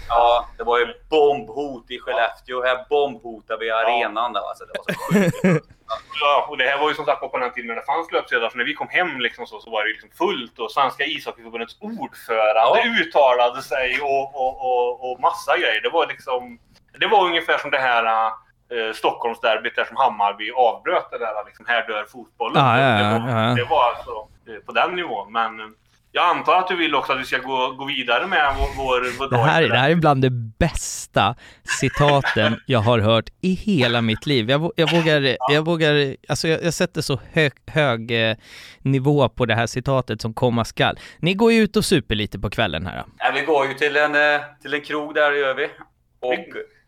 Ja, 0.08 0.48
det 0.58 0.64
var 0.64 0.78
ju 0.78 0.86
bombhot 1.10 1.90
i 1.90 1.98
Skellefteå. 1.98 2.62
Här 2.62 2.86
bombhotade 2.88 3.64
vi 3.64 3.70
arenan. 3.70 4.32
Ja. 4.34 4.48
Alltså, 4.48 4.64
det 4.64 4.72
var 4.78 4.94
så 4.94 5.12
sjukt. 5.12 5.66
Ja, 6.20 6.46
och 6.48 6.56
det 6.58 6.64
här 6.64 6.78
var 6.78 6.88
ju 6.88 6.94
som 6.94 7.04
sagt 7.04 7.20
på 7.20 7.38
den 7.38 7.52
tiden 7.52 7.68
när 7.68 7.74
det 7.74 7.86
fanns 7.86 8.12
löpsedlar. 8.12 8.50
Så 8.50 8.56
när 8.56 8.64
vi 8.64 8.74
kom 8.74 8.88
hem 8.88 9.20
liksom 9.20 9.46
så, 9.46 9.60
så 9.60 9.70
var 9.70 9.84
det 9.84 9.90
liksom 9.90 10.10
fullt 10.10 10.58
och 10.58 10.72
Svenska 10.72 11.04
ishockeyförbundets 11.04 11.76
ordförande 11.80 12.80
ja. 12.84 13.00
uttalade 13.00 13.62
sig 13.62 14.00
och, 14.00 14.34
och, 14.34 14.54
och, 14.68 15.10
och 15.10 15.20
massa 15.20 15.58
grejer. 15.58 15.80
Det 15.82 15.90
var 15.90 16.06
liksom... 16.06 16.58
Det 17.00 17.06
var 17.06 17.24
ungefär 17.24 17.58
som 17.58 17.70
det 17.70 17.78
här 17.78 18.30
eh, 18.72 18.94
Stockholmsderbyt 18.94 19.76
där 19.76 19.84
som 19.84 19.96
Hammarby 19.96 20.50
avbröt 20.50 21.10
det 21.10 21.18
där 21.18 21.44
liksom, 21.46 21.66
här 21.68 21.86
dör 21.86 22.04
fotbollen. 22.04 22.64
Ja, 22.64 22.80
ja, 22.80 22.98
det, 22.98 23.18
var, 23.18 23.56
det 23.56 23.64
var 23.64 23.88
alltså 23.90 24.28
eh, 24.48 24.60
på 24.66 24.72
den 24.72 24.96
nivån. 24.96 25.32
Men 25.32 25.74
jag 26.16 26.36
antar 26.36 26.58
att 26.58 26.68
du 26.68 26.76
vill 26.76 26.94
också 26.94 27.12
att 27.12 27.20
vi 27.20 27.24
ska 27.24 27.38
gå, 27.38 27.70
gå 27.70 27.84
vidare 27.84 28.26
med 28.26 28.54
vår... 28.76 29.18
vår 29.18 29.30
det, 29.30 29.36
här, 29.36 29.62
det 29.62 29.78
här 29.78 29.90
är 29.90 29.94
bland 29.94 30.22
de 30.22 30.52
bästa 30.58 31.34
citaten 31.80 32.60
jag 32.66 32.78
har 32.78 32.98
hört 32.98 33.24
i 33.40 33.54
hela 33.54 34.00
mitt 34.00 34.26
liv. 34.26 34.50
Jag, 34.50 34.72
jag 34.76 34.90
vågar, 34.90 35.36
jag 35.52 35.64
vågar, 35.64 36.16
alltså 36.28 36.48
jag, 36.48 36.62
jag 36.64 36.74
sätter 36.74 37.00
så 37.00 37.20
hög, 37.32 37.52
hög 37.66 38.30
eh, 38.30 38.36
nivå 38.78 39.28
på 39.28 39.46
det 39.46 39.54
här 39.54 39.66
citatet 39.66 40.20
som 40.20 40.34
komma 40.34 40.64
skall. 40.64 40.98
Ni 41.18 41.34
går 41.34 41.52
ju 41.52 41.62
ut 41.62 41.76
och 41.76 41.84
super 41.84 42.14
lite 42.14 42.38
på 42.38 42.50
kvällen 42.50 42.86
här. 42.86 43.04
Ja, 43.18 43.32
vi 43.34 43.40
går 43.40 43.66
ju 43.66 43.74
till 43.74 43.96
en, 43.96 44.14
eh, 44.14 44.40
till 44.62 44.74
en 44.74 44.80
krog 44.80 45.14
där, 45.14 45.32
gör 45.32 45.54
vi. 45.54 45.64
Och... 46.20 46.44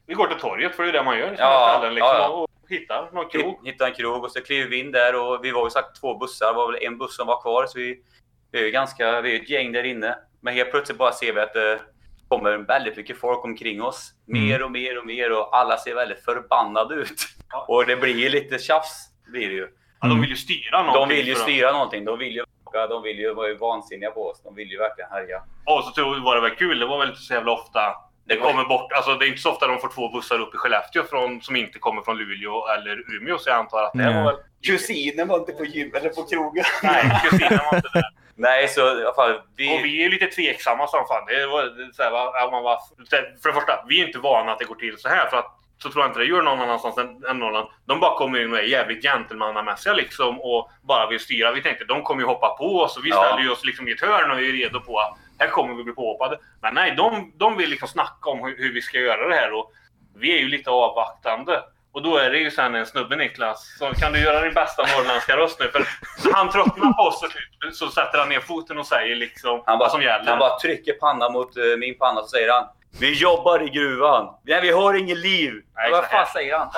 Vi, 0.06 0.14
går 0.14 0.26
till 0.26 0.38
torget, 0.38 0.76
för 0.76 0.82
det 0.82 0.88
är 0.88 0.92
det 0.92 1.02
man 1.02 1.18
gör 1.18 1.32
i 1.32 1.36
ja, 1.38 1.76
ställen, 1.78 1.94
liksom, 1.94 2.16
ja, 2.16 2.18
ja. 2.18 2.28
och 2.28 2.48
hittar 2.68 3.10
någon 3.12 3.28
krog. 3.28 3.66
Hittar 3.66 3.86
en 3.86 3.94
krog 3.94 4.24
och 4.24 4.30
så 4.30 4.40
kliver 4.40 4.70
vi 4.70 4.80
in 4.80 4.92
där 4.92 5.14
och 5.14 5.44
vi 5.44 5.50
var 5.50 5.66
ju 5.66 5.70
sagt 5.70 6.00
två 6.00 6.18
bussar, 6.18 6.46
det 6.46 6.52
var 6.52 6.72
väl 6.72 6.82
en 6.82 6.98
buss 6.98 7.16
som 7.16 7.26
var 7.26 7.42
kvar, 7.42 7.66
så 7.66 7.78
vi 7.78 8.02
vi 8.56 8.66
är 8.66 8.70
ganska, 8.70 9.20
vi 9.20 9.36
är 9.36 9.42
ett 9.42 9.50
gäng 9.50 9.72
där 9.72 9.84
inne. 9.84 10.18
Men 10.40 10.54
helt 10.54 10.70
plötsligt 10.70 10.98
bara 10.98 11.12
ser 11.12 11.32
vi 11.32 11.40
att 11.40 11.52
det 11.52 11.80
kommer 12.28 12.56
väldigt 12.56 12.96
mycket 12.96 13.20
folk 13.20 13.44
omkring 13.44 13.82
oss. 13.82 14.12
Mer 14.26 14.56
mm. 14.56 14.64
och 14.64 14.70
mer 14.70 14.98
och 14.98 15.06
mer 15.06 15.32
och 15.32 15.56
alla 15.56 15.76
ser 15.76 15.94
väldigt 15.94 16.24
förbannade 16.24 16.94
ut. 16.94 17.26
Och 17.68 17.86
det 17.86 17.96
blir 17.96 18.30
lite 18.30 18.58
tjafs, 18.58 19.08
blir 19.26 19.48
det 19.48 19.54
ju. 19.54 19.68
Ja, 20.00 20.08
de 20.08 20.20
vill 20.20 20.30
ju 20.30 20.36
styra 20.36 20.82
någonting. 20.82 21.08
De 21.08 21.14
vill 21.16 21.28
ju 21.28 21.34
styra 21.34 21.72
någonting. 21.72 22.04
De 22.04 22.18
vill 22.18 22.34
ju 22.34 22.44
de 22.88 23.02
vill 23.02 23.18
ju 23.18 23.34
vara 23.34 23.54
vansinniga 23.54 24.10
på 24.10 24.26
oss. 24.26 24.42
De 24.44 24.54
vill 24.54 24.70
ju 24.70 24.78
verkligen 24.78 25.10
härja. 25.10 25.42
Och 25.64 25.84
så 25.84 26.20
var 26.20 26.34
det 26.36 26.42
väl 26.42 26.56
kul. 26.56 26.78
Det 26.78 26.86
var 26.86 26.98
väl 26.98 27.08
inte 27.08 27.20
så 27.20 27.34
jävla 27.34 27.52
ofta 27.52 27.80
det 28.28 28.36
kommer 28.36 28.64
bort. 28.64 28.92
Alltså 28.92 29.14
det 29.14 29.26
är 29.26 29.28
inte 29.28 29.40
så 29.40 29.50
ofta 29.50 29.66
de 29.66 29.78
får 29.78 29.88
två 29.88 30.08
bussar 30.08 30.40
upp 30.40 30.54
i 30.54 30.56
Skellefteå 30.56 31.04
från, 31.04 31.42
som 31.42 31.56
inte 31.56 31.78
kommer 31.78 32.02
från 32.02 32.18
Luleå 32.18 32.66
eller 32.66 33.16
Umeå. 33.16 33.38
Så 33.38 33.50
jag 33.50 33.58
antar 33.58 33.82
att 33.82 33.92
det 33.92 34.02
mm. 34.02 34.24
var. 34.24 34.36
Kusinen 34.66 35.28
var 35.28 35.38
inte 35.38 35.52
på 35.52 35.64
gym 35.64 35.90
eller 35.94 36.08
på 36.08 36.22
krogen. 36.22 36.64
Nej, 36.82 37.20
kusinen 37.24 37.60
var 37.70 37.76
inte 37.76 37.90
där. 37.94 38.04
Nej, 38.38 38.68
så 38.68 38.80
i 38.80 39.04
alla 39.04 39.14
fall... 39.14 39.40
Vi... 39.56 39.78
Och 39.78 39.84
vi 39.84 40.04
är 40.04 40.10
lite 40.10 40.26
tveksamma 40.26 40.86
som 40.86 41.06
fan. 41.08 41.26
Det 41.26 41.46
var, 41.46 41.92
så 41.92 42.02
här, 42.02 42.50
man 42.50 42.62
var, 42.62 42.78
för 43.42 43.48
det 43.48 43.54
första, 43.54 43.84
vi 43.88 44.02
är 44.02 44.06
inte 44.06 44.18
vana 44.18 44.52
att 44.52 44.58
det 44.58 44.64
går 44.64 44.74
till 44.74 44.98
så 44.98 45.08
här. 45.08 45.28
För 45.28 45.36
att 45.36 45.56
så 45.78 45.90
tror 45.90 46.02
jag 46.04 46.10
inte 46.10 46.20
det 46.20 46.26
gör 46.26 46.42
någon 46.42 46.60
annanstans 46.60 46.98
än, 46.98 47.24
än 47.30 47.38
Norrland. 47.38 47.68
De 47.86 48.00
bara 48.00 48.18
kommer 48.18 48.42
in 48.42 48.52
och 48.52 48.58
är 48.58 48.62
jävligt 48.62 49.02
gentlemannamässiga 49.02 49.94
liksom 49.94 50.40
och 50.40 50.70
bara 50.82 51.08
vill 51.08 51.20
styra. 51.20 51.52
Vi 51.52 51.62
tänkte 51.62 51.84
de 51.84 52.02
kommer 52.02 52.22
ju 52.22 52.26
hoppa 52.26 52.56
på 52.58 52.80
oss 52.80 52.96
och 52.96 53.04
vi 53.04 53.12
ställer 53.12 53.42
ju 53.42 53.50
oss 53.50 53.64
liksom 53.64 53.88
i 53.88 53.92
ett 53.92 54.00
hörn 54.00 54.30
och 54.30 54.38
är 54.38 54.52
redo 54.52 54.80
på 54.80 54.98
att 54.98 55.18
här 55.38 55.48
kommer 55.48 55.74
vi 55.74 55.84
bli 55.84 55.92
påhoppade. 55.92 56.38
Men 56.62 56.74
nej, 56.74 56.94
de, 56.96 57.32
de 57.36 57.56
vill 57.56 57.70
liksom 57.70 57.88
snacka 57.88 58.30
om 58.30 58.38
hur, 58.38 58.56
hur 58.58 58.72
vi 58.72 58.82
ska 58.82 58.98
göra 58.98 59.28
det 59.28 59.34
här 59.34 59.52
och 59.52 59.72
vi 60.18 60.34
är 60.34 60.38
ju 60.38 60.48
lite 60.48 60.70
avvaktande. 60.70 61.62
Och 61.92 62.02
då 62.02 62.16
är 62.16 62.30
det 62.30 62.38
ju 62.38 62.50
sen 62.50 62.74
en 62.74 62.86
snubbe 62.86 63.16
Niklas, 63.16 63.76
så 63.78 63.92
kan 63.94 64.12
du 64.12 64.20
göra 64.20 64.40
din 64.40 64.54
bästa 64.54 64.82
norrländska 64.82 65.36
röst 65.36 65.60
nu? 65.60 65.68
För 65.68 65.84
han 66.32 66.50
tröttnar 66.50 66.92
på 66.92 67.02
oss 67.02 67.24
så 67.72 67.88
sätter 67.88 68.18
han 68.18 68.28
ner 68.28 68.40
foten 68.40 68.78
och 68.78 68.86
säger 68.86 69.16
liksom 69.16 69.62
han 69.66 69.78
bara, 69.78 69.84
vad 69.84 69.90
som 69.90 70.02
gäller. 70.02 70.30
Han 70.30 70.38
bara 70.38 70.58
trycker 70.58 70.92
pannan 70.92 71.32
mot 71.32 71.56
uh, 71.56 71.76
min 71.78 71.98
panna 71.98 72.20
och 72.20 72.30
säger 72.30 72.52
han 72.52 72.68
Vi 73.00 73.12
jobbar 73.12 73.62
i 73.62 73.68
gruvan. 73.68 74.34
Nej, 74.42 74.60
vi 74.60 74.70
har 74.70 74.94
inget 74.94 75.18
liv. 75.18 75.52
Nej, 75.74 75.90
vad 75.90 76.04
fan 76.04 76.26
säger 76.26 76.58
han? 76.58 76.70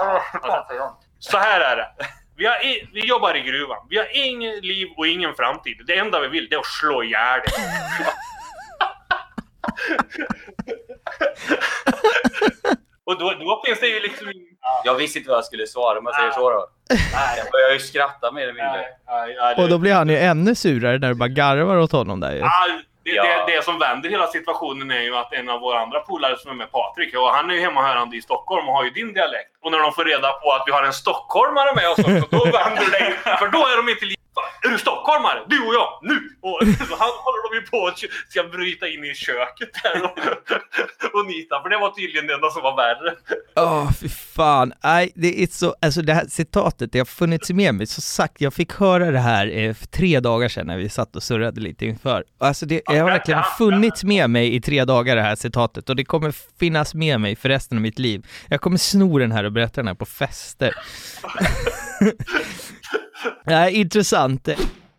Så 1.18 1.38
här 1.38 1.60
är 1.60 1.76
det. 1.76 1.88
Vi, 2.36 2.46
har 2.46 2.56
vi 2.92 3.06
jobbar 3.06 3.36
i 3.36 3.40
gruvan. 3.40 3.86
Vi 3.88 3.98
har 3.98 4.26
inget 4.26 4.64
liv 4.64 4.88
och 4.96 5.06
ingen 5.06 5.34
framtid. 5.34 5.76
Det 5.86 5.98
enda 5.98 6.20
vi 6.20 6.28
vill 6.28 6.48
det 6.48 6.54
är 6.54 6.60
att 6.60 6.66
slå 6.66 7.02
ihjäl. 7.02 7.40
Och 13.08 13.18
då, 13.18 13.32
då 13.40 13.62
finns 13.66 13.80
det 13.80 13.86
ju 13.86 14.00
liksom... 14.00 14.26
Jag 14.84 14.94
visste 14.94 15.18
inte 15.18 15.30
vad 15.30 15.38
jag 15.38 15.44
skulle 15.44 15.66
svara 15.66 15.98
om 15.98 16.06
jag 16.06 16.14
säger 16.14 16.30
så 16.30 16.50
då. 16.50 16.66
Nej. 16.90 17.38
Jag 17.38 17.46
började 17.52 17.72
ju 17.72 17.80
skratta 17.80 18.32
mer 18.32 18.42
eller 18.42 18.52
mindre. 18.52 19.62
Och 19.62 19.68
då 19.68 19.78
blir 19.78 19.94
han 19.94 20.08
ju 20.08 20.18
ännu 20.18 20.54
surare 20.54 20.98
när 20.98 21.08
du 21.08 21.14
bara 21.14 21.28
garvar 21.28 21.76
åt 21.76 21.92
honom 21.92 22.20
där 22.20 22.32
ju. 22.32 22.40
Det, 22.40 23.10
ja. 23.10 23.22
det, 23.22 23.52
det, 23.52 23.64
som 23.64 23.78
vänder 23.78 24.10
hela 24.10 24.26
situationen 24.26 24.90
är 24.90 25.00
ju 25.00 25.16
att 25.16 25.32
en 25.32 25.48
av 25.48 25.60
våra 25.60 25.80
andra 25.80 26.00
polare 26.00 26.36
som 26.38 26.50
är 26.50 26.54
med, 26.54 26.70
Patrik, 26.72 27.16
och 27.16 27.28
han 27.28 27.50
är 27.50 27.54
ju 27.54 27.60
hemmahörande 27.60 28.16
i 28.16 28.22
Stockholm 28.22 28.68
och 28.68 28.74
har 28.74 28.84
ju 28.84 28.90
din 28.90 29.12
dialekt. 29.12 29.50
Och 29.62 29.70
när 29.72 29.78
de 29.78 29.92
får 29.92 30.04
reda 30.04 30.32
på 30.32 30.52
att 30.52 30.62
vi 30.66 30.72
har 30.72 30.82
en 30.82 30.92
stockholmare 30.92 31.74
med 31.74 31.90
oss 31.90 31.98
också, 31.98 32.26
då 32.36 32.44
vänder 32.44 32.88
det 32.94 33.36
För 33.38 33.48
då 33.48 33.58
är 33.58 33.76
de 33.76 33.88
inte 33.88 34.04
lika 34.04 34.27
är 34.62 34.68
du 34.68 34.78
stockholmare? 34.78 35.38
Du 35.48 35.58
och 35.66 35.74
jag, 35.74 35.88
nu! 36.02 36.18
Och 36.40 36.58
han 36.98 37.12
håller 37.24 37.50
de 37.50 37.56
ju 37.60 37.66
på 37.66 37.86
att 37.86 37.98
ska 38.28 38.42
bryta 38.42 38.88
in 38.88 39.04
i 39.04 39.14
köket 39.14 39.68
där 39.82 40.02
och, 40.04 40.18
och 41.14 41.26
nita, 41.26 41.62
för 41.62 41.68
det 41.68 41.78
var 41.78 41.90
tydligen 41.90 42.26
det 42.26 42.34
enda 42.34 42.50
som 42.50 42.62
var 42.62 42.76
värre. 42.76 43.14
Åh, 43.56 43.82
oh, 43.82 43.92
fy 43.92 44.08
fan. 44.08 44.72
Nej, 44.84 45.12
det 45.14 45.42
är 45.42 45.46
så, 45.46 45.74
alltså 45.82 46.02
det 46.02 46.14
här 46.14 46.26
citatet, 46.28 46.92
det 46.92 46.98
har 46.98 47.06
funnits 47.06 47.50
med 47.50 47.74
mig, 47.74 47.86
så 47.86 48.00
sagt, 48.00 48.40
jag 48.40 48.54
fick 48.54 48.72
höra 48.72 49.10
det 49.10 49.18
här 49.18 49.58
eh, 49.58 49.74
för 49.74 49.86
tre 49.86 50.20
dagar 50.20 50.48
sedan 50.48 50.66
när 50.66 50.76
vi 50.76 50.88
satt 50.88 51.16
och 51.16 51.22
surrade 51.22 51.60
lite 51.60 51.86
inför. 51.86 52.24
Alltså 52.38 52.66
det, 52.66 52.82
det 52.86 52.98
har 52.98 53.10
verkligen 53.10 53.42
funnits 53.58 54.04
med 54.04 54.30
mig 54.30 54.54
i 54.54 54.60
tre 54.60 54.84
dagar 54.84 55.16
det 55.16 55.22
här 55.22 55.36
citatet 55.36 55.90
och 55.90 55.96
det 55.96 56.04
kommer 56.04 56.34
finnas 56.58 56.94
med 56.94 57.20
mig 57.20 57.36
för 57.36 57.48
resten 57.48 57.78
av 57.78 57.82
mitt 57.82 57.98
liv. 57.98 58.26
Jag 58.48 58.60
kommer 58.60 58.76
sno 58.76 59.18
den 59.18 59.32
här 59.32 59.44
och 59.44 59.52
berätta 59.52 59.80
den 59.80 59.88
här 59.88 59.94
på 59.94 60.06
fester. 60.06 60.74
Ja, 63.44 63.68
intressant. 63.68 64.48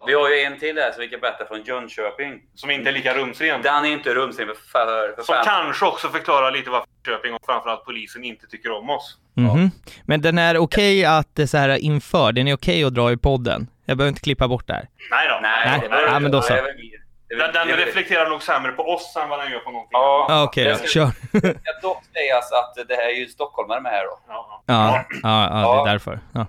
Vi 0.07 0.13
har 0.13 0.29
ju 0.29 0.35
en 0.39 0.59
till 0.59 0.77
här 0.77 0.91
som 0.91 1.01
vi 1.01 1.07
kan 1.07 1.19
berätta 1.19 1.45
från 1.45 1.63
Jönköping. 1.63 2.41
Som 2.55 2.71
inte 2.71 2.89
är 2.89 2.93
lika 2.93 3.13
rumsren. 3.13 3.61
Den 3.61 3.85
är 3.85 3.89
inte 3.89 4.13
rumsren 4.13 4.47
för, 4.47 4.55
för, 4.55 5.15
för 5.15 5.23
Som 5.23 5.35
fan. 5.35 5.45
kanske 5.45 5.85
också 5.85 6.09
förklarar 6.09 6.51
lite 6.51 6.69
varför 6.69 6.87
Jönköping 7.07 7.33
och 7.33 7.41
framförallt 7.45 7.85
polisen 7.85 8.23
inte 8.23 8.47
tycker 8.47 8.71
om 8.71 8.89
oss. 8.89 9.17
Mm 9.37 9.51
-hmm. 9.51 9.69
Men 10.05 10.21
den 10.21 10.37
är 10.37 10.57
okej 10.57 10.99
okay 10.99 11.05
att 11.05 11.49
så 11.49 11.57
här 11.57 11.69
inför, 11.77 12.31
den 12.31 12.47
är 12.47 12.53
okej 12.53 12.73
okay 12.73 12.83
att 12.83 12.93
dra 12.93 13.11
i 13.11 13.17
podden? 13.17 13.67
Jag 13.85 13.97
behöver 13.97 14.09
inte 14.09 14.21
klippa 14.21 14.47
bort 14.47 14.67
det 14.67 14.73
här? 14.73 14.87
Nej 15.11 15.27
då. 15.29 15.39
Nej, 15.41 15.51
Nej. 15.65 15.79
Det, 15.81 15.87
var, 15.87 16.11
Nej, 16.11 16.19
men 16.19 16.31
då 16.31 16.41
så. 16.41 16.53
Den, 17.37 17.53
den 17.53 17.67
reflekterar 17.67 18.29
nog 18.29 18.43
sämre 18.43 18.71
på 18.71 18.83
oss 18.83 19.15
än 19.23 19.29
vad 19.29 19.39
den 19.39 19.51
gör 19.51 19.59
på 19.59 19.71
någonting 19.71 19.89
Ja, 19.91 20.25
Ja, 20.29 20.43
Okej, 20.43 20.63
det 20.63 20.77
då. 20.81 20.87
kör. 20.87 21.11
Det 21.31 21.39
ska 21.39 21.87
dock 21.87 22.03
sägas 22.13 22.51
att 22.51 22.87
det 22.87 22.95
här 22.95 23.09
är 23.09 23.15
ju 23.19 23.27
stockholmare 23.27 23.81
med 23.81 23.91
här 23.91 24.03
då. 24.03 24.19
Ja, 24.27 24.63
Ja, 24.65 25.03
ja, 25.23 25.49
ja, 25.49 25.61
Ja. 25.61 25.83
det 25.83 25.89
är 25.89 25.93
därför. 25.93 26.19
Ja. 26.33 26.45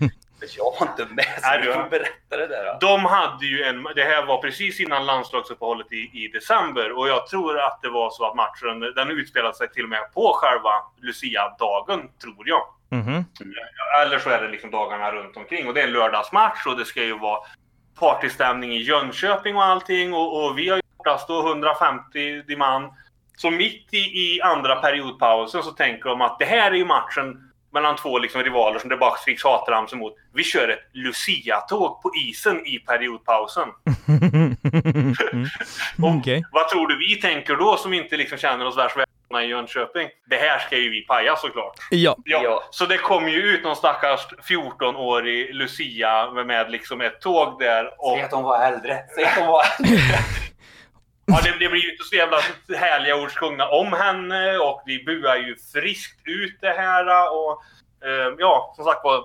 Jag 0.56 0.64
var 0.80 0.86
inte 0.86 1.14
med, 1.14 1.24
så 1.42 1.58
du 1.62 1.72
får 1.72 1.90
berätta 1.90 2.36
det 2.36 2.46
där. 2.46 2.64
Då. 2.80 2.86
De 2.86 3.04
hade 3.04 3.46
ju 3.46 3.62
en... 3.62 3.82
Det 3.82 4.04
här 4.04 4.26
var 4.26 4.38
precis 4.42 4.80
innan 4.80 5.06
landslagsuppehållet 5.06 5.92
i, 5.92 6.10
i 6.24 6.28
december 6.28 6.98
och 6.98 7.08
jag 7.08 7.26
tror 7.26 7.58
att 7.58 7.82
det 7.82 7.88
var 7.88 8.10
så 8.10 8.24
att 8.24 8.36
matchen, 8.36 8.80
den 8.80 9.10
utspelade 9.10 9.54
sig 9.54 9.72
till 9.72 9.82
och 9.82 9.88
med 9.88 10.12
på 10.14 10.32
själva 10.34 10.70
Lucia-dagen, 11.02 12.08
tror 12.22 12.48
jag. 12.48 12.62
Mhm. 12.90 13.24
Eller 14.02 14.18
så 14.18 14.30
är 14.30 14.42
det 14.42 14.48
liksom 14.48 14.70
dagarna 14.70 15.12
runt 15.12 15.36
omkring 15.36 15.68
och 15.68 15.74
det 15.74 15.80
är 15.80 15.86
en 15.86 15.92
lördagsmatch 15.92 16.66
och 16.66 16.78
det 16.78 16.84
ska 16.84 17.02
ju 17.02 17.18
vara 17.18 17.40
partystämning 17.98 18.72
i 18.72 18.82
Jönköping 18.82 19.56
och 19.56 19.64
allting 19.64 20.14
och, 20.14 20.44
och 20.44 20.58
vi 20.58 20.68
har 20.68 20.76
ju 20.76 20.82
oftast 20.96 21.28
då 21.28 21.48
150 21.48 22.56
man. 22.56 22.92
Så 23.36 23.50
mitt 23.50 23.94
i, 23.94 23.96
i 23.96 24.40
andra 24.42 24.76
periodpausen 24.76 25.62
så 25.62 25.70
tänker 25.70 26.08
de 26.08 26.20
att 26.20 26.38
det 26.38 26.44
här 26.44 26.70
är 26.70 26.74
ju 26.74 26.84
matchen 26.84 27.50
mellan 27.74 27.96
två 27.96 28.18
liksom 28.18 28.42
rivaler 28.42 28.78
som 28.78 28.90
det 28.90 28.96
bara 28.96 29.16
skriks 29.16 29.44
hatramsor 29.44 29.96
mot. 29.96 30.14
Vi 30.34 30.44
kör 30.44 30.68
ett 30.68 30.88
Lucia-tåg 30.92 32.02
på 32.02 32.10
isen 32.28 32.66
i 32.66 32.78
periodpausen. 32.78 33.68
Mm. 35.98 36.18
Okej. 36.18 36.42
Vad 36.52 36.68
tror 36.68 36.86
du 36.88 36.98
vi 36.98 37.20
tänker 37.20 37.56
då 37.56 37.76
som 37.76 37.92
inte 37.94 38.16
liksom 38.16 38.38
känner 38.38 38.66
oss 38.66 38.76
värst 38.76 38.96
välkomna 38.96 39.44
i 39.44 39.48
Jönköping? 39.48 40.08
Det 40.30 40.36
här 40.36 40.58
ska 40.58 40.76
ju 40.76 40.90
vi 40.90 41.00
paja 41.00 41.36
såklart. 41.36 41.72
Ja. 41.90 42.16
Ja, 42.24 42.40
Ja. 42.42 42.62
så 42.70 42.86
det 42.86 42.98
kom 42.98 43.28
ju 43.28 43.38
ut 43.42 43.64
någon 43.64 43.76
stackars 43.76 44.20
14-årig 44.50 45.54
Lucia 45.54 46.30
med, 46.30 46.70
liksom 46.70 47.00
ett 47.00 47.20
tåg 47.20 47.58
där. 47.60 47.84
Och, 47.98 48.14
Säg 48.16 48.22
att 48.22 48.30
de 48.30 48.42
var 48.42 48.66
äldre. 48.66 48.98
Säg 49.14 49.24
att 49.24 49.36
de 49.36 49.46
var 49.46 49.62
äldre. 49.78 49.98
ja, 51.26 51.40
det, 51.44 51.50
det 51.58 51.68
blir 51.68 51.82
ju 51.82 51.92
inte 51.92 52.04
så 52.04 52.16
jävla 52.16 52.40
härliga 52.76 53.16
ord 53.16 53.30
sjungna 53.30 53.68
om 53.68 53.92
henne 53.92 54.58
och 54.58 54.82
vi 54.86 55.04
buar 55.04 55.36
ju 55.36 55.56
friskt 55.72 56.20
ut 56.24 56.58
det 56.60 56.72
här. 56.72 57.32
Och, 57.32 57.62
eh, 58.08 58.34
ja, 58.38 58.72
som 58.76 58.84
sagt 58.84 59.04
var. 59.04 59.24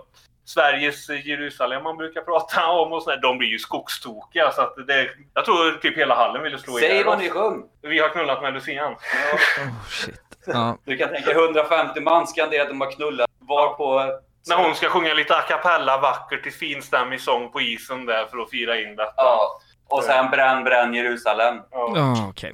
Sveriges 0.50 1.10
Jerusalem 1.10 1.84
man 1.84 1.98
brukar 1.98 2.22
prata 2.22 2.68
om 2.68 2.94
och 2.94 3.04
sådär, 3.04 3.22
de 3.22 3.38
blir 3.38 3.50
ju 3.50 3.60
skogstokiga. 3.60 4.52
Så 4.52 4.62
att 4.62 4.88
det, 4.88 5.10
jag 5.34 5.46
tror 5.46 5.72
typ 5.72 5.98
hela 5.98 6.16
hallen 6.16 6.44
ville 6.44 6.58
slå 6.58 6.74
Säg 6.74 7.04
vad 7.04 7.20
ni 7.20 7.30
sjöng. 7.30 7.64
Vi 7.82 8.00
har 8.00 8.10
knullat 8.10 8.42
med 8.42 8.54
Lucian. 8.54 8.94
Oh, 8.94 9.86
shit. 9.90 10.22
Ja. 10.46 10.78
Du 10.86 10.98
kan 10.98 11.10
tänka 11.10 11.32
150 11.32 12.02
man 12.02 12.28
skanderar 12.28 12.64
att 12.64 12.70
de 12.70 12.82
har 12.82 12.92
knullat. 12.92 13.30
Var 13.40 13.74
på... 13.74 14.20
När 14.48 14.64
hon 14.64 14.76
ska 14.76 14.90
sjunga 14.90 15.14
lite 15.14 15.36
a 15.36 15.42
cappella 15.42 15.98
vackert 15.98 16.46
i 16.46 16.52
finstämmig 16.52 17.22
sång 17.22 17.52
på 17.52 17.62
isen 17.62 18.06
där 18.06 18.26
för 18.26 18.38
att 18.38 18.50
fira 18.50 18.82
in 18.82 18.96
detta. 18.96 19.14
Ja. 19.18 19.60
Och 19.90 20.04
sen 20.04 20.30
bränn, 20.32 20.64
bränn 20.64 20.94
Jerusalem. 20.94 21.56
Ja. 21.72 21.92
Ja, 21.96 22.28
okej. 22.30 22.54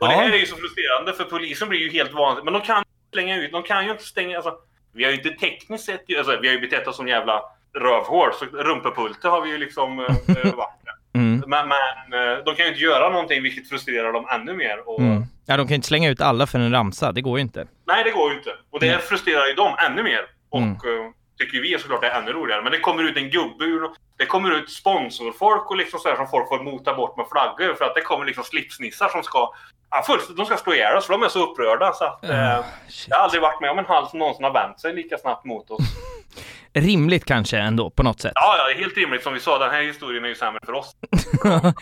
Och 0.00 0.08
det 0.08 0.14
här 0.14 0.32
är 0.32 0.36
ju 0.36 0.46
så 0.46 0.56
frustrerande 0.56 1.12
för 1.12 1.24
polisen 1.24 1.68
blir 1.68 1.80
ju 1.80 1.90
helt 1.90 2.12
vanligt. 2.12 2.44
Men 2.44 2.52
de 2.52 2.62
kan 2.62 2.84
slänga 3.12 3.36
ut, 3.36 3.52
de 3.52 3.62
kan 3.62 3.84
ju 3.84 3.90
inte 3.92 4.04
stänga... 4.04 4.36
Alltså, 4.36 4.54
vi 4.94 5.04
har 5.04 5.10
ju 5.10 5.16
inte 5.16 5.30
tekniskt 5.30 5.84
sett, 5.84 6.04
alltså, 6.18 6.38
vi 6.42 6.48
har 6.48 6.54
ju 6.54 6.60
betett 6.60 6.86
oss 6.88 6.96
som 6.96 7.08
jävla 7.08 7.42
rövhål. 7.78 8.30
Så 8.38 8.44
rumpepulte 8.44 9.28
har 9.28 9.40
vi 9.42 9.50
ju 9.50 9.58
liksom 9.58 9.98
äh, 10.44 10.54
varit. 10.54 10.70
Mm. 11.14 11.44
Men, 11.46 11.68
men 11.68 12.28
eh, 12.32 12.38
de 12.44 12.54
kan 12.54 12.64
ju 12.66 12.68
inte 12.72 12.80
göra 12.84 13.08
någonting 13.10 13.42
vilket 13.42 13.68
frustrerar 13.68 14.12
dem 14.12 14.26
ännu 14.30 14.54
mer. 14.54 14.88
Och, 14.88 15.00
Mm. 15.00 15.22
Ja, 15.46 15.56
de 15.56 15.62
kan 15.62 15.68
ju 15.68 15.74
inte 15.74 15.88
slänga 15.88 16.10
ut 16.10 16.20
alla 16.20 16.46
för 16.46 16.58
en 16.58 16.72
ramsa. 16.72 17.12
Det 17.12 17.20
går 17.20 17.38
ju 17.38 17.42
inte. 17.42 17.66
Nej, 17.86 18.04
det 18.04 18.10
går 18.10 18.30
ju 18.32 18.38
inte. 18.38 18.50
Och 18.70 18.80
det 18.80 18.86
Nej. 18.90 18.98
frustrerar 18.98 19.46
ju 19.46 19.54
dem 19.54 19.74
ännu 19.86 20.02
mer. 20.02 20.20
Och 20.50 20.58
Mm. 20.60 20.72
eh, 20.72 21.10
tycker 21.44 21.60
vi 21.60 21.74
är 21.74 21.78
såklart 21.78 22.04
är 22.04 22.10
ännu 22.10 22.32
roligare. 22.32 22.62
Men 22.62 22.72
det 22.72 22.78
kommer 22.80 23.02
ut 23.02 23.16
en 23.16 23.30
gubbe 23.30 23.64
ur... 23.64 23.88
Det 24.18 24.26
kommer 24.26 24.50
ut 24.50 24.70
sponsorfolk 24.70 25.70
och 25.70 25.76
liksom 25.76 26.00
så 26.00 26.08
här 26.08 26.16
som 26.16 26.28
folk 26.28 26.48
får 26.48 26.62
mota 26.64 26.94
bort 26.94 27.16
med 27.16 27.26
flaggor. 27.32 27.74
För 27.74 27.84
att 27.84 27.94
det 27.94 28.00
kommer 28.00 28.24
liksom 28.26 28.44
slipsnissar 28.44 29.08
som 29.08 29.22
ska... 29.22 29.52
Ja, 29.90 30.02
fullständigt, 30.06 30.36
de 30.36 30.46
ska 30.46 30.56
slå 30.56 30.74
ihjäl 30.74 30.96
oss 30.96 31.06
för 31.06 31.12
de 31.12 31.22
är 31.22 31.28
så 31.28 31.50
upprörda. 31.50 31.92
Så 31.92 32.04
att, 32.04 32.24
eh, 32.24 32.58
Ah, 32.58 32.64
shit. 32.88 33.06
jag 33.10 33.16
har 33.16 33.24
aldrig 33.24 33.42
varit 33.42 33.60
med 33.60 33.70
om 33.70 33.78
en 33.78 33.84
hall 33.86 34.08
som 34.08 34.18
någonsin 34.18 34.44
har 34.44 34.52
vänt 34.52 34.80
sig 34.80 34.94
lika 34.94 35.18
snabbt 35.18 35.44
mot 35.44 35.70
oss. 35.70 35.80
Rimligt 36.72 37.24
kanske 37.24 37.58
ändå, 37.58 37.90
på 37.90 38.02
något 38.02 38.20
sätt. 38.20 38.32
Ja, 38.34 38.54
ja, 38.58 38.78
helt 38.80 38.96
rimligt 38.96 39.22
som 39.22 39.32
vi 39.34 39.40
sa. 39.40 39.58
Den 39.58 39.70
här 39.70 39.82
historien 39.82 40.24
är 40.24 40.28
ju 40.28 40.34
sämre 40.34 40.60
för 40.66 40.72
oss. 40.72 40.96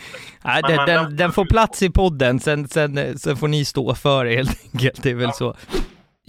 Nej, 0.45 0.63
den, 0.69 0.87
den, 0.87 1.17
den- 1.17 1.33
får 1.33 1.45
plats 1.45 1.83
i 1.83 1.91
podden, 1.91 2.41
sen, 2.41 2.69
sen, 2.69 3.19
sen 3.19 3.37
får 3.37 3.49
ni 3.49 3.65
stå 3.65 3.95
för 3.95 4.25
det 4.25 4.35
helt 4.37 4.61
enkelt. 4.75 5.03
Det 5.03 5.11
är 5.11 5.15
väl 5.15 5.33
så. 5.33 5.57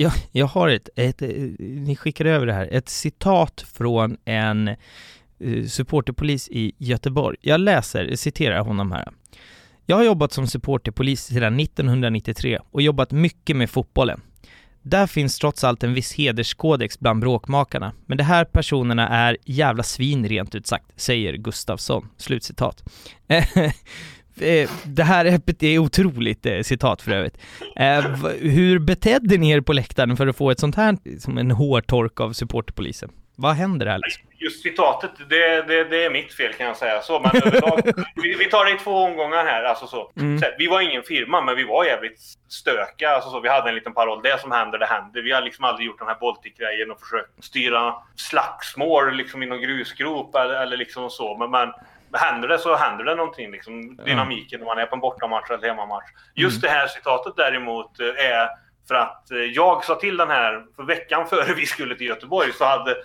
Jag, 0.01 0.11
jag 0.31 0.45
har 0.45 0.69
ett, 0.69 0.89
ett, 0.95 1.21
eh, 1.21 1.29
ni 1.59 1.95
skickar 1.95 2.25
över 2.25 2.45
det 2.45 2.53
här, 2.53 2.69
ett 2.71 2.89
citat 2.89 3.65
från 3.73 4.17
en 4.25 4.67
eh, 4.67 5.65
supporterpolis 5.67 6.49
i 6.49 6.71
Göteborg. 6.77 7.37
Jag 7.41 7.59
läser, 7.59 8.15
citerar 8.15 8.59
honom 8.59 8.91
här. 8.91 9.09
Jag 9.85 9.95
har 9.95 10.03
jobbat 10.03 10.33
som 10.33 10.47
supporterpolis 10.47 11.23
sedan 11.23 11.59
1993 11.59 12.59
och 12.71 12.81
jobbat 12.81 13.11
mycket 13.11 13.55
med 13.55 13.69
fotbollen. 13.69 14.21
Där 14.81 15.07
finns 15.07 15.37
trots 15.39 15.63
allt 15.63 15.83
en 15.83 15.93
viss 15.93 16.13
hederskodex 16.13 16.99
bland 16.99 17.21
bråkmakarna, 17.21 17.93
men 18.05 18.17
de 18.17 18.23
här 18.23 18.45
personerna 18.45 19.09
är 19.09 19.37
jävla 19.45 19.83
svin 19.83 20.27
rent 20.27 20.55
ut 20.55 20.67
sagt, 20.67 20.85
säger 20.95 21.33
Gustafsson. 21.33 22.09
Slutcitat. 22.17 22.83
Eh, 24.41 24.69
Det 24.83 25.03
här 25.03 25.25
är 25.25 25.63
är 25.63 25.77
otroligt 25.79 26.45
eh, 26.45 26.61
citat 26.61 27.01
för 27.01 27.11
övrigt. 27.11 27.37
Eh, 27.75 28.01
hur 28.39 28.79
betedde 28.79 29.37
ni 29.37 29.51
er 29.51 29.61
på 29.61 29.73
läktaren 29.73 30.17
för 30.17 30.27
att 30.27 30.37
få 30.37 30.51
ett 30.51 30.59
sånt 30.59 30.75
här, 30.75 30.97
som 31.19 31.37
en 31.37 31.51
hårtork 31.51 32.19
av 32.19 32.33
supporterpolisen? 32.33 33.09
Vad 33.35 33.53
händer 33.53 33.85
här 33.85 33.99
liksom? 33.99 34.23
Just 34.41 34.63
citatet, 34.63 35.11
det, 35.29 35.67
det, 35.67 35.83
det 35.83 36.05
är 36.05 36.09
mitt 36.09 36.33
fel 36.33 36.53
kan 36.53 36.67
jag 36.67 36.77
säga. 36.77 37.01
Så, 37.01 37.19
men 37.19 37.41
överlag, 37.43 37.79
vi, 38.15 38.35
vi 38.35 38.45
tar 38.45 38.65
det 38.65 38.71
i 38.71 38.77
två 38.77 38.91
omgångar 38.91 39.45
här. 39.45 39.63
Alltså 39.63 39.87
så. 39.87 40.11
Mm. 40.19 40.39
Så 40.39 40.45
här, 40.45 40.55
vi 40.59 40.67
var 40.67 40.81
ingen 40.81 41.03
firma, 41.03 41.41
men 41.41 41.55
vi 41.55 41.63
var 41.63 41.85
jävligt 41.85 42.19
stökiga. 42.49 43.09
Alltså 43.09 43.29
så, 43.29 43.39
vi 43.39 43.49
hade 43.49 43.69
en 43.69 43.75
liten 43.75 43.93
paroll. 43.93 44.21
Det 44.23 44.41
som 44.41 44.51
händer, 44.51 44.79
det 44.79 44.85
händer. 44.85 45.21
Vi 45.21 45.31
har 45.31 45.41
liksom 45.41 45.65
aldrig 45.65 45.87
gjort 45.87 45.99
den 45.99 46.07
här 46.07 46.17
Baltic-grejen 46.21 46.91
och 46.91 46.99
försökt 46.99 47.43
styra 47.43 47.93
slagsmål 48.15 49.15
liksom 49.15 49.43
i 49.43 49.45
någon 49.45 49.61
grusgrop 49.61 50.35
eller, 50.35 50.61
eller 50.63 50.77
liksom 50.77 51.09
så. 51.09 51.37
Men, 51.37 51.51
men 51.51 51.69
händer 52.13 52.47
det 52.47 52.59
så 52.59 52.75
händer 52.75 53.03
det 53.03 53.15
någonting. 53.15 53.51
Liksom, 53.51 53.95
dynamiken 54.05 54.59
när 54.59 54.65
man 54.65 54.77
är 54.77 54.85
på 54.85 54.95
en 54.95 54.99
bortamatch 55.01 55.49
eller 55.51 55.67
hemmamatch. 55.67 56.05
Just 56.35 56.61
det 56.61 56.69
här 56.69 56.87
citatet 56.87 57.33
däremot 57.37 57.99
eh, 57.99 58.07
är 58.07 58.47
för 58.87 58.95
att 58.95 59.31
eh, 59.31 59.37
jag 59.37 59.83
sa 59.85 59.95
till 59.95 60.17
den 60.17 60.29
här, 60.29 60.65
för 60.75 60.83
veckan 60.83 61.27
före 61.27 61.53
vi 61.53 61.65
skulle 61.65 61.95
till 61.95 62.07
Göteborg 62.07 62.53
så 62.53 62.65
hade 62.65 62.95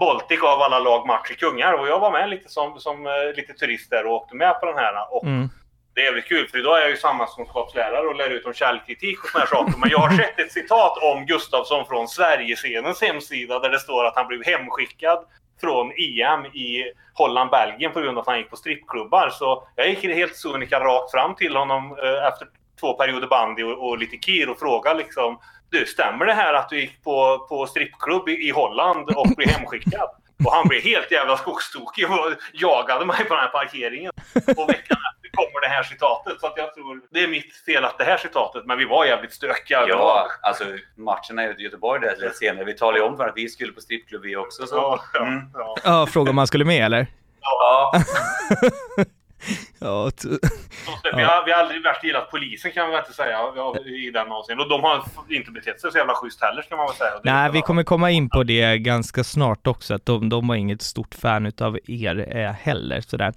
Baltic 0.00 0.42
av 0.42 0.62
alla 0.62 0.78
lag 0.78 1.06
match 1.06 1.30
i 1.30 1.34
Kungar 1.34 1.72
och 1.72 1.88
jag 1.88 2.00
var 2.00 2.10
med 2.10 2.30
lite 2.30 2.48
som, 2.48 2.80
som 2.80 3.06
eh, 3.06 3.12
lite 3.36 3.52
turist 3.52 3.90
där 3.90 4.06
och 4.06 4.12
åkte 4.12 4.36
med 4.36 4.60
på 4.60 4.66
den 4.66 4.78
här. 4.78 5.14
Och 5.14 5.24
Mm. 5.24 5.48
det 5.94 6.00
är 6.00 6.04
jävligt 6.04 6.28
kul 6.28 6.48
för 6.48 6.58
idag 6.58 6.76
är 6.78 6.80
jag 6.80 6.90
ju 6.90 6.96
samhällskunskapslärare 6.96 8.06
och 8.06 8.16
lär 8.16 8.30
ut 8.30 8.46
om 8.46 8.52
källkritik 8.52 9.24
och 9.24 9.30
såna 9.30 9.44
här 9.44 9.48
saker. 9.48 9.74
Men 9.78 9.90
jag 9.90 9.98
har 9.98 10.10
sett 10.16 10.38
ett 10.38 10.52
citat 10.52 10.98
om 11.02 11.26
Gustafsson 11.26 11.86
från 11.86 12.08
Sverigescenens 12.08 13.02
hemsida 13.02 13.58
där 13.58 13.70
det 13.70 13.78
står 13.78 14.04
att 14.04 14.16
han 14.16 14.26
blev 14.28 14.44
hemskickad 14.44 15.24
från 15.62 15.86
EM 15.90 16.46
i 16.46 16.92
Holland-Belgien 17.14 17.92
på 17.92 18.00
grund 18.00 18.18
av 18.18 18.22
att 18.22 18.26
han 18.26 18.38
gick 18.38 18.50
på 18.50 18.56
strippklubbar. 18.56 19.30
Så 19.30 19.68
jag 19.76 19.88
gick 19.88 20.04
helt 20.04 20.36
sonika 20.36 20.80
rakt 20.80 21.10
fram 21.10 21.34
till 21.34 21.56
honom 21.56 21.98
eh, 22.02 22.26
efter 22.28 22.46
två 22.80 22.92
perioder 22.94 23.26
bandy 23.26 23.62
och, 23.62 23.88
och 23.88 23.98
lite 23.98 24.16
kir 24.16 24.50
och 24.50 24.58
frågade 24.58 24.98
liksom 24.98 25.38
Du, 25.70 25.86
stämmer 25.86 26.26
det 26.26 26.34
här 26.34 26.54
att 26.54 26.68
du 26.68 26.80
gick 26.80 27.04
på, 27.04 27.46
på 27.48 27.66
strippklubb 27.66 28.28
i, 28.28 28.32
i 28.32 28.50
Holland 28.50 29.10
och 29.16 29.26
blev 29.36 29.48
hemskickad? 29.48 30.08
Och 30.44 30.52
han 30.52 30.68
blev 30.68 30.82
helt 30.82 31.10
jävla 31.10 31.36
skogstokig 31.36 32.10
och 32.10 32.32
jagade 32.52 33.06
mig 33.06 33.24
på 33.24 33.34
den 33.34 33.42
här 33.42 33.50
parkeringen. 33.50 34.12
Och 34.34 34.68
veckan 34.68 34.98
efter 35.12 35.21
kommer 35.34 35.60
det 35.60 35.68
här 35.68 35.82
citatet. 35.82 36.40
Så 36.40 36.46
att 36.46 36.52
jag 36.56 36.74
tror 36.74 37.00
det 37.10 37.22
är 37.24 37.28
mitt 37.28 37.56
fel 37.56 37.84
att 37.84 37.98
det 37.98 38.04
här 38.04 38.16
citatet, 38.16 38.66
men 38.66 38.78
vi 38.78 38.84
var 38.84 39.04
jävligt 39.04 39.32
stökiga. 39.32 39.84
Ja, 39.88 40.26
alltså 40.42 40.64
matcherna 40.96 41.44
i 41.58 41.62
Göteborg 41.62 42.00
där 42.00 42.16
lite 42.20 42.34
senare. 42.34 42.64
Vi 42.64 42.74
talade 42.74 42.98
ju 42.98 43.04
om 43.04 43.16
för 43.16 43.28
att 43.28 43.36
vi 43.36 43.48
skulle 43.48 43.72
på 43.72 43.80
strippklubb 43.80 44.22
vi 44.22 44.36
också. 44.36 44.66
Så. 44.66 44.76
Ja, 44.76 45.00
ja, 45.14 45.20
Mm. 45.26 45.40
ja. 45.54 45.76
Ja, 45.84 46.06
fråga 46.06 46.30
om 46.30 46.36
man 46.36 46.46
skulle 46.46 46.64
med 46.64 46.84
eller? 46.84 47.06
Ja, 47.40 47.92
Ja, 49.82 50.10
Vi, 51.16 51.22
har, 51.22 51.44
vi 51.46 51.52
har 51.52 51.60
aldrig 51.60 51.82
värst 51.82 52.04
gillat 52.04 52.30
polisen 52.30 52.72
kan 52.72 52.86
vi 52.86 52.92
väl 52.92 53.00
inte 53.00 53.12
säga 53.12 53.38
i 54.06 54.10
den 54.10 54.32
avseenden. 54.32 54.64
Och 54.64 54.68
de 54.68 54.82
har 54.82 55.04
inte 55.28 55.50
betett 55.50 55.80
sig 55.80 55.92
så 55.92 55.98
jävla 55.98 56.14
schysst 56.14 56.42
heller 56.42 56.62
ska 56.62 56.76
man 56.76 56.86
väl 56.86 56.94
säga. 56.94 57.10
Nej, 57.24 57.50
vi 57.52 57.60
kommer 57.60 57.82
komma 57.82 58.10
in 58.10 58.28
på 58.28 58.42
det 58.42 58.78
ganska 58.78 59.24
snart 59.24 59.66
också, 59.66 59.94
att 59.94 60.06
de, 60.06 60.28
de 60.28 60.48
var 60.48 60.54
inget 60.54 60.82
stort 60.82 61.14
fan 61.14 61.46
utav 61.46 61.78
er 61.86 62.36
eh, 62.36 62.52
heller. 62.52 63.00
Sådär. 63.00 63.32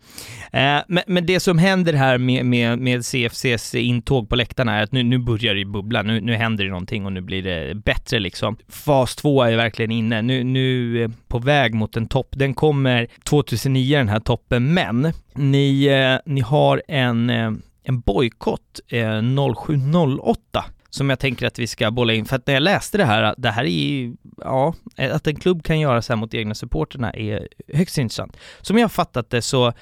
Eh, 0.53 0.81
men, 0.87 1.03
men 1.07 1.25
det 1.25 1.39
som 1.39 1.57
händer 1.57 1.93
här 1.93 2.17
med, 2.17 2.45
med, 2.45 2.79
med 2.79 3.05
CFCs 3.05 3.75
intåg 3.75 4.29
på 4.29 4.35
läktarna 4.35 4.75
är 4.79 4.83
att 4.83 4.91
nu, 4.91 5.03
nu 5.03 5.17
börjar 5.17 5.55
det 5.55 5.65
bubbla, 5.65 6.01
nu, 6.01 6.21
nu 6.21 6.35
händer 6.35 6.63
det 6.63 6.69
någonting 6.69 7.05
och 7.05 7.13
nu 7.13 7.21
blir 7.21 7.43
det 7.43 7.75
bättre 7.75 8.19
liksom. 8.19 8.57
Fas 8.69 9.15
2 9.15 9.43
är 9.43 9.57
verkligen 9.57 9.91
inne, 9.91 10.21
nu, 10.21 10.43
nu 10.43 11.03
eh, 11.03 11.09
på 11.27 11.39
väg 11.39 11.73
mot 11.73 11.97
en 11.97 12.07
topp. 12.07 12.27
Den 12.31 12.53
kommer 12.53 13.07
2009 13.23 13.97
den 13.97 14.09
här 14.09 14.19
toppen, 14.19 14.73
men 14.73 15.13
ni, 15.35 15.85
eh, 15.85 16.33
ni 16.33 16.41
har 16.41 16.83
en, 16.87 17.29
eh, 17.29 17.51
en 17.83 17.99
bojkott 17.99 18.79
eh, 18.87 19.21
0708 19.21 20.65
som 20.89 21.09
jag 21.09 21.19
tänker 21.19 21.47
att 21.47 21.59
vi 21.59 21.67
ska 21.67 21.91
bolla 21.91 22.13
in. 22.13 22.25
För 22.25 22.35
att 22.35 22.47
när 22.47 22.53
jag 22.53 22.63
läste 22.63 22.97
det 22.97 23.05
här, 23.05 23.35
det 23.37 23.49
här 23.49 23.63
är 23.63 23.69
ju, 23.69 24.15
ja, 24.37 24.73
att 24.97 25.27
en 25.27 25.35
klubb 25.35 25.63
kan 25.63 25.79
göra 25.79 26.01
så 26.01 26.13
här 26.13 26.17
mot 26.17 26.33
egna 26.33 26.55
supporterna 26.55 27.13
är 27.13 27.47
högst 27.73 27.97
intressant. 27.97 28.37
Som 28.61 28.77
jag 28.77 28.83
har 28.83 28.89
fattat 28.89 29.29
det 29.29 29.41
så 29.41 29.73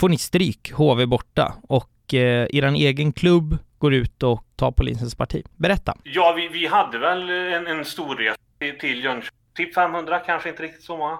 får 0.00 0.08
ni 0.08 0.18
stryk, 0.18 0.72
HV 0.72 1.06
borta, 1.06 1.54
och 1.62 2.14
eh, 2.14 2.46
er 2.50 2.62
egen 2.62 3.12
klubb 3.12 3.58
går 3.78 3.94
ut 3.94 4.22
och 4.22 4.44
tar 4.56 4.72
polisens 4.72 5.14
parti. 5.14 5.42
Berätta. 5.56 5.96
Ja, 6.02 6.34
vi, 6.36 6.48
vi 6.48 6.66
hade 6.66 6.98
väl 6.98 7.30
en, 7.30 7.66
en 7.66 7.84
stor 7.84 8.16
resa 8.16 8.36
till, 8.58 8.78
till 8.78 9.04
Jönköping. 9.04 9.41
Typ 9.54 9.74
500, 9.74 10.18
kanske 10.18 10.48
inte 10.48 10.62
riktigt 10.62 10.82
så 10.82 10.96
många. 10.96 11.18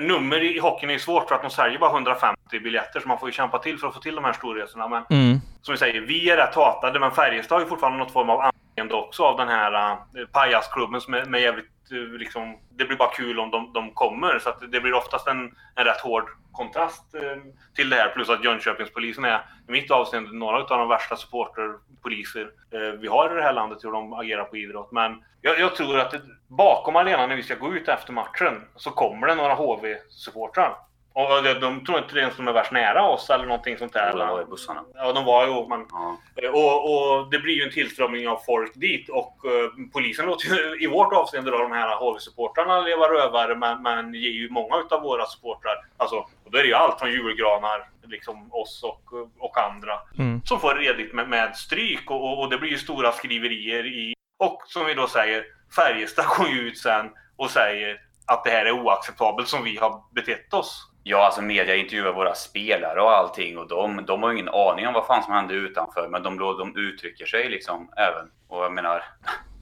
Nummer 0.00 0.44
i 0.44 0.58
hockeyn 0.58 0.90
är 0.90 0.98
svårt 0.98 1.28
för 1.28 1.34
att 1.34 1.42
de 1.42 1.50
säljer 1.50 1.78
bara 1.78 1.90
150 1.90 2.36
biljetter 2.50 3.00
så 3.00 3.08
man 3.08 3.18
får 3.18 3.28
ju 3.28 3.32
kämpa 3.32 3.58
till 3.58 3.78
för 3.78 3.88
att 3.88 3.94
få 3.94 4.00
till 4.00 4.14
de 4.14 4.24
här 4.24 4.32
storresorna. 4.32 4.88
Men 4.88 5.02
mm. 5.10 5.40
som 5.62 5.72
vi 5.72 5.78
säger, 5.78 6.00
vi 6.00 6.30
är 6.30 6.36
rätt 6.36 6.54
hatade 6.54 7.00
men 7.00 7.10
Färjestad 7.10 7.56
har 7.56 7.60
ju 7.60 7.68
fortfarande 7.68 7.98
något 7.98 8.12
form 8.12 8.30
av 8.30 8.40
anseende 8.40 8.94
också 8.94 9.22
av 9.22 9.36
den 9.36 9.48
här 9.48 9.92
uh, 9.92 10.26
pajasklubben 10.32 11.00
som 11.00 11.14
är 11.14 11.24
med 11.24 11.40
jävligt 11.40 11.75
Eh, 11.92 12.18
liksom, 12.18 12.58
det 12.70 12.84
blir 12.84 12.96
bara 12.96 13.10
kul 13.10 13.40
om 13.40 13.50
de, 13.50 13.72
de 13.72 13.90
kommer 13.90 14.38
så 14.38 14.48
att 14.48 14.72
det 14.72 14.80
blir 14.80 14.94
oftast 14.94 15.26
en, 15.26 15.54
en 15.74 15.84
rätt 15.84 16.00
hård 16.00 16.24
kontrast 16.52 17.14
eh, 17.14 17.36
till 17.74 17.90
det 17.90 17.96
här 17.96 18.08
plus 18.08 18.28
att 18.28 18.44
Jönköpingspolisen 18.44 19.24
är 19.24 19.38
i 19.68 19.72
mitt 19.72 19.90
avseende 19.90 20.32
några 20.32 20.58
av 20.58 20.78
de 20.78 20.88
värsta 20.88 21.16
supporterpoliser 21.16 22.50
eh, 22.70 23.00
vi 23.00 23.08
har 23.08 23.32
i 23.32 23.34
det 23.34 23.42
här 23.42 23.52
landet 23.52 23.84
hur 23.84 23.92
de 23.92 24.12
agerar 24.12 24.44
på 24.44 24.56
idrott. 24.56 24.92
Men 24.92 25.24
jag, 25.40 25.58
jag 25.58 25.76
tror 25.76 25.98
att 25.98 26.10
det, 26.10 26.20
bakom 26.48 26.96
arenan 26.96 27.28
när 27.28 27.36
vi 27.36 27.42
ska 27.42 27.54
gå 27.54 27.74
ut 27.74 27.88
efter 27.88 28.12
matchen 28.12 28.62
så 28.76 28.90
kommer 28.90 29.26
det 29.26 29.34
några 29.34 29.54
HV-supportrar. 29.54 30.74
Och 31.18 31.42
de, 31.42 31.54
de 31.54 31.84
tror 31.84 31.98
inte 31.98 32.18
ens 32.18 32.36
de 32.36 32.48
är 32.48 32.52
värst 32.52 32.72
nära 32.72 33.02
oss 33.08 33.30
eller 33.30 33.44
någonting 33.44 33.78
sånt 33.78 33.92
där. 33.92 34.12
De 34.16 34.28
var 34.28 34.42
i 34.42 34.44
bussarna. 34.44 34.84
Ja, 34.94 35.12
de 35.12 35.24
var 35.24 35.46
ju. 35.46 35.68
Men, 35.68 35.86
ja. 35.90 36.50
och, 36.50 36.92
och 36.92 37.30
det 37.30 37.38
blir 37.38 37.54
ju 37.54 37.62
en 37.62 37.72
tillströmning 37.72 38.28
av 38.28 38.40
folk 38.46 38.72
dit 38.74 39.08
och 39.08 39.36
uh, 39.44 39.88
polisen 39.92 40.26
låter 40.26 40.48
ju 40.48 40.84
i 40.84 40.86
vårt 40.86 41.12
avseende 41.12 41.50
då 41.50 41.58
de 41.58 41.72
här 41.72 41.96
HV-supportrarna 41.96 42.80
leva 42.84 43.08
rövare 43.08 43.54
men, 43.54 43.82
men 43.82 44.14
ger 44.14 44.30
ju 44.30 44.50
många 44.50 44.74
av 44.90 45.02
våra 45.02 45.26
supportrar, 45.26 45.74
alltså, 45.96 46.16
och 46.16 46.50
då 46.50 46.58
är 46.58 46.62
det 46.62 46.68
ju 46.68 46.74
allt 46.74 46.98
från 46.98 47.10
julgranar, 47.10 47.88
liksom 48.06 48.48
oss 48.52 48.82
och, 48.82 49.02
och 49.38 49.58
andra, 49.58 49.92
mm. 50.18 50.42
som 50.44 50.60
får 50.60 50.74
redigt 50.74 51.14
med, 51.14 51.28
med 51.28 51.56
stryk 51.56 52.10
och, 52.10 52.40
och 52.42 52.50
det 52.50 52.58
blir 52.58 52.70
ju 52.70 52.78
stora 52.78 53.12
skriverier 53.12 53.86
i 53.86 54.14
och 54.38 54.62
som 54.66 54.86
vi 54.86 54.94
då 54.94 55.06
säger, 55.06 55.44
Färjestad 55.76 56.26
går 56.38 56.48
ju 56.48 56.60
ut 56.60 56.78
sen 56.78 57.10
och 57.36 57.50
säger 57.50 58.00
att 58.26 58.44
det 58.44 58.50
här 58.50 58.66
är 58.66 58.72
oacceptabelt 58.72 59.48
som 59.48 59.64
vi 59.64 59.76
har 59.76 60.02
betett 60.14 60.54
oss. 60.54 60.92
Ja, 61.08 61.24
alltså 61.24 61.42
media 61.42 61.76
intervjuar 61.76 62.12
våra 62.12 62.34
spelare 62.34 63.00
och 63.00 63.10
allting 63.10 63.58
och 63.58 63.68
de, 63.68 64.04
de 64.06 64.22
har 64.22 64.32
ingen 64.32 64.48
aning 64.48 64.86
om 64.86 64.94
vad 64.94 65.06
fan 65.06 65.22
som 65.22 65.32
hände 65.32 65.54
utanför, 65.54 66.08
men 66.08 66.22
de, 66.22 66.38
de 66.38 66.76
uttrycker 66.76 67.26
sig 67.26 67.48
liksom 67.48 67.90
även. 67.96 68.30
Och 68.48 68.64
jag 68.64 68.72
menar, 68.72 69.04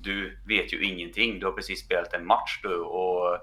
du 0.01 0.39
vet 0.49 0.73
ju 0.73 0.85
ingenting. 0.85 1.39
Du 1.39 1.47
har 1.47 1.53
precis 1.53 1.85
spelat 1.85 2.15
en 2.15 2.27
match 2.27 2.61
du 2.63 2.77
och, 2.81 3.39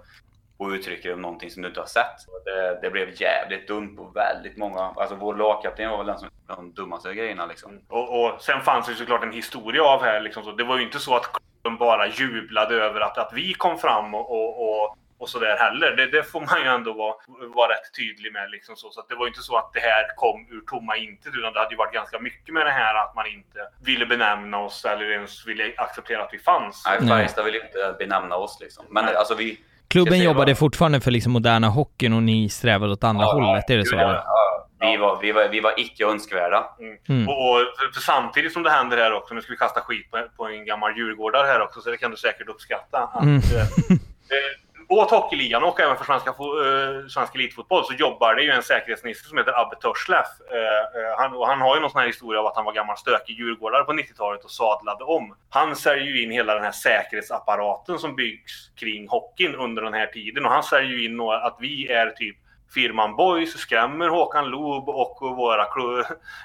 och 0.57 0.69
uttrycker 0.69 1.13
om 1.13 1.21
någonting 1.21 1.49
som 1.49 1.61
du 1.61 1.67
inte 1.67 1.79
har 1.79 1.87
sett. 1.87 2.15
Det, 2.45 2.79
det 2.81 2.89
blev 2.89 3.21
jävligt 3.21 3.67
dumt 3.67 3.95
på 3.97 4.03
väldigt 4.03 4.57
många. 4.57 4.79
Alltså 4.79 5.15
vår 5.15 5.35
lagkapten 5.35 5.89
var 5.89 5.97
väl 5.97 6.07
den 6.07 6.19
som 6.19 6.29
de 6.47 6.73
dummaste 6.73 7.13
grejerna 7.13 7.45
liksom. 7.45 7.71
Mm. 7.71 7.83
Och, 7.89 8.25
och 8.25 8.41
sen 8.41 8.61
fanns 8.61 8.87
det 8.87 8.95
såklart 8.95 9.23
en 9.23 9.31
historia 9.31 9.83
av 9.83 10.03
här 10.03 10.21
liksom. 10.21 10.43
Så 10.43 10.51
det 10.51 10.63
var 10.63 10.77
ju 10.77 10.83
inte 10.83 10.99
så 10.99 11.15
att 11.15 11.31
klubben 11.31 11.77
bara 11.77 12.07
jublade 12.07 12.75
över 12.75 13.01
att, 13.01 13.17
att 13.17 13.33
vi 13.33 13.53
kom 13.53 13.77
fram 13.77 14.15
och, 14.15 14.31
och, 14.31 14.97
och 15.21 15.29
sådär 15.29 15.57
heller. 15.57 15.95
Det, 15.95 16.05
det, 16.05 16.23
får 16.23 16.41
man 16.41 16.57
ju 16.63 16.67
ändå 16.67 16.93
vara, 16.93 17.15
vara 17.55 17.69
rätt 17.73 17.95
tydlig 17.97 18.33
med. 18.33 18.51
Liksom 18.51 18.75
så. 18.75 18.89
så 18.89 19.03
det 19.09 19.15
var 19.15 19.25
ju 19.25 19.27
inte 19.27 19.41
så 19.41 19.57
att 19.57 19.71
det 19.73 19.79
här 19.79 20.15
kom 20.15 20.47
ur 20.51 20.61
tomma 20.61 20.97
intet 20.97 21.33
utan 21.35 21.53
det 21.53 21.59
hade 21.59 21.71
ju 21.71 21.77
varit 21.77 21.93
ganska 21.93 22.19
mycket 22.19 22.53
med 22.53 22.65
det 22.65 22.71
här 22.71 22.95
att 23.03 23.15
man 23.15 23.27
inte 23.27 23.59
ville 23.83 24.05
benämna 24.05 24.57
oss 24.57 24.85
eller 24.85 25.11
ens 25.11 25.47
ville 25.47 25.63
acceptera 25.77 26.23
att 26.23 26.33
vi 26.33 26.39
fanns. 26.39 26.83
Nej, 26.87 27.07
Färjestad 27.07 27.45
ville 27.45 27.57
inte 27.65 27.95
benämna 27.99 28.35
oss 28.35 28.57
liksom. 28.61 28.85
Men 28.89 29.05
Nej. 29.05 29.15
alltså 29.15 29.35
vi... 29.35 29.59
Klubben 29.87 30.19
jobbade 30.19 30.55
fortfarande 30.55 31.01
för 31.01 31.11
liksom 31.11 31.31
moderna 31.31 31.67
hockeyn 31.67 32.13
och 32.13 32.23
ni 32.23 32.49
strävade 32.49 32.93
åt 32.93 33.03
andra 33.03 33.23
ja, 33.23 33.33
hållet, 33.33 33.69
är 33.69 33.77
det 33.77 33.85
så? 33.85 33.95
Ja, 33.95 34.23
ja. 34.25 34.67
Vi 34.79 34.97
var, 34.97 35.21
vi 35.21 35.31
var, 35.31 35.47
vi 35.47 35.59
var 35.59 35.73
icke 35.77 36.05
önskvärda. 36.05 36.63
Mm. 36.79 36.97
Mm. 37.09 37.29
Och, 37.29 37.51
och 37.51 37.61
för 37.93 38.01
samtidigt 38.01 38.53
som 38.53 38.63
det 38.63 38.69
händer 38.69 38.97
här 38.97 39.13
också, 39.13 39.33
nu 39.33 39.41
ska 39.41 39.51
vi 39.51 39.57
kasta 39.57 39.81
skit 39.81 40.11
på, 40.11 40.27
på 40.37 40.47
en 40.47 40.65
gammal 40.65 40.97
djurgårdare 40.97 41.47
här 41.47 41.61
också, 41.61 41.81
så 41.81 41.89
det 41.89 41.97
kan 41.97 42.11
du 42.11 42.17
säkert 42.17 42.49
uppskatta. 42.49 42.97
Att, 42.97 43.23
mm. 43.23 43.37
eh 43.37 43.97
åt 44.91 45.11
Hockeyligan 45.11 45.63
och 45.63 45.79
även 45.79 45.97
för 45.97 46.05
svenska, 46.05 46.29
eh, 46.29 47.07
svensk 47.07 47.35
elitfotboll 47.35 47.85
så 47.85 47.93
jobbar 47.93 48.35
det 48.35 48.43
ju 48.43 48.51
en 48.51 48.63
säkerhetsminister 48.63 49.29
som 49.29 49.37
heter 49.37 49.61
Abbe 49.61 49.75
Törsleff. 49.75 50.27
Eh, 50.51 51.01
eh, 51.01 51.17
han, 51.17 51.33
och 51.33 51.47
han 51.47 51.61
har 51.61 51.75
ju 51.75 51.81
någon 51.81 51.89
sån 51.89 51.99
här 51.99 52.07
historia 52.07 52.39
av 52.39 52.45
att 52.45 52.55
han 52.55 52.65
var 52.65 52.73
gammal 52.73 52.97
stökig 52.97 53.37
djurgårdare 53.39 53.83
på 53.83 53.93
90-talet 53.93 54.43
och 54.43 54.51
sadlade 54.51 55.03
om. 55.03 55.35
Han 55.49 55.75
säljer 55.75 56.05
ju 56.05 56.23
in 56.23 56.31
hela 56.31 56.53
den 56.53 56.63
här 56.63 56.71
säkerhetsapparaten 56.71 57.99
som 57.99 58.15
byggs 58.15 58.69
kring 58.79 59.07
hockeyn 59.07 59.55
under 59.55 59.81
den 59.81 59.93
här 59.93 60.07
tiden 60.07 60.45
och 60.45 60.51
han 60.51 60.63
säljer 60.63 60.91
ju 60.91 61.05
in 61.05 61.21
att 61.21 61.57
vi 61.59 61.91
är 61.91 62.09
typ 62.09 62.37
firman 62.73 63.15
Boys 63.15 63.57
skrämmer 63.57 64.09
Håkan 64.09 64.49
Loob 64.49 64.89
och 64.89 65.17
våra 65.21 65.67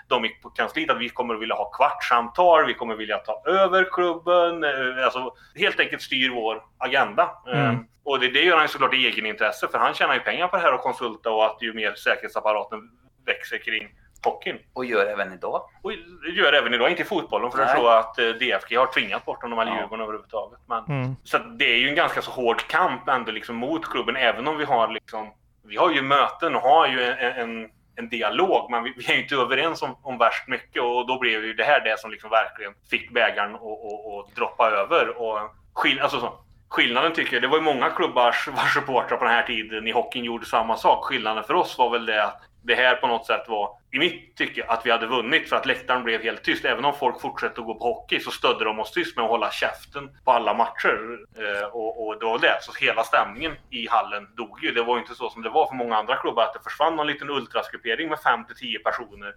de 0.09 0.25
i 0.25 0.31
kansliet 0.57 0.91
att 0.91 0.99
vi 0.99 1.09
kommer 1.09 1.35
att 1.35 1.41
vilja 1.41 1.55
ha 1.55 1.71
kvartssamtal, 1.71 2.67
vi 2.67 2.75
kommer 2.75 2.95
att 2.95 3.01
vilja 3.01 3.19
ta 3.19 3.43
över 3.47 3.89
klubben, 3.93 4.65
alltså 5.05 5.35
helt 5.55 5.81
enkelt 5.81 6.03
styr 6.03 6.31
vår 6.31 6.63
agenda. 6.79 7.31
Mm. 7.47 7.87
Och 8.05 8.21
det, 8.21 8.29
det 8.29 8.43
gör 8.43 8.59
han 8.59 8.69
såklart 8.69 8.95
i 8.95 9.07
egenintresse 9.07 9.69
för 9.69 9.79
han 9.79 9.95
tjänar 9.95 10.15
ju 10.15 10.21
pengar 10.21 10.49
på 10.49 10.57
det 10.57 10.63
här 10.63 10.75
och 10.75 10.81
konsulta 10.81 11.31
och 11.31 11.47
att 11.47 11.63
ju 11.63 11.73
mer 11.73 11.95
säkerhetsapparaten 11.95 12.81
växer 13.27 13.59
kring 13.59 13.89
hockeyn. 14.25 14.59
Och 14.73 14.85
gör 14.85 15.07
även 15.07 15.33
idag. 15.33 15.63
Och 15.83 15.93
gör 16.37 16.53
även 16.53 16.75
idag, 16.75 16.91
inte 16.91 17.03
i 17.03 17.05
fotbollen 17.05 17.51
för 17.51 17.59
Nej. 17.59 17.67
jag 17.67 17.77
tror 17.77 17.99
att 17.99 18.19
eh, 18.19 18.29
DFG 18.29 18.77
har 18.77 18.87
tvingat 18.87 19.25
bort 19.25 19.43
honom 19.43 19.59
eller 19.59 19.73
ja. 19.73 19.79
Djurgården 19.79 20.03
överhuvudtaget. 20.03 20.61
Men, 20.69 20.85
mm. 20.85 21.17
Så 21.25 21.39
det 21.39 21.65
är 21.65 21.79
ju 21.79 21.89
en 21.89 21.95
ganska 21.95 22.23
så 22.23 22.31
hård 22.31 22.67
kamp 22.67 23.09
ändå 23.09 23.33
liksom 23.33 23.57
mot 23.57 23.87
klubben 23.87 24.17
även 24.17 24.49
om 24.49 24.59
vi 24.59 24.65
har 24.65 24.89
liksom 24.89 25.33
vi 25.69 25.77
har 25.77 25.91
ju 25.91 26.03
möten 26.03 26.57
och 26.57 26.63
har 26.63 26.87
ju 26.87 27.03
en, 27.03 27.33
en, 27.33 27.69
en 27.97 28.09
dialog 28.09 28.71
men 28.71 28.83
vi, 28.83 28.95
vi, 28.97 29.13
är 29.13 29.15
ju 29.15 29.23
inte 29.23 29.35
överens 29.35 29.83
om, 29.83 29.97
om 30.03 30.19
värst 30.19 30.49
mycket 30.49 30.83
och 30.83 31.07
då 31.07 31.19
blev 31.19 31.45
ju 31.45 31.55
det 31.55 31.65
här 31.65 31.81
det 31.81 32.01
som 32.01 32.11
liksom 32.11 32.31
verkligen 32.31 32.73
fick 32.91 33.11
bägaren 33.11 33.55
att 33.55 34.35
droppa 34.37 34.71
över. 34.71 35.09
Och 35.09 35.39
skill, 35.73 36.01
alltså 36.01 36.21
så, 36.21 36.39
Skillnaden 36.69 37.13
tycker 37.13 37.33
jag, 37.33 37.43
det 37.43 37.49
var 37.49 37.59
ju 37.59 37.65
många 37.65 37.91
klubbars 37.91 38.49
vars 38.57 38.75
supportrar 38.75 39.17
på 39.17 39.25
den 39.25 39.35
här 39.35 39.47
tiden 39.47 39.87
i 39.87 39.93
hockeyn 39.93 40.25
gjorde 40.25 40.47
samma 40.47 40.77
sak. 40.77 41.05
Skillnaden 41.05 41.45
för 41.45 41.55
oss 41.55 41.79
var 41.79 41.91
väl 41.91 42.07
det 42.07 42.25
att 42.25 42.43
det 42.63 42.75
här 42.75 42.95
på 42.95 43.07
något 43.07 43.27
sätt 43.27 43.45
var, 43.49 43.71
i 43.97 43.99
mitt 43.99 44.37
tycke, 44.37 44.65
att 44.69 44.87
vi 44.87 44.91
hade 44.91 45.07
vunnit 45.07 45.49
för 45.49 45.57
att 45.57 45.67
läktaren 45.67 46.05
blev 46.05 46.23
helt 46.23 46.43
tyst. 46.43 46.65
Även 46.65 46.85
om 46.85 46.95
folk 46.95 47.21
fortsatte 47.21 47.61
att 47.61 47.67
gå 47.67 47.75
på 47.75 47.85
hockey 47.85 48.21
så 48.21 48.31
stödde 48.31 48.65
de 48.65 48.81
oss 48.81 48.91
tyst 48.91 49.17
med 49.17 49.25
att 49.25 49.31
hålla 49.31 49.51
käften 49.51 50.11
på 50.25 50.33
alla 50.33 50.55
matcher. 50.55 51.19
Eh, 51.39 51.67
och, 51.67 52.07
och 52.07 52.19
det 52.19 52.27
var 52.27 52.39
det. 52.39 52.59
Så 52.61 52.73
hela 52.85 53.05
stämningen 53.05 53.53
i 53.71 53.89
hallen 53.89 54.29
dog 54.37 54.65
ju. 54.65 54.73
Det 54.73 54.83
var 54.83 54.97
ju 54.97 55.03
inte 55.03 55.15
så 55.15 55.31
som 55.31 55.43
det 55.43 55.51
var 55.51 55.67
för 55.67 55.75
många 55.75 55.97
andra 55.97 56.17
klubbar, 56.17 56.43
att 56.43 56.55
det 56.55 56.71
försvann 56.71 56.97
någon 56.97 57.07
liten 57.07 57.31
ultraskruppering 57.31 58.09
med 58.09 58.19
5 58.21 58.45
till 58.45 58.57
10 58.57 58.79
personer. 58.79 59.35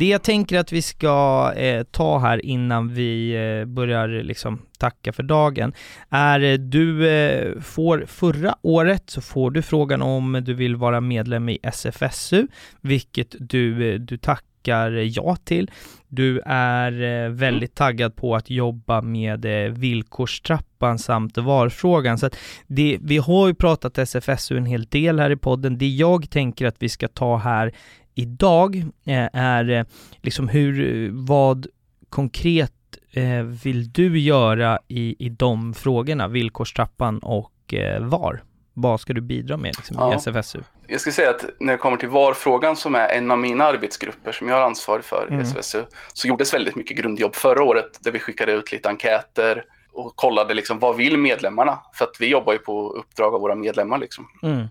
Det 0.00 0.08
jag 0.08 0.22
tänker 0.22 0.58
att 0.58 0.72
vi 0.72 0.82
ska 0.82 1.52
eh, 1.56 1.82
ta 1.82 2.18
här 2.18 2.46
innan 2.46 2.94
vi 2.94 3.32
eh, 3.32 3.64
börjar 3.64 4.08
liksom 4.08 4.62
tacka 4.78 5.12
för 5.12 5.22
dagen 5.22 5.72
är 6.10 6.40
eh, 6.40 6.58
du 6.58 7.08
eh, 7.08 7.60
får 7.60 8.04
förra 8.06 8.54
året 8.62 9.10
så 9.10 9.20
får 9.20 9.50
du 9.50 9.62
frågan 9.62 10.02
om 10.02 10.42
du 10.44 10.54
vill 10.54 10.76
vara 10.76 11.00
medlem 11.00 11.48
i 11.48 11.58
SFSU, 11.62 12.46
vilket 12.80 13.34
du, 13.38 13.92
eh, 13.92 14.00
du 14.00 14.16
tackar 14.18 14.90
ja 14.90 15.36
till. 15.36 15.70
Du 16.08 16.40
är 16.46 17.02
eh, 17.02 17.30
väldigt 17.30 17.74
taggad 17.74 18.16
på 18.16 18.36
att 18.36 18.50
jobba 18.50 19.02
med 19.02 19.46
villkorstrappan 19.78 20.98
samt 20.98 21.38
VAR-frågan. 21.38 22.18
Så 22.18 22.26
att 22.26 22.36
det, 22.66 22.98
vi 23.00 23.18
har 23.18 23.48
ju 23.48 23.54
pratat 23.54 23.98
SFSU 23.98 24.56
en 24.56 24.66
hel 24.66 24.84
del 24.84 25.20
här 25.20 25.30
i 25.30 25.36
podden. 25.36 25.78
Det 25.78 25.88
jag 25.88 26.30
tänker 26.30 26.66
att 26.66 26.76
vi 26.78 26.88
ska 26.88 27.08
ta 27.08 27.36
här 27.36 27.72
idag 28.14 28.76
eh, 29.06 29.28
är 29.32 29.70
eh, 29.70 29.84
liksom 30.22 30.48
hur, 30.48 31.10
vad 31.12 31.66
konkret 32.08 32.72
eh, 33.12 33.42
vill 33.42 33.92
du 33.92 34.18
göra 34.18 34.78
i, 34.88 35.26
i 35.26 35.28
de 35.28 35.74
frågorna, 35.74 36.28
villkorstrappan 36.28 37.18
och 37.18 37.52
VAR? 38.00 38.42
Vad 38.74 39.00
ska 39.00 39.12
du 39.12 39.20
bidra 39.20 39.56
med 39.56 39.74
liksom, 39.76 39.96
ja. 39.98 40.14
i 40.14 40.16
SFSU? 40.16 40.58
Jag 40.86 41.00
ska 41.00 41.12
säga 41.12 41.30
att 41.30 41.44
när 41.60 41.72
det 41.72 41.78
kommer 41.78 41.96
till 41.96 42.08
VAR-frågan 42.08 42.76
som 42.76 42.94
är 42.94 43.08
en 43.08 43.30
av 43.30 43.38
mina 43.38 43.64
arbetsgrupper 43.64 44.32
som 44.32 44.48
jag 44.48 44.56
har 44.56 44.62
ansvar 44.62 45.00
för 45.00 45.26
mm. 45.28 45.40
i 45.40 45.42
SFSU 45.42 45.84
så 46.12 46.28
gjordes 46.28 46.54
väldigt 46.54 46.76
mycket 46.76 46.96
grundjobb 46.96 47.34
förra 47.34 47.62
året 47.62 47.98
där 48.00 48.12
vi 48.12 48.18
skickade 48.18 48.52
ut 48.52 48.72
lite 48.72 48.88
enkäter 48.88 49.64
och 49.92 50.16
kollade 50.16 50.54
liksom 50.54 50.78
vad 50.78 50.96
vill 50.96 51.18
medlemmarna? 51.18 51.78
För 51.94 52.04
att 52.04 52.16
vi 52.20 52.26
jobbar 52.26 52.52
ju 52.52 52.58
på 52.58 52.90
uppdrag 52.90 53.34
av 53.34 53.40
våra 53.40 53.54
medlemmar 53.54 53.98
liksom. 53.98 54.26
Mm 54.42 54.68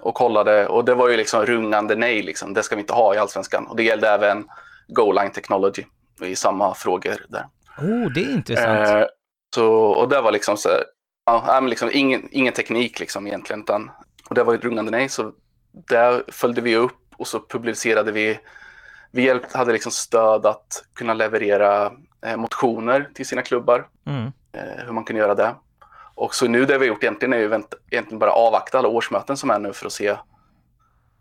och 0.00 0.14
kollade 0.14 0.66
och 0.66 0.84
det 0.84 0.94
var 0.94 1.08
ju 1.08 1.16
liksom 1.16 1.46
rungande 1.46 1.96
nej, 1.96 2.22
liksom. 2.22 2.54
det 2.54 2.62
ska 2.62 2.76
vi 2.76 2.80
inte 2.80 2.92
ha 2.92 3.14
i 3.14 3.18
allsvenskan. 3.18 3.66
Och 3.66 3.76
det 3.76 3.82
gällde 3.82 4.08
även 4.08 4.48
Goline 4.88 5.30
Technology 5.30 5.84
i 6.22 6.36
samma 6.36 6.74
frågor 6.74 7.26
där. 7.28 7.46
Oh, 7.78 8.12
det 8.12 8.20
är 8.20 8.32
intressant. 8.32 8.88
Eh, 8.88 9.04
så, 9.54 9.72
och 9.74 10.08
det 10.08 10.20
var 10.20 10.32
liksom 10.32 10.56
så 10.56 10.68
ja, 11.26 11.60
liksom 11.60 11.90
ingen, 11.92 12.28
ingen 12.30 12.52
teknik 12.52 13.00
liksom 13.00 13.26
egentligen, 13.26 13.60
utan, 13.60 13.90
och 14.28 14.34
det 14.34 14.44
var 14.44 14.52
ju 14.52 14.58
rungande 14.58 14.90
nej, 14.90 15.08
så 15.08 15.32
där 15.72 16.24
följde 16.28 16.60
vi 16.60 16.76
upp 16.76 17.06
och 17.16 17.26
så 17.26 17.40
publicerade 17.48 18.12
vi, 18.12 18.38
vi 19.12 19.22
hjälpt, 19.22 19.52
hade 19.52 19.72
liksom 19.72 19.92
stöd 19.92 20.46
att 20.46 20.84
kunna 20.94 21.14
leverera 21.14 21.92
eh, 22.26 22.36
motioner 22.36 23.10
till 23.14 23.26
sina 23.26 23.42
klubbar, 23.42 23.88
mm. 24.06 24.32
eh, 24.52 24.84
hur 24.86 24.92
man 24.92 25.04
kunde 25.04 25.22
göra 25.22 25.34
det. 25.34 25.54
Och 26.16 26.34
så 26.34 26.48
nu 26.48 26.64
det 26.64 26.78
vi 26.78 26.86
har 26.86 26.94
gjort 26.94 27.02
egentligen 27.02 27.32
är 27.32 27.38
ju 27.38 27.48
vänt, 27.48 27.74
egentligen 27.90 28.18
bara 28.18 28.32
avvakta 28.32 28.78
alla 28.78 28.88
årsmöten 28.88 29.36
som 29.36 29.50
är 29.50 29.58
nu 29.58 29.72
för 29.72 29.86
att 29.86 29.92
se 29.92 30.08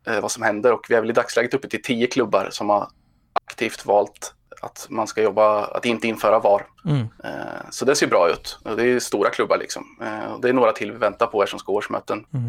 eh, 0.07 0.21
vad 0.21 0.31
som 0.31 0.43
händer 0.43 0.73
och 0.73 0.85
vi 0.89 0.95
är 0.95 1.01
väl 1.01 1.09
i 1.09 1.13
dagsläget 1.13 1.53
uppe 1.53 1.67
till 1.67 1.81
tio 1.81 2.07
klubbar 2.07 2.47
som 2.51 2.69
har 2.69 2.87
aktivt 3.33 3.85
valt 3.85 4.33
att 4.61 4.87
man 4.89 5.07
ska 5.07 5.21
jobba, 5.21 5.65
att 5.65 5.85
inte 5.85 6.07
införa 6.07 6.39
VAR. 6.39 6.65
Mm. 6.85 7.07
Eh, 7.23 7.69
så 7.69 7.85
det 7.85 7.95
ser 7.95 8.07
bra 8.07 8.29
ut. 8.29 8.59
Det 8.77 8.83
är 8.83 8.99
stora 8.99 9.29
klubbar 9.29 9.57
liksom. 9.57 9.97
Eh, 10.01 10.39
det 10.39 10.49
är 10.49 10.53
några 10.53 10.71
till 10.71 10.91
vi 10.91 10.97
väntar 10.97 11.27
på 11.27 11.39
här 11.39 11.47
som 11.47 11.59
ska 11.59 11.71
årsmöten. 11.71 12.25
Mm. 12.33 12.47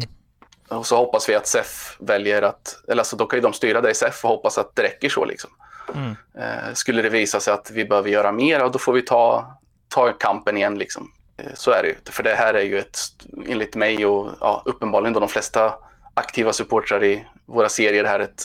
Och 0.69 0.85
så 0.85 0.97
hoppas 0.97 1.29
vi 1.29 1.35
att 1.35 1.47
SEF 1.47 1.97
väljer 1.99 2.41
att, 2.41 2.83
eller 2.87 3.01
alltså 3.01 3.15
då 3.15 3.25
kan 3.25 3.37
ju 3.37 3.41
de 3.41 3.53
styra 3.53 3.81
det 3.81 3.91
i 3.91 3.93
SEF 3.93 4.23
och 4.23 4.29
hoppas 4.29 4.57
att 4.57 4.75
det 4.75 4.83
räcker 4.83 5.09
så 5.09 5.25
liksom. 5.25 5.49
Mm. 5.95 6.15
Eh, 6.37 6.73
skulle 6.73 7.01
det 7.01 7.09
visa 7.09 7.39
sig 7.39 7.53
att 7.53 7.71
vi 7.71 7.85
behöver 7.85 8.09
göra 8.09 8.31
mer, 8.31 8.69
då 8.69 8.79
får 8.79 8.93
vi 8.93 9.01
ta, 9.01 9.55
ta 9.87 10.13
kampen 10.13 10.57
igen 10.57 10.77
liksom. 10.77 11.11
Så 11.53 11.71
är 11.71 11.83
det 11.83 11.89
ju. 11.89 11.95
För 12.05 12.23
det 12.23 12.35
här 12.35 12.53
är 12.53 12.63
ju 12.63 12.79
ett, 12.79 12.99
enligt 13.47 13.75
mig 13.75 14.05
och 14.05 14.31
ja, 14.41 14.61
uppenbarligen 14.65 15.13
de 15.13 15.27
flesta 15.27 15.73
aktiva 16.13 16.53
supportrar 16.53 17.03
i 17.03 17.25
våra 17.45 17.69
serier, 17.69 18.03
det 18.03 18.09
här 18.09 18.19
är 18.19 18.23
ett 18.23 18.43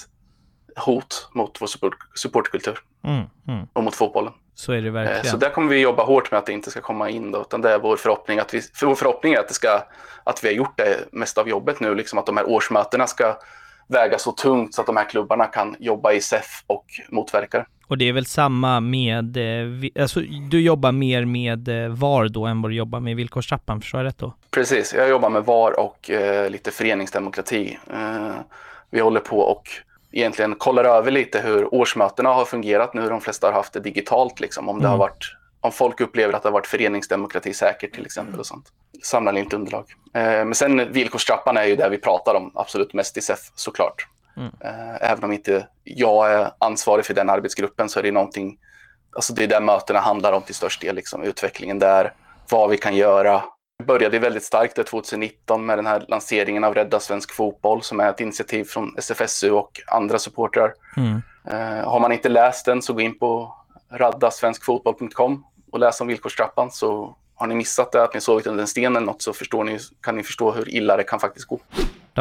hot 0.76 1.28
mot 1.32 1.60
vår 1.60 1.66
support, 1.66 1.94
supportkultur. 2.14 2.78
Mm, 3.04 3.24
mm. 3.48 3.66
Och 3.72 3.84
mot 3.84 3.94
fotbollen. 3.94 4.32
Så 4.54 4.72
är 4.72 4.82
det 4.82 4.90
verkligen. 4.90 5.24
Så 5.24 5.36
där 5.36 5.50
kommer 5.50 5.68
vi 5.68 5.80
jobba 5.80 6.04
hårt 6.04 6.30
med 6.30 6.38
att 6.38 6.46
det 6.46 6.52
inte 6.52 6.70
ska 6.70 6.80
komma 6.80 7.10
in 7.10 7.32
då, 7.32 7.40
utan 7.40 7.60
det 7.60 7.70
är 7.70 7.78
vår 7.78 7.96
förhoppning 7.96 8.38
att 8.38 8.54
vi, 8.54 8.60
för 8.60 8.86
vår 8.86 8.94
förhoppning 8.94 9.32
är 9.32 9.38
att 9.38 9.48
det 9.48 9.54
ska, 9.54 9.82
att 10.24 10.44
vi 10.44 10.48
har 10.48 10.54
gjort 10.54 10.76
det 10.76 11.12
mesta 11.12 11.40
av 11.40 11.48
jobbet 11.48 11.80
nu, 11.80 11.94
liksom 11.94 12.18
att 12.18 12.26
de 12.26 12.36
här 12.36 12.48
årsmötena 12.48 13.06
ska 13.06 13.38
väga 13.88 14.18
så 14.18 14.32
tungt 14.32 14.74
så 14.74 14.80
att 14.80 14.86
de 14.86 14.96
här 14.96 15.08
klubbarna 15.08 15.46
kan 15.46 15.76
jobba 15.78 16.12
i 16.12 16.20
SEF 16.20 16.62
och 16.66 16.86
motverka 17.08 17.66
Och 17.92 17.98
det 17.98 18.08
är 18.08 18.12
väl 18.12 18.26
samma 18.26 18.80
med, 18.80 19.36
eh, 19.36 20.02
alltså 20.02 20.20
du 20.50 20.60
jobbar 20.60 20.92
mer 20.92 21.24
med 21.24 21.68
eh, 21.68 21.88
VAR 21.88 22.28
då 22.28 22.46
än 22.46 22.62
vad 22.62 22.70
du 22.70 22.74
jobbar 22.74 23.00
med 23.00 23.16
villkorstrappan, 23.16 23.80
förstår 23.80 24.00
jag 24.00 24.06
rätt 24.06 24.18
då? 24.18 24.32
Precis, 24.50 24.94
jag 24.94 25.08
jobbar 25.08 25.30
med 25.30 25.44
VAR 25.44 25.80
och 25.80 26.10
eh, 26.10 26.50
lite 26.50 26.70
föreningsdemokrati. 26.70 27.78
Eh, 27.92 28.34
vi 28.90 29.00
håller 29.00 29.20
på 29.20 29.38
och 29.38 29.68
egentligen 30.12 30.54
kollar 30.54 30.84
över 30.84 31.10
lite 31.10 31.40
hur 31.40 31.74
årsmötena 31.74 32.28
har 32.28 32.44
fungerat 32.44 32.94
nu. 32.94 33.08
De 33.08 33.20
flesta 33.20 33.46
har 33.46 33.54
haft 33.54 33.72
det 33.72 33.80
digitalt, 33.80 34.40
liksom, 34.40 34.68
om, 34.68 34.80
det 34.80 34.86
har 34.86 34.94
mm. 34.94 35.00
varit, 35.00 35.36
om 35.60 35.72
folk 35.72 36.00
upplever 36.00 36.34
att 36.34 36.42
det 36.42 36.48
har 36.48 36.54
varit 36.54 36.66
föreningsdemokrati 36.66 37.54
säkert 37.54 37.94
till 37.94 38.06
exempel. 38.06 38.40
och 38.40 38.46
sånt. 38.46 38.66
Samlar 39.02 39.32
lite 39.32 39.56
underlag. 39.56 39.84
Eh, 40.14 40.22
men 40.22 40.54
sen 40.54 40.92
villkorstrappan 40.92 41.56
är 41.56 41.64
ju 41.64 41.76
det 41.76 41.88
vi 41.88 41.98
pratar 41.98 42.34
om 42.34 42.50
absolut 42.54 42.94
mest 42.94 43.16
i 43.16 43.20
SEF 43.20 43.40
såklart. 43.54 44.06
Mm. 44.36 44.52
Eh, 44.60 45.10
även 45.10 45.24
om 45.24 45.32
inte 45.32 45.66
jag 45.84 46.32
är 46.32 46.50
ansvarig 46.58 47.04
för 47.04 47.14
den 47.14 47.30
arbetsgruppen 47.30 47.88
så 47.88 47.98
är 47.98 48.02
det 48.02 48.12
någonting, 48.12 48.58
alltså 49.16 49.32
det 49.32 49.44
är 49.44 49.48
där 49.48 49.60
mötena 49.60 50.00
handlar 50.00 50.32
om 50.32 50.42
till 50.42 50.54
störst 50.54 50.80
del, 50.80 50.94
liksom, 50.94 51.22
utvecklingen 51.22 51.78
där, 51.78 52.12
vad 52.50 52.70
vi 52.70 52.76
kan 52.76 52.96
göra, 52.96 53.42
började 53.84 54.18
väldigt 54.18 54.44
starkt 54.44 54.86
2019 54.86 55.66
med 55.66 55.78
den 55.78 55.86
här 55.86 56.04
lanseringen 56.08 56.64
av 56.64 56.74
Rädda 56.74 57.00
Svensk 57.00 57.34
Fotboll 57.34 57.82
som 57.82 58.00
är 58.00 58.10
ett 58.10 58.20
initiativ 58.20 58.64
från 58.64 58.94
SFSU 58.98 59.50
och 59.50 59.80
andra 59.86 60.18
supportrar. 60.18 60.74
Mm. 60.96 61.22
Uh, 61.50 61.88
har 61.88 62.00
man 62.00 62.12
inte 62.12 62.28
läst 62.28 62.66
den 62.66 62.82
så 62.82 62.92
gå 62.92 63.00
in 63.00 63.18
på 63.18 63.54
raddasvenskfotboll.com 63.90 65.44
och 65.72 65.78
läs 65.78 66.00
om 66.00 66.06
villkorstrappan 66.06 66.70
så 66.70 67.16
har 67.34 67.46
ni 67.46 67.54
missat 67.54 67.92
det, 67.92 68.02
att 68.02 68.14
ni 68.14 68.20
sovit 68.20 68.46
under 68.46 68.60
en 68.60 68.68
sten 68.68 68.96
eller 68.96 69.06
något 69.06 69.22
så 69.22 69.32
förstår 69.32 69.64
ni, 69.64 69.78
kan 70.00 70.16
ni 70.16 70.22
förstå 70.22 70.52
hur 70.52 70.74
illa 70.74 70.96
det 70.96 71.02
kan 71.02 71.20
faktiskt 71.20 71.46
gå. 71.46 71.60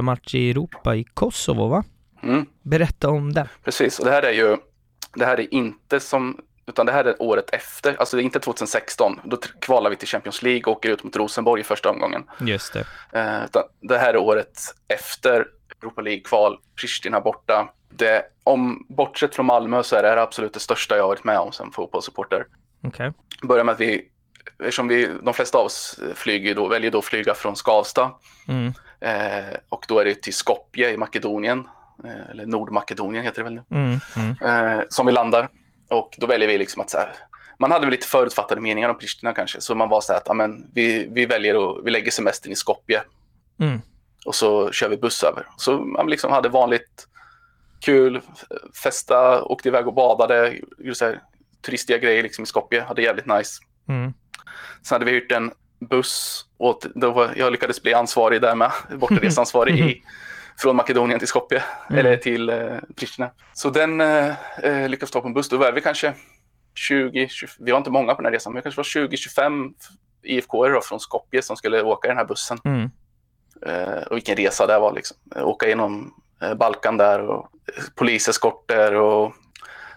match 0.01 0.36
i 0.36 0.49
Europa 0.49 0.95
i 0.95 1.03
Kosovo 1.03 1.68
va? 1.68 1.84
Mm. 2.24 2.46
Berätta 2.62 3.10
om 3.10 3.34
det. 3.34 3.50
Precis, 3.64 4.00
och 4.00 4.06
det 4.06 4.12
här 4.12 4.24
är 4.24 4.32
ju, 4.32 4.58
det 5.16 5.26
här 5.26 5.40
är 5.40 5.54
inte 5.54 6.00
som 6.00 6.38
utan 6.66 6.86
det 6.86 6.92
här 6.92 7.06
är 7.06 7.22
året 7.22 7.50
efter, 7.50 7.96
alltså 8.00 8.18
det 8.18 8.22
är 8.22 8.24
inte 8.24 8.40
2016. 8.40 9.20
Då 9.24 9.38
kvalar 9.38 9.90
vi 9.90 9.96
till 9.96 10.08
Champions 10.08 10.42
League 10.42 10.64
och 10.64 10.72
åker 10.78 10.90
ut 10.90 11.04
mot 11.04 11.16
Rosenborg 11.16 11.62
i 11.62 11.64
första 11.64 11.90
omgången. 11.90 12.24
Just 12.40 12.74
det. 12.74 12.86
Eh, 13.12 13.62
det 13.80 13.98
här 13.98 14.14
är 14.14 14.18
året 14.18 14.60
efter 14.88 15.48
Europa 15.82 16.02
League-kval, 16.02 16.58
Pristina 16.76 17.22
borta. 17.22 17.70
Det, 17.90 18.24
om, 18.44 18.86
bortsett 18.90 19.36
från 19.36 19.46
Malmö 19.46 19.84
så 19.84 19.96
är 19.96 20.04
det 20.04 20.10
här 20.10 20.18
absolut 20.18 20.54
det 20.54 20.60
största 20.60 20.98
jag 20.98 21.08
varit 21.08 21.24
med 21.24 21.40
om 21.40 21.52
som 21.52 21.72
fotbollssupporter. 21.72 22.46
Okay. 22.84 23.12
Börjar 23.44 23.64
med 23.64 23.74
att 23.74 23.80
vi, 23.80 24.10
eftersom 24.60 24.88
vi, 24.88 25.10
de 25.24 25.34
flesta 25.34 25.58
av 25.58 25.66
oss 25.66 26.00
flyger 26.16 26.56
då, 26.56 26.68
väljer 26.68 26.92
då 26.92 26.98
att 26.98 27.06
flyga 27.06 27.34
från 27.34 27.56
Skavsta. 27.56 28.12
Mm. 28.48 28.74
Eh, 29.00 29.56
och 29.70 29.86
då 29.88 30.00
är 30.00 30.06
det 30.06 30.16
till 30.16 30.34
Skopje 30.34 30.92
i 30.92 30.98
Makedonien, 30.98 31.68
eller 32.32 32.45
Nordmakedonien 32.45 33.24
heter 33.24 33.38
det 33.38 33.43
väl 33.43 33.54
nu, 33.54 33.64
mm. 33.70 33.99
Mm. 34.16 34.78
Eh, 34.80 34.84
som 34.89 35.06
vi 35.06 35.12
landar. 35.12 35.49
Och 35.89 36.16
då 36.18 36.28
väljer 36.28 36.47
vi 36.47 36.58
liksom 36.58 36.82
att 36.82 36.89
så 36.89 36.97
här, 36.97 37.14
man 37.60 37.72
hade 37.72 37.86
väl 37.86 37.91
lite 37.91 38.08
förutfattade 38.08 38.62
meningar 38.62 38.89
om 38.89 38.97
Pristina 38.97 39.34
kanske, 39.34 39.62
så 39.62 39.76
man 39.76 39.89
var 39.89 40.02
så 40.02 40.14
här 40.14 40.20
att 40.20 40.30
amen, 40.30 40.68
vi, 40.74 41.08
vi 41.12 41.26
väljer 41.26 41.56
och 41.56 41.88
vi 41.88 41.91
lägger 41.91 42.12
semestern 42.12 42.52
i 42.52 42.56
Skopje. 42.56 43.02
Mm. 43.60 43.82
Och 44.26 44.36
så 44.36 44.72
kör 44.72 44.89
vi 44.89 44.97
buss 44.97 45.24
över. 45.24 45.47
Så 45.58 45.80
man 45.80 46.10
liksom 46.10 46.32
hade 46.32 46.49
vanligt 46.49 47.08
kul, 47.80 48.22
festa, 48.84 49.43
åkte 49.43 49.70
iväg 49.70 49.88
och 49.88 49.93
badade, 49.93 50.60
gjorde 50.78 50.95
så 50.95 51.06
här, 51.06 51.22
turistiga 51.62 51.97
grejer 51.97 52.24
liksom 52.24 52.43
i 52.43 52.47
Skopje, 52.47 52.82
hade 52.82 53.02
jävligt 53.02 53.26
nice. 53.26 53.62
Mm. 53.89 54.14
Sen 54.84 54.95
hade 54.95 55.06
vi 55.06 55.12
hyrt 55.12 55.32
en 55.32 55.52
buss 55.80 56.45
och 56.58 56.82
då 56.95 57.12
var, 57.12 57.34
jag 57.36 57.52
lyckades 57.52 57.82
bli 57.82 57.93
ansvarig 57.93 58.41
där 58.41 58.56
med, 58.56 58.72
bortaresansvarig 58.95 59.80
i 59.89 60.04
från 60.58 60.76
Makedonien 60.76 61.20
till 61.20 61.28
Skopje, 61.28 61.64
mm. 61.89 61.99
eller 61.99 62.18
till 62.18 62.49
eh, 62.49 62.78
Pristina. 62.95 63.32
Så 63.54 63.70
den 63.70 64.02
eh, 64.02 64.34
eh 64.64 64.89
lyckades 64.89 65.12
ta 65.12 65.22
på 65.22 65.28
en 65.28 65.34
buss. 65.34 65.49
Då 65.49 65.58
var 65.58 65.72
vi 65.72 65.82
kanske 65.82 66.14
20, 66.76 67.28
20, 67.28 67.47
vi 67.60 67.72
var 67.72 67.78
inte 67.78 67.91
många 67.91 68.16
på 68.16 68.22
den 68.22 68.26
här 68.26 68.34
resan, 68.34 68.54
men 68.54 68.64
det 68.64 68.72
kanske 68.72 68.99
var 68.99 69.08
20-25 69.08 69.74
IFK 70.24 70.82
från 70.82 70.99
Skopje 70.99 71.41
som 71.41 71.58
skulle 71.58 71.82
åka 71.82 72.08
i 72.08 72.10
den 72.10 72.18
här 72.18 72.26
bussen. 72.26 72.58
Mm. 72.64 72.89
Eh, 73.66 74.04
och 74.04 74.16
vilken 74.16 74.36
resa 74.36 74.68
det 74.68 74.80
var 74.80 74.93
liksom. 74.93 75.18
Åka 75.36 75.68
genom 75.68 76.14
eh, 76.41 76.54
Balkan 76.54 76.97
där 76.97 77.20
och 77.30 77.49
eh, 77.78 77.84
poliseskorter 77.95 78.93
och 78.93 79.34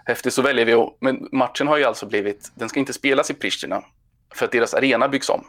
häftigt. 0.05 0.35
Så 0.35 0.43
väljer 0.43 0.65
vi 0.65 0.75
och, 0.75 0.97
men 1.01 1.29
matchen 1.33 1.67
har 1.67 1.77
ju 1.77 1.85
alltså 1.85 2.07
blivit, 2.07 2.53
den 2.55 2.69
ska 2.69 2.81
inte 2.81 2.93
spelas 2.93 3.31
i 3.31 3.35
Pristina 3.35 3.83
för 4.35 4.45
att 4.45 4.53
deras 4.53 4.75
arena 4.75 5.09
byggs 5.09 5.29
om. 5.29 5.45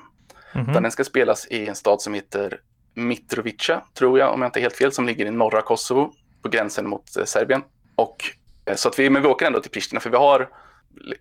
Mm 0.54 0.66
-hmm. 0.66 0.72
Utan 0.72 0.84
den 0.84 0.92
ska 0.92 1.04
spelas 1.04 1.48
i 1.48 1.68
en 1.68 1.76
stad 1.76 2.02
som 2.02 2.14
heter 2.14 2.60
Mitrovica, 2.96 3.82
tror 3.94 4.20
jag, 4.20 4.34
om 4.34 4.42
jag 4.42 4.48
inte 4.48 4.60
är 4.60 4.62
helt 4.62 4.78
fel, 4.78 4.92
som 4.92 5.06
ligger 5.06 5.26
i 5.26 5.32
norra 5.32 5.62
Kosovo 5.62 6.14
på 6.42 6.50
gränsen 6.50 6.90
mot 6.90 7.18
eh, 7.18 7.26
Serbien. 7.26 7.62
Och, 7.96 8.24
eh, 8.66 8.76
så 8.76 8.90
att 8.90 9.00
vi, 9.00 9.10
men 9.10 9.22
vi 9.22 9.28
åker 9.28 9.46
ändå 9.46 9.60
till 9.60 9.72
Pristina 9.72 10.00
för 10.00 10.10
vi 10.10 10.18
har 10.18 10.50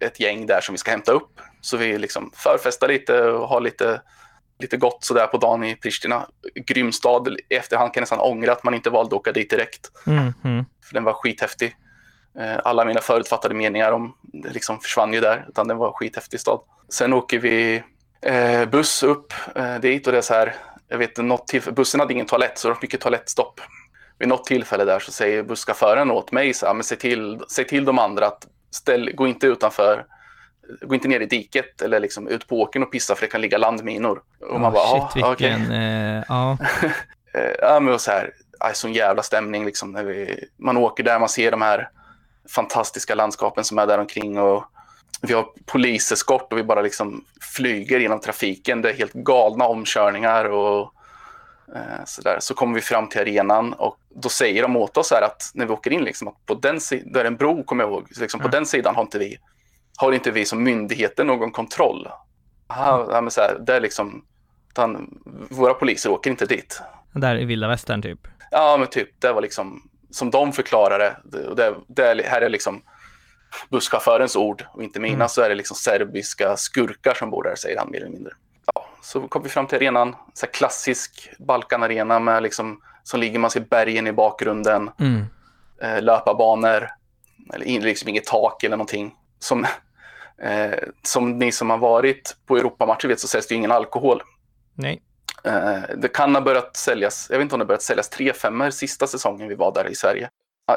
ett 0.01 0.20
gäng 0.20 0.47
där 0.47 0.61
som 0.61 0.72
vi 0.72 0.79
ska 0.79 0.91
hämta 0.91 1.12
upp. 1.12 1.41
Så 1.61 1.77
vi 1.77 1.99
liksom 1.99 2.31
förfestar 2.35 2.89
lite 2.89 3.22
och 3.22 3.49
har 3.49 3.61
lite, 3.61 4.01
lite 4.59 4.77
gott 4.77 5.05
sådär 5.05 5.27
på 5.27 5.39
dagen 5.39 5.64
i 5.64 5.77
Pristina. 5.77 6.27
Grym 6.66 6.93
stad. 6.93 7.37
I 7.49 7.55
efterhand 7.55 7.95
kan 7.95 8.01
jag 8.01 8.03
nästan 8.03 8.20
ångra 8.20 8.53
att 8.53 8.64
man 8.64 8.75
inte 8.75 8.91
valde 8.91 9.16
att 9.16 9.20
åka 9.20 9.33
dit 9.33 9.51
direkt. 9.51 9.91
Mm, 10.07 10.33
mm. 10.45 10.64
För 10.85 10.95
den 10.95 11.05
var 11.05 11.12
skithäftig. 11.12 11.77
Eh, 12.39 12.59
alla 12.64 12.85
mina 12.85 13.01
förutfattade 13.01 13.55
meningar 13.55 13.93
om 13.93 14.16
det 14.22 14.51
liksom 14.51 14.81
försvann 14.81 15.12
ju 15.12 15.20
där, 15.20 15.47
utan 15.49 15.68
den 15.68 15.77
var 15.77 15.93
skithäftig 15.93 16.41
stad. 16.41 16.61
Sen 16.89 17.12
åker 17.12 17.39
vi 17.39 17.83
eh, 18.22 18.64
buss 18.64 19.03
upp 19.03 19.33
eh, 19.55 19.75
dit 19.75 20.07
och 20.07 20.12
det 20.12 20.18
är 20.18 20.22
så 20.22 20.35
här, 20.35 20.55
jag 20.89 20.99
vet 20.99 21.16
något 21.16 21.49
tillfälle, 21.49 21.74
bussen 21.74 22.01
hade 22.01 22.12
ingen 22.12 22.26
toalett 22.26 22.59
så 22.59 22.68
det 22.68 22.74
var 22.74 22.82
mycket 22.82 23.01
toalettstopp. 23.01 23.61
Vid 24.18 24.28
något 24.28 24.45
tillfälle 24.45 24.85
där 24.85 24.99
så 24.99 25.12
säger 25.12 25.43
busschauffören 25.43 26.11
åt 26.11 26.32
mig 26.32 26.55
så 26.55 26.66
här, 26.66 26.74
men 26.74 26.85
se 26.85 26.97
till, 26.97 27.41
se 27.49 27.64
till 27.64 27.85
de 27.85 27.99
andra 27.99 28.26
att 28.26 28.47
ställ, 28.70 29.11
gå 29.14 29.26
inte 29.26 29.47
utanför, 29.47 30.07
gå 30.80 30.95
inte 30.95 31.09
ner 31.09 31.20
i 31.20 31.26
diket 31.26 31.82
eller 31.82 32.01
liksom 32.01 32.28
ut 32.28 32.49
på 32.49 32.61
åkern 32.61 32.82
och 32.82 32.93
pissa 32.93 33.14
för 33.14 33.26
det 33.26 33.30
kan 33.30 33.41
ligga 33.41 33.59
landminor. 33.59 34.22
Och 34.41 34.61
man 34.61 34.72
bara, 34.72 35.09
shit, 35.09 35.16
vilken, 35.16 35.62
okay. 35.62 35.76
eh, 35.76 36.22
ja. 36.28 36.59
ja, 37.61 37.80
men 37.80 37.99
så 37.99 38.11
här, 38.11 38.30
sån 38.72 38.93
jävla 38.93 39.22
stämning 39.22 39.64
liksom 39.64 39.93
när 39.93 40.05
vi, 40.05 40.45
man 40.57 40.76
åker 40.76 41.05
där, 41.05 41.18
man 41.18 41.28
ser 41.28 41.51
de 41.51 41.62
här 41.62 41.89
fantastiska 42.49 43.14
landskapen 43.14 43.64
som 43.64 43.78
är 43.78 43.87
där 43.87 43.99
omkring 43.99 44.39
och 44.39 44.64
vi 45.27 45.35
har 45.35 45.47
poliseskort 45.66 46.53
och 46.53 46.59
vi 46.59 46.62
bara 46.62 46.83
liksom 46.83 47.25
flyger 47.41 48.01
genom 48.01 48.20
trafiken. 48.20 48.83
Det 48.83 48.91
är 48.91 48.95
helt 48.95 49.12
galna 49.12 49.64
omkörningar 49.64 50.45
och 50.45 50.93
eh, 51.75 52.05
sådär. 52.05 52.37
Så 52.41 52.55
kommer 52.55 52.75
vi 52.75 52.81
fram 52.81 53.09
till 53.09 53.20
arenan 53.20 53.72
och 53.72 53.97
då 54.09 54.29
säger 54.29 54.62
de 54.62 54.77
åt 54.77 54.97
oss 54.97 55.11
här 55.11 55.22
att 55.22 55.51
när 55.55 55.66
vi 55.66 55.72
åker 55.72 55.91
in, 55.91 56.05
liksom, 56.05 56.29
att 56.29 56.47
på 56.47 56.55
den 56.55 56.81
sidan, 56.81 57.12
där 57.12 57.20
är 57.20 57.25
en 57.25 57.37
bro 57.37 57.64
kommer 57.64 57.85
jag 57.85 57.91
ihåg, 57.91 58.07
liksom, 58.20 58.41
på 58.41 58.47
mm. 58.47 58.51
den 58.51 58.66
sidan 58.66 58.95
har 58.95 59.03
inte 59.03 59.18
vi 59.18 59.39
har 59.97 60.12
inte 60.12 60.31
vi 60.31 60.45
som 60.45 60.62
myndigheter 60.62 61.25
någon 61.25 61.51
kontroll. 61.51 62.09
Aha, 62.66 63.09
ja, 63.11 63.20
men 63.20 63.31
så 63.31 63.41
här, 63.41 63.59
det 63.66 63.77
är 63.77 63.81
liksom, 63.81 64.25
utan, 64.70 65.20
våra 65.51 65.75
poliser 65.75 66.11
åker 66.11 66.31
inte 66.31 66.47
dit. 66.47 66.83
Där 67.12 67.37
i 67.37 67.45
vilda 67.45 67.68
västern 67.68 68.03
typ? 68.03 68.20
Ja, 68.51 68.77
men 68.79 68.89
typ, 68.89 69.20
det 69.20 69.33
var 69.33 69.43
liksom 69.43 69.91
som 70.11 70.31
de 70.31 70.53
förklarade. 70.53 71.16
Det, 71.25 71.55
det, 71.55 71.75
det 71.87 72.27
här 72.27 72.41
är 72.41 72.49
liksom 72.49 72.83
busschaufförens 73.71 74.37
ord 74.37 74.67
och 74.73 74.83
inte 74.83 75.01
mina, 75.01 75.15
mm. 75.15 75.29
så 75.29 75.43
är 75.43 75.49
det 75.49 75.55
liksom 75.55 75.77
serbiska 75.77 76.57
skurkar 76.57 77.15
som 77.15 77.31
bor 77.31 77.43
där, 77.43 77.55
säger 77.55 77.79
han 77.79 77.91
mer 77.91 78.01
eller 78.01 78.11
mindre. 78.11 78.33
Ja, 78.75 78.87
så 79.03 79.29
kom 79.29 79.43
vi 79.43 79.49
fram 79.49 79.67
till 79.67 79.77
arenan, 79.77 80.17
så 80.35 80.47
klassisk 80.47 81.31
Balkanarena 81.39 82.19
med 82.19 82.43
liksom, 82.43 82.81
som 83.03 83.21
ligger, 83.21 83.39
man 83.39 83.51
ser 83.51 83.61
bergen 83.61 84.07
i 84.07 84.13
bakgrunden, 84.13 84.91
mm. 85.01 85.25
eh, 85.83 86.03
löparbanor, 86.03 86.91
eller 87.55 87.81
liksom 87.81 88.09
inget 88.09 88.25
tak 88.25 88.65
eller 88.65 88.77
någonting. 88.77 89.15
Som, 89.39 89.67
eh, 90.43 90.79
som 91.03 91.39
ni 91.39 91.53
som 91.53 91.71
har 91.71 91.79
varit 91.79 92.37
på 92.47 92.57
Europamatcher 92.57 93.09
vet 93.09 93.21
så 93.21 93.29
säljs 93.29 93.47
det 93.47 93.55
ingen 93.55 93.73
alkohol. 93.73 94.23
Nej. 94.75 95.03
Eh, 95.45 95.81
det 95.97 96.09
kan 96.09 96.35
ha 96.35 96.43
börjat 96.43 96.77
säljas, 96.77 97.27
jag 97.31 97.39
vet 97.39 97.43
inte 97.43 97.55
om 97.55 97.59
det 97.59 97.65
börjat 97.65 97.83
säljas 97.83 98.09
tre 98.09 98.33
femmor 98.33 98.71
sista 98.71 99.07
säsongen 99.07 99.49
vi 99.49 99.55
var 99.55 99.73
där 99.73 99.89
i 99.89 99.95
Sverige. 99.95 100.29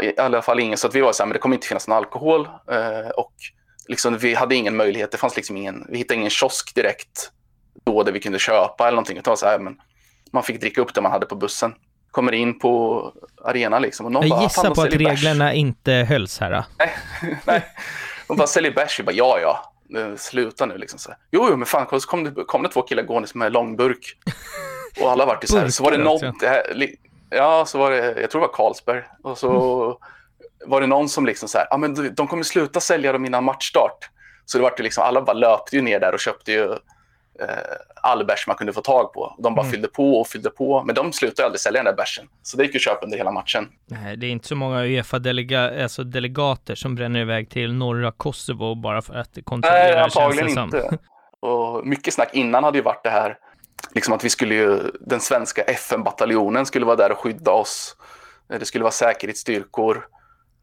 I 0.01 0.19
alla 0.19 0.41
fall 0.41 0.59
ingen, 0.59 0.77
så 0.77 0.87
att 0.87 0.95
vi 0.95 1.01
var 1.01 1.13
så 1.13 1.23
här, 1.23 1.27
men 1.27 1.33
det 1.33 1.39
kommer 1.39 1.55
inte 1.55 1.67
finnas 1.67 1.87
någon 1.87 1.97
alkohol. 1.97 2.45
Eh, 2.71 3.09
och 3.09 3.33
liksom, 3.87 4.17
vi 4.17 4.33
hade 4.33 4.55
ingen 4.55 4.75
möjlighet, 4.75 5.11
det 5.11 5.17
fanns 5.17 5.35
liksom 5.35 5.57
ingen, 5.57 5.85
vi 5.89 5.97
hittade 5.97 6.19
ingen 6.19 6.29
kiosk 6.29 6.75
direkt 6.75 7.31
då 7.85 8.03
där 8.03 8.11
vi 8.11 8.19
kunde 8.19 8.39
köpa 8.39 8.83
eller 8.87 8.95
någonting. 8.95 9.17
Utan 9.17 9.37
så 9.37 9.45
här, 9.45 9.59
men 9.59 9.77
man 10.31 10.43
fick 10.43 10.61
dricka 10.61 10.81
upp 10.81 10.93
det 10.93 11.01
man 11.01 11.11
hade 11.11 11.25
på 11.25 11.35
bussen. 11.35 11.73
Kommer 12.11 12.31
in 12.31 12.59
på 12.59 13.01
arenan 13.43 13.81
liksom. 13.81 14.05
Och 14.05 14.11
någon 14.11 14.27
jag 14.27 14.41
gissar 14.43 14.75
på 14.75 14.81
att 14.81 14.93
reglerna 14.93 15.45
bärs. 15.45 15.55
inte 15.55 15.91
hölls 15.91 16.39
här. 16.39 16.51
Då. 16.51 16.65
Nej, 16.79 16.97
nej. 17.45 17.65
De 18.27 18.37
bara 18.37 18.47
säljer 18.47 18.71
bärs. 18.71 18.99
Vi 18.99 19.03
bara 19.03 19.15
ja, 19.15 19.39
ja. 19.41 19.73
Sluta 20.17 20.65
nu 20.65 20.77
liksom. 20.77 20.99
Så 20.99 21.13
Jo, 21.31 21.47
jo, 21.49 21.57
men 21.57 21.65
fan, 21.65 21.85
kom 21.85 22.23
det, 22.23 22.31
kom 22.47 22.63
det 22.63 22.69
två 22.69 22.81
killar 22.81 23.03
gående 23.03 23.29
med 23.33 23.51
långburk. 23.53 24.17
Och 25.01 25.11
alla 25.11 25.25
vart 25.25 25.47
så 25.47 25.57
här. 25.57 25.69
Så 25.69 25.83
var 25.83 25.91
det 25.91 25.97
någon, 25.97 26.33
ja, 27.29 27.65
så 27.65 27.77
var 27.77 27.91
det, 27.91 28.21
jag 28.21 28.31
tror 28.31 28.41
det 28.41 28.47
var 28.47 28.53
Carlsberg. 28.53 29.03
Och 29.23 29.37
så 29.37 29.83
mm. 29.83 29.95
var 30.65 30.81
det 30.81 30.87
någon 30.87 31.09
som 31.09 31.25
liksom 31.25 31.49
så 31.49 31.57
här, 31.57 31.67
ja 31.69 31.77
men 31.77 32.15
de 32.15 32.27
kommer 32.27 32.43
sluta 32.43 32.79
sälja 32.79 33.11
dem 33.11 33.25
innan 33.25 33.43
matchstart. 33.43 34.09
Så 34.45 34.57
det 34.57 34.61
var 34.61 34.73
liksom, 34.77 35.03
alla 35.03 35.21
bara 35.21 35.33
löpte 35.33 35.75
ju 35.75 35.81
ner 35.81 35.99
där 35.99 36.13
och 36.13 36.19
köpte 36.19 36.51
ju 36.51 36.71
eh, 37.39 37.47
all 37.95 38.25
bärs 38.25 38.47
man 38.47 38.55
kunde 38.55 38.73
få 38.73 38.81
tag 38.81 39.13
på. 39.13 39.35
De 39.39 39.55
bara 39.55 39.61
mm. 39.61 39.71
fyllde 39.71 39.87
på 39.87 40.19
och 40.19 40.27
fyllde 40.27 40.49
på, 40.49 40.83
men 40.83 40.95
de 40.95 41.13
slutade 41.13 41.45
aldrig 41.45 41.59
sälja 41.59 41.83
den 41.83 41.85
där 41.85 41.97
bärsen. 41.97 42.25
Så 42.43 42.57
det 42.57 42.63
gick 42.63 42.73
ju 42.73 42.77
att 42.77 42.83
köpa 42.83 43.05
under 43.05 43.17
hela 43.17 43.31
matchen. 43.31 43.67
Nej, 43.85 44.17
det 44.17 44.27
är 44.27 44.31
inte 44.31 44.47
så 44.47 44.55
många 44.55 44.83
Uefa-delegater 44.83 45.83
alltså 45.83 46.03
delegater 46.03 46.75
som 46.75 46.95
bränner 46.95 47.19
iväg 47.19 47.49
till 47.49 47.73
norra 47.73 48.11
Kosovo 48.11 48.75
bara 48.75 49.01
för 49.01 49.13
att 49.13 49.37
kontrollera 49.43 49.83
Nej, 49.83 49.97
antagligen 49.97 50.59
inte. 50.59 50.97
Och 51.39 51.87
mycket 51.87 52.13
snack 52.13 52.29
innan 52.33 52.63
hade 52.63 52.77
ju 52.77 52.83
varit 52.83 53.03
det 53.03 53.09
här, 53.09 53.37
liksom 53.91 54.13
att 54.13 54.23
vi 54.23 54.29
skulle 54.29 54.55
ju, 54.55 54.91
den 54.99 55.19
svenska 55.19 55.61
FN-bataljonen 55.61 56.65
skulle 56.65 56.85
vara 56.85 56.95
där 56.95 57.11
och 57.11 57.17
skydda 57.17 57.51
oss. 57.51 57.95
Det 58.47 58.65
skulle 58.65 58.83
vara 58.83 58.91
säkerhetsstyrkor. 58.91 60.07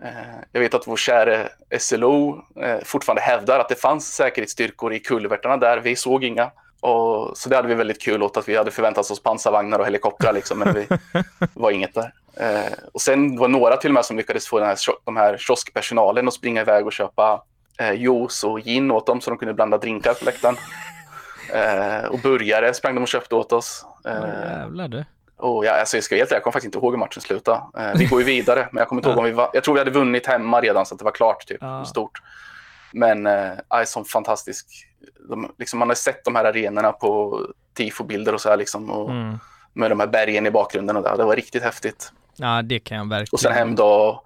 Eh, 0.04 0.10
jag 0.52 0.60
vet 0.60 0.74
att 0.74 0.86
vår 0.86 0.96
käre 0.96 1.48
SLO 1.78 2.44
eh, 2.62 2.78
fortfarande 2.84 3.22
hävdar 3.22 3.58
att 3.60 3.68
det 3.68 3.74
fanns 3.74 4.14
säkerhetsstyrkor 4.14 4.92
i 4.94 5.00
kulvertarna 5.00 5.56
där. 5.56 5.78
Vi 5.78 5.96
såg 5.96 6.24
inga. 6.24 6.50
Och, 6.80 7.38
så 7.38 7.48
det 7.48 7.56
hade 7.56 7.68
vi 7.68 7.74
väldigt 7.74 8.02
kul 8.02 8.22
åt 8.22 8.36
att 8.36 8.48
vi 8.48 8.56
hade 8.56 8.70
förväntat 8.70 9.10
oss 9.10 9.22
pansarvagnar 9.22 9.78
och 9.78 9.86
helikoptrar 9.86 10.32
liksom, 10.32 10.58
men 10.58 10.74
det 10.74 10.98
var 11.54 11.70
inget 11.70 11.94
där. 11.94 12.12
Eh, 12.36 12.72
och 12.92 13.00
sen 13.00 13.36
var 13.36 13.48
några 13.48 13.76
till 13.76 13.90
och 13.90 13.94
med 13.94 14.04
som 14.04 14.16
lyckades 14.16 14.48
få 14.48 14.58
den 14.58 14.68
här, 14.68 14.78
de 15.04 15.16
här 15.16 15.36
kioskpersonalen 15.38 16.28
att 16.28 16.34
springa 16.34 16.60
iväg 16.60 16.86
och 16.86 16.92
köpa 16.92 17.42
eh, 17.78 17.92
juice 17.92 18.44
och 18.44 18.60
gin 18.60 18.90
åt 18.90 19.06
dem 19.06 19.20
så 19.20 19.30
de 19.30 19.38
kunde 19.38 19.54
blanda 19.54 19.78
drinkar 19.78 20.14
på 20.14 20.24
läktaren. 20.24 20.56
Eh, 21.52 22.04
och 22.04 22.18
burgare 22.18 22.74
sprang 22.74 22.94
de 22.94 23.00
och 23.02 23.08
köpte 23.08 23.34
åt 23.34 23.52
oss. 23.52 23.86
Eh, 24.06 24.12
jävlar 24.12 24.88
du. 24.88 25.04
Och 25.36 25.64
jag, 25.64 25.78
alltså 25.78 25.96
jag 25.96 26.04
ska 26.04 26.16
helt 26.16 26.30
jag 26.30 26.42
kommer 26.42 26.52
faktiskt 26.52 26.74
inte 26.74 26.78
ihåg 26.78 26.92
hur 26.92 26.98
matchen 26.98 27.20
slutade. 27.20 27.60
Eh, 27.78 27.92
vi 27.94 28.04
går 28.04 28.20
ju 28.20 28.26
vidare, 28.26 28.68
men 28.72 28.80
jag 28.80 28.88
kommer 28.88 29.00
inte 29.00 29.08
ihåg 29.08 29.18
om 29.18 29.24
vi 29.24 29.32
var, 29.32 29.50
Jag 29.52 29.64
tror 29.64 29.74
vi 29.74 29.80
hade 29.80 29.90
vunnit 29.90 30.26
hemma 30.26 30.60
redan 30.60 30.86
så 30.86 30.94
att 30.94 30.98
det 30.98 31.04
var 31.04 31.12
klart, 31.12 31.46
typ, 31.46 31.58
ja. 31.60 31.84
stort. 31.84 32.22
Men 32.92 33.26
eh, 33.26 33.84
som 33.84 34.04
fantastisk. 34.04 34.66
De, 35.28 35.52
liksom, 35.58 35.78
man 35.78 35.88
har 35.88 35.94
sett 35.94 36.24
de 36.24 36.34
här 36.34 36.44
arenorna 36.44 36.92
på 36.92 37.40
tifobilder 37.74 38.34
och 38.34 38.40
så 38.40 38.48
här 38.48 38.56
liksom. 38.56 38.90
Och, 38.90 39.10
mm. 39.10 39.38
Med 39.72 39.90
de 39.90 40.00
här 40.00 40.06
bergen 40.06 40.46
i 40.46 40.50
bakgrunden 40.50 40.96
och 40.96 41.02
det. 41.02 41.16
Det 41.16 41.24
var 41.24 41.36
riktigt 41.36 41.62
häftigt. 41.62 42.12
Ja, 42.36 42.62
det 42.62 42.78
kan 42.78 42.96
jag 42.96 43.08
verkligen. 43.08 43.28
Och 43.32 43.40
sen 43.40 43.52
hem 43.52 43.74
då, 43.74 44.22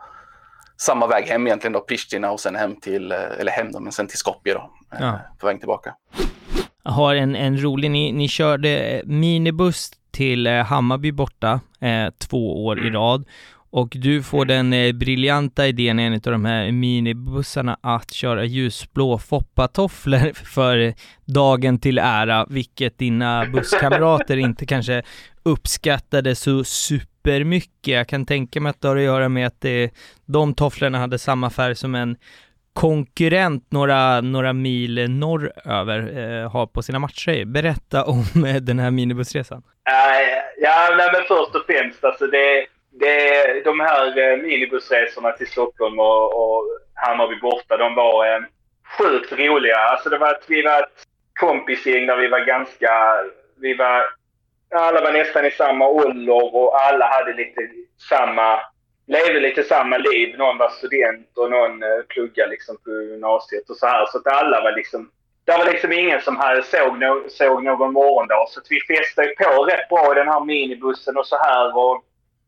samma 0.76 1.06
väg 1.06 1.24
hem 1.24 1.46
egentligen 1.46 1.72
då, 1.72 1.80
Pristina 1.80 2.30
och 2.30 2.40
sen 2.40 2.56
hem 2.56 2.80
till, 2.80 3.12
eh, 3.12 3.18
eller 3.38 3.52
hem 3.52 3.72
då, 3.72 3.80
men 3.80 3.92
sen 3.92 4.06
till 4.06 4.18
Skopje 4.18 4.54
då, 4.54 4.70
eh, 4.92 4.98
ja. 5.00 5.20
på 5.38 5.46
väg 5.46 5.58
tillbaka. 5.58 5.94
Har 6.89 7.14
en, 7.14 7.36
en 7.36 7.62
rolig, 7.62 7.91
ni, 7.91 8.12
ni 8.12 8.28
körde 8.28 8.78
eh, 8.78 9.07
minibuss 9.07 9.91
till 10.11 10.47
eh, 10.47 10.64
Hammarby 10.64 11.12
borta 11.12 11.61
eh, 11.80 12.07
två 12.18 12.66
år 12.66 12.86
i 12.86 12.91
rad 12.91 13.24
och 13.70 13.89
du 13.97 14.22
får 14.22 14.45
den 14.45 14.72
eh, 14.72 14.93
briljanta 14.93 15.66
idén 15.66 16.01
i 16.01 16.03
en 16.03 16.12
av 16.12 16.20
de 16.20 16.45
här 16.45 16.72
minibussarna 16.72 17.78
att 17.80 18.12
köra 18.12 18.45
ljusblå 18.45 19.18
foppatofflor 19.18 20.32
för 20.45 20.95
dagen 21.24 21.78
till 21.78 21.99
ära, 21.99 22.47
vilket 22.49 22.99
dina 22.99 23.47
busskamrater 23.47 24.36
inte 24.36 24.66
kanske 24.66 25.03
uppskattade 25.43 26.34
så 26.34 26.64
supermycket. 26.64 27.95
Jag 27.95 28.09
kan 28.09 28.26
tänka 28.26 28.61
mig 28.61 28.70
att 28.70 28.80
det 28.80 28.89
har 28.89 28.97
att 28.97 29.03
göra 29.03 29.28
med 29.28 29.47
att 29.47 29.61
det, 29.61 29.91
de 30.26 30.55
tofflorna 30.55 30.99
hade 30.99 31.18
samma 31.18 31.51
färg 31.51 31.74
som 31.76 31.95
en 31.95 32.16
konkurrent 32.78 33.72
några, 33.72 34.20
några 34.20 34.52
mil 34.52 35.10
norröver 35.10 36.00
eh, 36.18 36.50
har 36.50 36.66
på 36.66 36.82
sina 36.82 36.98
matcher. 36.98 37.44
Berätta 37.44 38.04
om 38.04 38.44
eh, 38.46 38.54
den 38.54 38.78
här 38.78 38.90
minibussresan. 38.90 39.58
Uh, 39.58 40.38
ja, 40.56 40.94
nej, 40.98 41.08
men 41.12 41.22
först 41.28 41.54
och 41.54 41.66
främst, 41.66 42.04
alltså 42.04 42.26
det, 42.26 42.66
det, 43.00 43.64
de 43.64 43.80
här 43.80 44.06
eh, 44.18 44.36
minibussresorna 44.36 45.32
till 45.32 45.46
Stockholm 45.46 45.98
och, 45.98 46.24
och 46.42 46.64
Hammarby 46.94 47.40
borta, 47.40 47.76
de 47.76 47.94
var 47.94 48.26
eh, 48.26 48.40
sjukt 48.98 49.32
roliga. 49.32 49.76
Alltså 49.76 50.08
det 50.08 50.18
var 50.18 50.30
att 50.30 50.44
vi 50.46 50.62
var 50.62 50.78
ett 50.78 50.98
kompisgäng 51.40 52.06
där 52.06 52.16
vi 52.16 52.28
var 52.28 52.40
ganska, 52.40 52.90
vi 53.60 53.74
var, 53.74 54.04
alla 54.74 55.00
var 55.00 55.12
nästan 55.12 55.46
i 55.46 55.50
samma 55.50 55.88
ålder 55.88 56.54
och 56.56 56.82
alla 56.82 57.06
hade 57.06 57.32
lite 57.32 57.60
samma 58.08 58.60
levde 59.09 59.40
lite 59.40 59.62
samma 59.62 59.98
liv. 59.98 60.38
Någon 60.38 60.59
var 60.59 60.68
student 60.68 61.38
och 61.38 61.50
någon 61.50 61.82
eh, 61.82 62.02
pluggade 62.09 62.50
liksom 62.50 62.76
på 62.84 62.90
gymnasiet 62.90 63.70
och 63.70 63.76
så 63.76 63.86
här. 63.86 64.06
Så 64.06 64.18
att 64.18 64.26
alla 64.26 64.61
var 64.61 64.72
liksom... 64.72 65.11
Det 65.44 65.59
var 65.59 65.64
liksom 65.64 65.92
ingen 65.92 66.20
som 66.20 66.36
hade 66.36 66.62
såg, 66.62 66.98
no, 66.98 67.28
såg 67.28 67.64
någon 67.64 67.92
morgondag. 67.92 68.46
Så 68.48 68.61
att 68.61 68.66
vi 68.70 68.96
festade 68.96 69.28
på 69.28 69.64
rätt 69.64 69.88
bra 69.88 70.12
i 70.12 70.18
den 70.18 70.28
här 70.28 70.44
minibussen 70.44 71.16
och 71.16 71.26
så 71.26 71.36
här. 71.36 71.76
Och, 71.76 71.92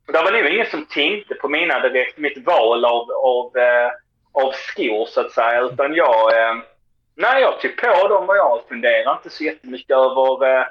och 0.07 0.13
det 0.13 0.23
var 0.23 0.33
nog 0.33 0.47
ingen 0.47 0.71
som 0.71 0.87
tänkte 0.87 1.35
på 1.35 1.49
mina 1.49 1.81
direkt, 1.81 2.19
mitt 2.19 2.47
val 2.47 2.85
av, 2.85 3.11
av, 3.13 3.57
eh, 3.57 3.91
av 4.33 4.53
skor 4.53 5.07
så 5.07 5.21
att 5.21 5.33
säga. 5.33 5.61
Utan 5.61 5.95
jag... 5.95 6.39
Eh, 6.39 6.55
nej, 7.15 7.43
jag 7.43 7.61
tog 7.61 7.77
på 7.77 8.09
dem 8.09 8.29
och 8.29 8.37
jag 8.37 8.61
funderade 8.69 9.17
inte 9.17 9.31
så 9.31 9.45
jättemycket 9.45 9.97
över 9.97 10.59
eh, 10.59 10.67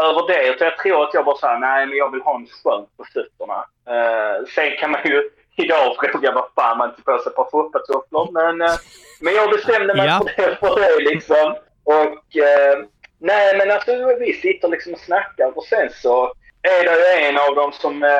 över 0.00 0.26
det. 0.28 0.48
Utan 0.48 0.66
jag 0.68 0.78
tror 0.78 1.02
att 1.02 1.14
jag 1.14 1.24
bara 1.24 1.36
sa 1.36 1.58
nej 1.58 1.86
men 1.86 1.98
jag 1.98 2.10
vill 2.12 2.22
ha 2.22 2.34
en 2.36 2.46
skönt 2.46 2.96
på 2.96 3.04
fötterna. 3.04 3.64
Uh, 3.90 4.46
sen 4.54 4.76
kan 4.78 4.90
man 4.90 5.00
ju 5.04 5.30
idag 5.56 5.96
fråga 5.96 6.32
vad 6.32 6.48
fan 6.54 6.78
man 6.78 6.94
tog 6.94 7.04
på 7.04 7.18
sig 7.18 7.30
ett 7.30 7.36
par 7.36 7.50
foppatofflor. 7.50 8.32
Men, 8.32 8.62
uh, 8.62 8.76
men 9.20 9.34
jag 9.34 9.50
bestämde 9.50 9.94
mig 9.94 10.06
ja. 10.06 10.18
för, 10.18 10.42
det, 10.42 10.56
för 10.56 10.80
det 10.80 11.10
liksom. 11.10 11.54
Och 11.84 12.26
uh, 12.36 12.86
nej 13.18 13.58
men 13.58 13.70
alltså 13.70 14.16
vi 14.20 14.32
sitter 14.32 14.68
liksom 14.68 14.92
och 14.92 15.00
snackar 15.00 15.58
och 15.58 15.64
sen 15.64 15.90
så 15.90 16.34
är 16.62 16.84
det 16.84 17.20
ju 17.20 17.26
en 17.28 17.38
av 17.38 17.54
dem 17.54 17.72
som 17.72 18.02
uh, 18.02 18.10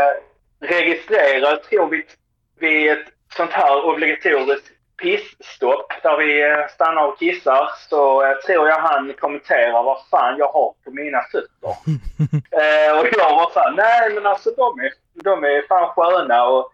registrerar, 0.60 1.56
tror 1.56 1.86
vi, 1.86 2.04
vid 2.58 2.90
ett 2.90 3.06
sånt 3.36 3.50
här 3.50 3.84
obligatoriskt 3.84 4.70
pissstopp 4.96 5.92
där 6.02 6.16
vi 6.16 6.42
eh, 6.42 6.66
stannar 6.68 7.06
och 7.06 7.18
kissar 7.18 7.70
så 7.88 8.22
eh, 8.22 8.36
tror 8.36 8.68
jag 8.68 8.78
han 8.78 9.14
kommenterar 9.18 9.82
vad 9.82 10.06
fan 10.10 10.38
jag 10.38 10.52
har 10.52 10.74
på 10.84 10.90
mina 10.90 11.20
fötter. 11.22 11.70
eh, 12.60 13.00
och 13.00 13.06
jag 13.12 13.36
var 13.36 13.50
såhär, 13.50 13.72
nej 13.76 14.14
men 14.14 14.26
alltså 14.26 14.50
de 14.50 14.80
är, 14.80 14.92
de 15.24 15.44
är 15.44 15.66
fan 15.68 15.88
sköna 15.88 16.46
och, 16.46 16.72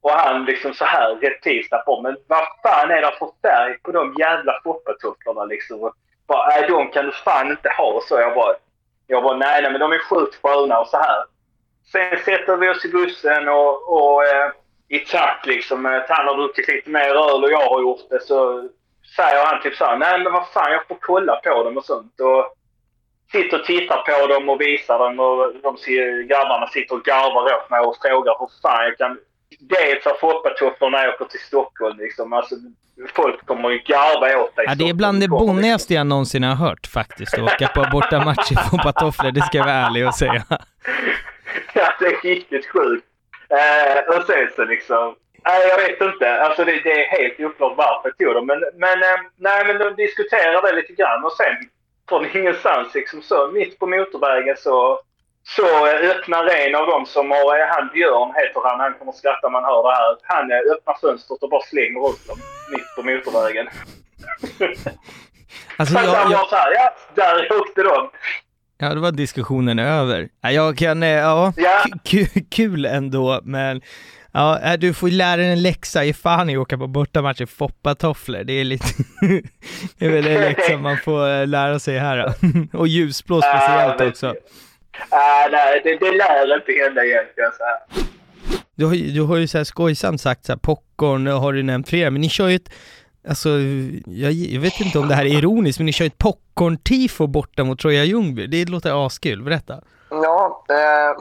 och 0.00 0.10
han 0.10 0.44
liksom 0.44 0.74
så 0.74 0.84
här 0.84 1.14
rätt 1.14 1.42
tisdag 1.42 1.78
på 1.78 2.00
men 2.00 2.16
vad 2.26 2.42
fan 2.62 2.90
är 2.90 3.00
det 3.02 3.12
för 3.18 3.30
färg 3.42 3.78
på 3.78 3.92
de 3.92 4.14
jävla 4.18 4.60
foppatofflorna 4.64 5.44
liksom? 5.44 5.92
Bara, 6.26 6.48
nej 6.48 6.68
de 6.68 6.90
kan 6.90 7.06
du 7.06 7.12
fan 7.12 7.50
inte 7.50 7.68
ha 7.68 8.00
så. 8.08 8.14
Jag 8.14 8.34
bara, 8.34 8.54
jag 9.06 9.22
bara 9.22 9.36
nej, 9.36 9.62
nej 9.62 9.70
men 9.70 9.80
de 9.80 9.92
är 9.92 9.98
sjukt 9.98 10.38
sköna 10.42 10.80
och 10.80 10.86
så 10.86 10.96
här. 10.96 11.24
Sen 11.92 12.18
sätter 12.24 12.56
vi 12.56 12.68
oss 12.68 12.84
i 12.84 12.88
bussen 12.88 13.48
och, 13.48 13.92
och 13.92 14.24
eh, 14.24 14.50
i 14.90 14.98
takt 14.98 15.46
liksom. 15.46 15.86
Att 15.86 16.08
han 16.08 16.26
har 16.26 16.36
druckit 16.36 16.68
lite 16.68 16.90
mer 16.90 17.10
öl 17.10 17.44
och 17.44 17.50
jag 17.50 17.68
har 17.70 17.80
gjort 17.80 18.10
det 18.10 18.20
så 18.20 18.68
säger 19.16 19.46
han 19.46 19.62
typ 19.62 19.76
såhär, 19.76 19.96
nej 19.96 20.18
men 20.22 20.32
vad 20.32 20.48
fan 20.48 20.72
jag 20.72 20.86
får 20.88 20.98
kolla 21.00 21.36
på 21.36 21.64
dem 21.64 21.76
och 21.76 21.84
sånt. 21.84 22.20
Och 22.20 22.56
sitter 23.32 23.60
och 23.60 23.66
tittar 23.66 23.96
på 23.96 24.26
dem 24.26 24.48
och 24.48 24.60
visar 24.60 24.98
dem 24.98 25.20
och 25.20 25.52
de 25.62 25.76
ser, 25.76 26.22
grabbarna 26.22 26.66
sitter 26.66 26.94
och 26.94 27.04
garvar 27.04 27.44
åt 27.56 27.70
mig 27.70 27.80
och 27.80 27.96
frågar 28.02 28.34
hur 28.38 28.50
fan 28.62 28.84
jag 28.84 28.98
kan 28.98 29.18
dels 29.60 30.04
ha 30.04 30.14
foppatofflor 30.20 30.90
när 30.90 31.04
jag 31.04 31.14
åker 31.14 31.24
till 31.24 31.40
Stockholm 31.40 31.98
liksom. 31.98 32.32
Alltså, 32.32 32.54
folk 33.14 33.46
kommer 33.46 33.70
ju 33.70 33.78
garva 33.78 34.42
åt 34.42 34.56
dig. 34.56 34.64
Ja, 34.68 34.74
det 34.74 34.88
är 34.88 34.94
bland 34.94 35.20
det 35.20 35.28
bonnigaste 35.28 35.94
jag 35.94 36.06
någonsin 36.06 36.42
har 36.42 36.54
hört 36.54 36.86
faktiskt. 36.86 37.34
Att 37.34 37.40
åka 37.40 37.68
på 37.68 37.86
bortamatch 37.92 38.52
i 38.52 38.54
foppatofflor, 38.70 39.30
det 39.30 39.42
ska 39.42 39.58
jag 39.58 39.64
vara 39.64 39.74
ärlig 39.74 40.06
och 40.06 40.14
säga. 40.14 40.42
ja, 41.74 41.92
det 42.00 42.06
är 42.06 42.22
riktigt 42.22 42.66
sjukt. 42.66 43.06
Eh, 43.50 44.16
och 44.16 44.26
sen 44.26 44.48
så 44.56 44.64
liksom... 44.64 45.14
Nej, 45.44 45.68
jag 45.68 45.76
vet 45.76 46.00
inte. 46.00 46.40
Alltså 46.42 46.64
det, 46.64 46.80
det 46.84 47.04
är 47.04 47.08
helt 47.08 47.40
oklart 47.40 47.76
varför 47.76 48.08
jag 48.08 48.18
tog 48.18 48.34
dem. 48.34 48.46
Men, 48.46 48.60
men, 48.74 49.02
eh, 49.02 49.20
nej, 49.36 49.64
men 49.66 49.78
de 49.78 49.94
diskuterar 49.94 50.62
det 50.62 50.72
lite 50.72 50.92
grann 50.92 51.24
och 51.24 51.32
sen 51.32 51.56
från 52.08 52.36
ingenstans 52.36 52.94
liksom 52.94 53.22
så 53.22 53.48
mitt 53.48 53.78
på 53.78 53.86
motorvägen 53.86 54.56
så, 54.56 55.00
så 55.42 55.86
öppnar 55.86 56.46
en 56.46 56.74
av 56.74 56.86
dem 56.86 57.06
som 57.06 57.30
har, 57.30 57.58
eh, 57.58 57.66
han 57.68 57.90
Björn 57.92 58.32
heter 58.34 58.60
han, 58.64 58.80
han 58.80 58.94
kommer 58.94 59.12
skratta 59.12 59.48
när 59.48 59.50
man 59.50 59.64
hör 59.64 59.82
det 59.82 59.94
här. 59.94 60.16
Han 60.22 60.50
eh, 60.50 60.72
öppnar 60.72 60.96
fönstret 61.00 61.42
och 61.42 61.50
bara 61.50 61.62
slänger 61.62 62.10
ut 62.10 62.26
dem 62.26 62.38
mitt 62.72 62.94
på 62.96 63.02
motorvägen. 63.02 63.68
Alltså 65.76 65.94
jag... 65.98 66.02
Han 66.02 66.30
gör 66.30 66.44
så 66.44 66.56
här, 66.56 66.72
ja, 66.74 66.94
där 67.14 67.60
åkte 67.60 67.82
de. 67.82 68.10
Ja, 68.82 68.94
då 68.94 69.00
var 69.00 69.12
diskussionen 69.12 69.78
över. 69.78 70.28
Ja, 70.40 70.50
jag 70.52 70.76
kan, 70.78 71.02
eh, 71.02 71.08
ja, 71.08 71.52
Ja. 71.56 71.84
ku- 72.04 72.44
kul 72.50 72.86
ändå, 72.86 73.40
men 73.44 73.80
ja, 74.32 74.58
äh, 74.60 74.72
du 74.78 74.94
får 74.94 75.08
lära 75.08 75.36
dig 75.36 75.52
en 75.52 75.62
läxa. 75.62 76.04
Ge 76.04 76.12
fan 76.12 76.50
i 76.50 76.56
att 76.56 76.60
åka 76.62 76.78
på 76.78 76.86
bortamatch 76.86 77.40
i 77.40 77.46
foppatofflor. 77.46 78.44
Det 78.44 78.52
är 78.52 78.64
lite, 78.64 78.84
det 79.98 80.06
är 80.06 80.10
väl 80.10 80.26
en 80.26 80.40
läxa 80.40 80.76
man 80.76 80.96
får 80.98 81.30
eh, 81.40 81.46
lära 81.46 81.78
sig 81.78 81.98
här. 81.98 82.32
Och 82.72 82.88
ljusblå 82.88 83.42
speciellt 83.42 84.00
också. 84.00 84.34
Ah, 85.08 85.48
nej, 85.52 85.80
det, 85.84 85.90
det 86.00 86.12
lär 86.12 86.54
inte 86.56 86.72
hända 86.84 87.04
egentligen. 87.04 87.50
Så 87.58 87.64
här. 87.64 88.04
Du 88.74 88.84
har, 88.86 88.94
du 89.14 89.20
har 89.22 89.36
ju 89.36 89.46
så 89.46 89.58
här 89.58 89.64
skojsamt 89.64 90.20
sagt 90.20 90.44
så 90.44 90.52
här, 90.52 90.58
popcorn 90.58 91.26
har 91.26 91.52
du 91.52 91.62
nämnt 91.62 91.88
flera, 91.88 92.10
men 92.10 92.20
ni 92.20 92.28
kör 92.28 92.48
ju 92.48 92.56
ett, 92.56 92.70
alltså, 93.28 93.48
jag, 94.06 94.32
jag 94.32 94.60
vet 94.60 94.80
inte 94.80 94.98
om 94.98 95.08
det 95.08 95.14
här 95.14 95.24
är 95.24 95.38
ironiskt, 95.38 95.78
men 95.78 95.86
ni 95.86 95.92
kör 95.92 96.06
ett 96.06 96.18
popcorn-tifo 96.18 97.26
borta 97.26 97.64
mot 97.64 97.78
Troja 97.78 98.04
Ljungby. 98.04 98.46
Det 98.46 98.64
låter 98.68 99.06
askul, 99.06 99.42
berätta. 99.42 99.80
Ja, 100.10 100.64
det 100.68 100.74
är 100.74 101.14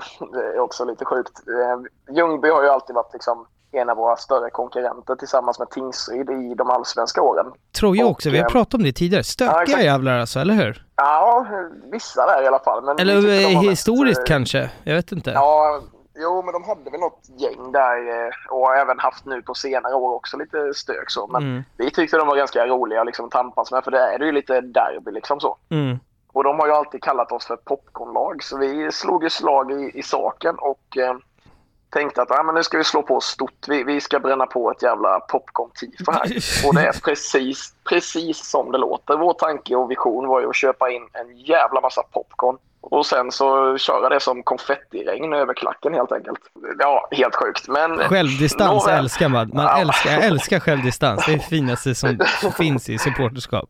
också 0.59 0.85
lite 0.85 1.05
sjukt. 1.05 1.31
Eh, 1.47 2.15
Ljungby 2.15 2.49
har 2.49 2.63
ju 2.63 2.69
alltid 2.69 2.95
varit 2.95 3.13
liksom 3.13 3.45
en 3.71 3.89
av 3.89 3.97
våra 3.97 4.15
större 4.15 4.49
konkurrenter 4.49 5.15
tillsammans 5.15 5.59
med 5.59 5.69
Tingsryd 5.69 6.29
i 6.29 6.55
de 6.57 6.69
allsvenska 6.69 7.21
åren. 7.21 7.45
Troja 7.79 8.05
Och, 8.05 8.11
också, 8.11 8.29
vi 8.29 8.37
har 8.37 8.45
eh, 8.45 8.51
pratat 8.51 8.73
om 8.73 8.83
det 8.83 8.91
tidigare. 8.91 9.19
ja, 9.19 9.23
Stökiga 9.23 9.61
exakt. 9.61 9.83
jävlar 9.83 10.19
alltså, 10.19 10.39
eller 10.39 10.53
hur? 10.53 10.85
Ja, 10.95 11.47
vissa 11.91 12.25
där 12.25 12.43
i 12.43 12.47
alla 12.47 12.59
fall. 12.59 12.99
Eller 12.99 13.15
eh, 13.17 13.53
mest, 13.57 13.71
historiskt 13.71 14.19
eh, 14.19 14.25
kanske, 14.25 14.69
jag 14.83 14.95
vet 14.95 15.11
inte. 15.11 15.31
Ja, 15.31 15.81
jo, 16.19 16.41
men 16.41 16.53
de 16.53 16.63
hade 16.63 16.89
väl 16.89 16.99
något 16.99 17.21
gäng 17.37 17.71
där 17.71 18.25
eh, 18.25 18.31
och 18.49 18.59
har 18.67 18.75
även 18.75 18.99
haft 18.99 19.25
nu 19.25 19.41
på 19.41 19.53
senare 19.53 19.93
år 19.95 20.15
också 20.15 20.37
lite 20.37 20.73
stök 20.73 21.09
så. 21.11 21.27
Men 21.27 21.43
Mm. 21.43 21.63
vi 21.77 21.91
tyckte 21.91 22.17
de 22.17 22.27
var 22.27 22.35
ganska 22.35 22.67
roliga 22.67 23.03
liksom, 23.03 23.25
att 23.25 23.31
tampas 23.31 23.71
med 23.71 23.83
för 23.83 23.91
det 23.91 23.99
är 23.99 24.19
ju 24.19 24.31
lite 24.31 24.61
derby 24.61 25.11
liksom 25.11 25.39
så. 25.39 25.57
Mm. 25.69 25.99
Och 26.33 26.43
de 26.43 26.59
har 26.59 26.67
ju 26.67 26.73
alltid 26.73 27.03
kallat 27.03 27.31
oss 27.31 27.45
för 27.47 27.55
popcornlag 27.55 28.43
så 28.43 28.57
vi 28.57 28.91
slog 28.91 29.23
ju 29.23 29.29
slag 29.29 29.71
i, 29.71 29.91
i 29.99 30.03
saken 30.03 30.55
och 30.59 30.97
eh, 30.97 31.13
tänkte 31.89 32.21
att 32.21 32.31
ah, 32.31 32.43
men 32.43 32.55
nu 32.55 32.63
ska 32.63 32.77
vi 32.77 32.83
slå 32.83 33.01
på 33.01 33.21
stort. 33.21 33.67
Vi, 33.67 33.83
vi 33.83 34.01
ska 34.01 34.19
bränna 34.19 34.45
på 34.45 34.71
ett 34.71 34.83
jävla 34.83 35.19
popcorn-tifo 35.19 36.11
här. 36.11 36.21
Och 36.67 36.75
det 36.75 36.81
är 36.87 37.01
precis, 37.03 37.73
precis 37.89 38.49
som 38.49 38.71
det 38.71 38.77
låter. 38.77 39.17
Vår 39.17 39.33
tanke 39.33 39.75
och 39.75 39.91
vision 39.91 40.27
var 40.27 40.41
ju 40.41 40.49
att 40.49 40.55
köpa 40.55 40.89
in 40.89 41.07
en 41.13 41.37
jävla 41.37 41.81
massa 41.81 42.03
popcorn. 42.03 42.57
Och 42.81 43.05
sen 43.05 43.31
så 43.31 43.77
köra 43.77 44.09
det 44.09 44.19
som 44.19 44.43
konfettiregn 44.43 45.33
över 45.33 45.53
klacken 45.53 45.93
helt 45.93 46.11
enkelt. 46.11 46.39
Ja, 46.79 47.07
helt 47.11 47.35
sjukt. 47.35 47.67
Men 47.67 47.97
Självdistans 47.99 48.85
Nåväl. 48.85 48.99
älskar 48.99 49.29
man. 49.29 49.51
Man 49.53 49.65
Ja. 49.65 49.77
älskar, 49.81 50.11
jag 50.11 50.23
älskar 50.23 50.59
självdistans. 50.65 51.25
Det 51.25 51.31
är 51.33 51.37
det 51.37 51.43
finaste 51.43 51.95
som 51.95 52.17
finns 52.57 52.89
i 52.89 52.97
supporterskap. 52.97 53.69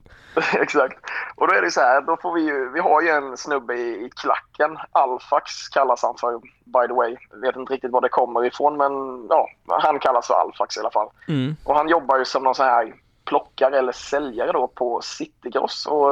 Exakt. 0.53 0.97
Och 1.35 1.47
då 1.47 1.53
är 1.53 1.61
det 1.61 1.71
så 1.71 1.81
här, 1.81 2.01
då 2.01 2.17
får 2.21 2.33
vi 2.33 2.41
ju, 2.41 2.69
vi 2.73 2.79
har 2.79 3.01
ju 3.01 3.09
en 3.09 3.37
snubbe 3.37 3.73
i, 3.75 4.05
i 4.05 4.09
klacken. 4.21 4.77
Alfax 4.91 5.67
kallas 5.69 6.03
han 6.03 6.15
för, 6.17 6.39
by 6.65 6.87
the 6.87 6.93
way. 6.93 7.15
Jag 7.31 7.39
vet 7.41 7.55
inte 7.55 7.73
riktigt 7.73 7.91
var 7.91 8.01
det 8.01 8.09
kommer 8.09 8.45
ifrån, 8.45 8.77
men 8.77 8.91
ja, 9.29 9.47
han 9.81 9.99
kallas 9.99 10.27
för 10.27 10.33
Alfax 10.33 10.77
i 10.77 10.79
alla 10.79 10.91
fall. 10.91 11.07
Mm. 11.27 11.55
Och 11.63 11.75
han 11.75 11.89
jobbar 11.89 12.17
ju 12.17 12.25
som 12.25 12.43
någon 12.43 12.55
så 12.55 12.63
här 12.63 12.93
plockare 13.25 13.77
eller 13.79 13.91
säljare 13.91 14.51
då 14.51 14.67
på 14.67 15.01
Citygross 15.03 15.85
och 15.85 16.09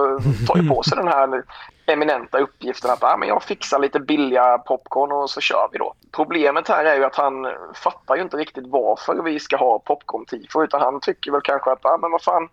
tar 0.48 0.58
ju 0.62 0.70
på 0.70 0.84
sig 0.84 0.98
den 0.98 1.08
här 1.08 1.44
eminenta 1.88 2.40
uppgiften 2.40 2.92
att 2.92 3.04
ah, 3.04 3.18
men 3.18 3.28
jag 3.28 3.44
fixar 3.44 3.80
lite 3.80 4.00
billiga 4.00 4.58
popcorn 4.58 5.12
och 5.12 5.30
så 5.30 5.42
kör 5.42 5.70
vi 5.72 5.78
då. 5.78 5.94
Problemet 6.12 6.68
här 6.68 6.86
är 6.86 6.96
ju 6.96 7.06
att 7.06 7.16
han 7.16 7.48
fattar 7.74 8.16
ju 8.16 8.22
inte 8.22 8.38
riktigt 8.38 8.68
varför 8.68 9.24
vi 9.24 9.40
ska 9.40 9.58
ha 9.58 9.80
popcorn-tifo 9.80 10.64
utan 10.64 10.82
han 10.82 11.00
tycker 11.00 11.32
väl 11.32 11.42
kanske 11.42 11.72
att 11.72 11.86
ah, 11.86 11.98
men 11.98 12.12
vad 12.12 12.22
fan 12.22 12.50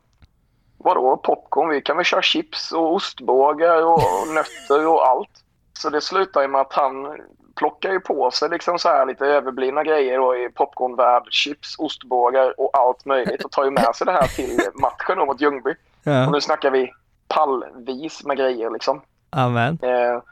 Vadå 0.85 1.17
popcorn? 1.17 1.69
Vi 1.69 1.81
kan 1.81 1.97
väl 1.97 2.05
köra 2.05 2.23
chips 2.23 2.73
och 2.73 2.95
ostbågar 2.95 3.85
och, 3.85 3.95
och 3.95 4.29
nötter 4.35 4.87
och 4.87 5.09
allt. 5.09 5.31
Så 5.79 5.91
det 5.91 6.01
slutar 6.01 6.43
ju 6.43 6.49
med 6.49 6.61
att 6.61 6.73
han 6.73 7.21
plockar 7.55 7.93
ju 7.93 8.01
på 8.01 8.31
sig 8.31 8.51
liksom 8.51 8.79
så 8.79 8.89
här 8.89 9.07
lite 9.07 9.27
överblivna 9.27 9.85
grejer 9.85 10.19
då 10.19 10.37
i 10.37 10.49
popcornvärld. 10.49 11.23
Chips, 11.31 11.79
ostbågar 11.79 12.61
och 12.61 12.71
allt 12.79 13.05
möjligt 13.05 13.45
och 13.45 13.51
tar 13.51 13.65
ju 13.65 13.71
med 13.71 13.97
sig 13.97 14.05
det 14.05 14.13
här 14.13 14.27
till 14.27 14.61
matchen 14.75 15.19
då 15.19 15.27
mot 15.27 15.41
Ljungby. 15.41 15.71
Och 15.71 15.77
Ja, 16.03 16.31
nu 16.31 16.41
snackar 16.41 16.71
vi 16.71 16.93
pallvis 17.29 18.25
med 18.25 18.37
grejer 18.37 18.71
liksom. 18.71 19.01
Amen. 19.35 19.79
Eh, 19.83 20.23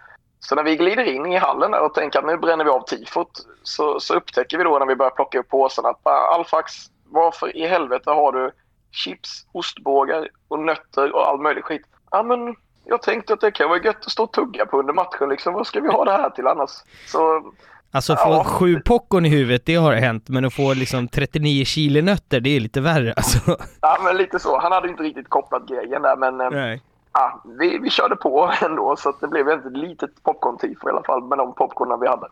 så 0.40 0.54
när 0.54 0.62
vi 0.62 0.76
glider 0.76 1.04
in 1.04 1.26
i 1.26 1.36
hallen 1.36 1.74
och 1.74 1.94
tänker 1.94 2.18
att 2.18 2.24
nu 2.26 2.36
bränner 2.36 2.64
vi 2.64 2.70
av 2.70 2.84
tifot 2.86 3.30
så, 3.62 4.00
så 4.00 4.14
upptäcker 4.14 4.58
vi 4.58 4.64
då 4.64 4.78
när 4.78 4.86
vi 4.86 4.96
börjar 4.96 5.10
plocka 5.10 5.38
upp 5.38 5.48
påsarna 5.48 5.88
att 5.88 6.02
bara, 6.04 6.34
Alfax, 6.34 6.72
varför 7.10 7.56
i 7.56 7.66
helvete 7.66 8.10
har 8.10 8.32
du 8.32 8.50
chips, 8.90 9.46
ostbågar 9.52 10.28
och 10.48 10.58
nötter 10.58 11.14
och 11.14 11.28
all 11.28 11.40
möjlig 11.40 11.64
skit? 11.64 11.82
Ja 12.10 12.22
men 12.22 12.54
jag 12.84 13.02
tänkte 13.02 13.32
att 13.32 13.40
det 13.40 13.50
kan 13.50 13.68
vara 13.68 13.82
gött 13.82 13.96
att 14.06 14.10
stå 14.12 14.22
och 14.22 14.32
tugga 14.32 14.66
på 14.66 14.78
under 14.78 14.92
matchen 14.92 15.28
liksom. 15.28 15.54
Vad 15.54 15.66
ska 15.66 15.80
vi 15.80 15.88
ha 15.88 16.04
det 16.04 16.12
här 16.12 16.30
till 16.30 16.46
annars? 16.46 16.70
Så 17.06 17.52
Alltså 17.94 18.16
få 18.16 18.28
Ja. 18.30 18.44
sju 18.44 18.80
popcorn 18.84 19.26
i 19.26 19.28
huvudet, 19.28 19.66
det 19.66 19.74
har 19.74 19.92
hänt, 19.92 20.28
men 20.28 20.44
att 20.44 20.54
få 20.54 20.74
liksom 20.74 21.08
39 21.08 21.64
kilo 21.64 22.00
nötter, 22.02 22.40
det 22.40 22.56
är 22.56 22.60
lite 22.60 22.80
värre 22.80 23.12
alltså. 23.16 23.56
ja 23.80 23.98
men 24.04 24.16
lite 24.16 24.38
så. 24.38 24.60
Han 24.60 24.72
hade 24.72 24.88
inte 24.88 25.02
riktigt 25.02 25.28
kopplat 25.28 25.68
grejen 25.68 26.02
där 26.02 26.16
men 26.16 26.40
eh, 26.40 26.50
Nej. 26.50 26.82
Ja, 27.14 27.42
vi, 27.58 27.78
vi 27.78 27.90
körde 27.90 28.16
på 28.16 28.52
ändå 28.62 28.96
så 28.96 29.08
att 29.08 29.20
det 29.20 29.28
blev 29.28 29.48
ett 29.48 29.72
litet 29.72 30.10
popcorn-tifo 30.22 30.88
i 30.88 30.90
alla 30.90 31.02
fall 31.02 31.22
med 31.24 31.38
de 31.38 31.54
popcornen 31.54 32.00
vi 32.00 32.08
hade. 32.08 32.26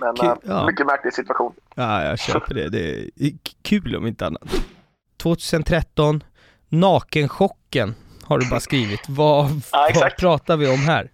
Men 0.00 0.14
Kul, 0.16 0.26
eh, 0.28 0.34
ja. 0.42 0.66
mycket 0.66 0.86
märklig 0.86 1.12
situation. 1.14 1.52
Ja, 1.74 2.04
jag 2.04 2.18
köper 2.18 2.54
det. 2.54 2.68
Det 2.68 2.98
är 3.00 3.30
k- 3.30 3.36
kul 3.62 3.96
om 3.96 4.06
inte 4.06 4.26
annat. 4.26 4.42
2013, 5.22 6.24
Nakenchocken 6.68 7.94
har 8.24 8.38
du 8.38 8.50
bara 8.50 8.60
skrivit. 8.60 9.08
Vad, 9.08 9.46
Ja, 9.72 9.88
vad 9.94 10.16
pratar 10.16 10.56
vi 10.56 10.68
om 10.74 10.78
här? 10.80 11.10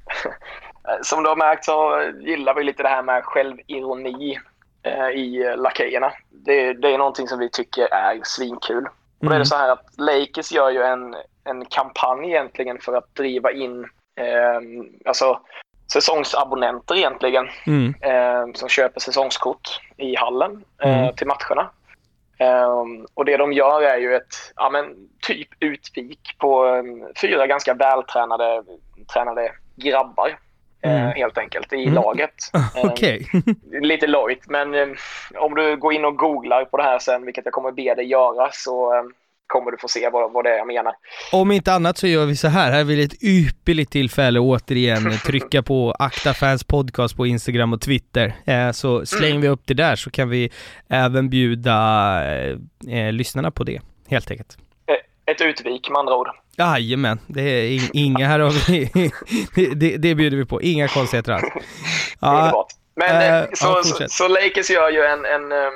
Som 1.03 1.23
du 1.23 1.29
har 1.29 1.37
märkt 1.37 1.65
så 1.65 2.03
gillar 2.21 2.55
vi 2.55 2.65
lite 2.65 2.83
det 2.83 2.89
här 2.89 3.03
med 3.03 3.25
självironi 3.25 4.39
eh, 4.83 5.09
i 5.09 5.47
eh, 5.47 5.57
Lakejerna. 5.57 6.13
Det, 6.31 6.73
det 6.73 6.95
är 6.95 6.99
någonting 6.99 7.29
som 7.29 7.39
vi 7.39 7.51
tycker 7.51 7.83
är 7.95 8.21
svinkul. 8.25 8.87
Och 9.23 9.29
då 9.29 9.31
är 9.31 9.37
Mm. 9.37 9.39
det 9.43 9.47
så 9.47 9.57
här 9.57 9.69
att 9.69 9.87
Lakers 9.99 10.53
gör 10.53 10.71
ju 10.71 10.83
en, 10.83 11.17
en 11.45 11.65
kampanj 11.65 12.27
egentligen 12.31 12.79
för 12.79 12.93
att 12.95 13.15
driva 13.15 13.53
in 13.53 13.85
eh, 14.17 14.61
alltså, 15.05 15.41
säsongsabonnenter 15.93 16.95
egentligen 16.97 17.49
Mm. 17.67 17.95
eh, 18.01 18.53
som 18.55 18.69
köper 18.69 19.01
säsongskort 19.01 19.81
i 19.97 20.17
hallen 20.17 20.65
eh, 20.83 21.03
Mm. 21.03 21.15
till 21.15 21.27
matcherna. 21.27 21.71
Eh, 22.39 22.85
och 23.15 23.25
det 23.25 23.37
de 23.37 23.53
gör 23.53 23.83
är 23.83 23.97
ju 23.97 24.15
ett 24.17 24.53
ja, 24.57 24.71
men, 24.71 25.09
typ 25.27 25.49
utvik 25.61 26.37
på 26.39 26.67
eh, 26.67 26.83
fyra 27.21 27.47
ganska 27.47 27.75
vältränade 27.75 28.63
tränade 29.13 29.53
grabbar. 29.77 30.39
Eh, 30.85 30.93
Mm. 31.03 31.13
helt 31.17 31.39
enkelt 31.39 31.73
i 31.73 31.83
Mm. 31.83 31.95
laget. 31.95 32.35
Eh, 32.55 32.67
Okej. 32.85 33.27
Lite 33.83 34.07
lojt, 34.07 34.49
men 34.49 34.75
eh, 34.75 34.87
om 35.39 35.55
du 35.55 35.77
går 35.77 35.93
in 35.93 36.05
och 36.05 36.17
googlar 36.17 36.65
på 36.65 36.77
det 36.77 36.83
här 36.83 36.99
sen, 36.99 37.25
vilket 37.25 37.45
jag 37.45 37.55
kommer 37.55 37.73
be 37.73 37.95
dig 37.95 38.07
göra, 38.07 38.49
så 38.53 38.95
eh, 38.97 39.03
kommer 39.47 39.71
du 39.71 39.77
få 39.79 39.89
se 39.89 40.09
vad, 40.13 40.33
vad 40.33 40.45
det 40.45 40.51
är 40.51 40.57
jag 40.57 40.67
menar. 40.67 40.93
Om 41.33 41.53
inte 41.53 41.73
annat 41.73 41.99
så 41.99 42.07
gör 42.07 42.27
vi 42.27 42.37
så 42.37 42.49
här. 42.49 42.73
Här 42.73 42.81
är 42.81 42.85
vi 42.85 43.03
ett 43.05 43.23
ypperligt 43.23 43.93
tillfälle 43.93 44.39
återigen 44.41 45.11
trycka 45.27 45.63
på 45.63 45.95
Akta 45.99 46.35
Fans 46.35 46.65
Podcast 46.65 47.17
på 47.17 47.27
Instagram 47.27 47.73
och 47.73 47.81
Twitter. 47.81 48.35
Eh, 48.47 48.71
så 48.71 49.07
slänger 49.07 49.39
vi 49.41 49.49
upp 49.49 49.63
det 49.65 49.75
där 49.75 49.97
så 49.97 50.11
kan 50.11 50.29
vi 50.29 50.51
även 50.89 51.31
bjuda 51.31 51.75
eh, 52.35 52.57
eh, 52.99 53.13
lyssnarna 53.13 53.51
på 53.51 53.65
det, 53.65 53.81
helt 54.09 54.31
enkelt. 54.31 54.59
Ett 55.27 55.41
utvik 55.41 55.91
med 55.91 55.99
andra 55.99 56.17
ord. 56.17 56.29
Jajamän, 56.59 57.19
det 57.27 57.43
är 57.43 57.65
ing- 57.65 57.91
inga 57.93 58.27
här 58.27 58.39
har 58.41 58.51
vi, 58.71 59.11
det, 59.75 59.97
det 59.97 60.15
bjuder 60.15 60.37
vi 60.37 60.45
på, 60.45 60.63
inga 60.63 60.89
konstigheter 60.89 61.33
alls. 61.33 61.45
Underbart. 62.21 62.67
Men 62.95 63.17
eh, 63.17 63.37
eh, 63.39 63.45
så, 63.53 63.67
ja, 63.67 63.83
så, 63.83 64.05
så 64.09 64.29
Lakers 64.29 64.71
gör 64.71 64.91
ju 64.91 65.03
en, 65.03 65.25
en, 65.25 65.53
eh, 65.53 65.69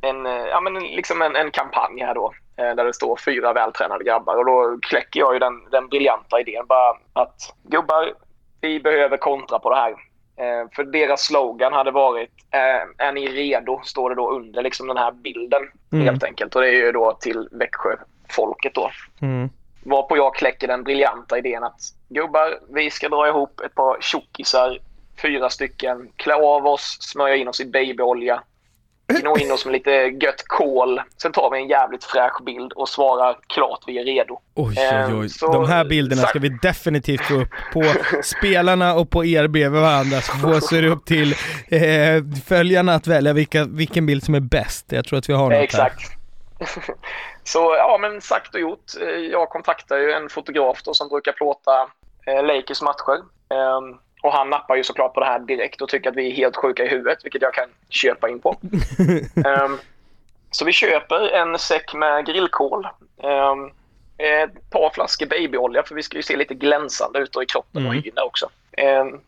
en, 0.00 0.26
eh, 0.26 0.32
ja, 0.32 0.60
men 0.60 0.74
liksom 0.74 1.22
en, 1.22 1.36
en 1.36 1.50
kampanj 1.50 2.00
här 2.00 2.14
då. 2.14 2.32
eh, 2.56 2.74
Där 2.76 2.84
det 2.84 2.94
står 2.94 3.16
fyra 3.24 3.52
vältränade 3.52 4.04
grabbar. 4.04 4.36
Och 4.36 4.46
då 4.46 4.78
kläcker 4.82 5.20
jag 5.20 5.32
ju 5.34 5.38
den, 5.38 5.52
den 5.70 5.88
briljanta 5.88 6.40
idén 6.40 6.66
bara 6.68 6.96
att 7.12 7.36
gubbar, 7.62 8.12
vi 8.60 8.80
behöver 8.80 9.16
kontra 9.16 9.58
på 9.58 9.70
det 9.70 9.76
här. 9.76 9.90
Eh, 10.38 10.68
för 10.76 10.84
deras 10.84 11.22
slogan 11.26 11.72
hade 11.72 11.90
varit 11.90 12.30
eh, 12.50 13.06
Är 13.06 13.12
ni 13.12 13.26
redo? 13.28 13.80
Står 13.84 14.10
det 14.10 14.16
då 14.16 14.30
under 14.30 14.62
liksom 14.62 14.86
den 14.88 14.96
här 14.96 15.12
bilden 15.12 15.62
Mm. 15.92 16.06
helt 16.06 16.24
enkelt. 16.24 16.54
Och 16.54 16.62
det 16.62 16.68
är 16.68 16.72
ju 16.72 16.92
då 16.92 17.12
till 17.20 17.48
Växjöfolket 17.52 18.74
då. 18.74 18.90
Mm. 19.20 19.50
Varpå 19.90 20.16
jag 20.16 20.34
kläcker 20.34 20.68
den 20.68 20.84
briljanta 20.84 21.38
idén 21.38 21.64
att 21.64 21.80
gubbar, 22.08 22.58
vi 22.74 22.90
ska 22.90 23.08
dra 23.08 23.28
ihop 23.28 23.60
ett 23.60 23.74
par 23.74 23.96
tjockisar, 24.00 24.78
fyra 25.22 25.50
stycken, 25.50 26.08
klä 26.16 26.34
av 26.34 26.66
oss, 26.66 26.96
smörja 27.00 27.36
in 27.36 27.48
oss 27.48 27.60
i 27.60 27.64
babyolja, 27.64 28.42
gno 29.20 29.38
in 29.38 29.52
oss 29.52 29.64
med 29.64 29.72
lite 29.72 29.90
gött 29.90 30.42
kol. 30.46 31.00
Sen 31.22 31.32
tar 31.32 31.50
vi 31.50 31.58
en 31.58 31.68
jävligt 31.68 32.04
fräsch 32.04 32.44
bild 32.46 32.72
och 32.72 32.88
svarar 32.88 33.36
klart 33.46 33.80
vi 33.86 33.98
är 33.98 34.04
redo. 34.04 34.38
Oj, 34.54 34.74
oj, 34.78 34.84
Eh, 34.84 35.18
oj. 35.20 35.28
så- 35.28 35.52
De 35.52 35.68
här 35.68 35.84
bilderna 35.84 36.22
ska 36.22 36.38
vi 36.38 36.48
definitivt 36.48 37.20
få 37.20 37.34
upp 37.34 37.48
på 37.72 37.82
spelarna 38.22 38.94
och 38.94 39.10
på 39.10 39.24
er 39.24 39.48
bredvid 39.48 39.80
varandra. 39.82 40.20
Så 40.20 40.32
får 40.32 40.82
det 40.82 40.88
upp 40.88 41.04
till 41.06 41.32
eh, 41.68 42.40
följarna 42.46 42.94
att 42.94 43.06
välja 43.06 43.32
vilka, 43.32 43.64
vilken 43.64 44.06
bild 44.06 44.22
som 44.24 44.34
är 44.34 44.40
bäst. 44.40 44.86
Jag 44.92 45.04
tror 45.04 45.18
att 45.18 45.28
vi 45.28 45.32
har 45.32 45.50
något 45.50 45.74
Eh, 45.74 45.80
här. 45.80 45.92
Så 47.46 47.74
ja, 47.78 47.98
men 48.00 48.20
sagt 48.20 48.54
och 48.54 48.60
gjort. 48.60 48.84
Eh, 49.02 49.08
Jag 49.08 49.48
kontaktar 49.48 49.96
ju 49.98 50.12
en 50.12 50.28
fotograf 50.28 50.82
då 50.82 50.94
som 50.94 51.08
brukar 51.08 51.32
plåta 51.32 51.88
eh, 52.26 52.44
Lakers 52.44 52.82
matcher. 52.82 53.16
Eh, 53.50 53.80
Och 54.22 54.32
han 54.32 54.50
nappar 54.50 54.76
ju 54.76 54.84
såklart 54.84 55.14
på 55.14 55.20
det 55.20 55.26
här 55.26 55.38
direkt 55.38 55.80
och 55.82 55.88
tycker 55.88 56.10
att 56.10 56.16
vi 56.16 56.30
är 56.32 56.36
helt 56.36 56.56
sjuka 56.56 56.84
i 56.84 56.88
huvudet, 56.88 57.18
vilket 57.24 57.42
jag 57.42 57.54
kan 57.54 57.68
köpa 57.90 58.28
in 58.28 58.40
på. 58.40 58.56
um, 59.64 59.78
så 60.50 60.64
vi 60.64 60.72
köper 60.72 61.28
en 61.28 61.58
säck 61.58 61.94
med 61.94 62.26
grillkol. 62.26 62.88
Um, 63.22 63.70
ett 64.18 64.70
par 64.70 64.90
flaskor 64.94 65.26
babyolja 65.26 65.82
för 65.82 65.94
vi 65.94 66.02
ska 66.02 66.16
ju 66.16 66.22
se 66.22 66.36
lite 66.36 66.54
glänsande 66.54 67.18
ut 67.18 67.36
i 67.42 67.46
kroppen 67.46 67.86
och 67.86 67.92
Mm. 67.92 68.02
hyn 68.02 68.14
där 68.14 68.24
också. 68.26 68.48
Um, 69.00 69.20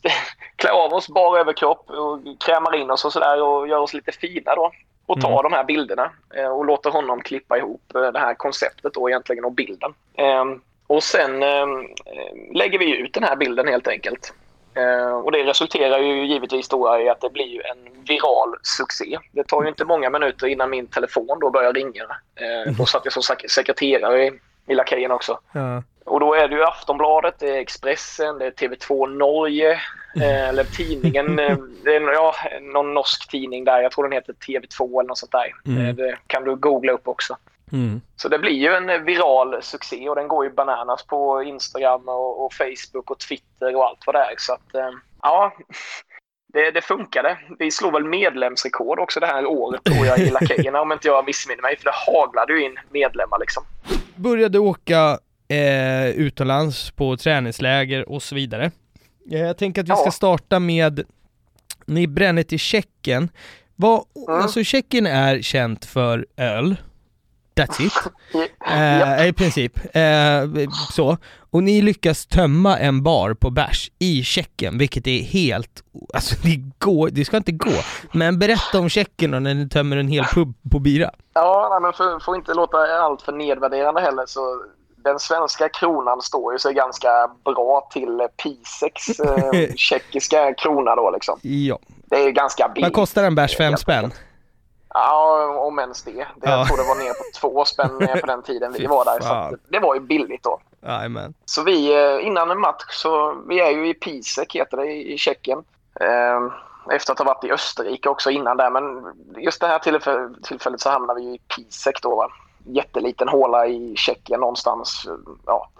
klä 0.56 0.70
av 0.70 0.92
oss 0.94 1.08
bara 1.08 1.40
överkropp 1.40 1.90
och 1.90 2.20
krämar 2.46 2.74
in 2.74 2.90
oss 2.90 3.04
och 3.04 3.12
sådär 3.12 3.42
och 3.42 3.68
gör 3.68 3.78
oss 3.78 3.94
lite 3.94 4.12
fina 4.12 4.54
då. 4.54 4.72
Och 5.06 5.20
tar 5.20 5.42
de 5.42 5.52
här 5.52 5.64
bilderna 5.64 6.10
eh, 6.34 6.48
och 6.48 6.64
låter 6.64 6.90
honom 6.90 7.20
klippa 7.22 7.58
ihop 7.58 7.94
eh, 7.94 8.12
det 8.12 8.18
här 8.18 8.34
konceptet 8.34 8.94
då 8.94 9.10
egentligen 9.10 9.44
och 9.44 9.52
bilden. 9.52 9.94
Ehm, 10.14 10.60
och 10.86 11.02
sen 11.02 11.42
ehm, 11.42 11.80
eh, 11.80 12.54
lägger 12.56 12.78
vi 12.78 12.96
ut 12.96 13.14
den 13.14 13.22
här 13.22 13.36
bilden 13.36 13.68
helt 13.68 13.88
enkelt. 13.88 14.32
Eh, 14.74 15.12
och 15.12 15.32
det 15.32 15.44
resulterar 15.44 15.98
ju 15.98 16.26
givetvis 16.26 16.68
då 16.68 16.98
i 17.00 17.08
att 17.08 17.20
det 17.20 17.30
blir 17.30 17.66
en 17.66 18.04
viral 18.08 18.54
succé. 18.62 19.18
Det 19.32 19.44
tar 19.44 19.62
ju 19.62 19.68
inte 19.68 19.84
många 19.84 20.10
minuter 20.10 20.46
innan 20.46 20.70
min 20.70 20.86
telefon 20.86 21.38
då 21.40 21.50
börjar 21.50 21.72
ringa. 21.72 22.06
Då 22.78 22.86
satt 22.86 23.04
jag 23.04 23.12
som 23.12 23.22
sek- 23.22 23.48
sekreterare 23.48 24.24
i, 24.26 24.32
i 24.66 24.74
Lakejen 24.74 25.10
också. 25.10 25.38
Ja. 25.52 25.82
Och 26.06 26.20
då 26.20 26.34
är 26.34 26.48
det 26.48 26.54
ju 26.54 26.64
Aftonbladet, 26.64 27.34
det 27.38 27.48
är 27.48 27.60
Expressen, 27.60 28.38
det 28.38 28.46
är 28.46 28.50
TV2 28.50 29.06
Norge, 29.16 29.72
eh, 30.16 30.48
eller 30.48 30.64
tidningen, 30.76 31.38
eh, 31.38 31.56
det 31.84 31.96
är 31.96 32.12
ja, 32.12 32.34
någon 32.60 32.94
norsk 32.94 33.30
tidning 33.30 33.64
där, 33.64 33.80
jag 33.82 33.92
tror 33.92 34.04
den 34.04 34.12
heter 34.12 34.32
TV2 34.32 35.00
eller 35.00 35.08
något 35.08 35.18
sånt 35.18 35.32
där. 35.32 35.52
Mm. 35.66 35.86
Eh, 35.86 35.94
Det 35.94 36.18
kan 36.26 36.44
du 36.44 36.56
googla 36.56 36.92
upp 36.92 37.08
också. 37.08 37.36
Mm. 37.72 38.00
Så 38.16 38.28
det 38.28 38.38
blir 38.38 38.52
ju 38.52 38.74
en 38.74 38.90
eh, 38.90 38.98
viral 38.98 39.62
succé 39.62 40.08
och 40.08 40.16
den 40.16 40.28
går 40.28 40.44
ju 40.44 40.50
bananas 40.50 41.06
på 41.06 41.42
Instagram 41.42 42.08
och, 42.08 42.44
och 42.44 42.54
Facebook 42.54 43.10
och 43.10 43.18
Twitter 43.18 43.76
och 43.76 43.84
allt 43.84 44.06
vad 44.06 44.14
det 44.14 44.18
är. 44.20 44.34
Så 44.38 44.52
att, 44.52 44.74
eh, 44.74 44.90
ja, 45.22 45.52
det, 46.52 46.70
det 46.70 46.80
funkade. 46.80 47.38
Vi 47.58 47.70
slog 47.70 47.92
väl 47.92 48.04
medlemsrekord 48.04 48.98
också 48.98 49.20
det 49.20 49.26
här 49.26 49.46
året 49.46 49.84
tror 49.84 50.06
jag 50.06 50.18
i 50.18 50.30
Lakejerna 50.40 50.80
om 50.80 50.92
inte 50.92 51.08
jag 51.08 51.26
missminner 51.26 51.62
mig. 51.62 51.76
För 51.76 51.84
det 51.84 51.94
haglade 52.06 52.52
ju 52.52 52.64
in 52.64 52.78
medlemmar 52.90 53.38
liksom. 53.38 53.64
Började 54.16 54.58
åka 54.58 55.18
eh, 55.48 56.06
utomlands 56.08 56.90
på 56.90 57.16
träningsläger 57.16 58.08
och 58.08 58.22
så 58.22 58.34
vidare. 58.34 58.70
Eh, 59.30 59.40
Jag 59.40 59.58
tänker 59.58 59.82
att 59.82 59.88
vi 59.88 59.96
ska 59.96 60.10
starta 60.10 60.58
med, 60.58 61.00
ni 61.86 62.06
bränner 62.06 62.42
till 62.42 62.58
Tjeckien. 62.58 63.28
Vad, 63.76 64.04
Mm. 64.28 64.40
Alltså 64.42 64.64
Tjeckien 64.64 65.06
är 65.06 65.42
känt 65.42 65.84
för 65.84 66.26
öl. 66.36 66.76
That's 67.56 67.82
it. 67.86 67.92
Eh, 68.70 69.26
I 69.28 69.32
princip. 69.32 69.96
Eh, 69.96 70.70
så. 70.92 71.16
Och 71.50 71.62
ni 71.62 71.82
lyckas 71.82 72.26
tömma 72.26 72.78
en 72.78 73.02
bar 73.02 73.34
på 73.34 73.50
bärs 73.50 73.90
i 73.98 74.22
Tjeckien, 74.22 74.78
vilket 74.78 75.06
är 75.06 75.22
helt, 75.22 75.82
alltså 76.14 76.34
det 76.42 76.56
går, 76.78 77.08
det 77.12 77.24
ska 77.24 77.36
inte 77.36 77.52
gå. 77.52 77.72
Men 78.12 78.38
berätta 78.38 78.78
om 78.80 78.88
Tjeckien 78.88 79.34
och 79.34 79.42
när 79.42 79.54
ni 79.54 79.68
tömmer 79.68 79.96
en 79.96 80.08
hel 80.08 80.24
pub 80.24 80.54
på 80.70 80.78
bira. 80.78 81.10
Ja, 81.34 81.68
nej, 81.72 81.80
men 81.80 81.92
för, 81.92 82.24
får 82.24 82.36
inte 82.36 82.54
låta 82.54 82.76
allt 82.78 83.22
för 83.22 83.32
nedvärderande 83.32 84.00
heller 84.00 84.24
så 84.26 84.40
den 85.06 85.18
svenska 85.18 85.68
kronan 85.68 86.22
står 86.22 86.52
ju 86.52 86.58
sig 86.58 86.74
ganska 86.74 87.30
bra 87.44 87.88
till 87.92 88.28
Pisex 88.42 89.20
eh, 89.20 89.72
tjeckiska 89.76 90.54
krona 90.54 90.94
då 90.96 91.10
liksom. 91.10 91.38
Ja. 91.42 91.78
Det 92.06 92.16
är 92.24 92.30
ganska 92.30 92.68
billigt. 92.68 92.84
Vad 92.86 92.92
kostar 92.94 93.24
en 93.24 93.34
bärs? 93.34 93.56
Fem 93.56 93.76
spänn? 93.76 94.12
Ja, 94.94 95.46
om 95.58 95.78
ens 95.78 96.02
det. 96.02 96.12
det 96.12 96.24
Ja. 96.42 96.50
Jag 96.50 96.66
tror 96.66 96.76
det 96.76 96.82
var 96.88 97.04
ner 97.04 97.08
på 97.14 97.24
två 97.40 97.64
spänn 97.64 97.98
på 98.20 98.26
den 98.26 98.42
tiden 98.42 98.72
vi 98.72 98.86
var 98.86 99.04
där. 99.04 99.20
Så 99.20 99.56
det 99.68 99.78
var 99.78 99.94
ju 99.94 100.00
billigt 100.00 100.42
då. 100.42 100.60
Jajamän. 100.86 101.34
Så 101.44 101.62
vi, 101.62 101.94
eh, 101.94 102.26
innan 102.26 102.50
en 102.50 102.60
match, 102.60 102.84
så 102.90 103.34
vi 103.48 103.60
är 103.60 103.70
ju 103.70 103.88
i 103.88 103.94
Pisek 103.94 104.54
heter 104.54 104.76
det 104.76 104.92
i 104.92 105.18
Tjeckien. 105.18 105.58
Eh, 106.00 106.40
Efter 106.94 107.12
att 107.12 107.18
ha 107.18 107.24
varit 107.26 107.44
i 107.44 107.52
Österrike 107.52 108.08
också 108.08 108.30
innan 108.30 108.56
där. 108.56 108.70
Men 108.70 108.82
just 109.36 109.60
det 109.60 109.66
här 109.66 109.78
tillfäll- 109.78 110.42
tillfället 110.42 110.80
så 110.80 110.90
hamnar 110.90 111.14
vi 111.14 111.22
ju 111.22 111.34
i 111.34 111.38
Pisek 111.38 112.02
då. 112.02 112.16
Va? 112.16 112.28
Jätteliten 112.66 113.28
håla 113.28 113.66
i 113.66 113.96
Tjeckien 113.96 114.40
någonstans. 114.40 115.06
Ja. 115.46 115.70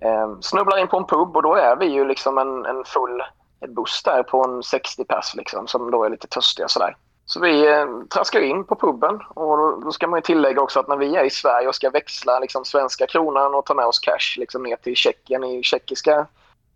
Eh, 0.00 0.40
Snubblar 0.40 0.78
in 0.78 0.88
på 0.88 0.96
en 0.96 1.06
pub 1.06 1.36
och 1.36 1.42
då 1.42 1.54
är 1.54 1.76
vi 1.76 1.86
ju 1.86 2.04
liksom 2.04 2.38
en, 2.38 2.66
en 2.66 2.84
full 2.84 3.22
buss 3.68 4.02
där 4.02 4.22
på 4.22 4.44
en 4.44 4.62
60 4.62 5.04
pers 5.04 5.34
liksom, 5.34 5.66
som 5.66 5.90
då 5.90 6.04
är 6.04 6.10
lite 6.10 6.26
törstiga 6.26 6.68
sådär. 6.68 6.96
Så 7.24 7.40
vi 7.40 7.72
eh, 7.72 7.86
traskar 8.14 8.40
in 8.40 8.64
på 8.64 8.76
puben 8.76 9.20
och 9.28 9.56
då, 9.56 9.80
då 9.84 9.92
ska 9.92 10.06
man 10.06 10.18
ju 10.18 10.22
tillägga 10.22 10.60
också 10.60 10.80
att 10.80 10.88
när 10.88 10.96
vi 10.96 11.16
är 11.16 11.24
i 11.24 11.30
Sverige 11.30 11.68
och 11.68 11.74
ska 11.74 11.90
växla 11.90 12.38
liksom, 12.38 12.64
svenska 12.64 13.06
kronan 13.06 13.54
och 13.54 13.66
ta 13.66 13.74
med 13.74 13.86
oss 13.86 13.98
cash 13.98 14.38
liksom, 14.38 14.62
ner 14.62 14.76
till 14.76 14.96
Tjeckien 14.96 15.44
i 15.44 15.62
tjeckiska 15.62 16.26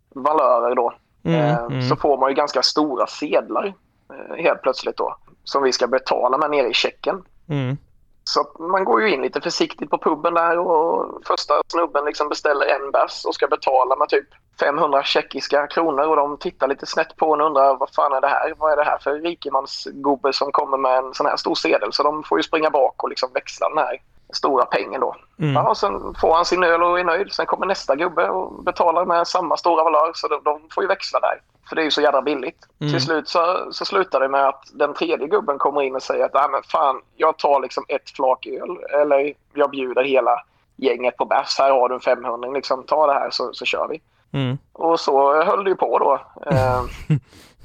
valörer 0.09 0.75
då. 0.75 0.93
Mm, 1.23 1.39
eh, 1.39 1.57
mm. 1.57 1.81
Så 1.81 1.95
får 1.95 2.17
man 2.17 2.29
ju 2.29 2.35
ganska 2.35 2.61
stora 2.61 3.07
sedlar 3.07 3.73
eh, 4.09 4.43
helt 4.43 4.61
plötsligt 4.61 4.97
då. 4.97 5.15
Som 5.43 5.63
vi 5.63 5.71
ska 5.71 5.87
betala 5.87 6.37
med 6.37 6.51
nere 6.51 6.67
i 6.67 6.73
Tjeckien. 6.73 7.23
Mm. 7.49 7.77
Så 8.23 8.47
man 8.59 8.83
går 8.83 9.01
ju 9.01 9.13
in 9.13 9.21
lite 9.21 9.41
försiktigt 9.41 9.89
på 9.89 9.97
puben 9.97 10.33
där 10.33 10.57
och 10.59 11.21
första 11.27 11.53
snubben 11.67 12.05
liksom 12.05 12.29
beställer 12.29 12.65
en 12.65 12.91
bärs 12.91 13.25
och 13.25 13.35
ska 13.35 13.47
betala 13.47 13.95
med 13.95 14.09
typ 14.09 14.27
500 14.59 15.03
tjeckiska 15.03 15.67
kronor 15.67 16.07
och 16.07 16.15
de 16.15 16.37
tittar 16.37 16.67
lite 16.67 16.85
snett 16.85 17.15
på 17.15 17.33
en 17.33 17.41
och 17.41 17.47
undrar 17.47 17.77
vad 17.77 17.93
fan 17.93 18.13
är 18.13 18.21
det 18.21 18.27
här? 18.27 18.53
Vad 18.57 18.71
är 18.71 18.75
det 18.75 18.83
här 18.83 18.97
för 18.97 19.13
rikemansgubbe 19.13 20.33
som 20.33 20.51
kommer 20.51 20.77
med 20.77 20.97
en 20.97 21.13
sån 21.13 21.25
här 21.25 21.37
stor 21.37 21.55
sedel? 21.55 21.93
Så 21.93 22.03
de 22.03 22.23
får 22.23 22.39
ju 22.39 22.43
springa 22.43 22.69
bak 22.69 23.03
och 23.03 23.09
liksom 23.09 23.29
växla 23.33 23.69
den 23.69 23.77
här 23.77 24.01
stora 24.33 24.65
pengen 24.65 25.01
då. 25.01 25.15
Mm. 25.39 25.53
Ja, 25.53 25.69
och 25.69 25.77
sen 25.77 26.15
får 26.21 26.33
han 26.33 26.45
sin 26.45 26.63
öl 26.63 26.83
och 26.83 26.99
är 26.99 27.03
nöjd. 27.03 27.31
Sen 27.31 27.45
kommer 27.45 27.65
nästa 27.65 27.95
gubbe 27.95 28.29
och 28.29 28.63
betalar 28.63 29.05
med 29.05 29.27
samma 29.27 29.57
stora 29.57 29.83
valör 29.83 30.11
så 30.13 30.27
de, 30.27 30.43
de 30.43 30.61
får 30.71 30.83
ju 30.83 30.87
växla 30.87 31.19
där. 31.19 31.41
För 31.71 31.75
det 31.75 31.81
är 31.81 31.83
ju 31.83 31.91
så 31.91 32.01
jävla 32.01 32.21
billigt. 32.21 32.67
Mm. 32.79 32.93
Till 32.93 33.01
slut 33.01 33.29
så, 33.29 33.67
så 33.71 33.85
slutar 33.85 34.19
det 34.19 34.27
med 34.27 34.47
att 34.47 34.63
den 34.73 34.93
tredje 34.93 35.27
gubben 35.27 35.57
kommer 35.57 35.81
in 35.81 35.95
och 35.95 36.03
säger 36.03 36.25
att 36.25 36.51
men 36.51 36.63
fan, 36.63 37.01
jag 37.15 37.37
tar 37.37 37.61
liksom 37.61 37.85
ett 37.87 38.09
flak 38.09 38.47
öl 38.47 39.01
eller 39.01 39.33
jag 39.53 39.69
bjuder 39.69 40.03
hela 40.03 40.43
gänget 40.75 41.17
på 41.17 41.25
bärs. 41.25 41.59
Här 41.59 41.71
har 41.71 41.89
du 41.89 41.95
en 41.95 42.01
500 42.01 42.49
liksom, 42.49 42.83
ta 42.83 43.07
det 43.07 43.13
här 43.13 43.29
så, 43.31 43.53
så 43.53 43.65
kör 43.65 43.87
vi. 43.87 44.01
Mm. 44.39 44.57
Och 44.73 44.99
så 44.99 45.43
höll 45.43 45.63
det 45.63 45.69
ju 45.69 45.75
på 45.75 45.99
då. 45.99 46.13
Eh, 46.51 46.83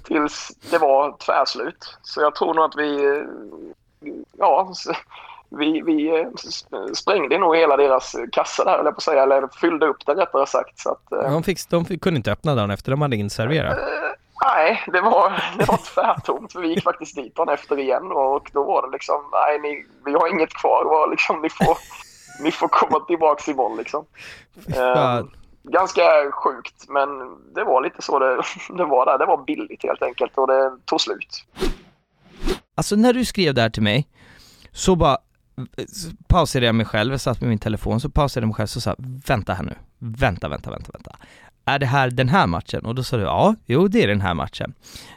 tills 0.04 0.48
det 0.70 0.78
var 0.78 1.12
tvärslut. 1.12 1.98
Så 2.02 2.20
jag 2.20 2.34
tror 2.34 2.54
nog 2.54 2.64
att 2.64 2.76
vi... 2.76 3.22
Ja, 4.38 4.72
vi, 5.50 5.82
vi 5.82 6.08
eh, 6.20 6.26
sp- 6.26 6.94
sprängde 6.94 7.38
nog 7.38 7.56
hela 7.56 7.76
deras 7.76 8.16
kassa 8.32 8.64
där, 8.64 8.76
jag 8.76 8.84
på 8.84 8.88
att 8.88 9.02
säga. 9.02 9.22
Eller 9.22 9.48
fyllde 9.60 9.86
upp 9.86 10.06
det 10.06 10.14
rättare 10.14 10.46
sagt. 10.46 10.78
Så 10.78 10.90
att, 10.90 11.12
eh, 11.12 11.32
De, 11.32 11.42
fick, 11.42 11.68
de 11.68 11.84
fick, 11.84 12.02
kunde 12.02 12.16
inte 12.16 12.32
öppna 12.32 12.54
dagen 12.54 12.70
efter, 12.70 12.90
de 12.90 13.02
hade 13.02 13.16
inserverat. 13.16 13.78
Nej, 14.44 14.82
det 14.92 15.00
var, 15.00 15.42
det 15.58 15.64
var 15.64 15.76
tvärtomt. 15.94 16.52
För 16.52 16.60
vi 16.60 16.68
gick 16.68 16.82
faktiskt 16.82 17.16
dit 17.16 17.34
dagen 17.36 17.48
efter 17.48 17.78
igen 17.78 18.12
och 18.12 18.50
då 18.52 18.64
var 18.64 18.82
det 18.86 18.92
liksom, 18.92 19.20
nej, 19.32 19.58
ni, 19.60 19.86
vi 20.04 20.12
har 20.12 20.28
inget 20.28 20.54
kvar. 20.54 20.84
Var 20.84 21.10
liksom, 21.10 21.40
ni, 21.42 21.50
får, 21.50 21.76
ni 22.42 22.50
får 22.50 22.68
komma 22.68 23.00
tillbaka 23.00 23.50
imorgon 23.50 23.78
liksom. 23.78 24.04
Eh, 24.76 25.24
ganska 25.62 26.02
sjukt, 26.32 26.88
men 26.88 27.08
det 27.54 27.64
var 27.64 27.82
lite 27.82 28.02
så 28.02 28.18
det, 28.18 28.36
det 28.76 28.84
var 28.84 29.06
där. 29.06 29.18
Det 29.18 29.26
var 29.26 29.44
billigt 29.44 29.82
helt 29.82 30.02
enkelt 30.02 30.32
och 30.38 30.46
det 30.46 30.72
tog 30.84 31.00
slut. 31.00 31.44
Alltså 32.74 32.96
när 32.96 33.12
du 33.12 33.24
skrev 33.24 33.54
det 33.54 33.60
här 33.62 33.70
till 33.70 33.82
mig, 33.82 34.08
så 34.72 34.96
bara 34.96 35.18
pausade 36.26 36.66
jag 36.66 36.74
mig 36.74 36.86
själv, 36.86 37.12
jag 37.12 37.20
satt 37.20 37.40
med 37.40 37.50
min 37.50 37.58
telefon, 37.58 38.00
så 38.00 38.10
pausade 38.10 38.44
jag 38.44 38.48
mig 38.48 38.54
själv 38.54 38.68
och 38.76 38.82
sa 38.82 38.96
vänta 38.98 39.54
här 39.54 39.62
nu, 39.62 39.74
vänta, 39.98 40.48
vänta, 40.48 40.70
vänta, 40.70 40.90
vänta. 40.92 41.16
Är 41.64 41.78
det 41.78 41.86
här 41.86 42.10
den 42.10 42.28
här 42.28 42.46
matchen? 42.46 42.86
Och 42.86 42.94
då 42.94 43.04
sa 43.04 43.16
du 43.16 43.22
ja, 43.22 43.54
jo 43.66 43.88
det 43.88 44.02
är 44.02 44.08
den 44.08 44.20
här 44.20 44.34
matchen. 44.34 44.74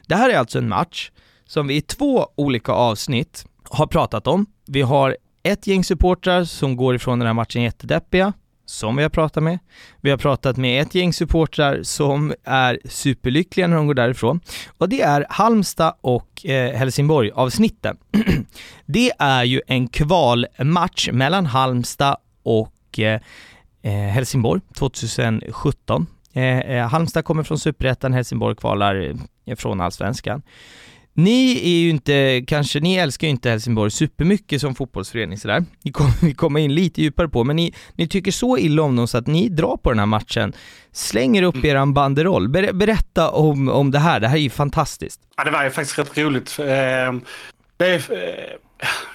Det 0.07 0.15
här 0.15 0.29
är 0.29 0.37
alltså 0.37 0.57
en 0.57 0.69
match 0.69 1.11
som 1.45 1.67
vi 1.67 1.75
i 1.75 1.81
två 1.81 2.27
olika 2.35 2.71
avsnitt 2.71 3.45
har 3.69 3.87
pratat 3.87 4.27
om. 4.27 4.45
Vi 4.67 4.81
har 4.81 5.17
ett 5.43 5.67
gäng 5.67 5.83
supportrar 5.83 6.43
som 6.43 6.75
går 6.75 6.95
ifrån 6.95 7.19
den 7.19 7.25
här 7.25 7.33
matchen 7.33 7.61
jättedeppiga, 7.61 8.33
som 8.69 8.95
vi 8.95 9.03
har 9.03 9.09
pratat 9.09 9.43
med. 9.43 9.59
Vi 10.01 10.09
har 10.09 10.17
pratat 10.17 10.57
med 10.57 10.81
ett 10.81 10.95
gäng 10.95 11.13
supportrar 11.13 11.83
som 11.83 12.33
är 12.43 12.79
superlyckliga 12.85 13.67
när 13.67 13.75
de 13.75 13.87
går 13.87 13.93
därifrån. 13.93 14.39
Och 14.77 14.89
det 14.89 15.01
är 15.01 15.25
Halmstad 15.29 15.93
och 16.01 16.45
eh, 16.45 16.75
Helsingborg 16.75 17.31
avsnitten. 17.31 17.97
det 18.85 19.11
är 19.19 19.43
ju 19.43 19.61
en 19.67 19.87
kvalmatch 19.87 21.09
mellan 21.11 21.45
Halmstad 21.45 22.17
och 22.43 22.99
eh, 22.99 23.21
eh 23.81 23.91
Helsingborg 23.91 24.61
2017. 24.75 26.07
Eh, 26.33 26.59
eh, 26.59 26.87
Halmstad 26.87 27.25
kommer 27.25 27.43
från 27.43 27.59
Superettan, 27.59 28.13
Helsingborg 28.13 28.55
kvalar 28.55 29.15
eh, 29.45 29.55
från 29.55 29.81
Allsvenskan. 29.81 30.41
Ni 31.13 31.51
är 31.63 31.79
ju 31.83 31.89
inte, 31.89 32.43
kanske, 32.47 32.79
ni 32.79 32.95
älskar 32.95 33.27
ju 33.27 33.31
inte 33.31 33.49
Helsingborg 33.49 33.91
supermycket 33.91 34.61
som 34.61 34.75
fotbollsförening 34.75 35.37
sådär. 35.37 35.65
Vi 35.83 35.91
kommer 35.91 36.13
vi 36.25 36.33
kommer 36.33 36.59
in 36.59 36.75
lite 36.75 37.01
djupare 37.01 37.29
på, 37.29 37.43
men 37.43 37.55
ni, 37.55 37.73
ni 37.95 38.07
tycker 38.07 38.31
så 38.31 38.57
illa 38.57 38.81
om 38.83 38.95
dem 38.95 39.07
så 39.07 39.17
att 39.17 39.27
ni 39.27 39.49
drar 39.49 39.77
på 39.77 39.89
den 39.89 39.99
här 39.99 40.05
matchen, 40.05 40.53
slänger 40.91 41.43
upp 41.43 41.65
eran 41.65 41.93
banderoll. 41.93 42.49
Ber, 42.49 42.73
berätta 42.73 43.29
om, 43.29 43.69
om 43.69 43.91
det 43.91 43.99
här, 43.99 44.19
det 44.19 44.27
här 44.27 44.35
är 44.37 44.41
ju 44.41 44.49
fantastiskt. 44.49 45.21
Ja, 45.37 45.43
det 45.43 45.51
var 45.51 45.63
ju 45.63 45.69
faktiskt 45.69 45.99
rätt 45.99 46.17
roligt. 46.17 46.59
Eh, 46.59 46.65
Det 47.77 47.85
är, 47.85 47.95
eh, 48.11 48.55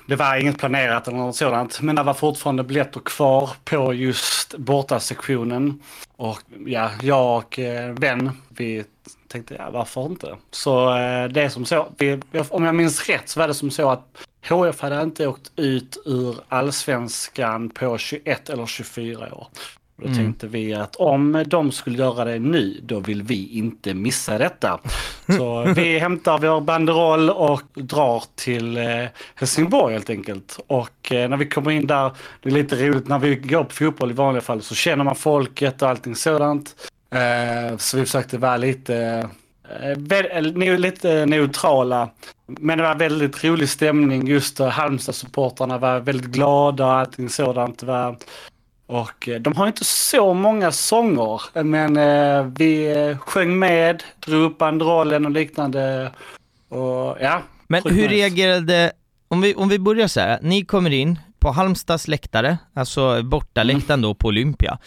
det 0.06 0.16
var 0.16 0.36
inget 0.36 0.58
planerat 0.58 1.08
eller 1.08 1.18
något 1.18 1.36
sådant. 1.36 1.80
Men 1.80 1.96
det 1.96 2.02
var 2.02 2.14
fortfarande 2.14 2.64
biljetter 2.64 3.00
kvar 3.00 3.50
på 3.64 3.94
just 3.94 4.54
bortasektionen. 4.56 5.82
Och 6.16 6.38
ja, 6.66 6.90
jag 7.02 7.38
och 7.38 7.58
eh, 7.58 7.94
vän, 7.94 8.30
vi 8.48 8.84
tänkte 9.28 9.54
ja, 9.54 9.70
varför 9.70 10.06
inte? 10.06 10.36
Så 10.50 10.96
eh, 10.96 11.28
det 11.28 11.42
är 11.42 11.48
som 11.48 11.64
så, 11.64 11.88
vi, 11.98 12.20
om 12.48 12.64
jag 12.64 12.74
minns 12.74 13.08
rätt 13.08 13.28
så 13.28 13.40
var 13.40 13.48
det 13.48 13.54
som 13.54 13.70
så 13.70 13.90
att 13.90 14.26
HF 14.48 14.80
hade 14.80 15.02
inte 15.02 15.26
åkt 15.26 15.52
ut 15.56 16.02
ur 16.04 16.36
allsvenskan 16.48 17.70
på 17.70 17.98
21 17.98 18.50
eller 18.50 18.66
24 18.66 19.34
år. 19.34 19.46
Då 19.96 20.06
mm. 20.06 20.18
tänkte 20.18 20.46
vi 20.46 20.74
att 20.74 20.96
om 20.96 21.44
de 21.46 21.72
skulle 21.72 21.98
göra 21.98 22.24
det 22.24 22.38
nu, 22.38 22.80
då 22.82 23.00
vill 23.00 23.22
vi 23.22 23.58
inte 23.58 23.94
missa 23.94 24.38
detta. 24.38 24.80
Så 25.36 25.62
vi 25.76 25.98
hämtar 25.98 26.38
vår 26.38 26.60
banderoll 26.60 27.30
och 27.30 27.62
drar 27.74 28.24
till 28.34 28.76
eh, 28.76 29.04
Helsingborg 29.34 29.92
helt 29.92 30.10
enkelt. 30.10 30.60
Och 30.66 31.12
eh, 31.12 31.28
när 31.28 31.36
vi 31.36 31.48
kommer 31.48 31.70
in 31.70 31.86
där, 31.86 32.10
det 32.42 32.48
är 32.48 32.52
lite 32.52 32.76
roligt, 32.76 33.08
när 33.08 33.18
vi 33.18 33.34
går 33.36 33.64
på 33.64 33.74
fotboll 33.74 34.10
i 34.10 34.14
vanliga 34.14 34.42
fall 34.42 34.62
så 34.62 34.74
känner 34.74 35.04
man 35.04 35.14
folket 35.14 35.82
och 35.82 35.88
allting 35.88 36.14
sådant. 36.14 36.90
Eh, 37.10 37.76
så 37.76 37.96
vi 37.96 38.04
försökte 38.04 38.38
vara 38.38 38.56
lite 38.56 39.28
lite 40.78 41.26
neutrala. 41.26 42.08
Men 42.46 42.78
det 42.78 42.84
var 42.84 42.94
väldigt 42.94 43.44
rolig 43.44 43.68
stämning. 43.68 44.26
Just 44.26 44.58
Halmstad-supportrarna 44.60 45.78
var 45.78 46.00
väldigt 46.00 46.26
glada 46.26 46.86
och 46.86 46.92
allting 46.92 47.28
sådant. 47.28 47.82
var 47.82 48.16
och 48.86 49.28
eh, 49.28 49.40
de 49.40 49.56
har 49.56 49.66
inte 49.66 49.84
så 49.84 50.34
många 50.34 50.72
sånger, 50.72 51.62
men 51.62 51.96
eh, 51.96 52.46
vi 52.58 53.16
sjöng 53.20 53.58
med, 53.58 54.02
drog 54.26 54.42
upp 54.42 54.58
banderollen 54.58 55.24
och 55.24 55.30
liknande. 55.30 56.10
Och 56.68 57.16
ja. 57.20 57.42
Men 57.68 57.82
hur 57.84 58.08
reagerade, 58.08 58.92
om 59.28 59.40
vi, 59.40 59.54
om 59.54 59.68
vi 59.68 59.78
börjar 59.78 60.08
så 60.08 60.20
här, 60.20 60.38
ni 60.42 60.64
kommer 60.64 60.90
in 60.90 61.18
på 61.38 61.50
Halmstads 61.50 62.08
läktare, 62.08 62.58
alltså 62.74 63.22
bortaläktaren 63.22 64.00
mm. 64.00 64.02
då 64.02 64.14
på 64.14 64.28
Olympia. 64.28 64.78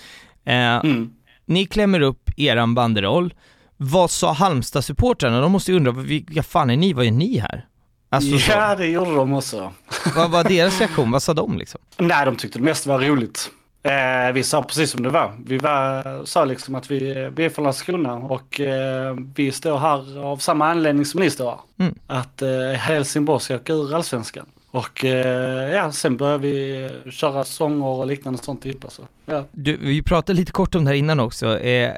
Eh, 0.46 0.76
mm. 0.76 1.14
Ni 1.46 1.66
klämmer 1.66 2.02
upp 2.02 2.30
eran 2.38 2.76
banderoll. 2.76 3.34
Vad 3.78 4.12
sa 4.12 4.34
Halmstad-supportrarna? 4.34 5.42
De 5.42 5.52
måste 5.52 5.72
ju 5.72 5.78
undra, 5.78 5.92
vilka 5.92 6.44
fan 6.44 6.70
är 6.70 6.78
ni? 6.78 6.94
Vad 6.94 7.06
är 7.06 7.12
ni 7.12 7.38
här? 7.38 7.66
Alltså, 8.10 8.52
ja, 8.52 8.76
det 8.76 8.88
gjorde 8.88 9.16
de 9.16 9.34
också. 9.34 9.74
Vad 10.16 10.32
var 10.32 10.44
deras 10.50 10.80
reaktion? 10.80 11.12
Vad 11.12 11.24
sa 11.24 11.34
de 11.34 11.58
liksom? 11.58 11.82
Nej, 11.98 12.26
de 12.26 12.36
tyckte 12.36 12.60
det 12.60 12.66
mest 12.66 12.86
var 12.86 13.00
roligt. 13.00 13.52
Eh, 13.88 14.32
vi 14.34 14.44
sa 14.44 14.64
precis 14.64 14.92
som 14.92 15.04
det 15.04 15.10
var. 15.10 15.34
Vi 15.46 15.58
var, 15.58 16.26
sa 16.26 16.46
liksom 16.46 16.76
att 16.76 16.92
vi, 16.92 17.30
vi 17.36 17.46
är 17.46 17.50
från 17.50 17.64
Landskrona 17.64 18.14
och 18.14 18.60
eh, 18.60 19.16
vi 19.36 19.52
står 19.52 19.78
här 19.78 20.24
av 20.24 20.38
samma 20.38 20.68
anledning 20.68 21.06
som 21.06 21.20
ni 21.20 21.30
står 21.30 21.50
här. 21.50 21.60
Mm. 21.80 21.96
Att 22.08 22.42
eh, 22.42 22.72
Helsingborg 22.72 23.42
ska 23.42 23.56
åka 23.56 23.74
ur 23.74 23.96
allsvenskan. 23.96 24.46
Och 24.72 25.06
eh, 25.06 25.74
ja, 25.74 25.92
sen 25.92 26.18
började 26.18 26.48
vi 26.48 26.90
köra 27.12 27.44
sånger 27.44 27.86
och 27.86 28.08
liknande 28.08 28.44
sånt 28.44 28.64
typ 28.64 28.84
alltså. 28.84 29.08
Ja. 29.26 29.46
Du, 29.52 29.78
vi 29.78 30.02
pratade 30.02 30.40
lite 30.40 30.52
kort 30.52 30.76
om 30.76 30.86
det 30.86 30.90
här 30.90 30.98
innan 30.98 31.20
också. 31.20 31.60
Eh, 31.60 31.94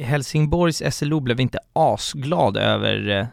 Helsingborgs 0.00 0.82
SLO 0.96 1.20
blev 1.20 1.40
inte 1.40 1.58
asglad 1.72 2.56
över, 2.56 3.08
eh, 3.08 3.26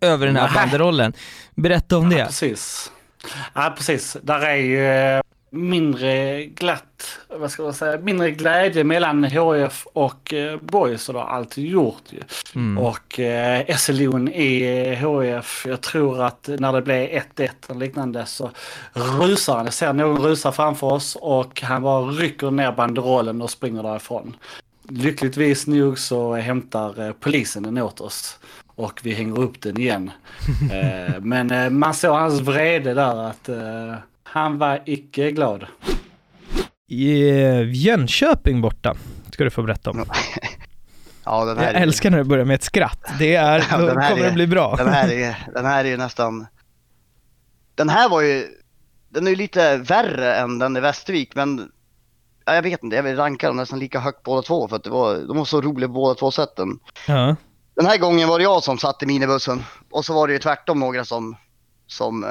över 0.10 0.26
den 0.26 0.36
här 0.36 0.46
Nej. 0.46 0.54
banderollen. 0.54 1.12
Berätta 1.54 1.96
om 1.96 2.10
det. 2.10 2.18
Ja, 2.18 2.26
precis. 2.26 2.92
Ja, 3.54 3.74
precis. 3.76 4.16
Där 4.22 4.40
är 4.40 4.56
ju 4.56 4.86
eh, 4.86 5.20
mindre 5.52 6.44
glatt, 6.44 7.18
vad 7.28 7.50
ska 7.50 7.62
man 7.62 7.74
säga, 7.74 7.98
mindre 7.98 8.30
glädje 8.30 8.84
mellan 8.84 9.24
HF 9.24 9.86
och 9.92 10.34
eh, 10.34 10.58
Boys 10.60 11.08
och 11.08 11.14
det 11.14 11.20
har 11.20 11.26
alltid 11.26 11.66
gjort 11.66 12.02
ju. 12.10 12.20
Mm. 12.54 12.78
Och 12.78 13.20
eh, 13.20 13.66
SLO'n 13.66 14.30
i 14.32 14.94
HF, 14.94 15.66
jag 15.68 15.80
tror 15.80 16.22
att 16.22 16.48
när 16.58 16.72
det 16.72 16.82
blev 16.82 17.08
1-1 17.36 17.50
och 17.66 17.76
liknande 17.76 18.26
så 18.26 18.50
rusar 18.92 19.56
han, 19.56 19.64
jag 19.64 19.74
ser 19.74 19.92
någon 19.92 20.22
rusa 20.22 20.52
framför 20.52 20.86
oss 20.86 21.16
och 21.20 21.62
han 21.62 21.82
bara 21.82 22.02
rycker 22.02 22.50
ner 22.50 22.72
banderollen 22.72 23.42
och 23.42 23.50
springer 23.50 23.82
därifrån. 23.82 24.36
Lyckligtvis 24.88 25.66
nog 25.66 25.98
så 25.98 26.34
hämtar 26.34 27.06
eh, 27.06 27.12
polisen 27.20 27.62
den 27.62 27.78
åt 27.78 28.00
oss 28.00 28.38
och 28.74 29.00
vi 29.02 29.14
hänger 29.14 29.40
upp 29.40 29.60
den 29.60 29.80
igen. 29.80 30.10
eh, 30.72 31.20
men 31.20 31.50
eh, 31.50 31.70
man 31.70 31.94
såg 31.94 32.14
hans 32.14 32.40
vrede 32.40 32.94
där 32.94 33.30
att 33.30 33.48
eh, 33.48 33.94
han 34.32 34.58
var 34.58 34.82
icke 34.86 35.30
glad. 35.30 35.66
I 36.88 37.30
eh, 37.30 37.74
Jönköping 37.74 38.60
borta, 38.60 38.94
ska 39.32 39.44
du 39.44 39.50
få 39.50 39.62
berätta 39.62 39.90
om. 39.90 40.04
Ja, 41.24 41.44
den 41.44 41.58
här 41.58 41.64
Jag 41.64 41.74
är... 41.74 41.82
älskar 41.82 42.10
när 42.10 42.18
du 42.18 42.24
börjar 42.24 42.44
med 42.44 42.54
ett 42.54 42.62
skratt. 42.62 43.12
Det 43.18 43.34
är, 43.34 43.58
ja, 43.70 43.78
då 43.78 43.88
kommer 43.88 44.20
är, 44.20 44.24
det 44.24 44.32
bli 44.32 44.46
bra. 44.46 44.76
Den 44.76 44.88
här, 44.88 45.12
är, 45.12 45.48
den 45.54 45.64
här 45.64 45.84
är 45.84 45.88
ju 45.88 45.96
nästan... 45.96 46.46
Den 47.74 47.88
här 47.88 48.08
var 48.08 48.20
ju... 48.20 48.46
Den 49.08 49.26
är 49.26 49.30
ju 49.30 49.36
lite 49.36 49.76
värre 49.76 50.34
än 50.34 50.58
den 50.58 50.76
i 50.76 50.80
Västervik, 50.80 51.34
men... 51.34 51.70
Ja, 52.44 52.54
jag 52.54 52.62
vet 52.62 52.82
inte, 52.82 52.96
jag 52.96 53.02
vill 53.02 53.16
ranka 53.16 53.46
dem 53.46 53.56
nästan 53.56 53.78
lika 53.78 54.00
högt 54.00 54.22
båda 54.22 54.42
två 54.42 54.68
för 54.68 54.76
att 54.76 54.84
det 54.84 54.90
var, 54.90 55.14
de 55.14 55.36
var 55.36 55.44
så 55.44 55.60
roliga 55.60 55.88
på 55.88 55.94
båda 55.94 56.14
två 56.14 56.30
sätten. 56.30 56.68
Ja. 57.08 57.36
Den 57.74 57.86
här 57.86 57.98
gången 57.98 58.28
var 58.28 58.38
det 58.38 58.42
jag 58.42 58.62
som 58.62 58.78
satt 58.78 59.02
i 59.02 59.06
minibussen 59.06 59.62
och 59.90 60.04
så 60.04 60.14
var 60.14 60.26
det 60.26 60.32
ju 60.32 60.38
tvärtom 60.38 60.80
några 60.80 61.04
som, 61.04 61.36
som 61.86 62.24
eh, 62.24 62.30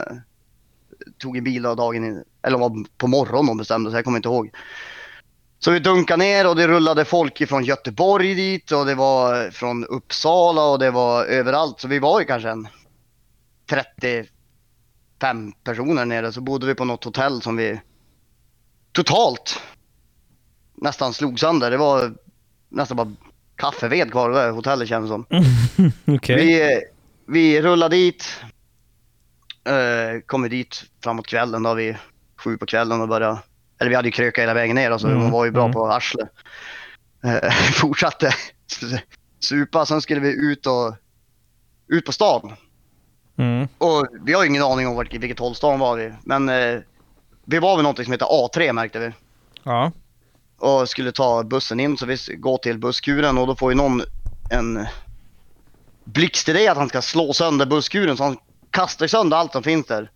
tog 1.17 1.37
en 1.37 1.43
bil 1.43 1.61
dagen 1.61 2.23
eller 2.43 2.57
var 2.57 2.85
på 2.97 3.07
morgonen 3.07 3.45
de 3.45 3.57
bestämde 3.57 3.91
sig, 3.91 3.97
jag 3.97 4.05
kommer 4.05 4.17
inte 4.17 4.29
ihåg. 4.29 4.51
Så 5.59 5.71
vi 5.71 5.79
dunkade 5.79 6.23
ner 6.23 6.47
och 6.47 6.55
det 6.55 6.67
rullade 6.67 7.05
folk 7.05 7.47
från 7.47 7.63
Göteborg 7.63 8.35
dit 8.35 8.71
och 8.71 8.85
det 8.85 8.95
var 8.95 9.51
från 9.51 9.85
Uppsala 9.85 10.65
och 10.65 10.79
det 10.79 10.91
var 10.91 11.25
överallt. 11.25 11.79
Så 11.79 11.87
vi 11.87 11.99
var 11.99 12.19
ju 12.19 12.25
kanske 12.25 12.49
en 12.49 12.67
35 13.69 14.27
personer 15.63 16.05
nere. 16.05 16.31
Så 16.31 16.41
bodde 16.41 16.67
vi 16.67 16.75
på 16.75 16.85
något 16.85 17.03
hotell 17.03 17.41
som 17.41 17.57
vi 17.57 17.81
totalt 18.91 19.61
nästan 20.75 21.13
slog 21.13 21.39
sönder. 21.39 21.71
Det 21.71 21.77
var 21.77 22.13
nästan 22.69 22.97
bara 22.97 23.11
kaffeved 23.55 24.11
kvar 24.11 24.29
det 24.29 24.51
hotellet 24.51 24.89
känns 24.89 25.09
som. 25.09 25.25
okay. 26.15 26.35
vi, 26.35 26.81
vi 27.25 27.61
rullade 27.61 27.95
dit, 27.95 28.25
Uh, 29.69 30.21
kom 30.25 30.41
vi 30.41 30.49
dit 30.49 30.83
framåt 31.03 31.27
kvällen 31.27 31.63
då 31.63 31.73
vi 31.73 31.97
sju 32.38 32.57
på 32.57 32.65
kvällen 32.65 33.01
och 33.01 33.07
började, 33.07 33.39
eller 33.79 33.89
vi 33.89 33.95
hade 33.95 34.07
ju 34.07 34.11
kröka 34.11 34.41
hela 34.41 34.53
vägen 34.53 34.75
ner 34.75 34.88
så 34.88 34.93
alltså, 34.93 35.07
mm. 35.07 35.21
hon 35.21 35.31
var 35.31 35.45
ju 35.45 35.51
bra 35.51 35.63
mm. 35.63 35.73
på 35.73 35.88
arslet. 35.88 36.29
Uh, 37.25 37.51
fortsatte 37.73 38.33
supa, 39.39 39.85
sen 39.85 40.01
skulle 40.01 40.21
vi 40.21 40.51
ut 40.51 40.67
och 40.67 40.95
ut 41.88 42.05
på 42.05 42.11
stan. 42.11 42.53
Mm. 43.38 43.67
Och 43.77 44.07
vi 44.25 44.33
har 44.33 44.45
ingen 44.45 44.63
aning 44.63 44.88
om 44.88 44.95
vart, 44.95 45.13
vilket 45.13 45.39
håll 45.39 45.55
stan 45.55 45.79
var 45.79 45.95
vi, 45.95 46.13
men 46.23 46.49
uh, 46.49 46.81
vi 47.45 47.59
var 47.59 47.75
vid 47.75 47.83
någonting 47.83 48.05
som 48.05 48.11
heter 48.11 48.25
A3 48.25 48.73
märkte 48.73 48.99
vi. 48.99 49.11
Ja. 49.63 49.91
Och 50.57 50.89
skulle 50.89 51.11
ta 51.11 51.43
bussen 51.43 51.79
in 51.79 51.97
så 51.97 52.05
vi 52.05 52.17
går 52.38 52.57
till 52.57 52.79
busskuren 52.79 53.38
och 53.38 53.47
då 53.47 53.55
får 53.55 53.71
ju 53.71 53.77
någon 53.77 54.01
en 54.51 54.85
blixtidé 56.03 56.67
att 56.67 56.77
han 56.77 56.89
ska 56.89 57.01
slå 57.01 57.33
sönder 57.33 57.65
busskuren 57.65 58.17
så 58.17 58.23
han 58.23 58.38
kastar 58.72 59.07
sönder 59.07 59.38
allt 59.38 59.52
som 59.52 59.64
finns 59.64 59.85
där. 59.85 60.11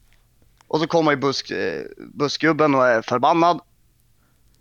Och 0.67 0.79
så 0.79 0.87
kommer 0.87 1.11
ju 1.11 1.17
busk, 1.17 1.51
eh, 1.51 1.83
bussgubben 1.97 2.75
och 2.75 2.87
är 2.87 3.01
förbannad. 3.01 3.59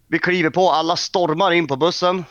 Vi 0.08 0.18
kliver 0.18 0.50
på, 0.50 0.70
alla 0.70 0.96
stormar 0.96 1.50
in 1.52 1.66
på 1.66 1.76
bussen. 1.76 2.24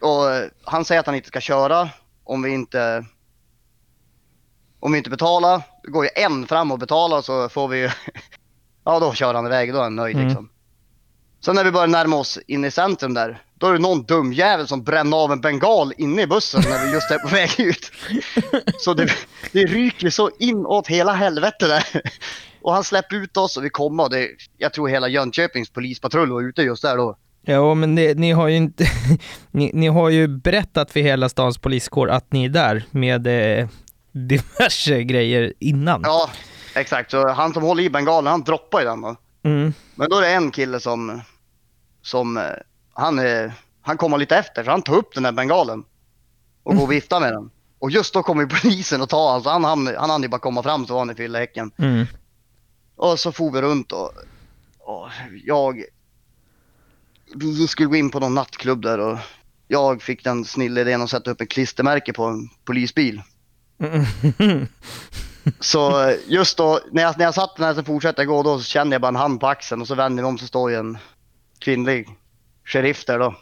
Och 0.00 0.30
eh, 0.30 0.48
han 0.64 0.84
säger 0.84 1.00
att 1.00 1.06
han 1.06 1.14
inte 1.14 1.28
ska 1.28 1.40
köra 1.40 1.88
om 2.24 2.42
vi 2.42 2.50
inte 2.50 3.04
om 4.80 4.92
vi 4.92 4.98
inte 4.98 5.10
betalar. 5.10 5.62
Då 5.82 5.90
går 5.90 6.04
ju 6.04 6.10
en 6.14 6.46
fram 6.46 6.72
och 6.72 6.78
betalar 6.78 7.22
så 7.22 7.48
får 7.48 7.68
vi 7.68 7.90
Ja 8.84 9.00
då 9.00 9.12
kör 9.12 9.34
han 9.34 9.46
iväg, 9.46 9.72
då 9.72 9.78
är 9.78 9.82
han 9.82 9.96
nöjd 9.96 10.16
mm. 10.16 10.28
liksom. 10.28 10.50
Sen 11.40 11.54
när 11.54 11.64
vi 11.64 11.70
börjar 11.70 11.86
närma 11.86 12.16
oss 12.16 12.38
in 12.46 12.64
i 12.64 12.70
centrum 12.70 13.14
där, 13.14 13.42
då 13.58 13.66
är 13.66 13.72
det 13.72 13.78
någon 13.78 14.02
dum 14.02 14.32
jävel 14.32 14.68
som 14.68 14.82
bränner 14.82 15.16
av 15.16 15.32
en 15.32 15.40
bengal 15.40 15.92
inne 15.98 16.22
i 16.22 16.26
bussen 16.26 16.62
när 16.68 16.86
vi 16.86 16.92
just 16.92 17.10
är 17.10 17.18
på 17.18 17.28
väg 17.28 17.60
ut. 17.60 17.92
Så 18.78 18.94
det, 18.94 19.10
det 19.52 19.64
ryker 19.64 20.10
så 20.10 20.30
inåt 20.38 20.86
hela 20.86 21.12
helvete 21.12 21.66
där. 21.66 22.02
Och 22.62 22.74
han 22.74 22.84
släpper 22.84 23.16
ut 23.16 23.36
oss 23.36 23.56
och 23.56 23.64
vi 23.64 23.70
kommer 23.70 24.04
och 24.04 24.10
det, 24.10 24.28
jag 24.56 24.72
tror 24.72 24.88
hela 24.88 25.08
Jönköpings 25.08 25.70
polispatrull 25.70 26.32
var 26.32 26.42
ute 26.42 26.62
just 26.62 26.82
där 26.82 26.96
då. 26.96 27.16
Ja, 27.42 27.74
men 27.74 27.94
det, 27.94 28.18
ni 28.18 28.32
har 28.32 28.48
ju 28.48 28.56
inte, 28.56 28.84
ni, 29.50 29.70
ni, 29.74 29.88
har 29.88 30.10
ju 30.10 30.28
berättat 30.28 30.90
för 30.90 31.00
hela 31.00 31.28
stans 31.28 31.58
poliskår 31.58 32.10
att 32.10 32.32
ni 32.32 32.44
är 32.44 32.48
där 32.48 32.84
med 32.90 33.26
eh, 33.26 33.68
diverse 34.12 35.02
grejer 35.02 35.52
innan. 35.58 36.00
Ja, 36.04 36.30
exakt. 36.74 37.10
Så 37.10 37.28
han 37.28 37.52
som 37.52 37.62
håller 37.62 37.82
i 37.82 37.90
bengalen, 37.90 38.30
han 38.30 38.42
droppar 38.42 38.80
ju 38.80 38.86
den 38.86 39.00
då. 39.00 39.16
Mm. 39.42 39.72
Men 39.94 40.10
då 40.10 40.16
är 40.16 40.22
det 40.22 40.30
en 40.30 40.50
kille 40.50 40.80
som, 40.80 41.20
som 42.02 42.36
eh, 42.36 42.44
han, 42.98 43.20
han 43.82 43.96
kommer 43.96 44.18
lite 44.18 44.36
efter 44.36 44.64
så 44.64 44.70
han 44.70 44.82
tar 44.82 44.94
upp 44.94 45.14
den 45.14 45.22
där 45.22 45.32
bengalen 45.32 45.84
och 46.62 46.74
går 46.74 46.82
och 46.82 46.92
viftar 46.92 47.20
med 47.20 47.32
den. 47.32 47.50
Och 47.78 47.90
just 47.90 48.14
då 48.14 48.22
kommer 48.22 48.46
polisen 48.46 49.02
och 49.02 49.08
tar 49.08 49.26
honom, 49.28 49.42
så 49.42 49.50
han, 49.50 49.64
han, 49.64 49.86
han 49.86 50.10
hann 50.10 50.22
ju 50.22 50.28
bara 50.28 50.40
komma 50.40 50.62
fram 50.62 50.86
så 50.86 50.92
var 50.92 51.00
han 51.00 51.10
i 51.10 51.14
fyllehäcken. 51.14 51.70
Mm. 51.76 52.06
Och 52.96 53.20
så 53.20 53.32
for 53.32 53.50
vi 53.50 53.62
runt 53.62 53.92
och, 53.92 54.12
och 54.78 55.08
jag, 55.44 55.84
vi 57.34 57.68
skulle 57.68 57.88
gå 57.88 57.96
in 57.96 58.10
på 58.10 58.20
någon 58.20 58.34
nattklubb 58.34 58.82
där 58.82 58.98
och 58.98 59.18
jag 59.68 60.02
fick 60.02 60.24
den 60.24 60.44
snilla 60.44 60.80
idén 60.80 61.02
att 61.02 61.10
sätta 61.10 61.30
upp 61.30 61.40
ett 61.40 61.50
klistermärke 61.50 62.12
på 62.12 62.24
en 62.24 62.48
polisbil. 62.64 63.22
så 65.60 66.14
just 66.26 66.56
då, 66.56 66.80
när 66.92 67.02
jag, 67.02 67.18
när 67.18 67.24
jag 67.24 67.34
satt 67.34 67.58
när 67.58 67.74
jag 67.74 67.86
fortsatte 67.86 68.24
gå, 68.24 68.42
då 68.42 68.60
kände 68.60 68.94
jag 68.94 69.00
bara 69.00 69.08
en 69.08 69.16
hand 69.16 69.40
på 69.40 69.46
axeln 69.46 69.80
och 69.80 69.88
så 69.88 69.94
vände 69.94 70.22
jag 70.22 70.28
om 70.28 70.38
så 70.38 70.46
står 70.46 70.70
ju 70.70 70.76
en 70.76 70.98
kvinnlig 71.58 72.08
sheriff 72.68 73.04
där 73.04 73.18
då. 73.18 73.34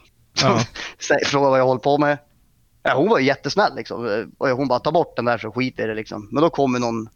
Ja. 0.42 0.60
Frågar 1.26 1.50
vad 1.50 1.58
jag 1.58 1.66
håller 1.66 1.80
på 1.80 1.98
med. 1.98 2.18
Ja, 2.82 2.94
hon 2.96 3.08
var 3.08 3.18
ju 3.18 3.26
jättesnäll 3.26 3.76
liksom. 3.76 4.26
Och 4.38 4.48
hon 4.48 4.68
bara, 4.68 4.78
ta 4.78 4.92
bort 4.92 5.16
den 5.16 5.24
där 5.24 5.38
så 5.38 5.52
skit 5.52 5.78
i 5.78 5.82
det 5.82 5.94
liksom. 5.94 6.28
Men 6.32 6.42
då 6.42 6.50
kommer 6.50 6.78
någon, 6.78 7.08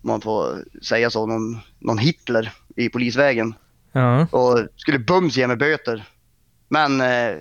man 0.00 0.20
får 0.20 0.64
säga 0.82 1.10
så, 1.10 1.26
någon, 1.26 1.58
någon 1.78 1.98
Hitler 1.98 2.52
i 2.76 2.88
polisvägen. 2.88 3.54
Ja. 3.92 4.26
Och 4.30 4.58
skulle 4.76 4.98
bums 4.98 5.36
ge 5.36 5.46
mig 5.46 5.56
böter. 5.56 6.08
Men 6.68 7.00
eh, 7.00 7.36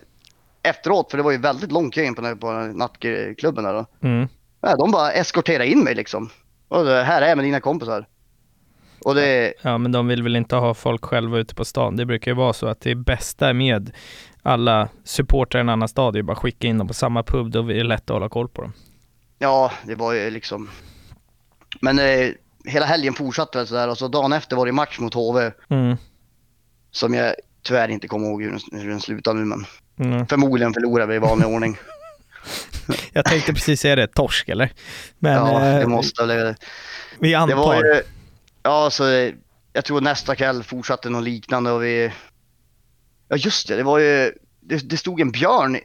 efteråt, 0.63 1.11
för 1.11 1.18
det 1.18 1.23
var 1.23 1.31
ju 1.31 1.38
väldigt 1.38 1.72
lång 1.72 1.91
kö 1.91 2.03
in 2.03 2.15
på, 2.15 2.35
på 2.35 2.51
nattklubben 2.51 3.63
där 3.63 3.73
då. 3.73 3.85
Mm. 4.07 4.27
Ja, 4.61 4.76
de 4.76 4.91
bara 4.91 5.11
eskorterade 5.11 5.68
in 5.68 5.84
mig 5.84 5.95
liksom. 5.95 6.30
Och 6.68 6.85
här 6.85 7.22
är 7.22 7.27
jag 7.27 7.38
med 7.38 7.45
dina 7.45 7.59
kompisar. 7.59 8.07
Och 9.06 9.15
det, 9.15 9.53
ja, 9.61 9.78
men 9.78 9.91
de 9.91 10.07
vill 10.07 10.23
väl 10.23 10.36
inte 10.36 10.56
ha 10.56 10.73
folk 10.73 11.06
själva 11.06 11.38
ute 11.38 11.56
på 11.56 11.65
stan. 11.65 11.95
Det 11.95 12.06
brukar 12.06 12.32
ju 12.32 12.36
vara 12.36 12.53
så 12.53 12.68
att 12.68 12.82
det 12.82 12.95
bästa 12.95 13.53
med 13.53 13.91
alla 14.44 14.90
supportrar 15.03 15.60
i 15.60 15.61
en 15.61 15.69
annan 15.69 15.88
stad 15.88 16.15
är 16.15 16.19
ju 16.19 16.23
bara 16.23 16.36
skicka 16.36 16.68
in 16.68 16.78
dem 16.78 16.88
på 16.88 16.94
samma 16.94 17.23
pub. 17.23 17.52
Då 17.52 17.60
är 17.60 17.73
det 17.73 17.84
lätt 17.84 18.02
att 18.10 18.10
hålla 18.14 18.30
koll 18.30 18.48
på 18.49 18.61
dem. 18.61 18.73
ja, 19.40 19.72
det 19.86 19.95
var 19.95 20.14
ju 20.14 20.30
liksom. 20.30 20.69
Men 21.82 21.99
eh, 21.99 22.30
hela 22.65 22.86
helgen 22.86 23.14
fortsatte 23.14 23.57
väl 23.57 23.68
sådär 23.68 23.88
och 23.90 23.98
så 23.98 24.07
dagen 24.07 24.34
efter 24.34 24.56
var 24.56 24.65
det 24.65 24.72
match 24.72 24.99
mot 24.99 25.14
HV. 25.14 25.52
Mm. 25.69 25.95
Som 26.91 27.14
jag 27.14 27.36
tyvärr 27.64 27.90
inte 27.90 28.07
kommer 28.07 28.28
ihåg 28.28 28.44
hur 28.44 28.49
den, 28.49 28.82
hur 28.82 28.90
den 28.90 28.99
slutade 29.02 29.40
nu 29.40 29.45
men 29.45 29.65
Mm. 29.99 30.28
förmodligen 30.28 30.73
förlorade 30.73 31.10
vi 31.10 31.15
i 31.15 31.19
vanlig 31.19 31.48
ordning. 31.56 31.78
Jag 33.14 33.26
tänkte 33.26 33.53
precis 33.53 33.82
säga 33.82 33.95
det, 33.95 34.07
torsk 34.07 34.49
eller? 34.49 34.72
Men 35.19 35.34
ja, 35.34 35.60
det 35.60 35.82
eh, 35.82 35.88
måste 35.88 36.26
väl. 36.26 36.56
vi 37.19 37.36
antar. 37.36 37.56
Det 37.56 37.61
var 37.61 37.76
ju, 37.76 38.02
ja 38.63 38.89
så 38.89 39.07
eh, 39.09 39.33
jag 39.73 39.85
tror 39.85 40.01
nästa 40.01 40.35
kväll 40.35 40.63
fortsatte 40.63 41.09
något 41.09 41.23
liknande 41.23 41.71
och 41.71 41.83
vi, 41.83 42.11
ja 43.27 43.35
just 43.35 43.67
det, 43.67 43.75
det 43.75 43.83
var 43.83 43.99
ju, 43.99 44.31
det, 44.59 44.89
det 44.89 44.97
stod 44.97 45.21
en 45.21 45.31
björn, 45.31 45.77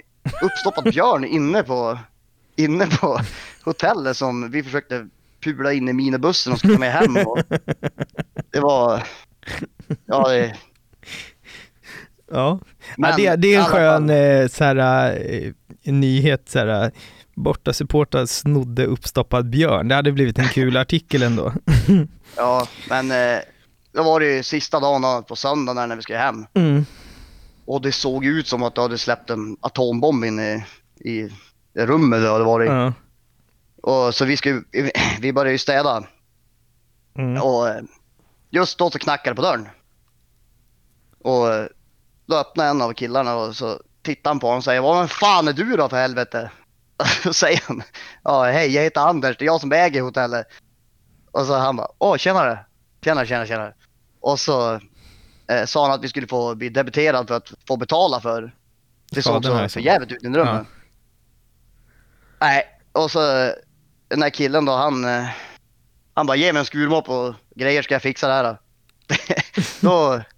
uppstoppad 0.43 0.85
björn 0.93 1.25
inne 1.25 1.63
på, 1.63 1.99
inne 2.57 2.87
på 2.87 3.21
hotellet 3.65 4.17
som 4.17 4.51
vi 4.51 4.63
försökte 4.63 5.09
pula 5.45 5.73
in 5.73 5.89
i 5.89 5.93
minibussen 5.93 6.53
och 6.53 6.59
skulle 6.59 6.79
med 6.79 6.93
hem. 6.93 7.17
Och 7.17 7.39
det 8.53 8.61
var, 8.61 9.03
ja 10.07 10.29
det, 10.29 10.57
Ja, 12.31 12.59
Men 12.97 13.11
ja 13.11 13.17
det, 13.17 13.37
det 13.37 13.55
är 13.55 13.59
en 13.59 13.65
skön 13.65 14.09
fall- 14.09 14.11
eh, 14.43 14.49
så 14.49 14.65
här, 14.65 15.19
eh, 15.31 15.93
nyhet. 15.93 16.49
Så 16.49 16.59
här, 16.59 16.91
borta 17.37 17.73
supportrar 17.73 18.27
snodde 18.27 18.87
uppstoppad 18.87 19.51
björn. 19.51 19.89
Det 19.89 19.95
hade 19.95 20.13
blivit 20.13 20.39
en 20.39 20.49
kul 20.49 20.77
artikel 20.77 21.23
ändå. 21.23 21.53
ja 22.37 22.69
men 22.89 23.11
eh, 23.11 23.41
då 23.93 24.03
var 24.03 24.21
det 24.21 24.37
ju 24.37 24.43
sista 24.43 24.81
dagen 24.81 25.25
på 25.25 25.37
söndagen 25.37 25.89
när 25.89 25.97
vi 25.97 26.03
skulle 26.03 26.19
hem. 26.19 26.47
Mm. 26.55 26.87
Och 27.65 27.83
det 27.83 27.93
såg 27.93 28.25
ut 28.25 28.49
som 28.49 28.63
att 28.63 28.75
det 28.75 28.81
hade 28.81 28.99
släppt 28.99 29.31
en 29.31 29.57
atombomb 29.61 30.25
in 30.25 30.41
i, 30.41 30.65
i 31.05 31.31
rummet 31.75 32.23
det 32.23 32.29
hade 32.29 32.45
varit. 32.45 32.71
Ja. 32.71 32.93
Och 33.83 34.15
så 34.15 34.25
vi, 34.25 34.37
skulle, 34.37 34.63
vi 35.21 35.33
började 35.33 35.53
ju 35.53 35.59
städa. 35.59 36.05
Mm. 37.19 37.43
Och 37.43 37.69
eh, 37.69 37.83
just 38.51 38.79
då 38.79 38.91
så 38.91 38.99
knackade 38.99 39.31
det 39.31 39.37
på 39.37 39.43
dörren. 39.43 39.69
Och 41.25 41.55
eh, 41.55 41.67
då 42.27 42.37
öppnade 42.37 42.71
en 42.71 42.83
av 42.83 42.93
killarna 42.93 43.37
och 43.37 43.57
så 43.57 43.81
tittar 44.03 44.31
han 44.31 44.39
på 44.41 44.47
honom 44.47 44.59
och 44.59 44.65
säger 44.65 44.81
Vad 44.81 45.11
fan 45.11 45.49
är 45.49 45.53
du 45.53 45.77
då 45.77 45.89
för 45.89 45.97
helvete? 45.97 46.51
Då 47.25 47.33
säger 47.33 47.63
han 47.67 47.83
Ja 48.23 48.45
hej 48.45 48.75
jag 48.75 48.83
heter 48.83 49.01
Anders, 49.01 49.37
det 49.39 49.45
är 49.45 49.47
jag 49.47 49.61
som 49.61 49.73
äger 49.73 50.03
hotellet. 50.03 50.47
Och 51.31 51.47
så 51.47 51.55
han 51.55 51.77
bara 51.77 51.89
Åh 51.99 52.17
tjenare! 52.17 52.59
Tjena 53.05 53.27
tjena 53.27 53.47
tjena. 53.47 53.73
Och 54.21 54.41
så 54.41 54.81
eh, 55.49 55.65
sa 55.67 55.83
han 55.83 55.93
att 55.93 56.05
vi 56.05 56.09
skulle 56.09 56.27
få 56.27 56.55
bli 56.55 56.69
debiterad 56.69 57.29
för 57.29 57.37
att 57.37 57.53
få 57.69 57.77
betala 57.77 58.21
för 58.21 58.55
det 59.11 59.23
såg 59.23 59.45
så 59.45 59.69
för 59.69 59.81
jävligt 59.81 60.13
ut 60.13 60.25
i 60.25 60.27
rummet. 60.27 60.39
Ja. 60.39 60.65
Nej, 62.41 62.65
och 62.93 63.11
så 63.11 63.53
den 64.09 64.23
här 64.23 64.31
killen 64.31 64.65
då 64.65 64.73
han, 64.73 65.05
eh, 65.05 65.29
han 66.15 66.27
bara 66.27 66.37
ge 66.37 66.53
mig 66.53 66.61
en 66.61 66.67
skurmopp 66.67 67.09
och 67.09 67.35
grejer 67.55 67.83
ska 67.83 67.95
jag 67.95 68.03
fixa 68.03 68.29
det 68.29 68.35
här. 68.35 68.59
Då 69.81 70.23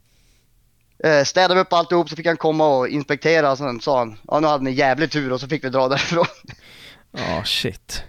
eh, 1.04 1.24
städade 1.24 1.54
vi 1.54 1.60
upp 1.60 1.72
alltihop 1.72 2.08
så 2.08 2.16
fick 2.16 2.26
han 2.26 2.36
komma 2.36 2.68
och 2.78 2.88
inspektera 2.88 3.50
och 3.52 3.58
sen 3.58 3.80
sa 3.80 3.98
han 3.98 4.16
ja 4.28 4.40
nu 4.40 4.46
hade 4.46 4.64
ni 4.64 4.70
jävligt 4.70 5.12
tur 5.12 5.32
och 5.32 5.40
så 5.40 5.48
fick 5.48 5.64
vi 5.64 5.68
dra 5.68 5.88
därifrån. 5.88 6.26
Ja, 7.12 7.42
shit. 7.44 8.04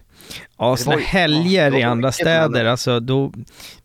Ja, 0.57 0.78
var 0.86 0.98
ju- 0.98 1.03
helger 1.03 1.76
i 1.76 1.84
andra 1.84 2.11
städer, 2.11 2.66
alltså 2.66 2.99
då, 2.99 3.34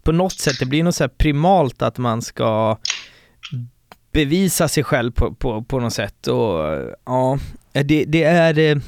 på 0.02 0.12
något 0.12 0.32
sätt, 0.40 0.58
det 0.58 0.66
blir 0.66 0.82
något 0.82 0.94
så 0.94 1.04
här 1.04 1.08
primalt 1.08 1.82
att 1.82 1.98
man 1.98 2.22
ska 2.22 2.78
bevisa 4.12 4.68
sig 4.68 4.84
själv 4.84 5.12
på, 5.12 5.34
på, 5.34 5.62
på 5.62 5.80
något 5.80 5.92
sätt 5.92 6.26
och 6.26 6.80
ja, 7.06 7.38
det, 7.72 8.04
det 8.04 8.22
är 8.22 8.80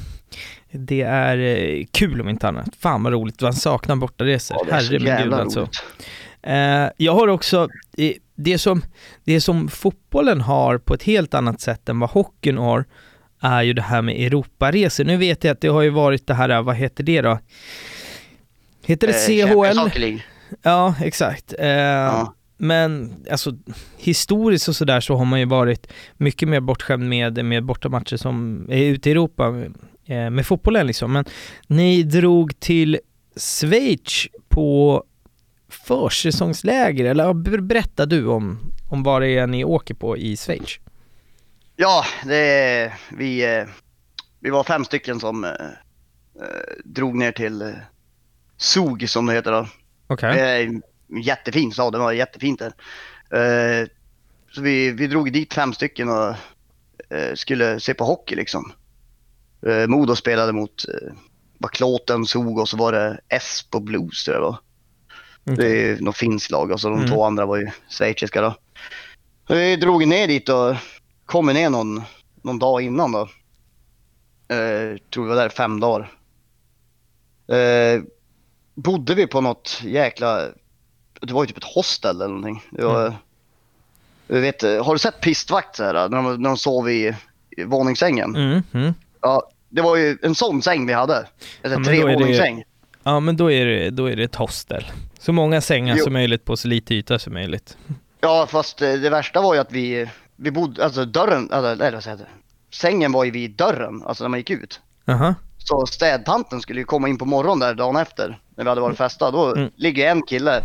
det 0.70 1.02
är 1.02 1.84
kul 1.93 2.20
om 2.20 2.28
inte 2.28 2.48
annat. 2.48 2.68
Fan 2.80 3.02
vad 3.02 3.12
roligt, 3.12 3.40
man 3.40 3.52
saknar 3.52 3.97
bortaresor. 3.97 4.56
Ja, 4.68 4.74
Herre 4.74 4.98
min 4.98 5.16
gud 5.24 5.34
alltså. 5.34 5.60
roligt. 5.60 5.82
Eh, 6.43 6.88
jag 6.97 7.12
har 7.14 7.28
också, 7.28 7.68
det 8.36 8.58
som, 8.58 8.82
det 9.24 9.40
som 9.40 9.68
fotbollen 9.68 10.40
har 10.40 10.78
på 10.78 10.94
ett 10.94 11.02
helt 11.02 11.34
annat 11.34 11.60
sätt 11.60 11.88
än 11.88 11.98
vad 12.00 12.10
hockeyn 12.10 12.58
har, 12.58 12.84
är 13.40 13.62
ju 13.62 13.72
det 13.72 13.82
här 13.82 14.02
med 14.02 14.26
Europaresor. 14.26 15.04
Nu 15.04 15.16
vet 15.16 15.44
jag 15.44 15.52
att 15.52 15.60
det 15.60 15.68
har 15.68 15.82
ju 15.82 15.90
varit 15.90 16.26
det 16.26 16.34
här, 16.34 16.62
vad 16.62 16.76
heter 16.76 17.04
det 17.04 17.20
då? 17.20 17.38
Heter 18.84 19.06
det 19.06 19.12
Eh, 19.42 19.46
CHL? 19.46 20.20
Ja, 20.62 20.94
exakt. 21.02 21.54
Eh, 21.58 22.28
Men 22.58 23.14
alltså 23.30 23.52
historiskt 23.96 24.68
och 24.68 24.76
sådär 24.76 25.00
så 25.00 25.16
har 25.16 25.24
man 25.24 25.38
ju 25.40 25.46
varit 25.46 25.92
mycket 26.16 26.48
mer 26.48 26.60
bortskämd 26.60 27.08
med, 27.08 27.44
med 27.44 27.64
bortamatcher 27.64 28.16
som 28.16 28.66
är 28.70 28.84
ute 28.84 29.08
i 29.08 29.12
Europa 29.12 29.64
eh, 30.06 30.30
med 30.30 30.46
fotbollen 30.46 30.86
liksom. 30.86 31.12
Men 31.12 31.24
ni 31.66 32.02
drog 32.02 32.60
till 32.60 32.98
Schweiz 33.36 34.26
på 34.48 35.04
försäsongsläger, 35.86 37.04
eller 37.04 37.60
berätta 37.60 38.06
du 38.06 38.26
om, 38.26 38.58
om 38.90 39.02
vad 39.02 39.22
det 39.22 39.28
är 39.28 39.46
ni 39.46 39.64
åker 39.64 39.94
på 39.94 40.16
i 40.16 40.36
Schweiz. 40.36 40.78
Ja, 41.76 42.04
det 42.24 42.92
vi, 43.12 43.56
eh, 43.56 43.64
vi 44.40 44.50
var 44.50 44.64
fem 44.64 44.84
stycken 44.84 45.20
som 45.20 45.44
eh, 45.44 45.50
eh, 45.50 46.84
drog 46.84 47.16
ner 47.16 47.32
till 47.32 47.62
eh, 47.62 47.68
Zug 48.56 49.10
som 49.10 49.26
det 49.26 49.32
heter 49.32 49.52
då. 49.52 49.68
Okej. 50.06 50.34
Det 50.34 50.40
är 50.40 50.62
en 50.62 50.82
jättefin 51.22 51.72
stad, 51.72 51.92
det 51.92 51.98
var 51.98 52.12
jättefint 52.12 52.60
där. 52.60 52.72
Eh, 53.30 53.88
så 54.52 54.60
vi, 54.62 54.90
vi 54.90 55.06
drog 55.06 55.32
dit 55.32 55.54
fem 55.54 55.72
stycken 55.72 56.08
och 56.08 56.28
eh, 57.16 57.34
skulle 57.34 57.80
se 57.80 57.94
på 57.94 58.04
hockey 58.04 58.34
liksom. 58.34 58.72
Eh, 59.66 59.86
Modo 59.86 60.16
spelade 60.16 60.52
mot 60.52 60.88
eh, 60.88 61.12
var 61.58 61.68
Klåten, 61.68 62.26
Zug 62.26 62.58
och 62.58 62.68
så 62.68 62.76
var 62.76 62.92
det 62.92 63.20
Espo 63.28 63.80
Blues 63.80 64.24
tror 64.24 64.34
jag 64.34 64.42
det 64.42 64.46
var. 64.46 64.65
Det 65.55 65.90
är 65.90 66.01
något 66.01 66.16
finskt 66.16 66.51
lag 66.51 66.70
och 66.70 66.81
så 66.81 66.89
de 66.89 66.98
Mm. 66.98 67.10
två 67.10 67.24
andra 67.24 67.47
var 67.47 67.56
ju 67.56 67.70
schweiziska 67.89 68.40
då. 68.40 68.55
Vi 69.48 69.77
drog 69.77 70.06
ner 70.09 70.28
dit 70.28 70.48
och 70.48 70.74
kom 71.27 71.47
ner 71.47 71.70
någon, 71.70 72.02
någon 72.43 72.59
dag 72.59 72.82
innan 72.82 73.12
då. 73.12 73.20
Eh, 74.48 74.97
tror 75.14 75.23
vi 75.24 75.28
var 75.28 75.36
där 75.36 75.48
fem 75.48 75.81
dagar. 75.81 76.12
Eh, 77.48 78.02
bodde 78.74 79.14
vi 79.14 79.27
på 79.27 79.40
något 79.40 79.81
jäkla, 79.85 80.43
det 81.20 81.32
var 81.32 81.43
ju 81.43 81.47
typ 81.47 81.56
ett 81.56 81.74
hostel 81.74 82.16
eller 82.16 82.28
någonting. 82.35 82.62
Det 82.70 82.85
var, 82.85 83.14
jag 84.27 84.40
vet, 84.40 84.62
har 84.62 84.93
du 84.93 84.98
sett 84.98 85.20
pistvakt 85.20 85.77
så 85.77 85.85
här, 85.85 86.09
när 86.09 86.16
de, 86.23 86.43
när 86.43 86.48
de 86.51 86.56
sov 86.56 86.90
i, 86.90 87.14
i 87.56 87.64
våningssängen? 87.64 88.36
Mm, 88.36 88.62
mm. 88.74 88.94
Ja, 89.20 89.51
det 89.68 89.82
var 89.82 89.97
ju 89.97 90.18
en 90.23 90.35
sån 90.35 90.62
säng 90.62 90.86
vi 90.86 90.93
hade. 90.93 91.16
Alltså 91.16 91.28
Ja, 91.62 91.78
det- 91.78 91.85
trevåningssäng. 91.85 92.64
Ja 93.02 93.20
men 93.20 93.36
då 93.36 93.51
är 93.52 93.66
det, 93.66 93.90
då 93.90 94.06
är 94.06 94.16
det 94.16 94.24
ett 94.24 94.35
hostel. 94.35 94.85
Så 95.26 95.32
många 95.32 95.60
sängar 95.60 95.96
Jo. 95.96 96.04
som 96.04 96.12
möjligt 96.12 96.44
på 96.44 96.56
så 96.56 96.68
lite 96.68 96.94
yta 96.94 97.18
som 97.18 97.32
möjligt. 97.32 97.76
Ja, 98.20 98.46
fast 98.50 98.82
eh, 98.82 98.92
det 98.92 99.10
värsta 99.10 99.40
var 99.40 99.54
ju 99.54 99.60
att 99.60 99.72
vi, 99.72 100.10
vi 100.36 100.50
bodde, 100.50 100.84
alltså 100.84 101.04
dörren, 101.04 101.50
eller 101.52 101.92
vad 101.92 102.02
säger 102.04 102.16
jag? 102.18 102.26
Sängen 102.74 103.12
var 103.12 103.24
ju 103.24 103.30
vid 103.30 103.50
dörren, 103.56 104.02
alltså 104.06 104.24
när 104.24 104.28
man 104.28 104.38
gick 104.40 104.50
ut. 104.50 104.80
Aha. 105.06 105.34
Så 105.58 105.86
städtanten 105.86 106.60
skulle 106.60 106.80
ju 106.80 106.84
komma 106.84 107.08
in 107.08 107.18
på 107.18 107.24
morgonen 107.24 107.58
där 107.58 107.74
dagen 107.74 107.96
efter, 107.96 108.40
när 108.56 108.64
vi 108.64 108.68
hade 108.68 108.80
varit 108.80 108.96
festa. 108.98 109.30
Då 109.30 109.54
Mm. 109.54 109.70
ligger 109.76 110.10
en 110.10 110.22
kille, 110.22 110.62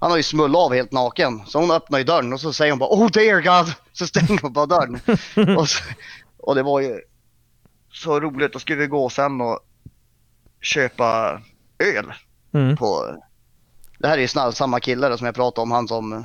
han 0.00 0.10
har 0.10 0.16
ju 0.16 0.22
smullat 0.22 0.60
av 0.62 0.74
helt 0.74 0.92
naken. 0.92 1.42
Så 1.46 1.60
hon 1.60 1.70
öppnar 1.70 1.98
ju 1.98 2.04
dörren 2.04 2.32
och 2.32 2.40
så 2.40 2.52
säger 2.52 2.72
hon 2.72 2.78
bara 2.78 2.90
Oh 2.90 3.10
dear 3.10 3.40
God! 3.40 3.74
Så 3.92 4.06
stänger 4.06 4.42
hon 4.42 4.52
bara 4.52 4.66
dörren. 4.66 5.00
och, 5.58 5.68
så, 5.68 5.84
och 6.38 6.54
det 6.54 6.62
var 6.62 6.80
ju 6.80 7.00
så 7.92 8.20
roligt. 8.20 8.52
Då 8.52 8.58
skulle 8.58 8.78
vi 8.80 8.86
gå 8.86 9.08
sen 9.10 9.40
och 9.40 9.58
köpa 10.60 11.40
öl 11.78 12.12
Mm. 12.54 12.76
på... 12.76 13.16
Det 13.98 14.08
här 14.08 14.18
är 14.18 14.46
ju 14.46 14.52
samma 14.52 14.80
kille 14.80 15.08
då 15.08 15.16
som 15.18 15.26
jag 15.26 15.34
pratade 15.34 15.62
om, 15.62 15.70
han 15.70 15.88
som... 15.88 16.24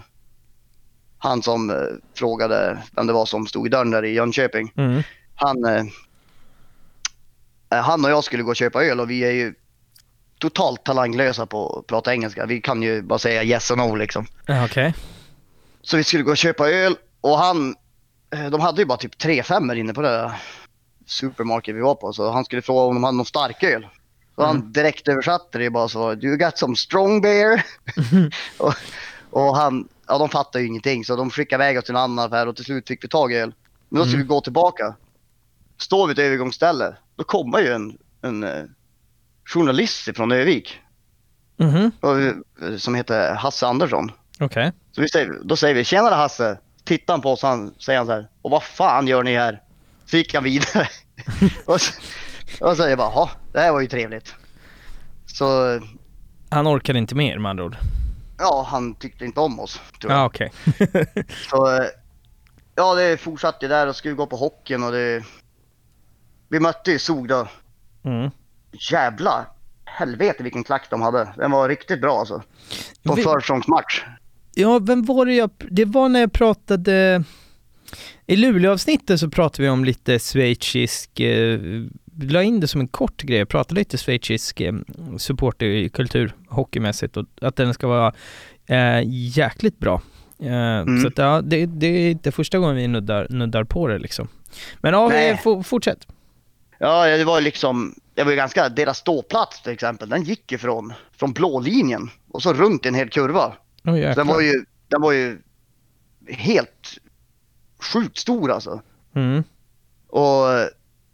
Han 1.18 1.44
som 1.44 1.70
eh, 1.70 1.76
frågade 2.14 2.84
vem 2.96 3.08
det 3.08 3.14
var 3.14 3.26
som 3.26 3.48
stod 3.48 3.68
i 3.68 3.70
dörren 3.70 3.92
där 3.92 4.06
i 4.06 4.14
Jönköping. 4.14 4.74
Mm. 4.78 5.04
Han, 5.36 5.66
eh, 5.66 5.86
eh, 7.70 7.84
han 7.84 8.06
och 8.06 8.12
jag 8.12 8.24
skulle 8.24 8.44
gå 8.44 8.50
och 8.50 8.56
köpa 8.56 8.84
öl 8.84 9.00
och 9.00 9.10
vi 9.10 9.24
är 9.24 9.32
ju 9.32 9.54
totalt 10.40 10.84
talanglösa 10.84 11.46
på 11.46 11.80
att 11.80 11.88
prata 11.88 12.14
engelska. 12.14 12.46
Vi 12.46 12.62
kan 12.62 12.82
ju 12.82 13.02
bara 13.02 13.20
säga 13.20 13.44
yes 13.44 13.72
och 13.72 13.78
no 13.78 13.96
liksom. 13.96 14.26
Okej. 14.66 14.94
Så 15.82 15.98
vi 15.98 16.04
skulle 16.04 16.24
gå 16.24 16.32
och 16.32 16.38
köpa 16.38 16.70
öl 16.70 16.96
och 17.22 17.38
han, 17.38 17.76
eh, 18.36 18.46
de 18.50 18.62
hade 18.62 18.82
ju 18.82 18.86
bara 18.86 18.98
typ 18.98 19.18
tre 19.18 19.44
femmor 19.44 19.76
inne 19.76 19.94
på 19.94 20.02
det 20.02 20.34
supermarket 21.06 21.76
vi 21.76 21.82
var 21.82 21.96
på. 21.96 22.14
Så 22.14 22.32
han 22.32 22.46
skulle 22.46 22.62
fråga 22.62 22.82
om 22.82 22.96
de 22.96 23.04
hade 23.04 23.18
någon 23.18 23.26
starköl. 23.26 23.88
Så 24.36 24.46
han 24.46 24.72
direkt 24.72 25.08
översatte 25.08 25.58
det 25.58 25.70
bara 25.70 25.88
så, 25.88 26.14
you 26.14 26.38
got 26.38 26.58
some 26.58 26.76
strong 26.76 27.22
beer? 27.22 27.66
och, 28.58 28.74
och 29.30 29.56
han, 29.58 29.88
ja 30.08 30.18
de 30.18 30.30
fattade 30.30 30.62
ju 30.62 30.68
ingenting 30.68 31.06
så 31.06 31.16
de 31.16 31.30
skickade 31.30 31.64
iväg 31.64 31.78
oss 31.78 31.84
till 31.86 31.96
en 31.96 32.02
annan 32.02 32.26
affär 32.26 32.48
och 32.48 32.56
till 32.56 32.66
slut 32.66 32.88
fick 32.88 33.04
vi 33.04 33.08
tag 33.08 33.34
i 33.34 33.36
öl. 33.36 33.54
Men 33.90 34.00
då 34.00 34.06
skulle 34.06 34.16
Mm. 34.18 34.28
vi 34.28 34.36
gå 34.36 34.42
tillbaka. 34.42 34.96
Står 35.78 36.08
vi 36.08 36.14
ett 36.14 36.20
övergångsställe, 36.20 36.96
då 37.16 37.24
kommer 37.24 37.60
ju 37.60 37.68
en, 37.74 37.98
en 38.22 38.44
eh, 38.44 38.64
journalist 39.46 40.10
från 40.16 40.32
Övik. 40.32 40.80
Och, 42.00 42.22
eh, 42.22 42.34
Som 42.78 42.96
heter 42.96 43.34
Hasse 43.36 43.68
Andersson. 43.68 44.12
Okej. 44.40 44.72
Så 44.92 45.02
vi 45.02 45.10
säger, 45.10 45.40
då 45.44 45.56
säger 45.56 45.76
vi 45.76 45.84
tjenare 45.84 46.16
Hasse. 46.16 46.58
Tittar 46.84 47.14
han 47.14 47.22
på 47.22 47.32
oss 47.32 47.42
han 47.42 47.74
säger 47.80 47.98
han 48.00 48.06
så 48.08 48.14
här. 48.14 48.28
Och 48.42 48.52
vad 48.52 48.64
fan 48.64 49.08
gör 49.08 49.24
ni 49.24 49.36
här? 49.36 49.62
Så 50.06 50.18
gick 50.18 50.34
han 50.34 50.44
vidare. 50.44 50.88
och, 51.66 51.82
så, 51.82 51.94
och 52.62 52.70
så 52.70 52.76
säger 52.76 52.90
jag 52.90 52.98
bara, 52.98 53.12
"Jaha, 53.12 53.30
det 53.54 53.60
här 53.60 53.72
var 53.72 53.82
ju 53.82 53.88
trevligt. 53.88 54.36
Så 55.26 55.80
Han 56.50 56.68
orkade 56.68 57.00
inte 57.00 57.16
mer 57.16 57.38
med 57.40 57.50
andra 57.50 57.64
ord. 57.66 57.78
ja, 58.38 58.68
han 58.70 58.96
tyckte 58.96 59.26
inte 59.26 59.40
om 59.40 59.60
oss. 59.60 59.82
Tror 60.02 60.12
jag. 60.14 60.20
Ja, 60.22 60.26
okej. 60.26 60.52
Så 61.50 61.76
eh, 61.78 61.84
ja, 62.76 62.96
det 62.96 63.18
fortsatte 63.18 63.68
där 63.68 63.88
och 63.88 63.96
skulle 63.96 64.14
gå 64.16 64.26
på 64.28 64.36
hockeyn 64.36 64.84
och 64.84 64.92
det... 64.92 65.24
Vi 66.50 66.60
mötte 66.60 66.92
ju 66.92 67.00
Zug 67.00 67.28
då. 67.28 67.48
Mm. 68.06 68.32
Jävla 68.92 69.46
helvete 69.86 70.44
vilken 70.44 70.64
klack 70.64 70.88
de 70.90 71.02
hade. 71.02 71.34
Den 71.38 71.52
var 71.52 71.70
riktigt 71.70 72.02
bra 72.02 72.20
alltså. 72.20 72.44
På 73.04 73.14
Vi- 73.16 73.24
försäsongsmatch. 73.24 74.04
Ja, 74.56 74.80
vem 74.80 75.06
var 75.06 75.26
det 75.26 75.34
jag... 75.34 75.50
Det 75.72 75.86
var 75.86 76.10
när 76.10 76.20
jag 76.20 76.34
pratade... 76.34 77.24
I 78.26 78.36
Luleå-avsnittet 78.36 79.20
så 79.20 79.30
pratade 79.30 79.64
vi 79.64 79.70
om 79.70 79.86
lite 79.86 80.20
schweizisk... 80.20 81.20
Eh, 81.20 81.60
la 82.20 82.44
in 82.44 82.60
det 82.60 82.68
som 82.68 82.82
en 82.82 82.88
kort 82.88 83.22
grej, 83.22 83.38
jag 83.38 83.50
pratade 83.50 83.80
lite 83.80 83.98
schweizisk 83.98 84.62
eh, 84.62 84.74
supporterkultur 85.18 86.36
hockeymässigt 86.48 87.18
och 87.18 87.26
att 87.42 87.56
den 87.56 87.74
ska 87.74 87.88
vara 87.88 88.14
eh, 88.66 89.02
jäkligt 89.08 89.80
bra. 89.80 90.02
Eh, 90.40 91.02
Så 91.02 91.08
att 91.08 91.18
ja, 91.18 91.42
det, 91.42 91.66
det 91.66 91.88
är 91.88 92.12
inte 92.12 92.32
första 92.32 92.60
gången 92.60 92.76
vi 92.76 92.88
nuddar, 92.88 93.28
nuddar 93.30 93.64
på 93.64 93.88
det 93.88 93.98
liksom. 93.98 94.28
Men 94.82 94.94
ja, 94.94 95.38
for, 95.44 95.64
fortsätt. 95.64 96.08
Ja, 96.78 97.18
det 97.18 97.24
var 97.24 97.42
liksom, 97.42 97.96
det 98.14 98.24
var 98.24 98.32
ju 98.32 98.38
ganska, 98.38 98.70
deras 98.70 98.98
ståplats 98.98 99.62
till 99.62 99.72
exempel, 99.74 100.10
den 100.10 100.24
gick 100.24 100.52
ju 100.52 100.58
från, 100.58 100.94
från 101.18 101.34
blå 101.34 101.60
linjen 101.60 102.10
och 102.32 102.44
så 102.44 102.54
runt 102.54 102.86
i 102.86 102.88
en 102.88 102.96
hel 102.96 103.10
kurva. 103.10 103.54
Oh, 103.84 104.14
Så 104.14 104.20
den 104.20 104.28
var 104.28 104.42
ju, 104.42 104.66
den 104.88 105.02
var 105.02 105.12
ju 105.12 105.38
helt 106.28 106.98
sjukt 107.94 108.18
stor 108.18 108.52
alltså. 108.52 108.82
Mm. 109.16 109.44
Och 110.08 110.46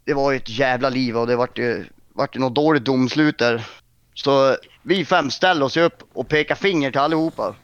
det 0.10 0.16
var 0.16 0.32
ju 0.32 0.38
ett 0.38 0.50
jävla 0.50 0.90
liv 0.90 1.18
och 1.18 1.28
det 1.28 1.36
vart 1.36 1.58
ju, 1.58 1.86
vart 2.14 2.36
ju 2.36 2.40
något 2.40 2.56
dåligt 2.56 2.86
domslut 2.86 3.38
där. 3.38 3.68
Så 4.14 4.58
vi 4.84 5.06
fem 5.06 5.32
ställde 5.32 5.66
oss 5.66 5.78
upp 5.78 6.04
och 6.14 6.28
pekade 6.28 6.60
finger 6.60 6.92
till 6.92 7.00
allihopa. 7.00 7.56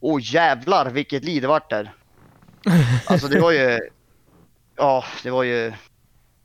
Och 0.00 0.20
jävlar 0.20 0.90
vilket 0.90 1.24
liv 1.24 1.42
det 1.42 1.48
vart 1.48 1.70
där. 1.70 1.94
Alltså 3.06 3.28
det 3.28 3.40
var 3.40 3.50
ju, 3.50 3.78
ja 4.76 5.04
det 5.22 5.30
var 5.30 5.42
ju 5.42 5.72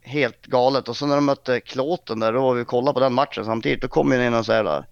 helt 0.00 0.46
galet. 0.46 0.88
Och 0.88 0.96
så 0.96 1.06
när 1.06 1.14
de 1.14 1.24
mötte 1.24 1.60
Klåten 1.60 2.20
där, 2.20 2.32
då 2.32 2.40
var 2.40 2.54
vi 2.54 2.62
och 2.62 2.66
kollade 2.66 2.94
på 2.94 3.00
den 3.00 3.14
matchen 3.14 3.44
samtidigt. 3.44 3.82
Då 3.82 3.88
kom 3.88 4.12
ju 4.12 4.26
in 4.26 4.34
och 4.34 4.46
så 4.46 4.52
här, 4.52 4.84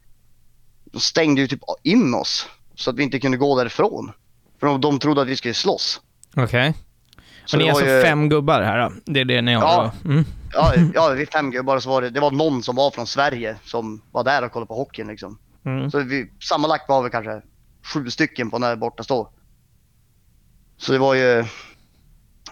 de 0.84 1.00
stängde 1.00 1.40
ju 1.40 1.46
typ 1.46 1.60
in 1.82 2.14
oss. 2.14 2.48
Så 2.74 2.90
att 2.90 2.96
vi 2.96 3.02
inte 3.02 3.20
kunde 3.20 3.36
gå 3.36 3.58
därifrån. 3.58 4.12
För 4.60 4.66
de, 4.66 4.80
de 4.80 4.98
trodde 4.98 5.22
att 5.22 5.28
vi 5.28 5.36
skulle 5.36 5.54
slåss. 5.54 6.00
Okej. 6.36 6.74
Så 7.44 7.56
Och 7.56 7.62
ni 7.62 7.68
är 7.68 7.70
alltså 7.70 7.86
ju- 7.86 8.02
fem 8.02 8.28
gubbar 8.28 8.62
här 8.62 8.78
då? 8.78 8.92
Det 9.04 9.20
är 9.20 9.24
det 9.24 9.42
ni 9.42 9.54
har? 9.54 9.62
Ja. 9.62 9.92
Mm. 10.04 10.24
Ja, 10.52 10.74
ja 10.94 11.08
vi 11.08 11.26
fem 11.26 11.50
gubbar 11.50 11.78
så 11.78 11.90
var 11.90 12.02
det, 12.02 12.10
det 12.10 12.20
var 12.20 12.30
någon 12.30 12.62
som 12.62 12.76
var 12.76 12.90
från 12.90 13.06
Sverige 13.06 13.56
som 13.64 14.02
var 14.12 14.24
där 14.24 14.44
och 14.44 14.52
kollade 14.52 14.68
på 14.68 14.74
hockeyn 14.74 15.06
liksom. 15.06 15.38
Mm. 15.64 15.90
Så 15.90 16.00
vi, 16.00 16.30
sammanlagt 16.40 16.88
var 16.88 17.02
vi 17.02 17.10
kanske 17.10 17.42
sju 17.94 18.10
stycken 18.10 18.50
på 18.50 18.58
den 18.58 18.62
här 18.62 18.76
borta 18.76 19.02
stå. 19.02 19.30
Så 20.76 20.92
det 20.92 20.98
var 20.98 21.14
ju, 21.14 21.44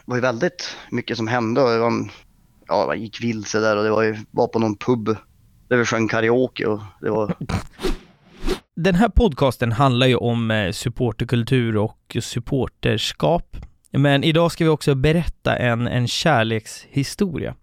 var 0.04 0.16
ju 0.16 0.22
väldigt 0.22 0.76
mycket 0.90 1.16
som 1.16 1.26
hände 1.26 1.62
och 1.62 1.70
det 1.70 1.78
var, 1.78 1.92
ja, 2.68 2.84
man 2.86 3.00
gick 3.00 3.22
vilse 3.22 3.60
där 3.60 3.76
och 3.76 3.84
det 3.84 3.90
var 3.90 4.02
ju, 4.02 4.16
var 4.30 4.46
på 4.46 4.58
någon 4.58 4.76
pub 4.76 5.16
där 5.68 5.76
vi 5.76 5.84
sjöng 5.84 6.08
karaoke 6.08 6.66
och 6.66 6.80
det 7.00 7.10
var, 7.10 7.34
Den 8.76 8.94
här 8.94 9.08
podcasten 9.08 9.72
handlar 9.72 10.06
ju 10.06 10.16
om 10.16 10.50
eh, 10.50 10.72
supporterkultur 10.72 11.76
och 11.76 12.16
supporterskap. 12.20 13.56
Men 13.92 14.24
idag 14.24 14.52
ska 14.52 14.64
vi 14.64 14.70
också 14.70 14.94
berätta 14.94 15.56
en, 15.56 15.86
en 15.86 16.08
kärlekshistoria. 16.08 17.54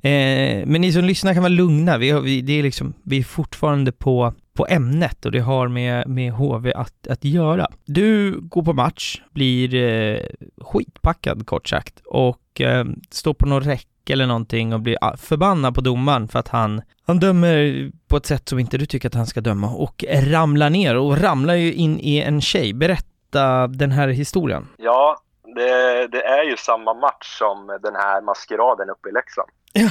Eh, 0.00 0.66
men 0.66 0.80
ni 0.80 0.92
som 0.92 1.04
lyssnar 1.04 1.34
kan 1.34 1.42
vara 1.42 1.48
lugna, 1.48 1.98
vi, 1.98 2.10
har, 2.10 2.20
vi, 2.20 2.42
det 2.42 2.52
är 2.52 2.62
liksom, 2.62 2.94
vi 3.02 3.18
är 3.18 3.22
fortfarande 3.22 3.92
på, 3.92 4.34
på 4.52 4.66
ämnet 4.70 5.26
och 5.26 5.32
det 5.32 5.40
har 5.40 5.68
med, 5.68 6.08
med 6.08 6.32
HV 6.32 6.72
att, 6.72 7.06
att 7.06 7.24
göra. 7.24 7.68
Du 7.84 8.40
går 8.40 8.62
på 8.62 8.72
match, 8.72 9.20
blir 9.30 9.74
eh, 9.74 10.20
skitpackad 10.60 11.46
kort 11.46 11.68
sagt 11.68 12.02
och 12.04 12.60
eh, 12.60 12.84
står 13.10 13.34
på 13.34 13.46
någon 13.46 13.62
räck 13.62 13.86
eller 14.10 14.26
någonting 14.26 14.74
och 14.74 14.80
blir 14.80 14.96
ah, 15.00 15.16
förbannad 15.16 15.74
på 15.74 15.80
domaren 15.80 16.28
för 16.28 16.38
att 16.38 16.48
han, 16.48 16.82
han 17.06 17.20
dömer 17.20 17.90
på 18.08 18.16
ett 18.16 18.26
sätt 18.26 18.48
som 18.48 18.58
inte 18.58 18.78
du 18.78 18.86
tycker 18.86 19.08
att 19.08 19.14
han 19.14 19.26
ska 19.26 19.40
döma 19.40 19.70
och 19.70 20.04
ramlar 20.12 20.70
ner 20.70 20.96
och 20.96 21.18
ramlar 21.18 21.54
ju 21.54 21.72
in 21.72 22.00
i 22.00 22.18
en 22.18 22.40
tjej. 22.40 22.72
Berätta 22.72 23.66
den 23.66 23.90
här 23.90 24.08
historien. 24.08 24.66
Ja, 24.78 25.16
det, 25.54 26.06
det 26.06 26.24
är 26.24 26.42
ju 26.42 26.56
samma 26.56 26.94
match 26.94 27.38
som 27.38 27.78
den 27.82 27.94
här 27.96 28.20
maskeraden 28.20 28.90
uppe 28.90 29.08
i 29.08 29.12
Leksand. 29.12 29.48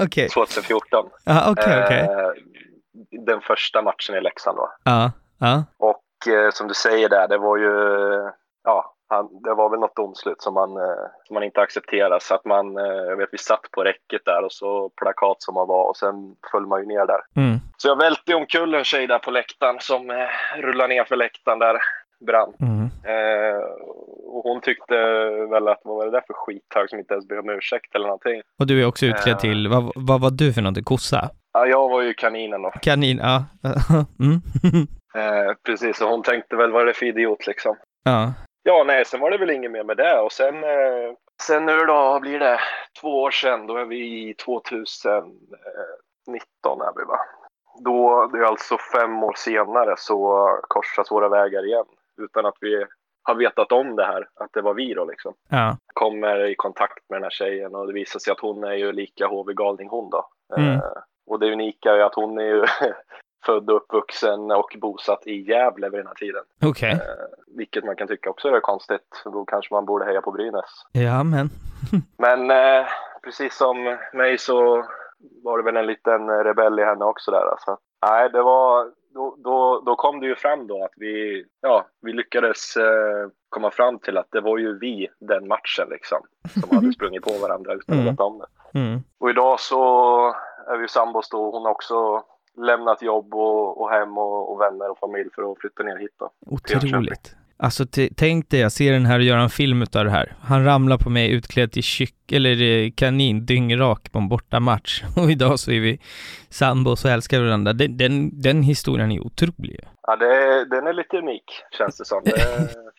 Okej. 0.00 0.28
2014. 0.28 1.10
Ja, 1.24 1.50
okej, 1.50 1.82
okej. 1.84 2.00
Eh, 2.00 2.30
Den 3.26 3.40
första 3.40 3.82
matchen 3.82 4.14
i 4.14 4.20
Leksand 4.20 4.56
då. 4.56 4.72
Ja, 4.84 5.12
ja. 5.38 5.64
Och 5.78 6.32
eh, 6.32 6.50
som 6.50 6.68
du 6.68 6.74
säger 6.74 7.08
där, 7.08 7.28
det 7.28 7.38
var 7.38 7.56
ju, 7.56 7.72
ja, 8.64 8.94
han, 9.08 9.42
det 9.42 9.54
var 9.54 9.70
väl 9.70 9.80
något 9.80 9.96
domslut 9.96 10.42
som 10.42 10.54
man, 10.54 10.76
eh, 10.76 11.04
som 11.26 11.34
man 11.34 11.42
inte 11.42 11.60
accepterar. 11.60 12.18
Så 12.18 12.34
att 12.34 12.44
man, 12.44 12.78
eh, 12.78 12.84
jag 12.84 13.16
vet 13.16 13.28
vi 13.32 13.38
satt 13.38 13.70
på 13.70 13.84
räcket 13.84 14.24
där 14.24 14.44
och 14.44 14.52
så 14.52 14.88
plakat 14.88 15.36
som 15.42 15.54
man 15.54 15.68
var 15.68 15.84
och 15.84 15.96
sen 15.96 16.14
föll 16.50 16.66
man 16.66 16.80
ju 16.80 16.86
ner 16.86 17.06
där. 17.06 17.20
Mm. 17.36 17.58
Så 17.76 17.88
jag 17.88 17.96
välte 17.98 18.34
omkull 18.34 18.74
en 18.74 18.84
tjej 18.84 19.06
där 19.06 19.18
på 19.18 19.30
läktaren 19.30 19.76
som 19.80 20.10
eh, 20.10 20.26
rullade 20.56 20.94
ner 20.94 21.04
för 21.04 21.16
läktaren 21.16 21.58
där, 21.58 21.78
brann. 22.26 22.52
Mm. 22.60 22.84
Eh, 22.84 23.62
och 24.26 24.42
hon 24.42 24.60
tyckte 24.60 24.94
väl 25.50 25.68
att 25.68 25.80
vad 25.84 25.96
var 25.96 26.04
det 26.04 26.10
där 26.10 26.22
för 26.26 26.34
skithög 26.34 26.90
som 26.90 26.98
inte 26.98 27.14
ens 27.14 27.28
ber 27.28 27.38
om 27.38 27.50
ursäkt 27.50 27.94
eller 27.94 28.06
någonting. 28.06 28.42
Och 28.60 28.66
du 28.66 28.82
är 28.82 28.86
också 28.86 29.06
utklädd 29.06 29.34
Eh. 29.34 29.40
till, 29.40 29.68
vad, 29.68 29.92
vad 29.94 30.20
var 30.20 30.30
du 30.30 30.52
för 30.52 30.62
någonting? 30.62 30.84
Kossa? 30.84 31.30
Ja, 31.52 31.66
jag 31.66 31.88
var 31.88 32.02
ju 32.02 32.14
kaninen 32.14 32.62
då. 32.62 32.70
Kanin, 32.82 33.18
ja. 33.18 33.44
mm. 34.20 34.40
Eh, 35.14 35.54
precis, 35.66 36.00
och 36.00 36.08
hon 36.08 36.22
tänkte 36.22 36.56
väl 36.56 36.72
vad 36.72 36.82
är 36.82 36.86
det 36.86 36.94
för 36.94 37.06
idiot 37.06 37.46
liksom. 37.46 37.76
ja. 38.04 38.32
Ja, 38.66 38.84
nej, 38.86 39.04
sen 39.04 39.20
var 39.20 39.30
det 39.30 39.38
väl 39.38 39.50
inget 39.50 39.70
mer 39.70 39.84
med 39.84 39.96
det. 39.96 40.18
Och 40.20 40.32
sen, 40.32 40.64
eh, 40.64 41.12
sen 41.42 41.66
nu 41.66 41.78
då 41.78 42.20
blir 42.20 42.38
det 42.38 42.58
två 43.00 43.22
år 43.22 43.30
sedan, 43.30 43.66
då 43.66 43.76
är 43.76 43.84
vi 43.84 44.28
i 44.30 44.34
2019 44.34 46.80
är 46.80 46.98
vi 46.98 47.04
va. 47.04 47.18
Då, 47.84 48.26
det 48.32 48.38
är 48.38 48.42
alltså 48.42 48.76
fem 48.92 49.22
år 49.22 49.34
senare 49.36 49.94
så 49.98 50.48
korsas 50.68 51.10
våra 51.10 51.28
vägar 51.28 51.66
igen. 51.66 51.84
Utan 52.22 52.46
att 52.46 52.56
vi 52.60 52.84
har 53.22 53.34
vetat 53.34 53.72
om 53.72 53.96
det 53.96 54.04
här, 54.04 54.28
att 54.34 54.52
det 54.52 54.62
var 54.62 54.74
vi 54.74 54.94
då 54.94 55.04
liksom. 55.04 55.34
Ja. 55.48 55.76
Kommer 55.94 56.44
i 56.44 56.54
kontakt 56.54 57.10
med 57.10 57.16
den 57.16 57.22
här 57.22 57.30
tjejen 57.30 57.74
och 57.74 57.86
det 57.86 57.92
visar 57.92 58.20
sig 58.20 58.32
att 58.32 58.40
hon 58.40 58.64
är 58.64 58.74
ju 58.74 58.92
lika 58.92 59.26
HV-galning 59.26 59.88
hon 59.88 60.10
då. 60.10 60.28
Mm. 60.56 60.72
Eh, 60.72 60.80
och 61.26 61.40
det 61.40 61.52
unika 61.52 61.92
är 61.92 62.00
att 62.00 62.14
hon 62.14 62.38
är 62.38 62.44
ju 62.44 62.64
född 63.46 63.70
och 63.70 63.76
uppvuxen 63.76 64.50
och 64.50 64.76
bosatt 64.80 65.26
i 65.26 65.50
Gävle 65.50 65.88
vid 65.88 66.00
den 66.00 66.06
här 66.06 66.14
tiden. 66.14 66.42
Okej. 66.64 66.92
Eh, 66.92 66.98
vilket 67.56 67.84
man 67.84 67.96
kan 67.96 68.08
tycka 68.08 68.30
också 68.30 68.48
är 68.48 68.60
konstigt. 68.60 69.22
Då 69.24 69.44
kanske 69.44 69.74
man 69.74 69.84
borde 69.84 70.04
heja 70.04 70.20
på 70.20 70.32
Brynäs. 70.32 70.86
Ja, 70.92 71.22
men. 71.22 71.50
Men 72.18 72.50
eh, 72.50 72.86
precis 73.22 73.56
som 73.56 73.98
mig 74.12 74.38
så 74.38 74.86
var 75.44 75.58
det 75.58 75.64
väl 75.64 75.76
en 75.76 75.86
liten 75.86 76.28
rebell 76.28 76.78
i 76.78 76.84
henne 76.84 77.04
också 77.04 77.30
där. 77.30 77.46
Alltså. 77.50 77.78
Nej, 78.08 78.30
det 78.30 78.42
var, 78.42 78.92
då, 79.14 79.36
då, 79.38 79.82
då 79.86 79.96
kom 79.96 80.20
det 80.20 80.26
ju 80.26 80.34
fram 80.36 80.66
då 80.66 80.84
att 80.84 80.92
vi, 80.96 81.44
ja, 81.60 81.86
vi 82.02 82.12
lyckades 82.12 82.76
eh, 82.76 83.28
komma 83.48 83.70
fram 83.70 83.98
till 83.98 84.18
att 84.18 84.28
det 84.30 84.40
var 84.40 84.58
ju 84.58 84.78
vi 84.78 85.08
den 85.20 85.48
matchen 85.48 85.86
liksom. 85.90 86.18
Som 86.60 86.76
hade 86.76 86.92
sprungit 86.98 87.22
på 87.22 87.32
varandra 87.42 87.72
utan 87.74 87.94
att 87.94 88.00
Mm. 88.00 88.12
veta 88.12 88.24
om 88.24 88.38
det. 88.38 88.78
Mm. 88.78 89.00
Och 89.18 89.30
idag 89.30 89.60
så 89.60 89.80
är 90.66 90.78
vi 90.78 90.88
sambos 90.88 91.28
då. 91.28 91.50
Hon 91.50 91.62
har 91.64 91.70
också 91.70 92.22
lämnat 92.56 93.02
jobb 93.02 93.34
och, 93.34 93.80
och 93.80 93.90
hem 93.90 94.18
och, 94.18 94.52
och 94.52 94.60
vänner 94.60 94.90
och 94.90 94.98
familj 94.98 95.30
för 95.34 95.52
att 95.52 95.58
flytta 95.58 95.82
ner 95.82 95.96
hit 95.96 96.14
då. 96.18 96.30
Otroligt. 96.46 97.36
Alltså 97.56 97.84
tänk 98.16 98.50
dig, 98.50 98.60
jag 98.60 98.72
ser 98.72 98.92
den 98.92 99.06
här 99.06 99.18
och 99.18 99.24
gör 99.24 99.36
en 99.36 99.50
film 99.50 99.82
utav 99.82 100.04
det 100.04 100.10
här. 100.10 100.32
Han 100.40 100.64
ramlar 100.64 100.98
på 100.98 101.10
mig 101.10 101.30
utklädd 101.30 101.72
till 101.72 101.82
kyck 101.82 102.32
eller 102.32 102.62
eh, 102.62 102.90
kanin, 102.90 103.46
dyngrak 103.46 104.12
på 104.12 104.18
en 104.18 104.28
bortamatch. 104.28 105.02
Och 105.16 105.30
idag 105.30 105.58
så 105.58 105.70
är 105.70 105.80
vi 105.80 105.98
sambos 106.48 107.04
och 107.04 107.10
älskar 107.10 107.40
varandra. 107.40 107.72
Den, 107.72 107.96
den, 107.96 108.40
den 108.42 108.62
historien 108.62 109.12
är 109.12 109.20
otrolig. 109.20 109.80
Ja, 110.02 110.16
det, 110.16 110.64
den 110.70 110.86
är 110.86 110.92
lite 110.92 111.16
unik, 111.16 111.44
känns 111.78 111.98
det 111.98 112.04
som. 112.04 112.22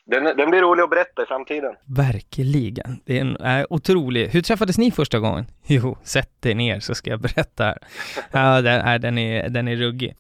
Den, 0.08 0.24
den 0.24 0.50
blir 0.50 0.62
rolig 0.62 0.84
att 0.84 0.90
berätta 0.90 1.24
i 1.24 1.26
framtiden. 1.26 1.76
Verkligen. 1.86 3.02
Det 3.06 3.18
är 3.18 3.22
en 3.22 3.36
är 3.36 3.74
otrolig. 3.74 4.28
Hur 4.28 4.42
träffades 4.42 4.78
ni 4.78 4.92
första 4.92 5.20
gången? 5.20 5.46
Jo, 5.68 5.98
sätt 6.04 6.46
er 6.46 6.56
ner 6.56 6.80
så 6.80 6.96
ska 6.96 7.10
jag 7.10 7.20
berätta 7.20 7.64
här. 7.64 7.78
Ja, 8.32 8.62
den, 8.62 8.82
är, 8.82 9.00
den, 9.00 9.18
är, 9.18 9.50
den 9.50 9.68
är 9.68 9.76
ruggig. 9.76 10.16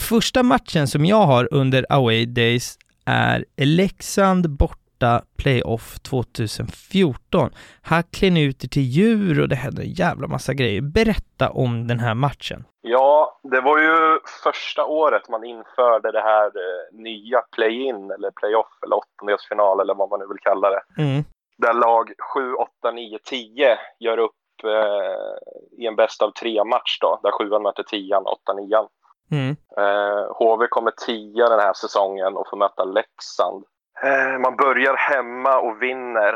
Första 0.00 0.42
matchen 0.42 0.88
som 0.88 1.04
jag 1.04 1.26
har 1.26 1.48
under 1.50 1.86
away 1.88 2.26
days 2.26 2.78
är 3.06 3.44
Leksand 3.56 4.50
borta 4.50 5.22
playoff 5.38 5.98
2014. 6.00 7.50
Här 7.82 8.02
klär 8.02 8.30
ni 8.30 8.42
ut 8.42 8.64
er 8.64 8.68
till 8.68 8.82
djur 8.82 9.40
och 9.40 9.48
det 9.48 9.56
händer 9.56 9.82
en 9.82 9.92
jävla 9.92 10.28
massa 10.28 10.54
grejer. 10.54 10.80
Berätta 10.80 11.50
om 11.50 11.86
den 11.86 11.98
här 12.00 12.14
matchen. 12.14 12.64
Ja, 12.80 13.40
det 13.42 13.60
var 13.60 13.78
ju 13.78 14.18
första 14.44 14.84
året 14.84 15.28
man 15.28 15.44
införde 15.44 16.12
det 16.12 16.20
här 16.20 16.46
eh, 16.46 17.00
nya 17.00 17.40
play-in 17.40 18.10
eller 18.10 18.30
play-off 18.30 18.82
eller 18.82 18.96
åttondelsfinal 18.96 19.80
eller 19.80 19.94
vad 19.94 20.10
man 20.10 20.20
nu 20.20 20.26
vill 20.26 20.42
kalla 20.42 20.70
det. 20.70 20.82
Mm. 20.98 21.24
Där 21.58 21.74
lag 21.74 22.12
7, 22.34 22.54
8, 22.54 22.90
9, 22.90 23.18
10 23.24 23.78
gör 23.98 24.18
upp 24.18 24.32
eh, 24.64 25.82
i 25.82 25.86
en 25.86 25.96
bäst 25.96 26.22
av 26.22 26.30
tre 26.30 26.64
match 26.64 26.98
då, 27.00 27.20
där 27.22 27.30
sjuan 27.30 27.62
möter 27.62 27.82
tian, 27.82 28.26
åtta, 28.26 28.52
nian. 28.52 28.86
Mm. 29.32 29.56
Eh, 29.76 30.32
HV 30.36 30.66
kommer 30.66 30.90
tia 30.90 31.48
den 31.48 31.60
här 31.60 31.72
säsongen 31.72 32.36
och 32.36 32.48
får 32.50 32.56
möta 32.56 32.84
Leksand. 32.84 33.64
Eh, 34.02 34.38
man 34.38 34.56
börjar 34.56 34.94
hemma 34.94 35.58
och 35.58 35.82
vinner 35.82 36.34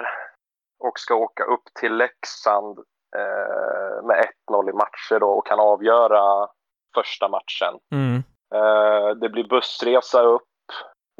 och 0.85 0.99
ska 0.99 1.15
åka 1.15 1.45
upp 1.45 1.65
till 1.81 1.97
Leksand 1.97 2.79
eh, 3.17 4.05
med 4.07 4.25
1-0 4.51 4.71
i 4.71 4.73
matcher 4.73 5.21
då 5.21 5.29
och 5.29 5.47
kan 5.47 5.61
avgöra 5.61 6.49
första 6.95 7.29
matchen. 7.29 7.75
Mm. 7.93 8.23
Eh, 8.55 9.09
det 9.17 9.29
blir 9.29 9.49
bussresa 9.49 10.23
upp. 10.23 10.43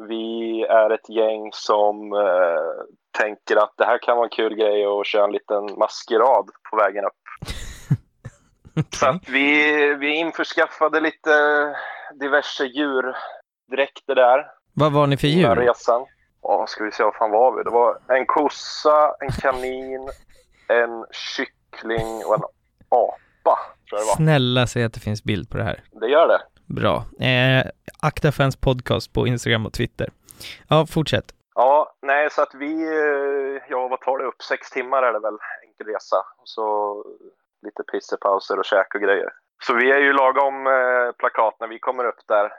Vi 0.03 0.63
är 0.63 0.89
ett 0.89 1.09
gäng 1.09 1.49
som 1.53 2.13
eh, 2.13 2.85
tänker 3.17 3.55
att 3.55 3.73
det 3.77 3.85
här 3.85 3.97
kan 3.97 4.17
vara 4.17 4.25
en 4.25 4.29
kul 4.29 4.55
grej 4.55 4.85
att 4.85 5.07
köra 5.07 5.23
en 5.23 5.31
liten 5.31 5.63
maskerad 5.79 6.49
på 6.69 6.77
vägen 6.77 7.05
upp. 7.05 7.13
Så 8.91 9.05
att 9.07 9.29
vi, 9.29 9.93
vi 9.95 10.15
införskaffade 10.15 10.99
lite 10.99 11.29
diverse 12.19 12.63
djurdräkter 12.65 14.15
där. 14.15 14.45
Vad 14.73 14.91
var 14.91 15.07
ni 15.07 15.17
för 15.17 15.27
djur? 15.27 15.55
resan. 15.55 16.05
Ja, 16.41 16.65
ska 16.67 16.83
vi 16.83 16.91
se, 16.91 17.03
vad 17.03 17.15
fan 17.15 17.31
var 17.31 17.57
vi? 17.57 17.63
Det 17.63 17.69
var 17.69 17.97
en 18.07 18.25
kossa, 18.25 19.15
en 19.19 19.29
kanin, 19.31 20.09
en 20.67 21.05
kyckling 21.11 22.25
och 22.25 22.35
en 22.35 22.41
apa, 22.89 23.59
tror 23.89 23.99
jag 23.99 24.01
det 24.01 24.07
var. 24.07 24.15
Snälla 24.15 24.67
säg 24.67 24.83
att 24.83 24.93
det 24.93 24.99
finns 24.99 25.23
bild 25.23 25.49
på 25.49 25.57
det 25.57 25.63
här. 25.63 25.83
Det 25.91 26.07
gör 26.07 26.27
det. 26.27 26.41
Bra. 26.65 26.95
Eh, 27.25 27.65
Akta 28.01 28.31
Fans 28.31 28.55
Podcast 28.55 29.13
på 29.13 29.27
Instagram 29.27 29.65
och 29.65 29.73
Twitter. 29.73 30.09
Ja, 30.67 30.85
fortsätt. 30.85 31.25
Ja, 31.55 31.95
nej, 32.01 32.29
så 32.31 32.41
att 32.41 32.55
vi, 32.55 32.83
eh, 32.83 33.63
ja 33.69 33.87
vad 33.87 34.01
tar 34.01 34.17
det 34.17 34.25
upp? 34.25 34.41
Sex 34.41 34.69
timmar 34.71 35.03
är 35.03 35.13
det 35.13 35.19
väl, 35.19 35.37
enkel 35.67 35.87
resa. 35.93 36.17
Så 36.43 36.95
lite 37.61 37.83
pissepauser 37.83 38.59
och 38.59 38.65
käk 38.65 38.95
och 38.95 39.01
grejer. 39.01 39.29
Så 39.63 39.73
vi 39.73 39.91
är 39.91 39.99
ju 39.99 40.13
lagom 40.13 40.67
eh, 40.67 41.11
plakat 41.17 41.55
när 41.59 41.67
vi 41.67 41.79
kommer 41.79 42.05
upp 42.05 42.19
där 42.27 42.51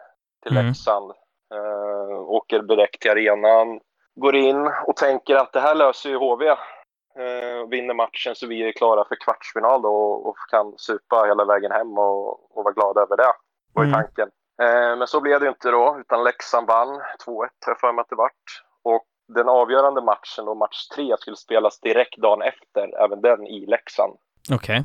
till 0.43 0.53
Mm. 0.53 0.67
Leksand. 0.67 1.11
Eh, 1.55 2.19
åker 2.19 2.63
direkt 2.63 3.01
till 3.03 3.11
arenan, 3.11 3.81
går 4.15 4.37
in 4.37 4.71
och 4.87 4.97
tänker 4.97 5.37
att 5.37 5.53
det 5.53 5.61
här 5.61 5.75
löser 5.75 6.11
ju 6.11 6.17
HV. 6.17 6.47
Eh, 6.49 7.69
vinner 7.71 7.95
matchen 7.95 8.35
så 8.35 8.47
vi 8.47 8.69
är 8.69 8.73
klara 8.73 9.05
för 9.05 9.17
kvartsfinal 9.17 9.83
då 9.83 9.89
och, 9.95 10.27
och 10.29 10.37
kan 10.51 10.75
supa 10.79 11.25
hela 11.25 11.45
vägen 11.45 11.73
hem 11.73 11.99
och, 11.99 12.57
och 12.59 12.65
vara 12.65 12.75
glada 12.75 13.01
över 13.01 13.17
det. 13.17 13.33
var 13.75 13.85
Mm. 13.85 13.95
tanken. 13.95 14.29
Eh, 14.63 14.97
men 14.97 15.07
så 15.07 15.21
blev 15.21 15.41
det 15.41 15.49
inte 15.49 15.71
då, 15.71 15.97
utan 16.01 16.25
Leksand 16.25 16.67
vann 16.67 16.89
2-1 16.89 17.01
har 17.27 17.49
jag 17.67 17.81
för 17.81 17.93
mig 17.93 18.03
att 18.03 18.09
det 18.09 18.17
vart. 18.17 18.63
Och 18.83 19.05
den 19.29 19.49
avgörande 19.49 20.01
matchen, 20.01 20.45
då 20.45 20.55
match 20.55 20.89
tre, 20.95 21.17
skulle 21.19 21.37
spelas 21.37 21.81
direkt 21.81 22.17
dagen 22.17 22.43
efter, 22.43 23.05
även 23.05 23.21
den 23.21 23.47
i 23.47 23.67
Leksand. 23.67 24.17
Okej. 24.53 24.85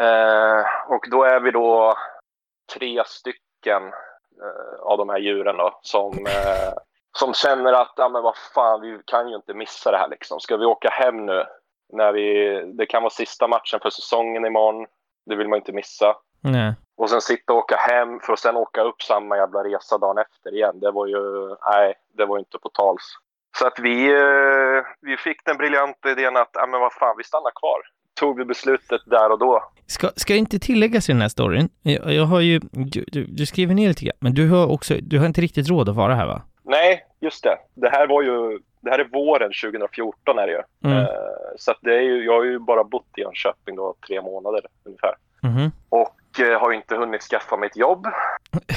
Eh, 0.00 0.64
och 0.88 1.06
då 1.10 1.24
är 1.24 1.40
vi 1.40 1.50
då 1.50 1.94
tre 2.74 3.02
stycken 3.06 3.82
eh, 4.42 4.80
av 4.80 4.98
de 4.98 5.08
här 5.08 5.18
djuren 5.18 5.56
då, 5.56 5.78
som, 5.82 6.26
eh, 6.26 6.72
som 7.18 7.34
känner 7.34 7.72
att, 7.72 7.92
ja 7.96 8.08
men 8.08 8.22
vad 8.22 8.36
fan, 8.54 8.80
vi 8.80 9.00
kan 9.04 9.28
ju 9.28 9.36
inte 9.36 9.54
missa 9.54 9.90
det 9.90 9.98
här 9.98 10.08
liksom. 10.08 10.40
Ska 10.40 10.56
vi 10.56 10.64
åka 10.64 10.88
hem 10.88 11.26
nu? 11.26 11.44
När 11.92 12.12
vi, 12.12 12.62
det 12.74 12.86
kan 12.86 13.02
vara 13.02 13.10
sista 13.10 13.48
matchen 13.48 13.80
för 13.82 13.90
säsongen 13.90 14.44
imorgon. 14.44 14.86
Det 15.26 15.36
vill 15.36 15.48
man 15.48 15.58
inte 15.58 15.72
missa. 15.72 16.16
Nej. 16.40 16.74
Och 16.96 17.10
sen 17.10 17.20
sitta 17.20 17.52
och 17.52 17.58
åka 17.58 17.76
hem 17.76 18.20
för 18.20 18.32
att 18.32 18.38
sen 18.38 18.56
åka 18.56 18.82
upp 18.82 19.02
samma 19.02 19.36
jävla 19.36 19.64
resa 19.64 19.98
dagen 19.98 20.18
efter 20.18 20.54
igen. 20.54 20.80
Det 20.80 20.90
var 20.90 21.06
ju, 21.06 21.48
nej, 21.70 21.94
det 22.14 22.24
var 22.26 22.36
ju 22.36 22.38
inte 22.38 22.58
på 22.58 22.68
tals. 22.68 23.02
Så 23.58 23.66
att 23.66 23.78
vi, 23.78 24.10
eh, 24.10 24.84
vi 25.00 25.16
fick 25.16 25.44
den 25.44 25.56
briljanta 25.56 26.10
idén 26.10 26.36
att, 26.36 26.50
ja 26.52 26.66
men 26.66 26.80
vad 26.80 26.92
fan, 26.92 27.14
vi 27.18 27.24
stannar 27.24 27.50
kvar. 27.50 27.80
Tog 28.18 28.38
vi 28.38 28.44
beslutet 28.44 29.00
där 29.06 29.32
och 29.32 29.38
då. 29.38 29.64
Ska, 29.86 30.10
ska 30.16 30.34
inte 30.34 30.58
tilläggas 30.58 31.08
i 31.08 31.12
den 31.12 31.20
här 31.22 31.28
storyn? 31.28 31.68
Jag, 31.82 32.12
jag 32.12 32.24
har 32.24 32.40
ju, 32.40 32.60
du, 32.72 33.04
du, 33.08 33.24
du 33.24 33.46
skriver 33.46 33.74
ner 33.74 33.88
lite 33.88 34.04
grann, 34.04 34.16
men 34.20 34.34
du 34.34 34.50
har 34.50 34.66
också, 34.66 34.94
du 35.02 35.18
har 35.18 35.26
inte 35.26 35.40
riktigt 35.40 35.68
råd 35.68 35.88
att 35.88 35.96
vara 35.96 36.14
här 36.14 36.26
va? 36.26 36.42
Nej, 36.62 37.04
just 37.20 37.44
det. 37.44 37.58
Det 37.74 37.88
här 37.88 38.06
var 38.06 38.22
ju, 38.22 38.58
det 38.80 38.90
här 38.90 38.98
är 38.98 39.04
våren 39.04 39.52
2014 39.64 40.38
är 40.38 40.46
det 40.46 40.52
ju. 40.52 40.62
Mm. 40.84 40.98
Eh, 40.98 41.08
så 41.56 41.74
det 41.80 41.94
är 41.94 42.00
ju, 42.00 42.24
jag 42.24 42.32
har 42.32 42.44
ju 42.44 42.58
bara 42.58 42.84
bott 42.84 43.08
i 43.16 43.20
Jönköping 43.20 43.76
då 43.76 43.94
tre 44.06 44.22
månader 44.22 44.60
ungefär. 44.84 45.14
Mhm. 45.42 45.70
Och 45.88 46.40
eh, 46.40 46.60
har 46.60 46.70
ju 46.70 46.76
inte 46.76 46.96
hunnit 46.96 47.22
skaffa 47.22 47.56
mig 47.56 47.66
ett 47.66 47.76
jobb 47.76 48.06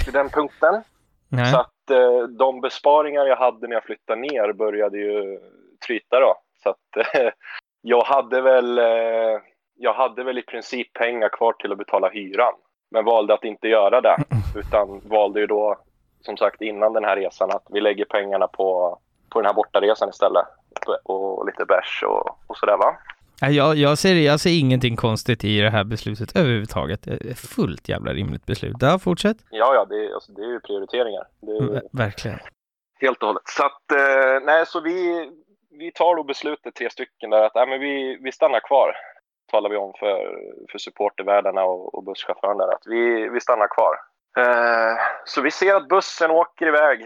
vid 0.05 0.13
den 0.13 0.29
punkten. 0.29 0.83
Nej. 1.29 1.51
Så 1.51 1.59
att 1.59 1.89
eh, 1.91 2.23
de 2.37 2.61
besparingar 2.61 3.25
jag 3.25 3.37
hade 3.37 3.67
när 3.67 3.75
jag 3.75 3.83
flyttade 3.83 4.21
ner 4.21 4.53
började 4.53 4.97
ju 4.97 5.39
tryta 5.87 6.19
då. 6.19 6.35
Så 6.63 6.69
att 6.69 7.05
jag 7.81 8.03
hade 8.03 8.41
väl, 8.41 8.77
eh, 8.77 9.39
jag 9.77 9.93
hade 9.93 10.23
väl 10.23 10.37
i 10.37 10.41
princip 10.41 10.93
pengar 10.93 11.29
kvar 11.29 11.53
till 11.53 11.71
att 11.71 11.77
betala 11.77 12.09
hyran. 12.09 12.53
Men 12.91 13.05
valde 13.05 13.33
att 13.33 13.43
inte 13.43 13.67
göra 13.67 14.01
det. 14.01 14.15
Utan 14.59 14.99
valde 15.03 15.39
ju 15.39 15.47
då, 15.47 15.77
som 16.21 16.37
sagt 16.37 16.61
innan 16.61 16.93
den 16.93 17.03
här 17.03 17.15
resan, 17.15 17.49
att 17.51 17.65
vi 17.69 17.81
lägger 17.81 18.05
pengarna 18.05 18.47
på, 18.47 18.99
på 19.29 19.39
den 19.41 19.45
här 19.45 19.53
bortaresan 19.53 20.09
istället. 20.09 20.45
Och 21.03 21.45
lite 21.45 21.65
bärs 21.65 22.03
och, 22.07 22.27
och 22.47 22.57
sådär 22.57 22.77
va. 22.77 22.97
Jag, 23.49 23.75
jag, 23.75 23.97
ser, 23.97 24.15
jag 24.15 24.39
ser 24.39 24.59
ingenting 24.59 24.95
konstigt 24.95 25.43
i 25.43 25.59
det 25.61 25.69
här 25.69 25.83
beslutet 25.83 26.35
överhuvudtaget. 26.35 27.03
Det 27.03 27.11
är 27.29 27.33
fullt 27.33 27.89
jävla 27.89 28.13
rimligt 28.13 28.45
beslut. 28.45 28.75
Ja, 28.79 28.99
fortsätt. 28.99 29.37
Ja, 29.51 29.73
ja, 29.75 29.85
det, 29.85 29.95
är- 30.05 30.13
alltså, 30.13 30.31
det 30.31 30.41
är 30.41 30.47
ju 30.47 30.59
prioriteringar. 30.59 31.23
Det 31.41 31.51
är 31.51 31.61
ju 31.61 31.69
Ver- 31.69 31.81
Verkligen. 31.91 32.39
helt 33.01 33.21
och 33.21 33.27
hållet. 33.27 33.43
Så 33.45 33.65
att, 33.65 33.91
eh, 33.91 34.45
nej, 34.45 34.65
så 34.65 34.79
vi, 34.81 35.29
vi 35.81 35.91
tar 35.91 36.15
då 36.15 36.23
beslutet, 36.23 36.75
tre 36.75 36.89
stycken, 36.89 37.29
där 37.29 37.41
att 37.41 37.55
nej, 37.55 37.67
men 37.67 37.79
vi, 37.79 38.17
vi 38.21 38.31
stannar 38.31 38.59
kvar. 38.59 38.95
Talar 39.51 39.69
vi 39.69 39.77
om 39.77 39.93
för, 39.99 40.39
för 40.71 40.77
supportervärdarna 40.77 41.63
och, 41.63 41.95
och 41.95 42.03
busschauffören 42.03 42.57
där, 42.57 42.73
att 42.73 42.83
vi, 42.85 43.29
vi 43.29 43.41
stannar 43.41 43.67
kvar. 43.67 43.95
Eh, 44.37 44.95
så 45.25 45.41
vi 45.41 45.51
ser 45.51 45.75
att 45.75 45.87
bussen 45.87 46.31
åker 46.31 46.67
iväg. 46.67 47.05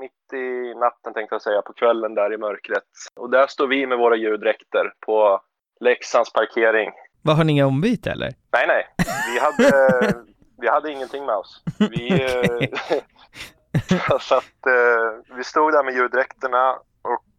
Mitt 0.00 0.32
i 0.32 0.74
natten 0.74 1.14
tänkte 1.14 1.34
jag 1.34 1.42
säga, 1.42 1.62
på 1.62 1.72
kvällen 1.72 2.14
där 2.14 2.32
i 2.34 2.36
mörkret. 2.36 2.90
Och 3.16 3.30
där 3.30 3.46
står 3.46 3.66
vi 3.66 3.86
med 3.86 3.98
våra 3.98 4.16
ljuddräkter 4.16 4.92
på 5.06 5.40
Leksands 5.80 6.32
parkering. 6.32 6.90
Vad 7.22 7.36
har 7.36 7.44
ni 7.44 7.52
inga 7.52 7.66
ombyte 7.66 8.10
eller? 8.10 8.30
Nej, 8.52 8.66
nej. 8.66 8.86
Vi 9.34 9.38
hade, 9.38 10.14
vi 10.60 10.68
hade 10.68 10.92
ingenting 10.92 11.26
med 11.26 11.34
oss. 11.34 11.62
Vi, 11.78 12.22
eh, 12.22 14.18
så 14.20 14.34
att, 14.34 14.66
eh, 14.66 15.36
vi 15.36 15.44
stod 15.44 15.72
där 15.72 15.84
med 15.84 15.94
ljuddräkterna 15.94 16.78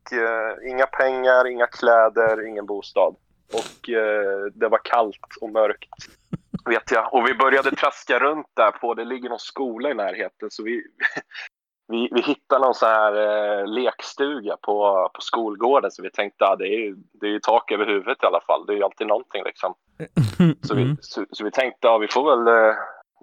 och 0.02 0.14
eh, 0.14 0.72
inga 0.72 0.86
pengar, 0.86 1.48
inga 1.48 1.68
kläder, 1.68 2.48
ingen 2.48 2.66
bostad. 2.66 3.16
Och 3.54 3.90
eh, 3.90 4.46
det 4.54 4.68
var 4.68 4.82
kallt 4.84 5.38
och 5.42 5.50
mörkt, 5.50 5.90
vet 6.66 6.92
jag. 6.92 7.14
Och 7.14 7.28
vi 7.28 7.34
började 7.34 7.72
traska 7.72 8.20
runt 8.20 8.48
där 8.54 8.72
på, 8.72 8.94
det 8.94 9.06
ligger 9.06 9.30
någon 9.30 9.40
skola 9.40 9.90
i 9.90 9.94
närheten, 9.94 10.52
så 10.52 10.64
vi, 10.64 10.84
vi, 11.88 12.10
vi 12.12 12.22
hittade 12.22 12.66
någon 12.66 12.76
så 12.76 12.86
här 12.86 13.14
eh, 13.14 13.68
lekstuga 13.68 14.58
på, 14.62 15.10
på 15.14 15.22
skolgården, 15.22 15.92
så 15.92 16.04
vi 16.04 16.12
tänkte 16.12 16.46
att 16.46 16.52
ah, 16.52 16.56
det, 16.56 16.68
är 16.68 16.96
det 17.14 17.28
är 17.28 17.40
tak 17.40 17.72
över 17.72 17.86
huvudet 17.86 18.24
i 18.24 18.26
alla 18.26 18.42
fall. 18.42 18.66
Det 18.66 18.74
är 18.74 18.78
ju 18.78 18.84
alltid 18.84 19.08
någonting 19.08 19.44
liksom. 19.44 19.74
Så 20.68 20.76
vi, 20.76 20.96
så, 21.02 21.26
så 21.32 21.44
vi 21.44 21.52
tänkte 21.52 21.88
att 21.88 21.94
ja, 21.94 21.98
vi 21.98 22.08
får 22.08 22.36
väl 22.36 22.68
eh, 22.68 22.76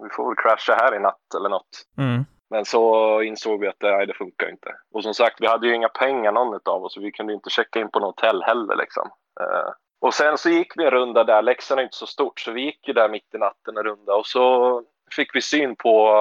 vi 0.03 0.09
får 0.09 0.27
väl 0.27 0.35
crasha 0.35 0.75
här 0.75 0.95
i 0.95 0.99
natt 0.99 1.35
eller 1.35 1.49
något. 1.49 1.85
Mm. 1.97 2.25
Men 2.49 2.65
så 2.65 3.21
insåg 3.21 3.61
vi 3.61 3.67
att 3.67 3.81
nej, 3.81 4.07
det 4.07 4.13
funkar 4.13 4.49
inte. 4.49 4.75
Och 4.93 5.03
som 5.03 5.13
sagt, 5.13 5.41
vi 5.41 5.47
hade 5.47 5.67
ju 5.67 5.75
inga 5.75 5.89
pengar 5.89 6.31
någon 6.31 6.59
av 6.65 6.83
oss. 6.83 6.93
Så 6.93 7.01
vi 7.01 7.11
kunde 7.11 7.33
inte 7.33 7.49
checka 7.49 7.79
in 7.79 7.91
på 7.91 7.99
något 7.99 8.21
hotell 8.21 8.43
heller 8.43 8.75
liksom. 8.75 9.09
Eh, 9.41 9.73
och 10.01 10.13
sen 10.13 10.37
så 10.37 10.49
gick 10.49 10.73
vi 10.77 10.83
en 10.85 10.91
runda 10.91 11.23
där. 11.23 11.41
Leksand 11.41 11.79
är 11.79 11.83
inte 11.83 11.97
så 11.97 12.07
stort, 12.07 12.39
så 12.39 12.51
vi 12.51 12.61
gick 12.61 12.87
ju 12.87 12.93
där 12.93 13.09
mitt 13.09 13.35
i 13.35 13.37
natten 13.37 13.77
en 13.77 13.83
runda. 13.83 14.15
Och 14.15 14.25
så 14.25 14.83
fick 15.15 15.35
vi 15.35 15.41
syn 15.41 15.75
på, 15.75 16.13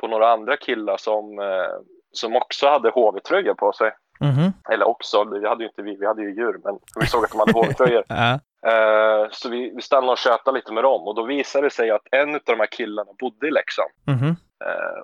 på 0.00 0.08
några 0.08 0.32
andra 0.32 0.56
killar 0.56 0.96
som, 0.96 1.38
eh, 1.38 1.76
som 2.12 2.36
också 2.36 2.68
hade 2.68 2.90
HV-tröja 2.90 3.54
på 3.54 3.72
sig. 3.72 3.92
Mhm. 4.20 4.52
Eller 4.70 4.88
också, 4.88 5.24
det 5.24 5.48
hade 5.48 5.64
ju 5.64 5.68
inte 5.68 5.82
vi, 5.82 5.96
vi 5.96 6.06
hade 6.06 6.22
ju 6.22 6.34
djur, 6.34 6.60
men 6.64 6.78
vi 7.00 7.06
såg 7.06 7.24
att 7.24 7.30
de 7.30 7.38
hade 7.38 7.52
HV-tröjor. 7.52 8.04
Eh, 8.66 9.28
så 9.30 9.48
vi, 9.48 9.72
vi 9.76 9.82
stannade 9.82 10.12
och 10.12 10.18
tjötade 10.18 10.58
lite 10.58 10.72
med 10.72 10.84
dem 10.84 11.02
och 11.02 11.14
då 11.14 11.22
visade 11.22 11.66
det 11.66 11.70
sig 11.70 11.90
att 11.90 12.06
en 12.10 12.34
av 12.34 12.40
de 12.44 12.60
här 12.60 12.66
killarna 12.66 13.10
bodde 13.20 13.48
i 13.48 13.50
Leksand. 13.50 13.90
Mhm. 14.06 14.28
Eh, 14.28 14.34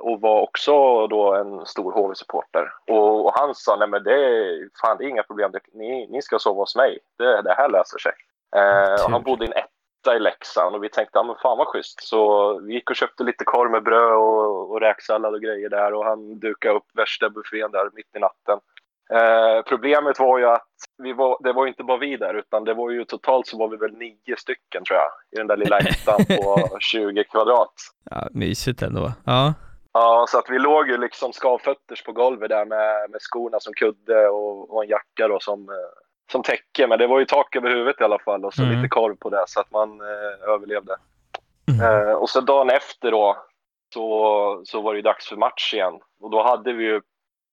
och 0.01 0.21
var 0.21 0.41
också 0.41 1.07
då 1.07 1.35
en 1.35 1.67
stor 1.67 1.93
HV-supporter. 1.93 2.73
Och, 2.87 3.25
och 3.27 3.33
han 3.35 3.55
sa, 3.55 3.77
nej 3.77 3.89
men 3.89 4.03
det 4.03 4.15
är, 4.15 4.69
fan, 4.83 4.97
det 4.99 5.05
är 5.05 5.09
inga 5.09 5.23
problem, 5.23 5.53
det, 5.53 5.61
ni, 5.73 6.07
ni 6.07 6.23
ska 6.23 6.39
sova 6.39 6.61
hos 6.61 6.77
mig, 6.77 6.99
det, 7.19 7.43
det 7.43 7.53
här 7.53 7.69
löser 7.69 7.99
sig. 7.99 8.13
Eh, 8.57 9.05
och 9.05 9.11
han 9.11 9.23
bodde 9.23 9.45
i 9.45 9.49
en 9.49 9.53
etta 9.53 10.17
i 10.17 10.21
Leksand 10.21 10.75
och 10.75 10.85
vi 10.85 10.89
tänkte, 10.89 11.19
ja 11.19 11.23
men 11.23 11.37
fan 11.43 11.59
vad 11.59 11.67
schysst. 11.67 12.03
Så 12.03 12.53
vi 12.61 12.75
gick 12.75 12.91
och 12.91 12.97
köpte 12.97 13.25
lite 13.25 13.45
korv 13.45 13.71
med 13.71 13.83
bröd 13.83 14.13
och, 14.13 14.71
och 14.71 14.81
räksallad 14.81 15.35
och 15.35 15.41
grejer 15.41 15.69
där 15.69 15.95
och 15.95 16.05
han 16.05 16.39
dukade 16.39 16.75
upp 16.75 16.87
värsta 16.95 17.31
buffén 17.31 17.71
där 17.71 17.91
mitt 17.93 18.17
i 18.17 18.19
natten. 18.19 18.61
Eh, 19.13 19.63
problemet 19.69 20.19
var 20.21 20.39
ju 20.39 20.47
att 20.47 20.67
vi 21.03 21.13
var, 21.13 21.37
det 21.43 21.53
var 21.53 21.67
inte 21.67 21.83
bara 21.85 21.97
vi 21.99 22.17
där 22.17 22.35
utan 22.35 22.65
det 22.65 22.75
var 22.75 22.91
ju 22.91 23.05
totalt 23.05 23.47
så 23.47 23.59
var 23.59 23.69
vi 23.69 23.77
väl 23.77 23.93
nio 23.93 24.37
stycken 24.39 24.85
tror 24.85 24.99
jag 24.99 25.09
i 25.33 25.37
den 25.37 25.47
där 25.47 25.57
lilla 25.57 25.79
ettan 25.79 26.25
på 26.37 26.69
20 26.81 27.25
kvadrat. 27.25 27.73
Ja, 28.11 28.29
mysigt 28.31 28.83
ändå. 28.83 29.13
Ja. 29.27 29.55
Ja, 29.93 30.25
så 30.29 30.39
att 30.39 30.51
vi 30.51 30.59
låg 30.59 30.89
ju 30.89 30.99
liksom 30.99 31.33
skavfötters 31.33 32.05
på 32.05 32.13
golvet 32.13 32.49
där 32.49 32.65
med, 32.65 33.11
med 33.11 33.21
skorna 33.21 33.61
som 33.61 33.75
kudde 33.75 34.29
och, 34.29 34.75
och 34.75 34.83
en 34.85 34.91
jacka 34.91 35.29
då 35.29 35.41
som, 35.41 35.69
eh, 35.69 35.75
som 36.33 36.43
täcke. 36.43 36.87
Men 36.87 36.99
det 36.99 37.07
var 37.07 37.19
ju 37.19 37.25
tak 37.25 37.57
över 37.57 37.71
huvudet 37.71 38.01
i 38.01 38.05
alla 38.05 38.19
fall 38.19 38.45
och 38.45 38.55
så 38.55 38.63
Mm. 38.63 38.77
lite 38.77 38.89
korv 38.89 39.17
på 39.17 39.31
det 39.31 39.45
så 39.47 39.61
att 39.61 39.71
man 39.71 40.01
eh, 40.01 40.49
överlevde. 40.55 40.97
Eh, 41.83 42.13
och 42.13 42.31
så 42.31 42.41
dagen 42.41 42.71
efter 42.71 43.11
då 43.11 43.37
så, 43.95 44.63
så 44.65 44.81
var 44.81 44.93
det 44.93 44.97
ju 44.99 45.03
dags 45.03 45.29
för 45.29 45.37
match 45.37 45.75
igen. 45.75 45.95
Och 46.21 46.31
då 46.31 46.43
hade 46.43 46.73
vi 46.73 46.85
ju, 46.85 47.01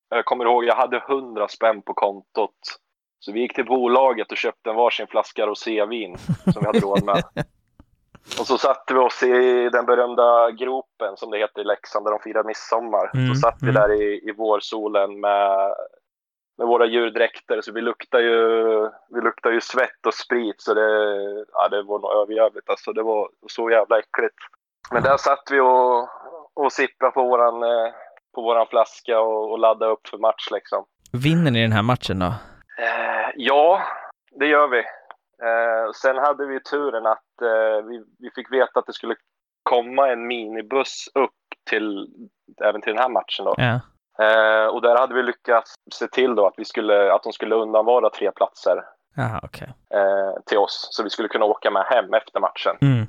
jag 0.10 0.26
kommer 0.26 0.46
ihåg, 0.46 0.66
jag 0.66 0.76
hade 0.76 0.98
100 0.98 1.48
spänn 1.48 1.82
på 1.82 1.94
kontot. 1.94 2.80
Så 3.20 3.32
vi 3.32 3.40
gick 3.40 3.56
till 3.56 3.66
bolaget 3.66 4.32
och 4.32 4.38
köpte 4.38 4.70
en 4.70 4.76
varsin 4.76 5.08
flaska 5.08 5.48
rosévin 5.48 6.18
som 6.54 6.62
vi 6.62 6.66
hade 6.66 6.80
råd 6.80 7.04
med. 7.04 7.24
Och 8.40 8.48
så 8.48 8.58
satte 8.58 8.94
vi 8.94 9.00
oss 9.00 9.24
i 9.24 9.70
den 9.70 9.86
berömda 9.86 10.52
gropen 10.52 11.18
som 11.18 11.32
det 11.32 11.38
heter 11.38 11.62
i 11.62 11.64
Leksand 11.64 12.06
där 12.06 12.12
de 12.12 12.20
firar 12.20 12.44
midsommar. 12.44 13.12
Mm, 13.14 13.36
så 13.36 13.40
satt 13.40 13.58
vi 13.62 13.70
mm. 13.70 13.82
där 13.82 14.02
i, 14.02 14.30
i 14.30 14.32
vårsolen 14.32 15.20
med, 15.20 15.74
med 16.58 16.68
våra 16.68 16.86
djurdräkter 16.86 17.62
så 17.62 17.72
vi 17.74 17.82
luktar 17.82 18.20
ju, 18.20 18.90
vi 19.10 19.22
luktar 19.22 19.52
ju 19.52 19.62
svett 19.62 20.06
och 20.08 20.14
sprit 20.14 20.62
så 20.62 20.74
det, 20.74 20.90
ja, 21.54 21.70
det 21.70 21.84
var 21.84 22.00
nog 22.00 22.12
överjävligt 22.12 22.70
alltså. 22.70 22.94
Det 22.94 23.04
var 23.04 23.30
så 23.48 23.70
jävla 23.70 24.00
äckligt. 24.00 24.38
Men 24.92 25.04
där 25.04 25.18
satt 25.18 25.44
vi 25.52 25.60
och, 25.60 26.10
och 26.54 26.72
sippade 26.72 27.12
på 27.12 27.24
våran, 27.24 27.64
eh, 27.64 27.94
på 28.38 28.42
våran 28.42 28.68
flaska 28.68 29.20
och, 29.20 29.52
och 29.52 29.60
laddade 29.60 29.92
upp 29.92 30.08
för 30.08 30.18
match 30.18 30.48
liksom. 30.52 30.86
Vinner 31.12 31.52
ni 31.52 31.62
den 31.62 31.72
här 31.72 31.82
matchen 31.82 32.20
då? 32.20 32.26
Eh, 32.26 33.30
ja, 33.36 33.82
det 34.40 34.48
gör 34.48 34.68
vi. 34.68 34.80
Eh, 35.48 35.92
sen 36.02 36.18
hade 36.18 36.46
vi 36.46 36.60
turen 36.60 37.06
att 37.06 37.42
eh, 37.42 37.86
vi, 37.90 38.04
vi 38.20 38.30
fick 38.36 38.52
veta 38.52 38.80
att 38.80 38.86
det 38.86 38.94
skulle 38.94 39.16
komma 39.64 40.10
en 40.10 40.28
minibuss 40.28 41.06
upp 41.16 41.40
till 41.70 42.08
även 42.64 42.82
till 42.82 42.94
den 42.94 43.02
här 43.02 43.10
matchen. 43.10 43.46
Då. 43.46 43.56
Ja. 43.58 43.80
Eh, 44.26 44.68
och 44.68 44.82
där 44.82 44.98
hade 44.98 45.14
vi 45.16 45.24
lyckats 45.24 45.74
se 45.94 46.08
till 46.08 46.36
då 46.36 46.48
att, 46.48 46.54
vi 46.58 46.66
skulle, 46.66 47.14
att 47.14 47.24
de 47.24 47.34
skulle 47.34 47.56
undanvara 47.56 48.10
tre 48.10 48.32
platser 48.32 48.84
Jaha, 49.16 49.40
okej. 49.44 49.68
eh, 49.94 50.42
till 50.46 50.58
oss. 50.58 50.88
Så 50.92 51.04
vi 51.04 51.10
skulle 51.10 51.28
kunna 51.28 51.46
åka 51.46 51.72
med 51.72 51.84
hem 51.86 52.14
efter 52.14 52.40
matchen. 52.40 52.76
Mm. 52.82 53.08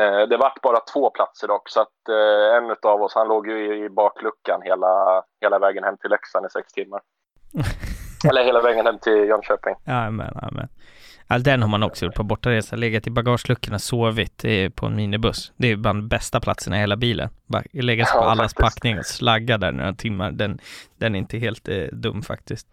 Eh, 0.00 0.28
det 0.28 0.36
vart 0.36 0.62
bara 0.62 0.80
två 0.80 1.10
platser 1.10 1.48
dock, 1.48 1.68
så 1.68 1.80
att 1.80 2.08
eh, 2.08 2.56
en 2.56 2.76
av 2.92 3.02
oss, 3.02 3.14
han 3.14 3.28
låg 3.28 3.48
ju 3.48 3.84
i, 3.84 3.88
bakluckan 3.88 4.62
hela, 4.62 5.22
hela 5.40 5.58
vägen 5.58 5.84
hem 5.84 5.96
till 5.96 6.10
Leksand 6.10 6.46
i 6.46 6.48
sex 6.50 6.72
timmar. 6.72 7.00
Eller 8.30 8.44
hela 8.44 8.60
vägen 8.62 8.86
hem 8.86 8.98
till 8.98 9.12
Jönköping. 9.28 9.74
Jajamän, 9.86 10.32
jajamän. 10.42 10.68
Ja, 11.28 11.38
den 11.38 11.62
har 11.62 11.68
man 11.68 11.82
också 11.82 12.04
gjort 12.04 12.14
på 12.14 12.22
bortaresa. 12.22 12.76
Legat 12.76 13.06
i 13.06 13.10
bagageluckan 13.10 13.74
och 13.74 13.80
sovit 13.80 14.44
på 14.74 14.86
en 14.86 14.96
minibuss. 14.96 15.52
Det 15.56 15.72
är 15.72 15.76
bland 15.76 15.98
de 16.02 16.08
bästa 16.08 16.40
platserna 16.40 16.76
i 16.76 16.80
hela 16.80 16.96
bilen. 16.96 17.28
Lägga 17.72 18.04
sig 18.04 18.18
på 18.18 18.24
Ja, 18.24 18.30
allas 18.30 18.54
faktiskt. 18.54 18.60
packning 18.60 18.98
och 18.98 19.06
slagga 19.06 19.58
där 19.58 19.72
några 19.72 19.92
timmar. 19.94 20.30
Den, 20.30 20.58
den 20.98 21.14
är 21.14 21.18
inte 21.18 21.38
helt 21.38 21.68
eh, 21.68 21.76
dum 21.92 22.22
faktiskt. 22.22 22.66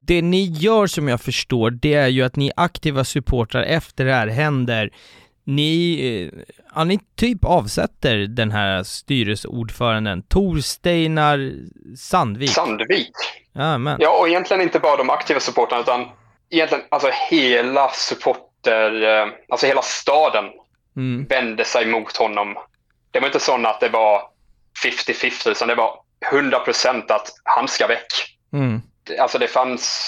Det 0.00 0.22
ni 0.22 0.44
gör 0.44 0.86
som 0.86 1.08
jag 1.08 1.20
förstår, 1.20 1.70
det 1.70 1.94
är 1.94 2.08
ju 2.08 2.22
att 2.22 2.36
ni 2.36 2.52
aktiva 2.56 3.04
supportrar 3.04 3.62
efter 3.62 4.04
det 4.04 4.12
här 4.12 4.26
händer. 4.26 4.90
Ni, 5.44 6.00
eh, 6.34 6.40
ja, 6.74 6.84
ni 6.84 7.00
typ 7.16 7.44
avsätter 7.44 8.16
den 8.18 8.50
här 8.50 8.82
styrelseordföranden 8.82 10.22
Tor 10.22 10.58
Steinar 10.60 11.52
Sandvik. 11.96 12.50
Sandvik. 12.50 13.12
Jajamän. 13.54 13.96
Ja, 14.00 14.18
och 14.20 14.28
egentligen 14.28 14.62
inte 14.62 14.78
bara 14.78 14.96
de 14.96 15.10
aktiva 15.10 15.40
supportrarna 15.40 15.82
utan 15.82 16.08
egentligen 16.50 16.84
alltså 16.88 17.10
hela 17.30 17.88
supporter, 17.88 19.02
eh, 19.02 19.32
alltså 19.48 19.66
hela 19.66 19.82
staden 19.82 20.44
Mm. 20.96 21.26
vände 21.28 21.64
sig 21.64 21.86
mot 21.86 22.16
honom. 22.16 22.56
Det 23.10 23.20
var 23.20 23.26
inte 23.26 23.40
så 23.40 23.66
att 23.66 23.80
det 23.80 23.88
var 23.88 24.22
50-50 24.84 25.50
utan 25.50 25.68
det 25.68 25.74
var 25.74 25.94
100% 26.32 27.10
att 27.10 27.28
han 27.44 27.68
ska 27.68 27.86
väck. 27.86 28.06
Mm. 28.52 28.82
Alltså 29.20 29.38
det 29.38 29.48
fanns, 29.48 30.06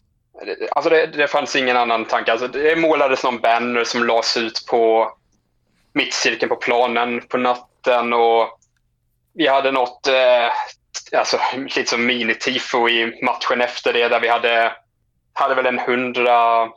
alltså 0.73 0.91
det, 0.91 1.07
det 1.07 1.29
fanns 1.29 1.57
ingen 1.57 1.77
annan 1.77 2.05
tanke. 2.05 2.33
Alltså 2.33 2.49
det 2.49 2.77
målades 2.79 3.25
någon 3.25 3.41
banner 3.41 3.85
som 3.85 4.05
lades 4.07 4.37
ut 4.37 4.65
på 4.71 5.11
mittcirkeln 5.95 6.49
på 6.49 6.57
planen 6.57 7.21
på 7.29 7.37
natten 7.39 8.13
och 8.13 8.59
vi 9.35 9.49
hade 9.49 9.73
något, 9.73 10.07
eh, 10.07 10.51
alltså 11.19 11.39
lite 11.77 11.91
som 11.91 12.11
mini-tifo 12.11 12.89
i 12.89 13.25
matchen 13.25 13.61
efter 13.61 13.93
det 13.93 14.09
där 14.09 14.21
vi 14.21 14.29
hade, 14.29 14.73
hade 15.33 15.55
väl 15.55 15.67
en 15.67 15.79
hundra 15.79 16.69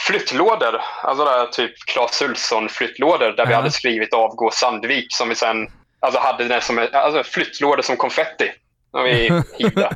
flyttlådor, 0.00 0.80
alltså 1.02 1.24
där 1.24 1.46
typ 1.46 1.72
Clas 1.86 2.22
Ulfsson 2.22 2.68
flyttlådor 2.68 3.32
där 3.32 3.46
vi 3.46 3.52
Ja. 3.52 3.58
hade 3.58 3.70
skrivit 3.70 4.14
avgå 4.14 4.50
Sandvik 4.50 5.06
som 5.08 5.28
vi 5.28 5.34
sen 5.34 5.68
alltså 6.00 6.20
hade 6.20 6.44
den 6.44 6.60
som 6.60 6.88
alltså 6.92 7.22
flyttlådor 7.22 7.82
som 7.82 7.96
konfetti 7.96 8.52
som 8.90 9.04
vi 9.04 9.42
hivde 9.58 9.90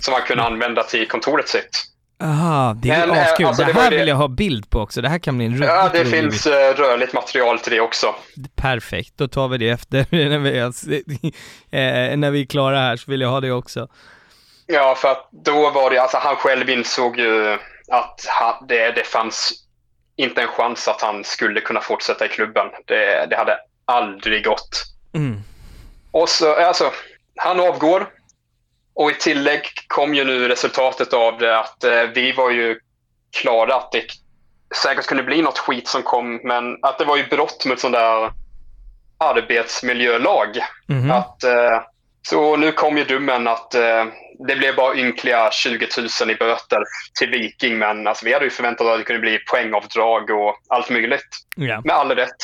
som 0.00 0.12
man 0.12 0.22
kunde 0.22 0.42
använda 0.44 0.82
till 0.82 1.08
kontoret 1.08 1.48
sitt. 1.48 1.84
Aha, 2.22 2.74
det 2.82 2.90
är 2.90 3.06
Men, 3.06 3.16
eh, 3.16 3.22
askul. 3.24 3.46
alltså, 3.46 3.64
det 3.64 3.72
det 3.72 3.80
här 3.80 3.90
det- 3.90 3.96
vill 3.96 4.08
jag 4.08 4.16
ha 4.16 4.28
bild 4.28 4.70
på 4.70 4.80
också. 4.80 5.00
Det 5.02 5.08
här 5.08 5.18
kan 5.18 5.36
bli 5.36 5.46
en 5.46 5.52
ruggigt 5.52 5.68
Ja, 5.68 5.88
det 5.92 5.98
rolig 6.00 6.12
finns 6.12 6.44
bild. 6.44 6.56
eh, 6.56 6.60
rörligt 6.60 7.12
material 7.12 7.58
till 7.58 7.72
det 7.72 7.80
också. 7.80 8.14
Perfekt, 8.56 9.12
då 9.16 9.28
tar 9.28 9.48
vi 9.48 9.58
det 9.58 9.68
efter 9.70 10.06
när 10.28 10.38
vi, 10.38 10.58
eh, 11.70 12.16
när 12.16 12.30
vi 12.30 12.40
är 12.42 12.46
klara 12.46 12.78
här 12.78 12.96
så 12.96 13.10
vill 13.10 13.20
jag 13.20 13.28
ha 13.28 13.40
det 13.40 13.52
också. 13.52 13.88
Ja, 14.66 14.94
för 14.98 15.08
att 15.10 15.28
då 15.30 15.70
var 15.70 15.90
det, 15.90 15.98
alltså 15.98 16.16
han 16.18 16.36
själv 16.36 16.70
insåg 16.70 17.18
ju 17.18 17.58
att 17.88 18.24
han, 18.28 18.66
det, 18.68 18.90
det 18.90 19.04
fanns 19.06 19.52
inte 20.16 20.42
en 20.42 20.48
chans 20.48 20.88
att 20.88 21.02
han 21.02 21.24
skulle 21.24 21.60
kunna 21.60 21.80
fortsätta 21.80 22.26
i 22.26 22.28
klubben. 22.28 22.66
Det, 22.84 23.26
det 23.30 23.36
hade 23.36 23.56
aldrig 23.84 24.44
gått. 24.44 24.84
Mm. 25.14 25.40
Och 26.10 26.28
så, 26.28 26.54
alltså, 26.54 26.90
han 27.36 27.60
avgår. 27.60 28.06
Och 28.94 29.10
i 29.10 29.14
tillägg 29.14 29.62
kom 29.86 30.14
ju 30.14 30.24
nu 30.24 30.48
resultatet 30.48 31.12
av 31.12 31.38
det 31.38 31.58
att 31.58 31.84
eh, 31.84 32.02
vi 32.14 32.32
var 32.32 32.50
ju 32.50 32.78
klara 33.42 33.74
att 33.74 33.92
det 33.92 34.04
säkert 34.82 35.06
kunde 35.06 35.22
bli 35.22 35.42
något 35.42 35.58
skit 35.58 35.88
som 35.88 36.02
kom, 36.02 36.40
men 36.44 36.78
att 36.82 36.98
det 36.98 37.04
var 37.04 37.16
ju 37.16 37.26
brott 37.26 37.64
mot 37.64 37.80
sån 37.80 37.92
där 37.92 38.32
arbetsmiljölag. 39.18 40.58
Mhm. 40.86 41.10
Att, 41.10 41.44
eh, 41.44 41.80
så 42.22 42.56
nu 42.56 42.72
kom 42.72 42.98
ju 42.98 43.04
domen 43.04 43.48
att 43.48 43.74
eh, 43.74 44.04
det 44.48 44.56
blev 44.56 44.76
bara 44.76 44.96
ynkliga 44.96 45.50
20 45.50 45.88
000 46.20 46.30
i 46.30 46.34
böter 46.34 46.82
till 47.18 47.30
Viking, 47.30 47.78
men 47.78 48.06
alltså, 48.06 48.24
vi 48.24 48.32
hade 48.32 48.44
ju 48.44 48.50
förväntat 48.50 48.86
oss 48.86 48.92
att 48.92 48.98
det 48.98 49.04
kunde 49.04 49.20
bli 49.20 49.38
poängavdrag 49.38 50.30
och 50.30 50.56
allt 50.68 50.90
möjligt. 50.90 51.28
Ja. 51.56 51.80
Med 51.84 51.96
all 51.96 52.10
rätt. 52.10 52.36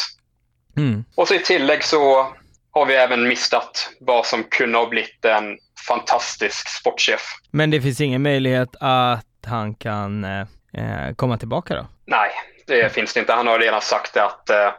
Mm. 0.76 1.04
Och 1.14 1.28
så 1.28 1.34
i 1.34 1.38
tillägg 1.38 1.84
så 1.84 2.32
har 2.70 2.86
vi 2.86 2.94
även 2.94 3.28
missat 3.28 3.90
vad 4.00 4.26
som 4.26 4.44
kunde 4.44 4.78
ha 4.78 4.86
blivit 4.86 5.24
en 5.24 5.58
fantastisk 5.88 6.68
sportchef. 6.68 7.20
Men 7.50 7.70
det 7.70 7.80
finns 7.82 8.00
ingen 8.00 8.22
möjlighet 8.22 8.68
att 8.80 9.24
han 9.46 9.74
kan 9.74 10.24
eh, 10.24 10.40
eh, 10.74 11.14
komma 11.16 11.38
tillbaka 11.38 11.74
då? 11.74 11.86
Nej, 12.06 12.30
det 12.66 12.92
finns 12.94 13.14
det 13.14 13.20
inte. 13.20 13.32
Han 13.32 13.46
har 13.46 13.58
redan 13.58 13.80
sagt 13.80 14.14
det 14.14 14.24
att... 14.24 14.50
eh, 14.50 14.70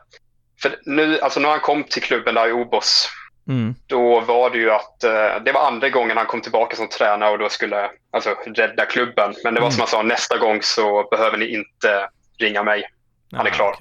För 0.61 0.76
nu, 0.86 1.19
alltså 1.19 1.40
när 1.40 1.49
han 1.49 1.60
kom 1.60 1.84
till 1.84 2.02
klubben 2.03 2.36
där 2.36 2.48
i 2.48 2.52
Obos, 2.52 3.10
Mm. 3.48 3.76
då 3.88 4.19
var 4.19 4.49
det 4.49 4.57
ju 4.57 4.72
att 4.72 5.03
eh, 5.03 5.44
det 5.45 5.52
var 5.52 5.68
andra 5.68 5.90
gången 5.90 6.18
han 6.18 6.26
kom 6.26 6.41
tillbaka 6.41 6.76
som 6.76 6.88
tränare 6.90 7.32
och 7.32 7.38
då 7.40 7.49
skulle 7.49 7.90
alltså, 8.14 8.30
rädda 8.45 8.86
klubben. 8.86 9.34
Men 9.44 9.53
det 9.53 9.60
var 9.61 9.68
Mm. 9.68 9.72
som 9.72 9.80
han 9.82 9.88
sa, 9.88 10.02
nästa 10.02 10.38
gång 10.38 10.60
så 10.61 11.07
behöver 11.11 11.38
ni 11.38 11.45
inte 11.53 12.10
ringa 12.40 12.64
mig. 12.64 12.84
Han 13.32 13.45
är 13.48 13.52
klar. 13.52 13.76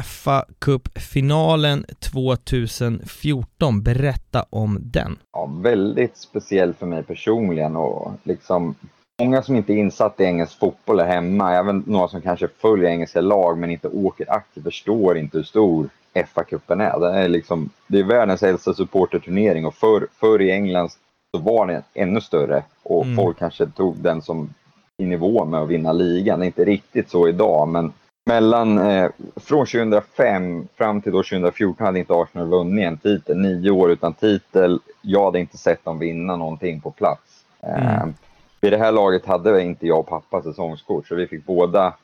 Fa 0.00 0.44
Cup-finalen 0.58 1.84
2014, 1.98 3.82
berätta 3.82 4.44
om 4.50 4.78
den. 4.82 5.18
ja, 5.32 5.46
väldigt 5.46 6.16
speciell 6.16 6.74
för 6.74 6.86
mig 6.86 7.02
personligen 7.02 7.76
och 7.76 8.12
liksom 8.22 8.74
många 9.22 9.42
som 9.42 9.56
inte 9.56 9.72
är 9.72 9.76
insatt 9.76 10.20
i 10.20 10.24
engelsk 10.24 10.58
fotboll 10.58 11.00
är 11.00 11.04
hemma, 11.04 11.54
även 11.54 11.84
några 11.86 12.08
som 12.08 12.20
kanske 12.20 12.48
följer 12.58 12.90
engelska 12.90 13.20
lag 13.20 13.58
men 13.58 13.70
inte 13.70 13.88
åker 13.88 14.32
aktivt 14.32 14.64
förstår 14.64 15.18
inte 15.18 15.36
hur 15.38 15.44
stor 15.44 15.88
FA-cupen 16.14 16.80
är. 16.82 17.00
Det 17.00 17.10
är, 17.10 17.28
liksom, 17.28 17.70
det 17.86 17.98
är 17.98 18.04
världens 18.04 18.42
äldsta 18.42 18.74
supporterturnering 18.74 19.66
och 19.66 19.74
förr, 19.74 20.06
förr 20.20 20.40
i 20.42 20.50
England 20.50 20.90
så 21.36 21.42
var 21.42 21.66
den 21.66 21.82
ännu 21.94 22.20
större 22.20 22.62
och 22.82 23.04
Mm. 23.04 23.16
folk 23.16 23.38
kanske 23.38 23.66
tog 23.66 23.96
den 23.96 24.22
som 24.22 24.54
i 24.98 25.04
nivå 25.06 25.44
med 25.44 25.60
att 25.60 25.68
vinna 25.68 25.92
ligan. 25.92 26.38
Det 26.38 26.44
är 26.44 26.46
inte 26.46 26.64
riktigt 26.64 27.10
så 27.10 27.28
idag, 27.28 27.68
men 27.68 27.92
mellan, 28.26 28.78
eh, 28.78 29.10
från 29.36 29.66
2005 29.66 30.68
fram 30.74 31.00
till 31.02 31.12
då 31.12 31.22
2014 31.22 31.86
hade 31.86 31.98
inte 31.98 32.14
Arsenal 32.14 32.48
vunnit 32.48 32.86
en 32.86 32.96
titel. 32.98 33.36
Nio 33.38 33.70
år 33.70 33.90
utan 33.90 34.14
titel. 34.14 34.80
Jag 35.02 35.24
hade 35.24 35.40
inte 35.40 35.58
sett 35.58 35.84
dem 35.84 35.98
vinna 35.98 36.36
någonting 36.36 36.80
på 36.80 36.90
plats. 36.90 37.44
Eh, 37.60 37.96
Mm. 37.96 38.14
vid 38.60 38.72
det 38.72 38.78
här 38.78 38.92
laget 38.92 39.26
hade 39.26 39.62
inte 39.62 39.86
jag 39.86 39.98
och 39.98 40.08
pappa 40.08 40.42
säsongskort, 40.42 41.06
så 41.08 41.14
vi 41.14 41.26
fick 41.26 41.44
båda 41.46 41.94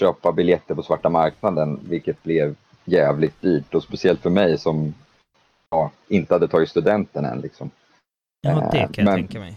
köpa 0.00 0.32
biljetter 0.32 0.74
på 0.74 0.82
svarta 0.82 1.08
marknaden, 1.08 1.80
vilket 1.88 2.22
blev 2.22 2.54
jävligt 2.84 3.40
dyrt. 3.40 3.74
Och 3.74 3.82
speciellt 3.82 4.20
för 4.20 4.30
mig 4.30 4.58
som 4.58 4.94
ja, 5.70 5.90
inte 6.08 6.34
hade 6.34 6.48
tagit 6.48 6.68
studenten 6.68 7.24
än. 7.24 7.40
Liksom. 7.40 7.70
Ja, 8.40 8.68
det 8.72 8.78
Eh, 8.78 8.90
kan 8.90 9.04
jag 9.04 9.04
men- 9.04 9.14
tänka 9.14 9.38
mig. 9.38 9.56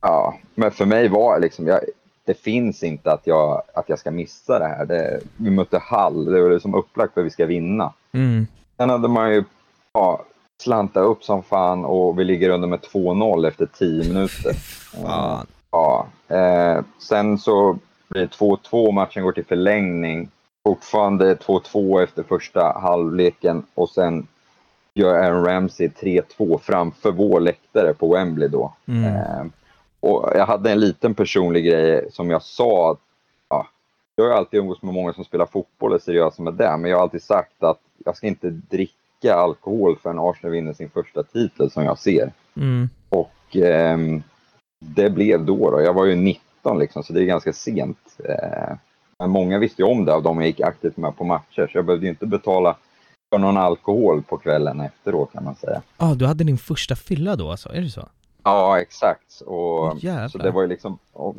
Ja, 0.00 0.34
men 0.54 0.70
för 0.70 0.84
mig 0.84 1.08
var 1.08 1.38
liksom, 1.40 1.66
jag, 1.66 1.80
det 2.24 2.34
finns 2.34 2.82
inte 2.82 3.12
att 3.12 3.26
jag, 3.26 3.62
att 3.74 3.88
jag 3.88 3.98
ska 3.98 4.10
missa 4.10 4.58
det 4.58 4.66
här. 4.66 4.86
Det, 4.86 5.20
vi 5.36 5.50
mötte 5.50 5.78
Hall, 5.78 6.24
det 6.24 6.42
var 6.42 6.50
liksom 6.50 6.74
upplagt 6.74 7.14
för 7.14 7.20
att 7.20 7.26
vi 7.26 7.30
ska 7.30 7.46
vinna. 7.46 7.92
Mm. 8.12 8.46
Sen 8.76 8.90
hade 8.90 9.08
man 9.08 9.34
ju 9.34 9.44
ja, 9.92 10.24
slanta 10.62 11.00
upp 11.00 11.24
som 11.24 11.42
fan 11.42 11.84
och 11.84 12.18
vi 12.18 12.24
ligger 12.24 12.50
under 12.50 12.68
med 12.68 12.80
2-0 12.80 13.48
efter 13.48 13.66
10 13.66 14.08
minuter. 14.08 14.52
Fan. 15.02 15.46
Ja, 15.70 16.06
eh, 16.28 16.84
sen 16.98 17.38
så 17.38 17.78
blir 18.08 18.22
det 18.22 18.28
2-2, 18.28 18.92
matchen 18.92 19.22
går 19.22 19.32
till 19.32 19.44
förlängning. 19.44 20.28
Fortfarande 20.68 21.34
2-2 21.34 22.02
efter 22.02 22.22
första 22.22 22.78
halvleken 22.78 23.62
och 23.74 23.88
sen 23.88 24.26
gör 24.94 25.14
Aaron 25.14 25.44
Ramsey 25.44 25.88
3-2 25.88 26.58
framför 26.62 27.12
vår 27.12 27.40
läktare 27.40 27.94
på 27.94 28.14
Wembley 28.14 28.48
då. 28.48 28.74
Mm. 28.86 29.04
Eh, 29.04 29.44
och 30.04 30.30
jag 30.34 30.46
hade 30.46 30.72
en 30.72 30.80
liten 30.80 31.14
personlig 31.14 31.64
grej 31.64 32.08
som 32.10 32.30
jag 32.30 32.42
sa. 32.42 32.90
Att, 32.90 32.98
ja, 33.48 33.68
jag 34.16 34.24
har 34.24 34.30
alltid 34.30 34.60
umgåtts 34.60 34.82
med 34.82 34.94
många 34.94 35.12
som 35.12 35.24
spelar 35.24 35.46
fotboll 35.46 35.90
och 35.90 35.96
är 35.96 36.00
seriösa 36.00 36.42
med 36.42 36.54
det, 36.54 36.76
men 36.76 36.90
jag 36.90 36.96
har 36.96 37.02
alltid 37.02 37.22
sagt 37.22 37.62
att 37.62 37.80
jag 38.04 38.16
ska 38.16 38.26
inte 38.26 38.50
dricka 38.50 39.34
alkohol 39.34 39.96
förrän 40.02 40.18
Arsenal 40.18 40.52
vinner 40.52 40.72
sin 40.72 40.90
första 40.90 41.22
titel 41.22 41.70
som 41.70 41.84
jag 41.84 41.98
ser. 41.98 42.32
Mm. 42.56 42.88
Och 43.08 43.56
ehm, 43.56 44.22
det 44.80 45.10
blev 45.10 45.44
då, 45.44 45.70
då. 45.70 45.82
Jag 45.82 45.94
var 45.94 46.04
ju 46.04 46.14
19 46.14 46.78
liksom, 46.78 47.02
så 47.02 47.12
det 47.12 47.22
är 47.22 47.24
ganska 47.24 47.52
sent. 47.52 48.16
Eh, 48.18 48.76
men 49.18 49.30
många 49.30 49.58
visste 49.58 49.82
ju 49.82 49.88
om 49.88 50.04
det 50.04 50.14
av 50.14 50.22
de 50.22 50.38
jag 50.38 50.46
gick 50.46 50.60
aktivt 50.60 50.96
med 50.96 51.16
på 51.16 51.24
matcher, 51.24 51.68
så 51.72 51.78
jag 51.78 51.84
behövde 51.84 52.06
ju 52.06 52.10
inte 52.10 52.26
betala 52.26 52.76
för 53.32 53.38
någon 53.38 53.56
alkohol 53.56 54.22
på 54.22 54.38
kvällen 54.38 54.80
efteråt 54.80 55.32
kan 55.32 55.44
man 55.44 55.54
säga. 55.54 55.82
Ah, 55.96 56.14
du 56.14 56.26
hade 56.26 56.44
din 56.44 56.58
första 56.58 56.96
fylla 56.96 57.36
då 57.36 57.50
alltså, 57.50 57.68
är 57.68 57.80
det 57.80 57.90
så? 57.90 58.08
Ja, 58.44 58.80
exakt. 58.80 59.40
Och, 59.40 59.98
jävlar. 59.98 60.28
så 60.28 60.38
det 60.38 60.50
var 60.50 60.62
ju 60.62 60.68
liksom, 60.68 60.98
och 61.12 61.36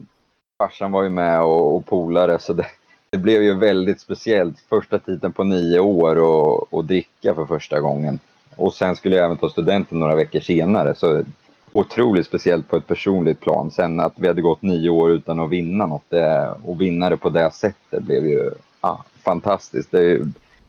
farsan 0.58 0.92
var 0.92 1.04
ju 1.04 1.10
med 1.10 1.42
och, 1.42 1.76
och 1.76 1.86
polare, 1.86 2.40
så 2.40 2.54
det, 2.54 2.66
det 3.10 3.18
blev 3.18 3.44
ju 3.44 3.54
väldigt 3.54 4.02
speciellt. 4.02 4.60
Första 4.60 5.00
titeln 5.00 5.34
på 5.34 5.44
nio 5.44 5.80
år 5.80 6.16
och, 6.16 6.74
och 6.74 6.86
dricka 6.86 7.36
för 7.36 7.46
första 7.46 7.80
gången. 7.80 8.20
Och 8.56 8.74
sen 8.74 8.96
skulle 8.96 9.16
jag 9.16 9.26
även 9.26 9.38
ta 9.38 9.50
studenten 9.50 10.00
några 10.00 10.16
veckor 10.16 10.40
senare, 10.40 10.96
så 10.96 11.24
otroligt 11.72 12.26
speciellt 12.26 12.70
på 12.70 12.76
ett 12.76 12.88
personligt 12.88 13.40
plan. 13.40 13.72
Sen 13.72 14.00
att 14.00 14.14
vi 14.16 14.28
hade 14.28 14.42
gått 14.42 14.62
nio 14.62 14.90
år 14.90 15.12
utan 15.12 15.40
att 15.40 15.50
vinna 15.50 15.86
något, 15.86 16.10
det, 16.10 16.56
och 16.64 16.82
vinna 16.82 17.10
det 17.10 17.18
på 17.18 17.30
det 17.30 17.52
sättet 17.52 18.04
blev 18.04 18.28
ju 18.28 18.52
ja, 18.82 19.04
fantastiskt. 19.24 19.92
Det 19.92 20.02
ju 20.02 20.26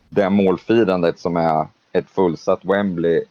det 0.09 0.29
målfirandet 0.29 1.19
som 1.19 1.37
är 1.37 1.67
ett 1.91 2.09
fullsatt 2.09 2.65
Wembley, 2.65 3.23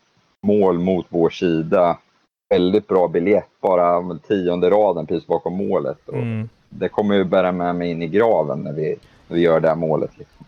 mål 0.43 0.78
mot 0.78 1.07
vår 1.09 1.31
sida, 1.31 1.99
väldigt 2.48 2.89
bra 2.89 3.09
biljett, 3.09 3.48
bara 3.62 4.18
tionde 4.18 4.70
raden 4.70 5.06
precis 5.06 5.27
bakom 5.27 5.56
målet. 5.56 6.09
Och 6.09 6.14
Mm. 6.14 6.48
Det 6.68 6.89
kommer 6.89 7.14
ju 7.14 7.24
bära 7.24 7.52
med 7.52 7.77
mig 7.77 7.90
in 7.90 8.02
i 8.02 8.09
graven 8.09 8.60
när 8.60 8.73
vi, 8.73 8.97
när 9.28 9.36
vi 9.36 9.43
gör 9.43 9.60
det 9.60 9.68
här 9.68 9.77
målet. 9.77 10.10
Liksom. 10.18 10.47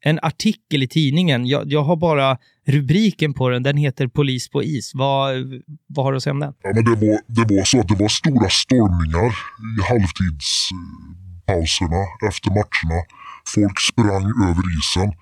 En 0.00 0.18
artikel 0.22 0.82
i 0.82 0.88
tidningen, 0.88 1.46
jag, 1.46 1.72
jag 1.72 1.82
har 1.82 1.96
bara 1.96 2.38
rubriken 2.66 3.34
på 3.34 3.48
den, 3.48 3.62
den 3.62 3.76
heter 3.76 4.06
Polis 4.06 4.48
på 4.48 4.62
is. 4.62 4.92
Vad, 4.94 5.34
vad 5.86 6.04
har 6.04 6.12
du 6.12 6.16
att 6.16 6.22
säga 6.22 6.32
om 6.32 6.40
den? 6.40 6.54
Ja, 6.62 6.70
men 6.74 6.84
det, 6.84 6.90
var, 6.90 7.18
det 7.26 7.54
var 7.54 7.64
så 7.64 7.80
att 7.80 7.88
det 7.88 7.94
var 7.94 8.08
stora 8.08 8.48
stormningar 8.48 9.26
i 9.26 9.30
halvtidspauserna 9.88 12.02
efter 12.28 12.50
matcherna. 12.50 13.02
Folk 13.54 13.80
sprang 13.80 14.24
över 14.48 14.62
isen 14.78 15.12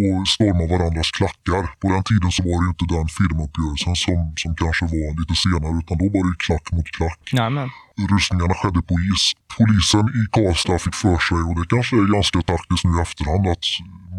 och 0.00 0.28
stormade 0.34 0.68
varandras 0.74 1.10
klackar. 1.18 1.62
På 1.80 1.86
den 1.94 2.04
tiden 2.10 2.30
så 2.36 2.40
var 2.48 2.56
det 2.58 2.64
ju 2.66 2.72
inte 2.74 2.86
den 2.96 3.08
firmauppgörelsen 3.18 3.94
som, 4.04 4.18
som 4.42 4.50
kanske 4.62 4.84
var 4.94 5.10
lite 5.20 5.34
senare 5.44 5.72
utan 5.80 5.96
då 6.02 6.06
var 6.14 6.22
det 6.28 6.36
klack 6.46 6.66
mot 6.74 6.88
klack. 6.96 7.22
Jajamän. 7.38 7.68
Rustningarna 8.12 8.54
skedde 8.60 8.82
på 8.90 8.94
is. 9.12 9.24
Polisen 9.56 10.06
i 10.20 10.22
Karlstad 10.34 10.78
fick 10.84 10.96
för 11.04 11.18
sig, 11.26 11.40
och 11.48 11.54
det 11.58 11.66
kanske 11.74 11.94
är 12.02 12.06
ganska 12.16 12.38
taktiskt 12.52 12.84
nu 12.86 12.92
i 12.98 13.02
efterhand, 13.06 13.44
att 13.54 13.66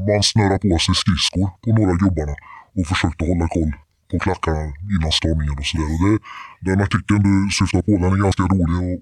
man 0.10 0.24
snurrar 0.30 0.60
på 0.66 0.72
sig 0.86 0.96
skridskor 1.02 1.48
på 1.64 1.70
några 1.78 1.94
gubbarna 2.04 2.36
och 2.78 2.86
försökte 2.92 3.22
hålla 3.30 3.48
koll 3.56 3.74
på 4.14 4.20
klackarna 4.26 4.64
innan 4.96 5.12
stormningen 5.12 5.58
och 5.60 5.66
sådär. 5.66 5.90
Det, 6.04 6.14
den 6.70 6.82
artikeln 6.82 7.22
du 7.28 7.36
syftar 7.58 7.82
på, 7.88 7.92
den 7.92 8.14
är 8.18 8.24
ganska 8.26 8.44
rolig 8.54 8.76
och, 8.84 8.96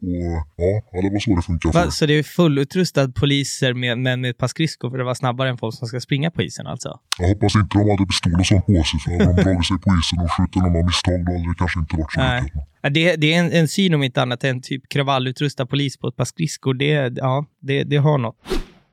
och 0.64 0.76
ja, 0.92 0.98
det 1.04 1.10
var 1.14 1.20
så 1.20 1.36
det 1.36 1.42
funkar. 1.42 1.72
Va, 1.72 1.92
så 1.92 2.06
det 2.06 2.14
är 2.14 2.24
fullutrustad 2.24 3.12
poliser 3.22 3.74
med, 3.74 3.98
med, 3.98 4.20
med 4.20 4.30
ett 4.30 4.38
par 4.38 4.48
skridskor 4.48 4.90
för 4.90 4.98
det 4.98 5.04
var 5.04 5.14
snabbare 5.14 5.50
än 5.50 5.58
folk 5.58 5.76
som 5.76 5.88
ska 5.88 6.00
springa 6.00 6.32
på 6.32 6.42
isen 6.42 6.68
alltså? 6.68 7.00
Jag 7.20 7.28
hoppas 7.28 7.56
inte 7.56 7.78
de 7.78 7.90
hade 7.90 8.06
pistol 8.06 8.40
och 8.40 8.46
sånt 8.46 8.66
på 8.66 8.84
sig, 8.84 9.00
för 9.00 9.12
hade 9.12 9.36
de 9.36 9.44
dragit 9.44 9.66
sig 9.66 9.78
på 9.78 9.90
isen 10.00 10.20
och 10.24 10.32
skjutit 10.32 10.56
någon 10.56 10.76
av 10.76 10.86
misstag, 10.86 11.26
då 11.26 11.32
hade 11.32 11.50
det 11.50 11.56
kanske 11.58 11.80
inte 11.80 11.96
varit 11.96 12.14
så 12.14 12.20
Nej. 12.20 12.42
mycket. 12.42 12.62
Det, 12.94 13.16
det 13.16 13.34
är 13.34 13.40
en, 13.40 13.52
en 13.52 13.68
syn 13.68 13.94
om 13.94 14.04
inte 14.04 14.22
annat 14.22 14.44
än 14.44 14.62
typ 14.62 14.90
kravallutrustad 14.90 15.66
polis 15.66 15.98
på 15.98 16.08
ett 16.08 16.16
par 16.16 16.26
skridskor. 16.26 16.74
Det, 16.74 17.14
ja, 17.16 17.46
det, 17.62 17.84
det 17.84 17.98
har 17.98 18.18
något. 18.18 18.36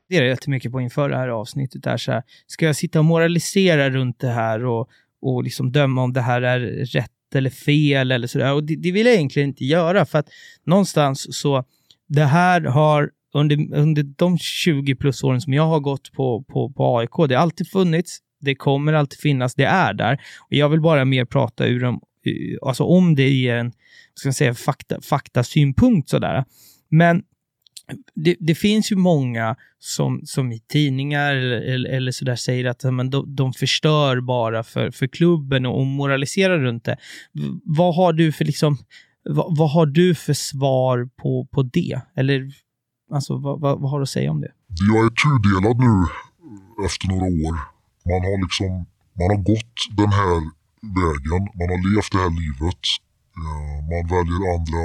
Det 0.09 0.17
är 0.17 0.23
rätt 0.23 0.47
mycket 0.47 0.73
på 0.73 0.81
inför 0.81 1.09
det 1.09 1.17
här 1.17 1.29
avsnittet. 1.29 1.83
Där, 1.83 1.97
så 1.97 2.13
här, 2.13 2.23
ska 2.47 2.67
jag 2.67 2.77
sitta 2.77 2.99
och 2.99 3.05
moralisera 3.05 3.91
runt 3.91 4.21
det 4.21 4.31
här 4.31 4.65
och, 4.65 4.89
och 5.23 5.45
liksom 5.45 5.73
döma 5.73 6.03
om 6.03 6.13
det 6.13 6.21
här 6.21 6.43
är 6.43 6.61
rätt 6.85 7.11
eller 7.35 7.51
fel 7.51 8.13
eller 8.13 8.27
sådär. 8.27 8.53
Och 8.53 8.65
det, 8.65 8.77
det 8.77 8.93
vill 8.93 9.07
jag 9.07 9.15
egentligen 9.15 9.49
inte 9.49 9.65
göra 9.65 10.07
för 10.07 10.19
att 10.19 10.29
någonstans 10.67 11.37
så 11.37 11.65
det 12.09 12.25
här 12.25 12.61
har 12.61 13.11
under, 13.35 13.75
under 13.75 14.03
de 14.03 14.39
20 14.39 14.95
plus 14.95 15.25
åren 15.25 15.41
som 15.41 15.53
jag 15.53 15.67
har 15.67 15.81
gått 15.81 16.13
på, 16.13 16.43
på, 16.43 16.73
på 16.73 16.99
AIK, 16.99 17.29
det 17.29 17.35
har 17.35 17.43
alltid 17.43 17.69
funnits, 17.69 18.19
det 18.41 18.55
kommer 18.55 18.93
alltid 18.93 19.19
finnas, 19.19 19.55
det 19.55 19.65
är 19.65 19.95
där. 19.95 20.13
Och 20.41 20.53
jag 20.53 20.69
vill 20.69 20.81
bara 20.81 21.05
mer 21.05 21.25
prata 21.25 21.67
ur 21.67 21.81
dem, 21.81 22.01
alltså 22.63 22.85
om 22.85 23.15
det 23.15 23.29
ger 23.29 23.57
en 23.57 23.73
ska 24.15 24.29
jag 24.29 24.35
säga, 24.35 24.55
fakta, 24.55 25.01
faktasynpunkt 25.01 26.09
sådär. 26.09 26.45
Men 26.89 27.23
det, 28.15 28.37
det 28.41 28.55
finns 28.55 28.93
ju 28.93 28.97
många 28.97 29.57
som, 29.79 30.21
som 30.25 30.53
i 30.53 30.61
tidningar 30.61 31.35
eller, 31.35 31.89
eller 31.89 32.13
sådär 32.13 32.37
säger 32.37 32.65
att 32.65 32.85
men 32.85 33.11
de, 33.11 33.35
de 33.37 33.53
förstör 33.53 34.21
bara 34.21 34.65
för, 34.65 34.91
för 34.91 35.07
klubben 35.07 35.67
och, 35.67 35.81
och 35.81 35.87
moraliserar 35.87 36.59
runt 36.59 36.85
det. 36.85 36.97
Vad 37.65 37.95
har 37.95 38.13
du 38.13 38.33
för 38.33 38.45
liksom, 38.45 38.79
vad, 39.25 39.59
vad 39.59 39.71
har 39.71 39.87
du 39.87 40.15
för 40.15 40.35
svar 40.35 41.09
på, 41.23 41.49
på 41.53 41.63
det? 41.63 42.01
Eller 42.17 42.51
alltså, 43.13 43.37
vad, 43.37 43.61
vad, 43.61 43.81
vad 43.81 43.91
har 43.91 43.99
du 43.99 44.03
att 44.03 44.09
säga 44.09 44.31
om 44.31 44.41
det? 44.41 44.53
Jag 44.93 45.07
är 45.07 45.11
tudelad 45.11 45.79
nu 45.79 46.07
efter 46.87 47.09
några 47.09 47.25
år. 47.25 47.55
Man 48.11 48.23
har 48.29 48.43
liksom, 48.45 48.71
man 49.19 49.29
har 49.35 49.43
gått 49.53 49.77
den 50.01 50.13
här 50.13 50.37
vägen, 51.01 51.43
man 51.59 51.69
har 51.73 51.81
levt 51.95 52.13
det 52.13 52.19
här 52.25 52.33
livet. 52.43 52.83
Eh, 53.43 53.77
man 53.93 54.05
väljer 54.15 54.41
andra 54.57 54.85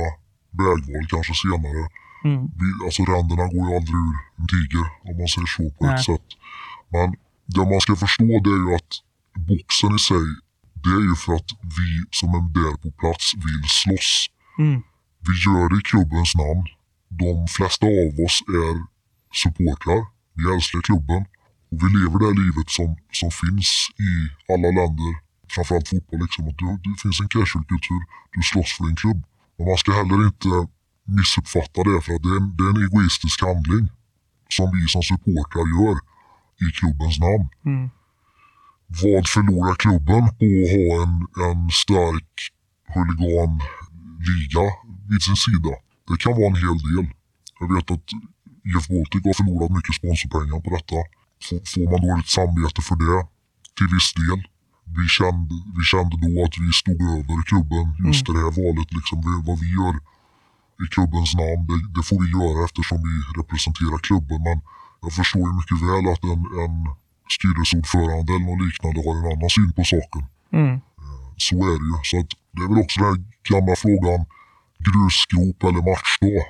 vägval 0.62 1.06
kanske 1.14 1.34
senare. 1.46 1.84
Mm. 2.24 2.42
Vi, 2.60 2.68
alltså 2.86 3.02
ränderna 3.04 3.46
går 3.54 3.64
ju 3.70 3.76
aldrig 3.78 4.00
ur 4.08 4.16
en 4.40 4.48
tiger 4.54 4.86
om 5.08 5.14
man 5.20 5.28
säger 5.34 5.50
så 5.56 5.64
på 5.78 5.86
Nej. 5.86 5.96
ett 5.96 6.04
sätt. 6.10 6.28
Men 6.94 7.08
det 7.54 7.66
man 7.72 7.82
ska 7.86 7.96
förstå 7.96 8.30
det 8.46 8.54
är 8.58 8.62
ju 8.66 8.76
att 8.80 8.94
boxen 9.50 9.96
i 9.96 10.00
sig, 10.10 10.28
det 10.84 10.94
är 11.00 11.04
ju 11.10 11.16
för 11.24 11.34
att 11.40 11.52
vi 11.78 11.90
som 12.20 12.30
är 12.40 12.44
där 12.60 12.76
på 12.84 12.90
plats 13.02 13.26
vill 13.46 13.64
slåss. 13.82 14.28
Mm. 14.60 14.82
Vi 15.28 15.34
gör 15.46 15.66
det 15.70 15.78
i 15.82 15.86
klubbens 15.92 16.36
namn. 16.36 16.66
De 17.22 17.48
flesta 17.56 17.86
av 17.86 18.12
oss 18.26 18.38
är 18.64 18.76
supportrar. 19.42 20.02
Vi 20.38 20.44
älskar 20.54 20.82
klubben. 20.90 21.22
Och 21.72 21.78
vi 21.82 21.88
lever 21.98 22.18
det 22.20 22.28
här 22.30 22.38
livet 22.44 22.70
som, 22.78 22.90
som 23.20 23.32
finns 23.42 23.70
i 24.10 24.12
alla 24.54 24.70
länder. 24.80 25.12
Framförallt 25.54 25.90
fotboll. 25.90 26.20
Liksom. 26.26 26.44
Att 26.50 26.58
det, 26.58 26.80
det 26.86 26.96
finns 27.04 27.20
en 27.22 27.32
casual-kultur. 27.36 28.02
Du 28.34 28.40
slåss 28.52 28.72
för 28.78 28.84
din 28.88 29.00
klubb. 29.04 29.20
Men 29.58 29.68
man 29.68 29.78
ska 29.78 29.90
heller 29.92 30.20
inte 30.32 30.50
missuppfatta 31.06 31.84
det. 31.84 32.02
För 32.02 32.14
att 32.16 32.24
det 32.24 32.30
är, 32.30 32.38
en, 32.42 32.56
det 32.58 32.64
är 32.64 32.70
en 32.76 32.84
egoistisk 32.88 33.42
handling. 33.42 33.86
Som 34.50 34.68
vi 34.76 34.88
som 34.88 35.04
supportrar 35.04 35.66
gör 35.78 35.96
i 36.66 36.72
klubbens 36.78 37.20
namn. 37.20 37.48
Mm. 37.66 37.90
Vad 38.88 39.24
förlorar 39.36 39.76
klubben 39.84 40.24
på 40.40 40.46
att 40.62 40.72
ha 40.76 40.86
en, 41.04 41.14
en 41.46 41.70
stark 41.84 42.34
huliganliga 42.96 44.66
vid 45.10 45.22
sin 45.28 45.36
sida? 45.46 45.74
Det 46.08 46.18
kan 46.24 46.34
vara 46.40 46.50
en 46.54 46.62
hel 46.66 46.78
del. 46.90 47.06
Jag 47.60 47.68
vet 47.76 47.88
att 47.96 48.08
IF 48.70 48.86
Baltic 48.92 49.22
har 49.30 49.36
förlorat 49.42 49.72
mycket 49.78 49.96
sponsorpengar 50.00 50.60
på 50.66 50.70
detta. 50.78 51.00
Får, 51.46 51.60
får 51.72 51.86
man 51.92 52.02
dåligt 52.08 52.32
samvete 52.38 52.82
för 52.88 52.96
det? 53.04 53.20
Till 53.78 53.90
viss 53.96 54.10
del. 54.22 54.40
vi, 54.98 55.06
kände, 55.18 55.54
vi 55.78 55.84
kände 55.92 56.16
då 56.24 56.30
att 56.46 56.56
vi 56.64 56.70
stod 56.82 57.00
över 57.18 57.36
klubben. 57.50 57.86
Just 58.08 58.24
Mm. 58.26 58.34
det 58.34 58.40
här 58.44 58.54
valet, 58.62 58.90
liksom, 58.98 59.18
vad 59.48 59.58
vi 59.64 59.68
gör 59.80 59.94
i 60.84 60.86
klubbens 60.94 61.32
namn, 61.42 61.62
det, 61.70 61.78
det 61.96 62.04
får 62.10 62.18
vi 62.24 62.28
göra 62.38 62.60
eftersom 62.68 63.00
vi 63.08 63.14
representerar 63.40 64.00
klubben. 64.08 64.40
Men 64.48 64.58
jag 65.04 65.12
förstår 65.20 65.46
ju 65.50 65.54
mycket 65.60 65.80
väl 65.90 66.06
att 66.14 66.24
en, 66.34 66.44
en 66.64 66.76
styrelseordförande 67.36 68.30
eller 68.34 68.48
något 68.50 68.64
liknande 68.68 69.00
har 69.06 69.14
en 69.20 69.30
annan 69.34 69.52
syn 69.58 69.72
på 69.78 69.84
saken. 69.94 70.24
Mm. 70.60 70.76
Så 71.48 71.56
är 71.72 71.78
det 71.82 71.88
ju. 71.92 71.98
Så 72.10 72.16
att 72.22 72.32
det 72.56 72.62
är 72.66 72.70
väl 72.72 72.84
också 72.84 72.98
den 73.00 73.10
här 73.12 73.20
gamla 73.50 73.76
frågan, 73.84 74.20
grusgrop 74.88 75.60
eller 75.68 75.82
matchdag. 75.92 76.44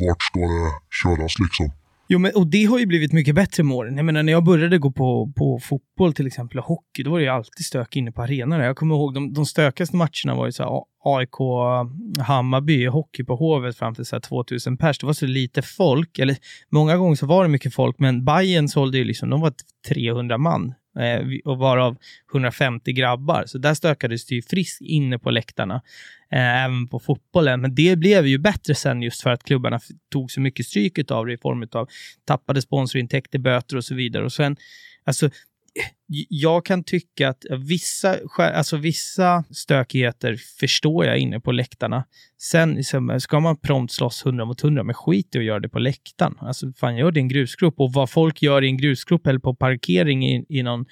Vart 0.00 0.22
ska 0.28 0.40
det 0.54 0.70
köras 1.00 1.34
liksom? 1.44 1.68
Jo, 2.08 2.18
men, 2.18 2.32
och 2.34 2.46
det 2.46 2.64
har 2.64 2.78
ju 2.78 2.86
blivit 2.86 3.12
mycket 3.12 3.34
bättre 3.34 3.62
med 3.62 3.76
åren. 3.76 3.96
Jag 3.96 4.04
menar, 4.04 4.22
när 4.22 4.32
jag 4.32 4.44
började 4.44 4.78
gå 4.78 4.90
på, 4.90 5.32
på 5.36 5.60
fotboll 5.62 6.14
till 6.14 6.26
exempel 6.26 6.58
och 6.58 6.64
hockey, 6.64 7.02
då 7.02 7.10
var 7.10 7.18
det 7.18 7.24
ju 7.24 7.30
alltid 7.30 7.66
stök 7.66 7.96
inne 7.96 8.12
på 8.12 8.22
arenorna. 8.22 8.64
Jag 8.64 8.76
kommer 8.76 8.94
ihåg 8.94 9.14
de, 9.14 9.32
de 9.32 9.46
stökigaste 9.46 9.96
matcherna 9.96 10.34
var 10.34 10.46
ju 10.46 10.52
så 10.52 10.62
här, 10.62 10.70
AIK 11.04 11.36
Hammarby, 12.20 12.86
hockey 12.86 13.24
på 13.24 13.36
Hovet 13.36 13.76
fram 13.76 13.94
till 13.94 14.06
så 14.06 14.16
här 14.16 14.20
2000 14.20 14.76
pers. 14.76 14.98
Det 14.98 15.06
var 15.06 15.12
så 15.12 15.26
lite 15.26 15.62
folk, 15.62 16.18
eller 16.18 16.36
många 16.70 16.96
gånger 16.96 17.16
så 17.16 17.26
var 17.26 17.42
det 17.42 17.48
mycket 17.48 17.74
folk, 17.74 17.98
men 17.98 18.24
Bayern 18.24 18.68
sålde 18.68 18.98
ju 18.98 19.04
liksom, 19.04 19.30
de 19.30 19.40
var 19.40 19.52
300 19.88 20.38
man 20.38 20.74
eh, 20.98 21.26
och 21.44 21.58
varav 21.58 21.96
150 22.32 22.92
grabbar. 22.92 23.44
Så 23.46 23.58
där 23.58 23.74
stökades 23.74 24.26
det 24.26 24.34
ju 24.34 24.42
friskt 24.42 24.80
inne 24.80 25.18
på 25.18 25.30
läktarna, 25.30 25.82
eh, 26.32 26.64
även 26.64 26.88
på 26.88 26.98
fotbollen. 26.98 27.60
Men 27.60 27.74
det 27.74 27.96
blev 27.96 28.26
ju 28.26 28.38
bättre 28.38 28.74
sen 28.74 29.02
just 29.02 29.22
för 29.22 29.30
att 29.30 29.44
klubbarna 29.44 29.80
tog 30.12 30.30
så 30.30 30.40
mycket 30.40 30.66
stryk 30.66 31.10
av 31.10 31.26
det 31.26 31.32
i 31.32 31.38
form 31.38 31.68
av 31.72 31.88
tappade 32.24 32.62
sponsorintäkter, 32.62 33.38
böter 33.38 33.76
och 33.76 33.84
så 33.84 33.94
vidare. 33.94 34.24
Och 34.24 34.32
sen, 34.32 34.56
alltså, 35.04 35.30
jag 36.28 36.64
kan 36.64 36.84
tycka 36.84 37.28
att 37.28 37.44
vissa, 37.50 38.16
alltså 38.36 38.76
vissa 38.76 39.44
stökigheter 39.50 40.36
förstår 40.60 41.04
jag 41.04 41.18
inne 41.18 41.40
på 41.40 41.52
läktarna. 41.52 42.04
Sen 42.38 42.74
liksom, 42.74 43.20
ska 43.20 43.40
man 43.40 43.56
prompt 43.56 43.92
slåss 43.92 44.26
100 44.26 44.44
mot 44.44 44.64
100, 44.64 44.82
men 44.82 44.94
skit 44.94 45.34
i 45.34 45.38
att 45.38 45.44
göra 45.44 45.60
det 45.60 45.68
på 45.68 45.78
läktaren. 45.78 46.34
Alltså, 46.40 46.72
fan, 46.72 46.96
gör 46.96 47.10
det 47.10 47.20
i 47.20 47.22
en 47.22 47.28
grusgrop. 47.28 47.80
Och 47.80 47.92
vad 47.92 48.10
folk 48.10 48.42
gör 48.42 48.64
i 48.64 48.66
en 48.66 48.76
grusgrop 48.76 49.26
eller 49.26 49.40
på 49.40 49.54
parkering 49.54 50.26
i, 50.26 50.46
i 50.48 50.62
någon 50.62 50.84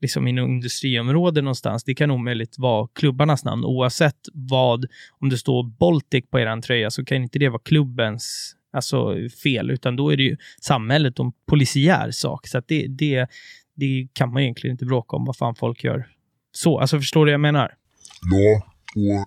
liksom 0.00 0.28
i 0.28 0.32
något 0.32 0.48
industriområde 0.48 1.42
någonstans. 1.42 1.84
Det 1.84 1.94
kan 1.94 2.10
omöjligt 2.10 2.58
vara 2.58 2.88
klubbarnas 2.94 3.44
namn. 3.44 3.64
Oavsett 3.64 4.28
vad, 4.32 4.86
om 5.20 5.28
det 5.28 5.38
står 5.38 5.64
Baltic 5.64 6.24
på 6.30 6.40
er 6.40 6.60
tröja 6.60 6.90
så 6.90 7.04
kan 7.04 7.22
inte 7.22 7.38
det 7.38 7.48
vara 7.48 7.62
klubbens 7.64 8.54
alltså, 8.72 9.14
fel, 9.42 9.70
utan 9.70 9.96
då 9.96 10.12
är 10.12 10.16
det 10.16 10.22
ju 10.22 10.36
samhället 10.60 11.18
och 11.18 11.26
en 11.26 11.32
polisiär 11.46 12.10
sak. 12.10 12.46
Så 12.46 12.58
att 12.58 12.68
det, 12.68 12.86
det, 12.88 13.28
det 13.80 14.08
kan 14.12 14.32
man 14.32 14.42
egentligen 14.42 14.74
inte 14.74 14.86
bråka 14.92 15.16
om 15.16 15.24
vad 15.24 15.36
fan 15.36 15.54
folk 15.54 15.84
gör. 15.84 16.00
Så, 16.52 16.80
alltså 16.80 16.96
förstår 16.98 17.26
du 17.26 17.30
vad 17.30 17.34
jag 17.34 17.40
menar? 17.40 17.68
Ja, 18.34 18.50
och 19.02 19.20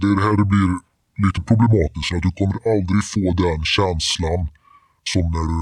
det 0.00 0.06
är 0.06 0.16
det 0.16 0.22
här 0.22 0.44
blir 0.54 0.70
lite 1.26 1.40
problematiskt. 1.50 2.14
Att 2.14 2.22
du 2.26 2.32
kommer 2.40 2.58
aldrig 2.74 3.02
få 3.14 3.24
den 3.44 3.60
känslan 3.76 4.40
som 5.12 5.24
när 5.34 5.44
du 5.52 5.60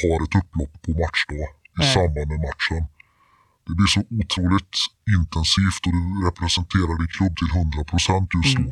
har 0.00 0.16
ett 0.24 0.34
upplopp 0.40 0.74
på 0.84 0.90
matchdag 1.02 1.46
i 1.76 1.78
Nej. 1.78 1.94
samband 1.94 2.28
med 2.32 2.40
matchen. 2.48 2.82
Det 3.66 3.74
blir 3.78 3.90
så 3.96 4.00
otroligt 4.20 4.76
intensivt 5.16 5.82
och 5.86 5.94
du 5.98 6.04
representerar 6.28 6.94
din 7.00 7.12
klubb 7.16 7.34
till 7.40 7.50
100% 7.58 8.28
just 8.36 8.56
då. 8.58 8.68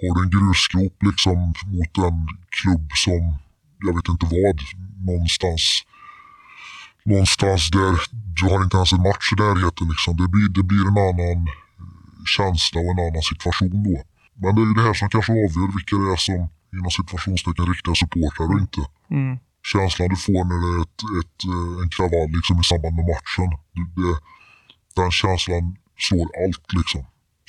Har 0.00 0.10
du 0.14 0.20
en 0.24 0.32
grusgrop 0.36 0.96
liksom 1.08 1.38
mot 1.74 1.94
en 2.08 2.18
klubb 2.58 2.86
som, 3.04 3.22
jag 3.86 3.92
vet 3.96 4.08
inte 4.12 4.26
vad, 4.36 4.58
någonstans 5.08 5.64
någonstans 7.12 7.70
där 7.70 7.92
du 8.36 8.42
har 8.50 8.58
inte 8.64 8.76
ens 8.76 8.92
en 8.92 9.06
match 9.08 9.26
i 9.32 9.36
närheten. 9.44 9.86
Liksom. 9.92 10.12
Det, 10.20 10.28
blir, 10.34 10.48
det 10.58 10.64
blir 10.70 10.84
en 10.90 11.00
annan 11.08 11.40
känsla 12.36 12.78
och 12.80 12.92
en 12.94 13.04
annan 13.06 13.24
situation 13.30 13.82
då. 13.88 13.96
Men 14.40 14.50
det 14.54 14.60
är 14.62 14.68
ju 14.70 14.74
det 14.78 14.86
här 14.88 14.96
som 15.00 15.08
kanske 15.14 15.32
avgör 15.44 15.68
vilka 15.76 15.94
det 16.02 16.08
är 16.16 16.22
som 16.28 16.40
inom 16.76 16.90
situationstecken 17.00 17.66
riktiga 17.72 17.94
supportrar 18.02 18.46
och 18.52 18.60
inte. 18.64 18.82
Mm. 19.16 19.32
Känslan 19.72 20.08
du 20.14 20.18
får 20.26 20.42
när 20.50 20.58
det 20.64 20.70
är 20.76 20.80
ett, 20.86 21.00
ett, 21.20 21.38
eh, 21.52 21.74
en 21.82 21.90
kravall 21.94 22.30
liksom, 22.36 22.56
i 22.62 22.64
samband 22.70 22.94
med 22.98 23.06
matchen. 23.14 23.50
Det, 23.98 24.14
den 24.98 25.10
känslan 25.22 25.64
slår 26.06 26.28
allt 26.42 26.66
liksom. 26.78 27.02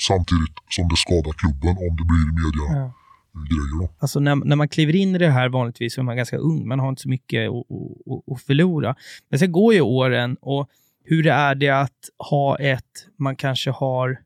Samtidigt 0.09 0.57
som 0.75 0.85
det 0.91 0.99
skadar 1.05 1.33
klubben 1.41 1.75
om 1.85 1.91
det 1.99 2.05
blir 2.11 2.27
media 2.41 2.67
Ja 2.79 2.85
grejer 3.33 3.81
då. 3.81 3.89
Alltså 3.99 4.19
när, 4.19 4.35
när 4.35 4.55
man 4.55 4.69
kliver 4.69 4.95
in 4.95 5.15
i 5.15 5.17
det 5.17 5.29
här 5.29 5.49
vanligtvis 5.49 5.93
så 5.93 6.01
är 6.01 6.03
man 6.03 6.17
ganska 6.17 6.37
ung. 6.37 6.67
Man 6.67 6.79
har 6.79 6.89
inte 6.89 7.01
så 7.01 7.09
mycket 7.09 7.49
att, 7.49 8.41
förlora. 8.41 8.95
Men 9.29 9.39
sen 9.39 9.51
går 9.51 9.73
ju 9.73 9.81
åren 9.81 10.37
och 10.41 10.69
hur 11.03 11.27
är 11.27 11.55
det 11.55 11.69
att 11.69 12.09
ha 12.29 12.57
ett, 12.59 13.07
man 13.17 13.35
kanske 13.35 13.71
har 13.71 14.19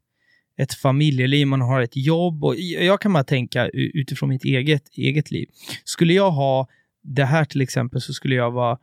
ett 0.57 0.73
familjeliv, 0.73 1.47
man 1.47 1.61
har 1.61 1.81
ett 1.81 1.95
jobb. 1.95 2.43
Och 2.43 2.55
jag 2.55 3.01
kan 3.01 3.13
bara 3.13 3.23
tänka 3.23 3.69
utifrån 3.73 4.29
mitt 4.29 4.45
eget, 4.45 4.83
eget 4.97 5.31
liv. 5.31 5.49
Skulle 5.83 6.13
jag 6.13 6.31
ha 6.31 6.67
det 7.03 7.25
här 7.25 7.45
till 7.45 7.61
exempel 7.61 8.01
så 8.01 8.13
skulle 8.13 8.35
jag 8.35 8.51
vara 8.51 8.77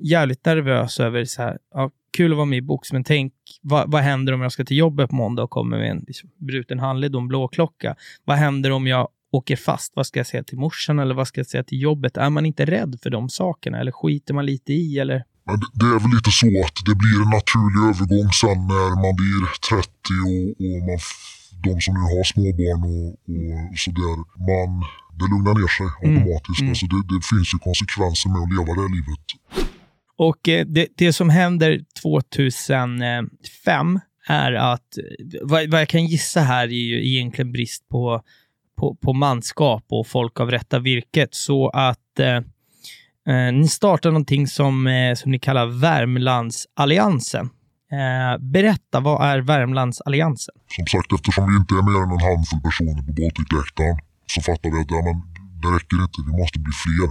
jävligt 0.00 0.44
nervös 0.44 1.00
över 1.00 1.24
så 1.24 1.42
här, 1.42 1.58
ja, 1.74 1.90
kul 2.16 2.32
att 2.32 2.36
vara 2.36 2.46
med 2.46 2.56
i 2.56 2.62
box, 2.62 2.92
men 2.92 3.04
tänk 3.04 3.32
vad, 3.62 3.92
vad 3.92 4.02
händer 4.02 4.32
om 4.32 4.40
jag 4.40 4.52
ska 4.52 4.64
till 4.64 4.76
jobbet 4.76 5.10
på 5.10 5.16
måndag 5.16 5.42
och 5.42 5.50
kommer 5.50 5.78
med 5.78 5.90
en 5.90 6.04
liksom, 6.06 6.30
bruten 6.38 6.78
handled 6.78 7.14
och 7.14 7.22
en 7.22 7.28
blåklocka? 7.28 7.96
Vad 8.24 8.36
händer 8.36 8.70
om 8.70 8.86
jag 8.86 9.08
åker 9.32 9.56
fast? 9.56 9.92
Vad 9.96 10.06
ska 10.06 10.18
jag 10.18 10.26
säga 10.26 10.44
till 10.44 10.58
morsan 10.58 10.98
eller 10.98 11.14
vad 11.14 11.28
ska 11.28 11.40
jag 11.40 11.46
säga 11.46 11.64
till 11.64 11.82
jobbet? 11.82 12.16
Är 12.16 12.30
man 12.30 12.46
inte 12.46 12.64
rädd 12.64 12.98
för 13.02 13.10
de 13.10 13.28
sakerna 13.28 13.80
eller 13.80 13.92
skiter 13.92 14.34
man 14.34 14.46
lite 14.46 14.72
i? 14.72 14.98
Eller? 14.98 15.24
Men 15.46 15.60
det, 15.74 15.86
är 15.86 16.00
väl 16.04 16.10
lite 16.16 16.30
så 16.30 16.46
att 16.66 16.78
det 16.88 16.94
blir 17.02 17.18
en 17.24 17.30
naturlig 17.38 17.82
övergång 17.90 18.30
sen 18.40 18.58
när 18.72 18.90
man 19.04 19.14
blir 19.20 19.40
30 19.70 19.86
och, 20.30 20.48
och 20.66 20.78
man, 20.88 20.98
de 21.66 21.80
som 21.80 21.94
nu 21.94 22.00
har 22.00 22.24
småbarn 22.32 22.82
och, 22.92 23.08
och 23.72 23.78
sådär, 23.84 24.16
man, 24.48 24.70
det 25.18 25.26
lugnar 25.32 25.54
ner 25.60 25.70
sig 25.76 25.88
automatiskt. 26.02 26.60
Mm. 26.60 26.70
Alltså 26.70 26.86
det, 26.92 27.00
det 27.12 27.20
finns 27.30 27.48
ju 27.54 27.58
konsekvenser 27.68 28.28
med 28.32 28.40
att 28.42 28.50
leva 28.54 28.70
det 28.76 28.82
här 28.84 28.94
livet. 28.98 29.26
Och 30.18 30.48
eh, 30.48 30.66
det, 30.66 30.86
det 30.96 31.12
som 31.12 31.30
händer 31.30 31.80
2005 32.02 34.00
är 34.26 34.52
att, 34.52 34.98
eh, 34.98 35.04
vad, 35.42 35.70
vad 35.70 35.80
jag 35.80 35.88
kan 35.88 36.06
gissa 36.06 36.40
här 36.40 36.66
är 36.68 36.86
ju 36.92 37.08
egentligen 37.08 37.52
brist 37.52 37.88
på, 37.88 38.22
på, 38.76 38.94
på 38.94 39.12
manskap 39.12 39.84
och 39.88 40.06
folk 40.06 40.40
av 40.40 40.50
rätta 40.50 40.78
virket. 40.78 41.34
Så 41.34 41.68
att 41.68 42.18
eh, 42.18 42.36
eh, 43.34 43.52
ni 43.52 43.68
startar 43.68 44.10
någonting 44.10 44.46
som, 44.46 44.86
eh, 44.86 45.14
som 45.14 45.30
ni 45.30 45.38
kallar 45.38 45.66
Värmlandsalliansen. 45.66 47.50
Eh, 47.92 48.38
berätta, 48.40 49.00
vad 49.00 49.28
är 49.30 49.38
Värmlandsalliansen? 49.38 50.54
Som 50.76 50.86
sagt, 50.86 51.12
eftersom 51.12 51.44
vi 51.50 51.56
inte 51.56 51.74
är 51.74 51.82
mer 51.90 52.00
än 52.04 52.12
en 52.16 52.24
handfull 52.30 52.60
personer 52.68 53.02
på 53.06 53.12
Balticläktaren 53.20 53.98
så 54.26 54.40
fattar 54.48 54.70
vi 54.72 54.78
att 54.80 54.90
ja, 54.90 55.00
men, 55.08 55.16
det 55.62 55.68
räcker 55.76 55.96
inte, 56.06 56.18
vi 56.30 56.34
måste 56.42 56.58
bli 56.66 56.74
fler. 56.84 57.10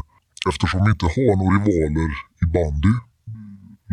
Eftersom 0.50 0.80
vi 0.86 0.90
inte 0.96 1.06
har 1.16 1.34
några 1.42 1.56
rivaler 1.58 2.12
i 2.44 2.46
bandy 2.56 2.96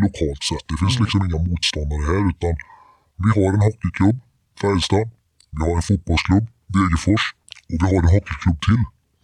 lokalt 0.03 0.43
sett, 0.49 0.65
det 0.69 0.77
finns 0.81 0.99
liksom 1.03 1.19
inga 1.25 1.39
motståndare 1.49 2.03
här 2.11 2.21
utan 2.31 2.53
vi 3.23 3.29
har 3.37 3.49
en 3.55 3.63
hockeyklubb, 3.67 4.17
Färjestad, 4.61 5.07
vi 5.55 5.61
har 5.65 5.75
en 5.79 5.87
fotbollsklubb, 5.89 6.45
Degerfors 6.75 7.23
och 7.71 7.77
vi 7.81 7.85
har 7.89 8.01
en 8.03 8.13
hockeyklubb 8.15 8.59
till, 8.67 8.83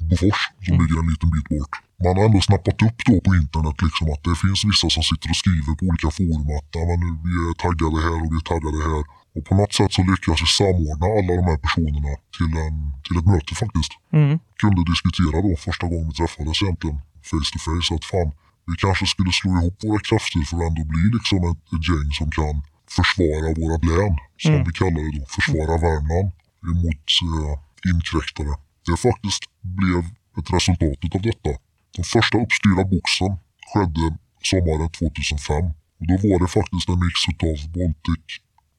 Bofors, 0.09 0.41
som 0.65 0.75
ligger 0.81 0.97
en 1.01 1.09
liten 1.13 1.29
bit 1.35 1.47
bort. 1.53 1.73
Man 2.05 2.13
har 2.17 2.23
ändå 2.27 2.39
snappat 2.49 2.79
upp 2.87 2.99
då 3.09 3.15
på 3.25 3.31
internet 3.41 3.77
liksom 3.85 4.05
att 4.13 4.23
det 4.27 4.35
finns 4.43 4.61
vissa 4.71 4.87
som 4.95 5.03
sitter 5.09 5.29
och 5.33 5.39
skriver 5.43 5.73
på 5.79 5.83
olika 5.89 6.09
forum 6.17 6.47
att 6.57 6.71
men 7.01 7.11
vi 7.25 7.33
är 7.47 7.53
taggade 7.65 7.97
här 8.05 8.15
och 8.23 8.29
vi 8.33 8.37
är 8.41 8.47
taggade 8.53 8.79
här. 8.89 9.03
Och 9.35 9.43
på 9.47 9.53
något 9.59 9.73
sätt 9.77 9.91
så 9.95 10.01
lyckas 10.11 10.39
vi 10.43 10.49
samordna 10.59 11.07
alla 11.17 11.31
de 11.39 11.45
här 11.51 11.59
personerna 11.65 12.11
till, 12.35 12.51
en, 12.65 12.75
till 13.03 13.15
ett 13.19 13.29
möte 13.33 13.53
faktiskt. 13.63 13.91
Mm. 14.19 14.33
Kunde 14.61 14.81
diskutera 14.91 15.37
då 15.45 15.51
första 15.67 15.85
gången 15.91 16.07
vi 16.11 16.15
träffades 16.19 16.57
egentligen 16.63 16.97
face 17.29 17.49
to 17.53 17.59
face 17.67 17.89
att 17.95 18.05
fan, 18.11 18.29
vi 18.69 18.73
kanske 18.85 19.05
skulle 19.13 19.31
slå 19.39 19.49
ihop 19.57 19.77
våra 19.87 19.99
krafter 20.07 20.41
för 20.49 20.55
att 20.57 20.67
ändå 20.69 20.83
bli 20.93 21.03
liksom 21.17 21.39
ett, 21.49 21.63
ett 21.75 21.85
gäng 21.89 22.09
som 22.19 22.27
kan 22.39 22.55
försvara 22.97 23.47
vårat 23.59 23.83
län, 23.91 24.13
som 24.43 24.53
Mm. 24.53 24.65
vi 24.67 24.71
kallar 24.79 25.01
det 25.05 25.13
då, 25.17 25.23
försvara 25.37 25.73
Värmland 25.85 26.29
emot 26.69 27.07
eh, 27.37 27.55
inkräktare. 27.91 28.53
Det 28.85 28.97
faktiskt 29.07 29.43
blev 29.79 30.03
ett 30.37 30.49
resultat 30.57 31.01
av 31.15 31.21
detta. 31.29 31.51
Den 31.95 32.05
första 32.15 32.35
uppstyrda 32.43 32.83
boxen 32.93 33.31
skedde 33.69 34.05
sommaren 34.49 34.89
2005 34.89 35.65
och 35.99 36.05
då 36.09 36.15
var 36.29 36.37
det 36.43 36.49
faktiskt 36.57 36.87
en 36.91 36.99
mix 37.03 37.17
utav 37.31 37.55
Baltic, 37.75 38.25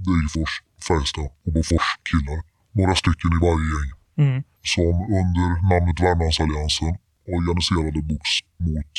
Degerfors, 0.07 0.53
Färjestad 0.89 1.29
och 1.45 1.53
Bofors 1.55 1.89
killar. 2.09 2.41
Några 2.79 2.95
stycken 3.03 3.31
i 3.37 3.39
varje 3.47 3.69
gäng 3.75 3.91
Mm. 4.25 4.43
som 4.75 4.95
under 5.21 5.49
namnet 5.71 5.99
Värmlandsalliansen 6.05 6.93
organiserade 7.37 8.01
box 8.11 8.25
mot 8.67 8.95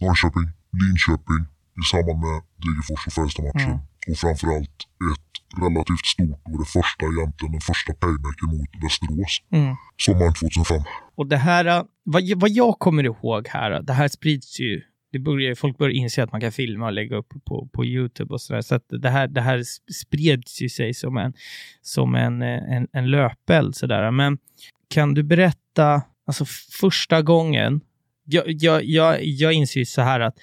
Norrköping, 0.00 0.48
Linköping 0.80 1.42
i 1.80 1.82
samband 1.90 2.18
med 2.24 2.36
Degerfors 2.62 3.02
och 3.06 3.12
Färjestad-matchen. 3.16 3.70
Och 4.08 4.16
framförallt 4.18 4.78
ett 5.12 5.60
relativt 5.62 6.06
stort 6.06 6.40
och 6.44 6.58
det 6.58 6.70
första 6.78 7.06
egentligen, 7.06 7.52
den 7.52 7.60
första 7.60 7.92
paymaker 7.94 8.46
mot 8.46 8.70
Västerås 8.82 9.42
Mm. 9.52 9.76
sommaren 9.96 10.34
2005. 10.34 10.82
Och 11.14 11.26
det 11.26 11.36
här, 11.36 11.64
äh, 11.64 11.82
vad, 12.02 12.22
vad 12.36 12.50
jag 12.50 12.78
kommer 12.78 13.04
ihåg 13.04 13.48
här, 13.48 13.70
äh, 13.70 13.80
det 13.80 13.92
här 13.92 14.08
sprids 14.08 14.60
ju 14.60 14.82
det 15.12 15.18
börjar, 15.18 15.54
folk 15.54 15.78
börjar 15.78 15.94
inse 15.94 16.22
att 16.22 16.32
man 16.32 16.40
kan 16.40 16.52
filma 16.52 16.86
och 16.86 16.92
lägga 16.92 17.16
upp 17.16 17.32
på, 17.44 17.68
på 17.72 17.84
YouTube 17.84 18.34
och 18.34 18.40
sådär. 18.40 18.60
Så 18.60 18.74
att 18.74 18.84
det 18.88 19.10
här, 19.10 19.28
det 19.28 19.40
här 19.40 19.62
spreds 19.92 20.62
ju 20.62 20.68
sig 20.68 20.94
som 20.94 21.16
en, 21.16 21.32
som 21.82 22.14
en, 22.14 22.42
en, 22.42 22.88
en 22.92 23.10
löpeld 23.10 23.76
sådär. 23.76 24.10
Men 24.10 24.38
kan 24.88 25.14
du 25.14 25.22
berätta, 25.22 26.02
alltså 26.26 26.44
första 26.80 27.22
gången, 27.22 27.80
jag, 28.24 28.44
jag, 28.46 28.84
jag, 28.84 29.24
jag 29.24 29.52
inser 29.52 29.80
ju 29.80 29.86
så 29.86 30.02
här 30.02 30.20
att 30.20 30.38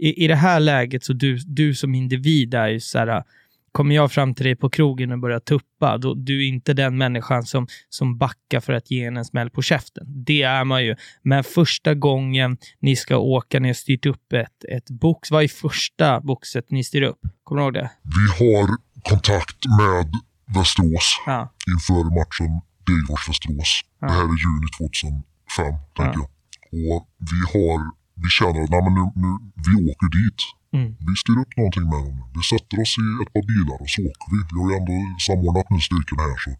i, 0.00 0.24
i 0.24 0.26
det 0.26 0.34
här 0.34 0.60
läget 0.60 1.04
så 1.04 1.12
du, 1.12 1.38
du 1.46 1.74
som 1.74 1.94
individ 1.94 2.54
är 2.54 2.68
ju 2.68 2.80
så 2.80 2.98
här, 2.98 3.24
kommer 3.72 3.94
jag 3.94 4.12
fram 4.12 4.34
till 4.34 4.44
dig 4.46 4.56
på 4.56 4.70
krogen 4.70 5.12
och 5.12 5.18
börjar 5.18 5.40
tuppa, 5.40 5.98
då 5.98 6.14
du 6.14 6.44
är 6.44 6.48
inte 6.48 6.72
den 6.72 6.98
människan 6.98 7.42
som, 7.42 7.66
som 7.88 8.18
backar 8.18 8.60
för 8.60 8.72
att 8.72 8.90
ge 8.90 9.04
en 9.04 9.16
en 9.16 9.24
smäll 9.24 9.50
på 9.50 9.62
käften. 9.62 10.04
Det 10.06 10.42
är 10.42 10.64
man 10.64 10.84
ju. 10.84 10.96
Men 11.22 11.44
första 11.44 11.94
gången 11.94 12.58
ni 12.80 12.96
ska 12.96 13.16
åka, 13.16 13.60
ni 13.60 13.68
har 13.68 13.74
styrt 13.74 14.06
upp 14.06 14.32
ett, 14.32 14.64
ett 14.68 14.90
box. 14.90 15.30
Vad 15.30 15.44
är 15.44 15.48
första 15.48 16.20
boxet 16.20 16.70
ni 16.70 16.84
styr 16.84 17.02
upp? 17.02 17.20
Kommer 17.44 17.60
du 17.60 17.64
ihåg 17.64 17.74
det? 17.74 17.90
Vi 18.02 18.44
har 18.44 18.68
kontakt 19.02 19.66
med 19.78 20.12
Västerås 20.54 21.22
ja. 21.26 21.52
inför 21.74 22.04
matchen 22.18 22.60
Degerfors-Västerås. 22.86 23.84
Ja. 24.00 24.06
Det 24.06 24.12
här 24.12 24.20
är 24.20 24.38
juni 24.44 24.68
2005, 24.78 25.22
ja. 25.56 25.78
tänker 25.96 26.20
jag. 26.20 26.30
Och 26.70 27.08
vi 27.30 27.40
har, 27.52 27.99
vi 28.22 28.28
känner 28.38 28.62
att 28.62 28.92
nu, 28.96 29.04
nu, 29.22 29.30
vi 29.66 29.74
åker 29.90 30.08
dit. 30.18 30.40
Mm. 30.76 30.88
Vi 31.06 31.12
styr 31.22 31.38
upp 31.42 31.52
någonting 31.56 31.86
med 31.92 32.00
dem. 32.06 32.16
Vi 32.36 32.42
sätter 32.52 32.76
oss 32.82 32.94
i 33.04 33.06
ett 33.22 33.32
par 33.34 33.44
bilar 33.52 33.78
och 33.82 33.90
så 33.94 34.00
åker 34.10 34.28
vi. 34.32 34.38
Vi 34.50 34.56
har 34.60 34.68
ju 34.70 34.76
ändå 34.80 34.96
samordnat 35.26 35.70
nu 35.72 35.78
styrkorna 35.88 36.22
här 36.30 36.40
så 36.44 36.50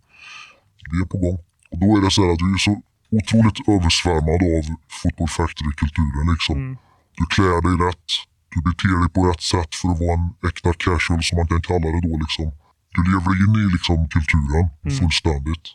vi 0.91 0.97
är 1.05 1.09
på 1.15 1.19
gång. 1.25 1.39
Och 1.71 1.79
då 1.83 1.89
är 1.97 2.01
det 2.05 2.11
så 2.17 2.23
att 2.33 2.43
vi 2.47 2.51
är 2.59 2.63
så 2.69 2.75
otroligt 3.19 3.61
översvärmade 3.75 4.47
av 4.59 4.65
Football 4.99 5.31
Factory-kulturen 5.39 6.27
liksom. 6.35 6.57
Mm. 6.57 6.77
Du 7.19 7.25
klär 7.35 7.61
dig 7.67 7.77
rätt. 7.87 8.09
Du 8.53 8.59
beter 8.69 8.95
dig 9.03 9.11
på 9.17 9.21
rätt 9.31 9.45
sätt 9.53 9.73
för 9.79 9.89
att 9.93 10.01
vara 10.05 10.17
en 10.19 10.27
äkta 10.49 10.73
casual 10.83 11.23
som 11.27 11.35
man 11.39 11.49
kan 11.53 11.63
kalla 11.69 11.87
det 11.95 12.03
då 12.09 12.15
liksom. 12.25 12.47
Du 12.95 13.01
lever 13.11 13.33
in 13.43 13.55
i 13.63 13.65
liksom 13.75 13.99
kulturen 14.17 14.65
mm. 14.85 14.97
fullständigt. 14.99 15.67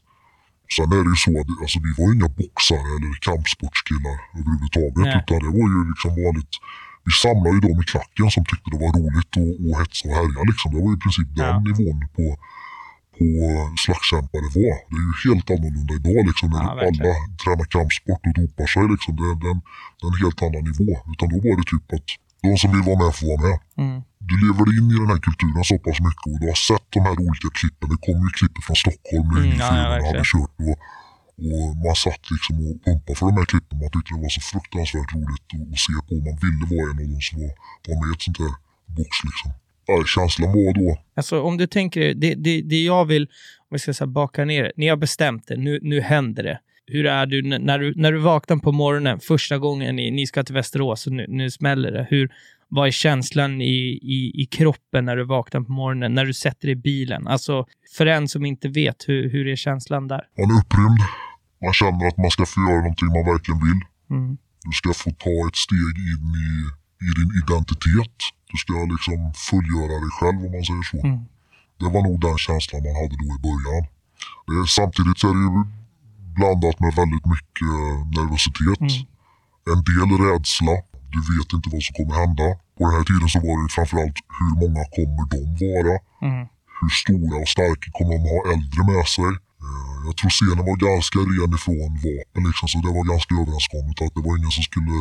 Sen 0.75 0.89
är 0.97 1.01
det 1.05 1.11
ju 1.15 1.19
så 1.25 1.31
att 1.41 1.49
alltså, 1.63 1.77
vi 1.85 1.91
var 1.99 2.07
inga 2.15 2.29
boxare 2.41 2.89
eller 2.95 3.11
kampsportskillar 3.27 4.17
överhuvudtaget. 4.37 5.05
Nej. 5.07 5.17
Utan 5.19 5.37
det 5.45 5.51
var 5.57 5.67
ju 5.73 5.79
liksom 5.91 6.11
vanligt 6.23 6.55
vi 7.07 7.11
samlade 7.23 7.55
ju 7.55 7.61
dem 7.67 7.77
i 7.83 7.85
klacken 7.93 8.27
som 8.35 8.43
tyckte 8.49 8.67
det 8.73 8.79
var 8.85 8.91
roligt 8.99 9.33
att, 9.41 9.51
att 9.65 9.75
hetsa 9.79 10.03
och 10.09 10.15
härja. 10.19 10.41
Liksom. 10.49 10.67
Det 10.73 10.79
var 10.85 10.91
i 10.97 11.01
princip 11.03 11.29
den 11.39 11.53
ja. 11.55 11.59
nivån 11.67 11.99
på, 12.15 12.25
på 13.15 13.27
slagskämpare 13.83 14.47
var. 14.59 14.75
Det 14.89 14.97
är 15.01 15.05
ju 15.09 15.13
helt 15.25 15.47
annorlunda 15.53 15.93
idag 15.99 16.21
liksom, 16.29 16.47
när 16.53 16.63
ja, 16.67 16.71
alla 16.87 17.11
tränar 17.41 17.67
kampsport 17.75 18.23
och 18.27 18.35
dopar 18.39 18.67
sig. 18.73 18.85
Liksom. 18.93 19.11
Det, 19.19 19.25
är, 19.29 19.33
en, 19.53 19.61
det 19.97 20.03
är 20.05 20.11
en 20.11 20.19
helt 20.23 20.39
annan 20.45 20.63
nivå. 20.69 20.89
Utan 21.11 21.27
då 21.33 21.37
var 21.45 21.53
det 21.59 21.67
typ 21.73 21.87
att 21.95 22.09
de 22.45 22.51
som 22.61 22.69
vill 22.73 22.85
vara 22.89 22.99
med 23.01 23.11
får 23.17 23.27
vara 23.31 23.43
med. 23.47 23.57
Mm. 23.83 23.97
Du 24.29 24.35
lever 24.45 24.67
in 24.77 24.87
i 24.93 24.97
den 25.03 25.09
här 25.13 25.21
kulturen 25.27 25.63
så 25.71 25.77
pass 25.85 25.99
mycket 26.07 26.27
och 26.33 26.39
du 26.41 26.47
har 26.53 26.59
sett 26.69 26.87
de 26.95 26.99
här 27.07 27.15
olika 27.25 27.49
klippen. 27.59 27.87
Det 27.93 27.99
kommer 28.05 28.23
ju 28.27 28.31
klipp 28.39 28.55
från 28.65 28.77
Stockholm 28.83 29.27
nu 29.35 29.39
mm, 29.41 29.57
ja, 29.61 29.69
ja, 29.77 30.07
hade 30.07 30.25
kört. 30.33 30.55
Och, 30.67 30.77
och 31.49 31.67
man 31.85 31.95
satt 32.05 32.23
liksom 32.33 32.53
och 32.67 32.75
pumpade 32.85 33.15
för 33.19 33.25
de 33.29 33.35
här 33.39 33.47
klippen. 33.53 33.75
Man 33.83 33.91
tyckte 33.93 34.11
det 34.15 34.21
var 34.25 34.33
så 34.37 34.41
fruktansvärt 34.51 35.11
roligt 35.15 35.49
att, 35.73 35.81
se 35.85 35.95
på. 36.07 36.13
Man 36.27 36.37
ville 36.45 36.65
vara 36.73 36.87
en 36.91 36.99
av 37.03 37.07
de 37.13 37.19
som 37.27 37.35
var, 37.43 37.53
var 37.87 37.95
med 38.01 38.09
i 38.11 38.15
ett 38.15 38.25
sånt 38.27 38.39
här 38.43 38.53
box 38.97 39.13
liksom. 39.29 39.51
Ja, 39.87 39.95
känslan 40.15 40.49
var 40.57 40.73
då... 40.73 40.87
Alltså 41.19 41.35
om 41.41 41.57
du 41.57 41.67
tänker, 41.67 42.13
det, 42.13 42.35
det, 42.45 42.61
det 42.61 42.83
jag 42.83 43.05
vill, 43.05 43.23
om 43.67 43.71
vi 43.75 43.79
ska 43.79 43.93
säga 43.93 44.07
baka 44.07 44.45
ner 44.45 44.63
det. 44.63 44.71
Ni 44.77 44.87
har 44.87 44.97
bestämt 44.97 45.43
det, 45.47 45.57
nu, 45.57 45.79
nu 45.81 46.01
händer 46.01 46.43
det. 46.43 46.59
Hur 46.87 47.05
är 47.05 47.25
du 47.25 47.41
när, 47.41 47.79
du 47.79 47.93
när 47.95 48.11
du 48.11 48.17
vaknar 48.17 48.57
på 48.57 48.71
morgonen 48.71 49.19
första 49.19 49.57
gången 49.57 49.95
ni, 49.95 50.11
ni 50.11 50.27
ska 50.27 50.43
till 50.43 50.55
Västerås 50.55 51.07
och 51.07 51.13
nu, 51.13 51.25
nu 51.29 51.51
smäller 51.51 51.91
det? 51.91 52.07
Hur, 52.09 52.31
vad 52.67 52.87
är 52.87 52.91
känslan 52.91 53.61
i, 53.61 53.99
i, 54.01 54.31
i 54.41 54.45
kroppen 54.45 55.05
när 55.05 55.15
du 55.15 55.25
vaknar 55.25 55.61
på 55.61 55.71
morgonen, 55.71 56.13
när 56.13 56.25
du 56.25 56.33
sätter 56.33 56.67
dig 56.67 56.71
i 56.71 56.75
bilen? 56.75 57.27
Alltså, 57.27 57.65
för 57.97 58.05
en 58.05 58.27
som 58.27 58.45
inte 58.45 58.67
vet, 58.67 59.07
hur, 59.07 59.29
hur 59.29 59.47
är 59.47 59.55
känslan 59.55 60.07
där? 60.07 60.23
Man 60.37 60.51
är 60.51 60.59
upprymd. 60.61 60.99
Man 61.63 61.73
känner 61.73 62.07
att 62.07 62.17
man 62.17 62.31
ska 62.31 62.45
få 62.45 62.59
göra 62.61 62.81
någonting 62.81 63.07
man 63.07 63.25
verkligen 63.33 63.59
vill. 63.67 63.81
Mm. 64.09 64.37
Du 64.67 64.71
ska 64.79 64.89
få 65.03 65.09
ta 65.25 65.35
ett 65.49 65.59
steg 65.65 65.95
in 66.13 66.25
i, 66.47 66.49
i 67.07 67.09
din 67.17 67.31
identitet. 67.43 68.17
Du 68.51 68.57
ska 68.63 68.73
liksom 68.95 69.19
fullgöra 69.49 69.95
dig 70.03 70.11
själv 70.19 70.39
om 70.45 70.51
man 70.55 70.65
säger 70.69 70.85
så. 70.91 70.99
Mm. 71.07 71.19
Det 71.79 71.89
var 71.95 72.01
nog 72.07 72.17
den 72.27 72.37
känslan 72.47 72.81
man 72.87 72.95
hade 73.01 73.15
då 73.23 73.27
i 73.37 73.39
början. 73.47 73.83
Eh, 74.51 74.65
samtidigt 74.77 75.17
så 75.19 75.25
är 75.31 75.35
det 75.37 75.45
ju 75.47 75.51
blandat 76.37 76.77
med 76.83 76.91
väldigt 77.01 77.27
mycket 77.35 77.73
nervositet. 78.17 78.81
Mm. 78.87 79.05
En 79.71 79.81
del 79.89 80.09
rädsla. 80.25 80.75
Du 81.13 81.19
vet 81.31 81.49
inte 81.55 81.67
vad 81.73 81.83
som 81.87 81.93
kommer 81.97 82.15
hända. 82.23 82.47
På 82.75 82.81
den 82.85 82.93
här 82.97 83.05
tiden 83.09 83.29
så 83.33 83.39
var 83.47 83.55
det 83.61 83.69
framförallt 83.77 84.17
hur 84.37 84.53
många 84.61 84.83
kommer 84.95 85.23
de 85.33 85.41
vara? 85.63 85.95
Mm. 86.27 86.43
Hur 86.77 86.91
stora 87.03 87.35
och 87.43 87.51
starka 87.55 87.87
kommer 87.97 88.13
de 88.17 88.23
ha 88.33 88.39
äldre 88.53 88.81
med 88.91 89.05
sig? 89.15 89.31
Eh, 89.65 89.95
jag 90.05 90.13
tror 90.17 90.31
scenen 90.37 90.65
var 90.69 90.77
ganska 90.89 91.19
ren 91.31 91.51
ifrån 91.57 91.91
vapen 92.05 92.41
liksom, 92.49 92.67
så 92.71 92.77
det 92.85 92.91
var 92.97 93.05
ganska 93.13 93.31
överenskommet 93.41 93.97
att 94.03 94.13
det 94.15 94.23
var 94.27 94.33
ingen 94.39 94.55
som 94.57 94.65
skulle 94.69 94.95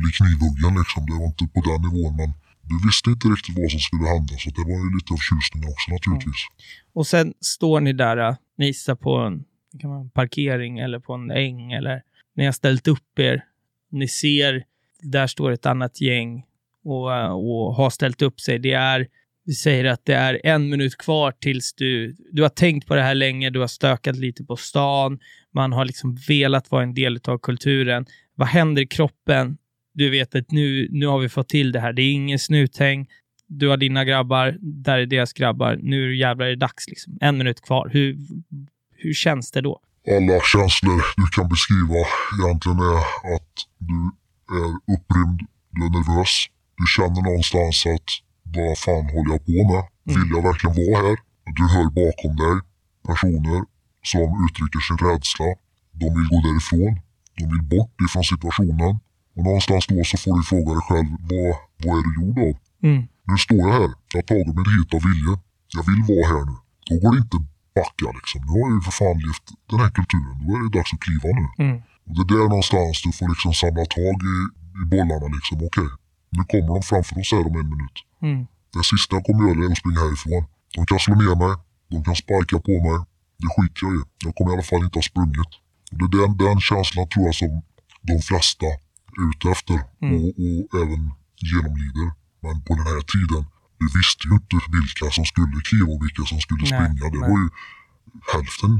bli 0.00 0.10
knivhuggen 0.18 0.72
liksom. 0.80 1.00
Det 1.08 1.16
var 1.20 1.28
inte 1.32 1.44
på 1.54 1.60
den 1.68 1.80
nivån 1.86 2.14
men 2.20 2.30
du 2.70 2.74
visste 2.86 3.10
inte 3.14 3.26
riktigt 3.34 3.56
vad 3.60 3.70
som 3.74 3.82
skulle 3.88 4.06
hända 4.14 4.34
så 4.42 4.48
det 4.58 4.64
var 4.70 4.78
ju 4.84 4.88
lite 4.96 5.10
av 5.16 5.20
tjusning 5.28 5.62
också 5.72 5.86
naturligtvis. 5.94 6.42
Mm. 6.48 6.58
Och 6.98 7.06
sen 7.12 7.26
står 7.54 7.78
ni 7.86 7.92
där, 8.04 8.16
äh, 8.28 8.34
ni 8.58 8.66
gissar 8.66 8.94
på 8.94 9.12
en 9.26 9.44
kan 9.80 9.90
man, 9.90 10.10
parkering 10.10 10.78
eller 10.78 10.98
på 10.98 11.12
en 11.14 11.30
äng 11.30 11.72
eller 11.72 12.02
ni 12.36 12.44
har 12.44 12.52
ställt 12.52 12.88
upp 12.88 13.18
er. 13.18 13.44
Ni 13.90 14.08
ser, 14.08 14.64
där 15.02 15.26
står 15.26 15.50
ett 15.50 15.66
annat 15.66 16.00
gäng 16.00 16.44
och, 16.84 17.16
eh, 17.16 17.32
och 17.32 17.74
har 17.74 17.90
ställt 17.90 18.22
upp 18.22 18.40
sig. 18.40 18.58
Det 18.58 18.72
är 18.72 19.06
vi 19.44 19.52
säger 19.52 19.84
att 19.84 20.00
det 20.04 20.14
är 20.14 20.40
en 20.44 20.68
minut 20.68 20.96
kvar 20.98 21.32
tills 21.40 21.74
du... 21.74 22.16
Du 22.32 22.42
har 22.42 22.48
tänkt 22.48 22.88
på 22.88 22.94
det 22.94 23.02
här 23.02 23.14
länge, 23.14 23.50
du 23.50 23.60
har 23.60 23.66
stökat 23.66 24.16
lite 24.16 24.44
på 24.44 24.56
stan, 24.56 25.18
man 25.54 25.72
har 25.72 25.84
liksom 25.84 26.18
velat 26.28 26.70
vara 26.70 26.82
en 26.82 26.94
del 26.94 27.20
av 27.24 27.38
kulturen. 27.38 28.06
Vad 28.34 28.48
händer 28.48 28.82
i 28.82 28.86
kroppen? 28.86 29.58
Du 29.94 30.10
vet 30.10 30.34
att 30.34 30.50
nu, 30.50 30.88
nu 30.90 31.06
har 31.06 31.18
vi 31.18 31.28
fått 31.28 31.48
till 31.48 31.72
det 31.72 31.80
här. 31.80 31.92
Det 31.92 32.02
är 32.02 32.12
ingen 32.12 32.38
snuthäng. 32.38 33.08
Du 33.46 33.68
har 33.68 33.76
dina 33.76 34.04
grabbar, 34.04 34.56
där 34.60 34.98
är 34.98 35.06
deras 35.06 35.32
grabbar. 35.32 35.78
Nu 35.82 36.16
jävlar 36.16 36.46
är 36.46 36.50
det 36.50 36.56
dags. 36.56 36.88
Liksom. 36.88 37.18
En 37.20 37.38
minut 37.38 37.60
kvar. 37.60 37.90
Hur, 37.92 38.16
hur 38.96 39.14
känns 39.14 39.50
det 39.50 39.60
då? 39.60 39.80
Alla 40.08 40.40
känslor 40.40 41.02
du 41.16 41.26
kan 41.36 41.48
beskriva 41.48 42.06
egentligen 42.42 42.78
är 42.78 42.96
att 43.36 43.54
du 43.78 44.10
är 44.64 44.72
upprymd, 44.94 45.40
du 45.70 45.80
är 45.86 45.90
nervös. 45.90 46.32
Du 46.78 46.84
känner 46.94 47.22
någonstans 47.28 47.86
att 47.94 48.08
vad 48.54 48.78
fan 48.84 49.06
håller 49.14 49.30
jag 49.36 49.42
på 49.50 49.58
med? 49.72 49.82
Mm. 50.08 50.12
Vill 50.18 50.30
jag 50.36 50.42
verkligen 50.48 50.76
vara 50.80 50.96
här? 51.04 51.16
Du 51.58 51.64
hör 51.74 51.88
bakom 52.00 52.32
dig 52.42 52.56
personer 53.08 53.60
som 54.10 54.26
uttrycker 54.44 54.80
sin 54.86 54.98
rädsla. 55.06 55.48
De 56.00 56.06
vill 56.16 56.28
gå 56.32 56.38
därifrån. 56.48 56.92
De 57.38 57.44
vill 57.52 57.64
bort 57.74 57.96
ifrån 58.06 58.24
situationen. 58.24 58.94
Och 59.36 59.44
någonstans 59.48 59.86
då 59.86 60.04
så 60.04 60.16
får 60.22 60.36
du 60.36 60.42
fråga 60.42 60.70
dig 60.76 60.84
själv, 60.88 61.10
vad, 61.30 61.54
vad 61.82 61.94
är 61.98 62.02
du 62.06 62.12
gjord 62.20 62.38
av? 62.48 62.54
Mm. 62.88 63.00
Nu 63.28 63.36
står 63.44 63.58
jag 63.58 63.72
här. 63.78 63.90
Jag 64.12 64.18
har 64.20 64.26
tagit 64.32 64.54
mig 64.56 64.64
hit 64.76 64.94
av 64.96 65.02
vilje. 65.08 65.34
Jag 65.76 65.84
vill 65.88 66.02
vara 66.10 66.24
här 66.32 66.44
nu. 66.50 66.56
Då 66.88 66.94
går 67.02 67.12
det 67.14 67.22
inte 67.24 67.38
backa 67.76 68.08
liksom. 68.18 68.40
Nu 68.46 68.50
har 68.52 68.64
jag 68.68 68.76
ju 68.76 68.80
för 68.86 68.94
fan 69.00 69.18
levt 69.26 69.46
den 69.70 69.78
här 69.82 69.92
kulturen. 69.98 70.36
Då 70.44 70.50
är 70.56 70.60
det 70.64 70.72
dags 70.78 70.92
att 70.94 71.00
kliva 71.06 71.28
nu. 71.38 71.46
Mm. 71.64 71.76
Och 72.06 72.12
det 72.14 72.22
är 72.22 72.38
där 72.38 72.48
någonstans 72.48 73.02
du 73.04 73.10
får 73.18 73.28
liksom 73.28 73.52
samla 73.62 73.84
tag 73.96 74.16
i, 74.32 74.36
i 74.80 74.82
bollarna 74.94 75.28
liksom. 75.36 75.56
Okej, 75.68 75.68
okay, 75.68 75.88
nu 76.36 76.42
kommer 76.50 76.68
de 76.74 76.82
framför 76.90 77.14
oss 77.20 77.32
här 77.32 77.46
om 77.50 77.56
en 77.60 77.68
minut. 77.74 77.98
Mm. 78.22 78.46
Det 78.74 78.84
sista 78.92 79.10
jag 79.16 79.24
kommer 79.26 79.42
göra 79.48 79.60
är 79.64 79.70
att 79.72 79.82
springa 79.82 80.00
härifrån. 80.06 80.42
De 80.76 80.80
kan 80.90 80.98
slå 81.04 81.14
ner 81.22 81.36
mig, 81.44 81.54
de 81.92 81.98
kan 82.06 82.16
sparka 82.22 82.56
på 82.68 82.74
mig. 82.86 82.98
Det 83.42 83.48
skiter 83.54 83.80
jag 83.84 83.92
i. 83.98 84.00
Jag 84.24 84.32
kommer 84.36 84.50
i 84.50 84.54
alla 84.54 84.68
fall 84.70 84.84
inte 84.86 84.98
ha 84.98 85.06
sprungit. 85.12 85.52
Och 85.90 85.98
det 86.10 86.16
är 86.18 86.22
den, 86.26 86.36
den 86.46 86.58
känslan 86.70 87.08
tror 87.08 87.24
jag 87.28 87.34
som 87.42 87.52
de 88.10 88.16
flesta 88.28 88.66
är 89.18 89.22
ute 89.30 89.44
efter 89.54 89.76
mm. 90.02 90.14
och, 90.20 90.28
och 90.44 90.60
även 90.82 91.02
genomlider. 91.50 92.08
Men 92.44 92.56
på 92.66 92.72
den 92.78 92.86
här 92.92 93.02
tiden, 93.14 93.42
vi 93.80 93.86
visste 93.98 94.22
ju 94.28 94.34
inte 94.40 94.56
vilka 94.78 95.06
som 95.16 95.24
skulle 95.32 95.56
kliva 95.68 95.90
och 95.94 96.02
vilka 96.04 96.22
som 96.30 96.40
skulle 96.46 96.64
Nej, 96.64 96.72
springa. 96.72 97.04
Det 97.14 97.20
nej. 97.20 97.30
var 97.30 97.38
ju 97.42 97.48
hälften 98.32 98.72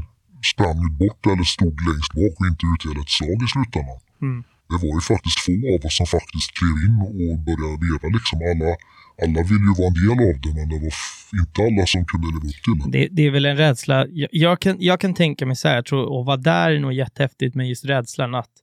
sprang 0.51 0.77
ju 0.85 0.89
bort 1.01 1.21
eller 1.31 1.47
stod 1.55 1.75
längst 1.87 2.11
bak 2.19 2.33
och 2.39 2.47
inte 2.51 2.63
utdelade 2.71 3.01
ett 3.05 3.13
slag 3.17 3.39
i 3.45 3.47
slutändan. 3.53 3.99
Mm. 4.21 4.39
Det 4.69 4.77
var 4.83 4.93
ju 4.97 5.03
faktiskt 5.13 5.39
få 5.45 5.53
av 5.73 5.81
oss 5.87 5.97
som 5.99 6.07
faktiskt 6.17 6.49
klev 6.57 6.77
in 6.87 6.95
och 7.07 7.39
började 7.47 7.77
leva 7.85 8.07
liksom. 8.17 8.37
Alla, 8.51 8.71
alla 9.23 9.41
ville 9.49 9.65
ju 9.69 9.73
vara 9.79 9.89
en 9.91 9.97
del 10.01 10.19
av 10.29 10.35
det 10.43 10.51
men 10.57 10.67
det 10.71 10.79
var 10.85 10.93
inte 11.41 11.57
alla 11.67 11.85
som 11.93 12.05
kunde 12.11 12.27
leva 12.33 12.47
upp 12.51 12.61
till 12.65 12.75
det. 12.79 12.97
Det, 12.97 13.07
det 13.15 13.23
är 13.27 13.31
väl 13.31 13.45
en 13.45 13.57
rädsla. 13.57 13.97
Jag, 14.21 14.29
jag, 14.31 14.55
kan, 14.63 14.75
jag 14.79 14.99
kan 14.99 15.13
tänka 15.13 15.45
mig 15.45 15.55
så 15.55 15.67
här, 15.67 15.75
jag 15.75 15.85
tror 15.85 16.19
att 16.19 16.25
vara 16.25 16.37
där 16.37 16.71
är 16.71 16.79
nog 16.79 16.93
jättehäftigt 16.93 17.55
med 17.55 17.69
just 17.69 17.85
rädslan 17.85 18.35
att, 18.35 18.53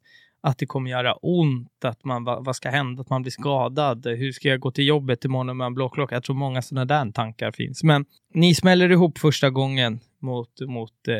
att 0.43 0.59
det 0.59 0.66
kommer 0.66 0.90
göra 0.90 1.12
ont, 1.15 1.85
att 1.85 2.05
man, 2.05 2.24
vad, 2.24 2.44
vad 2.44 2.57
ska 2.57 2.70
hända, 2.70 3.02
att 3.02 3.11
man 3.11 3.23
blir 3.23 3.32
skadad, 3.32 4.07
hur 4.07 4.32
ska 4.32 4.48
jag 4.48 4.61
gå 4.61 4.70
till 4.70 4.86
jobbet 4.86 5.24
imorgon 5.24 5.57
med 5.57 5.66
en 5.66 5.74
blåklocka? 5.74 6.15
Jag 6.15 6.24
tror 6.24 6.36
många 6.36 6.62
sådana 6.62 6.85
där 6.85 7.12
tankar 7.12 7.52
finns. 7.52 7.82
Men 7.82 8.05
ni 8.35 8.55
smäller 8.55 8.90
ihop 8.90 9.19
första 9.19 9.51
gången. 9.51 10.01
Mot, 10.22 10.60
mot 10.68 11.09
eh, 11.09 11.14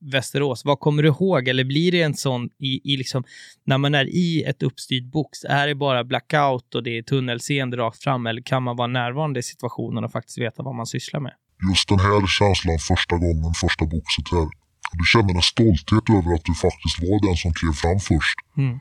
Västerås. 0.00 0.64
Vad 0.64 0.80
kommer 0.80 1.02
du 1.02 1.08
ihåg? 1.08 1.48
Eller 1.48 1.64
blir 1.64 1.92
det 1.92 2.02
en 2.02 2.14
sån 2.14 2.50
i, 2.58 2.92
i 2.92 2.96
liksom, 2.96 3.24
när 3.64 3.78
man 3.78 3.94
är 3.94 4.04
i 4.04 4.42
ett 4.42 4.62
uppstyrt 4.62 5.04
box, 5.04 5.44
är 5.44 5.66
det 5.66 5.74
bara 5.74 6.04
blackout 6.04 6.74
och 6.74 6.82
det 6.82 6.98
är 6.98 7.02
tunnelseende 7.02 7.76
rakt 7.76 8.02
fram 8.02 8.26
eller 8.26 8.42
kan 8.42 8.62
man 8.62 8.76
vara 8.76 8.88
närvarande 8.88 9.40
i 9.40 9.42
situationen 9.42 10.04
och 10.04 10.12
faktiskt 10.12 10.38
veta 10.38 10.62
vad 10.62 10.74
man 10.74 10.86
sysslar 10.86 11.20
med? 11.20 11.32
Just 11.70 11.88
den 11.88 11.98
här 11.98 12.26
känslan 12.26 12.78
första 12.78 13.16
gången, 13.16 13.54
första 13.54 13.84
boxet 13.84 14.28
här. 14.32 14.48
Du 14.92 15.04
känner 15.12 15.34
en 15.34 15.42
stolthet 15.42 16.06
över 16.16 16.34
att 16.34 16.44
du 16.44 16.54
faktiskt 16.54 16.96
var 17.02 17.26
den 17.26 17.36
som 17.36 17.52
klev 17.58 17.72
fram 17.72 17.98
först. 18.10 18.38
Mm. 18.56 18.80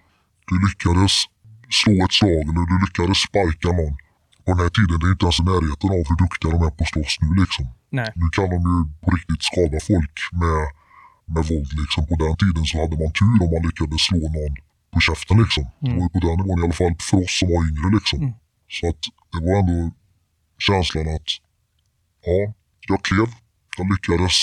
Du 0.50 0.56
lyckades 0.68 1.14
slå 1.82 2.06
ett 2.06 2.14
slag 2.20 2.46
eller 2.50 2.66
du 2.72 2.76
lyckades 2.86 3.18
sparka 3.28 3.70
någon. 3.80 3.96
På 4.44 4.50
den 4.52 4.60
här 4.64 4.72
tiden 4.78 4.98
det 5.00 5.08
är 5.10 5.14
inte 5.16 5.26
ens 5.28 5.40
i 5.44 5.44
närheten 5.52 5.90
av 5.96 6.02
hur 6.10 6.18
duktiga 6.24 6.50
de 6.54 6.60
är 6.68 6.74
på 6.78 6.84
att 6.84 6.92
slåss 6.94 7.16
nu 7.24 7.30
liksom. 7.44 7.66
Nej. 8.00 8.12
Nu 8.22 8.28
kan 8.36 8.48
de 8.54 8.60
ju 8.72 8.78
på 9.02 9.08
riktigt 9.16 9.44
skada 9.50 9.78
folk 9.90 10.16
med, 10.42 10.62
med 11.34 11.44
våld 11.50 11.72
liksom. 11.82 12.02
På 12.10 12.16
den 12.24 12.36
tiden 12.42 12.64
så 12.70 12.76
hade 12.82 12.96
man 13.02 13.12
tur 13.20 13.36
om 13.44 13.50
man 13.54 13.64
lyckades 13.68 14.02
slå 14.08 14.22
någon 14.36 14.54
på 14.94 15.00
käften 15.08 15.38
liksom. 15.44 15.66
Det 15.84 15.92
var 15.98 16.04
ju 16.06 16.12
på 16.16 16.20
den 16.26 16.36
nivån 16.40 16.60
i 16.60 16.64
alla 16.66 16.78
fall 16.80 16.96
för 17.10 17.18
oss 17.24 17.36
som 17.40 17.48
var 17.54 17.62
yngre 17.70 17.90
liksom. 17.98 18.20
Så 18.76 18.84
att 18.90 19.02
det 19.32 19.40
var 19.46 19.56
ändå 19.62 19.80
känslan 20.68 21.08
att 21.16 21.30
ja, 22.28 22.38
jag 22.90 23.00
klev, 23.08 23.30
jag 23.78 23.86
lyckades 23.94 24.36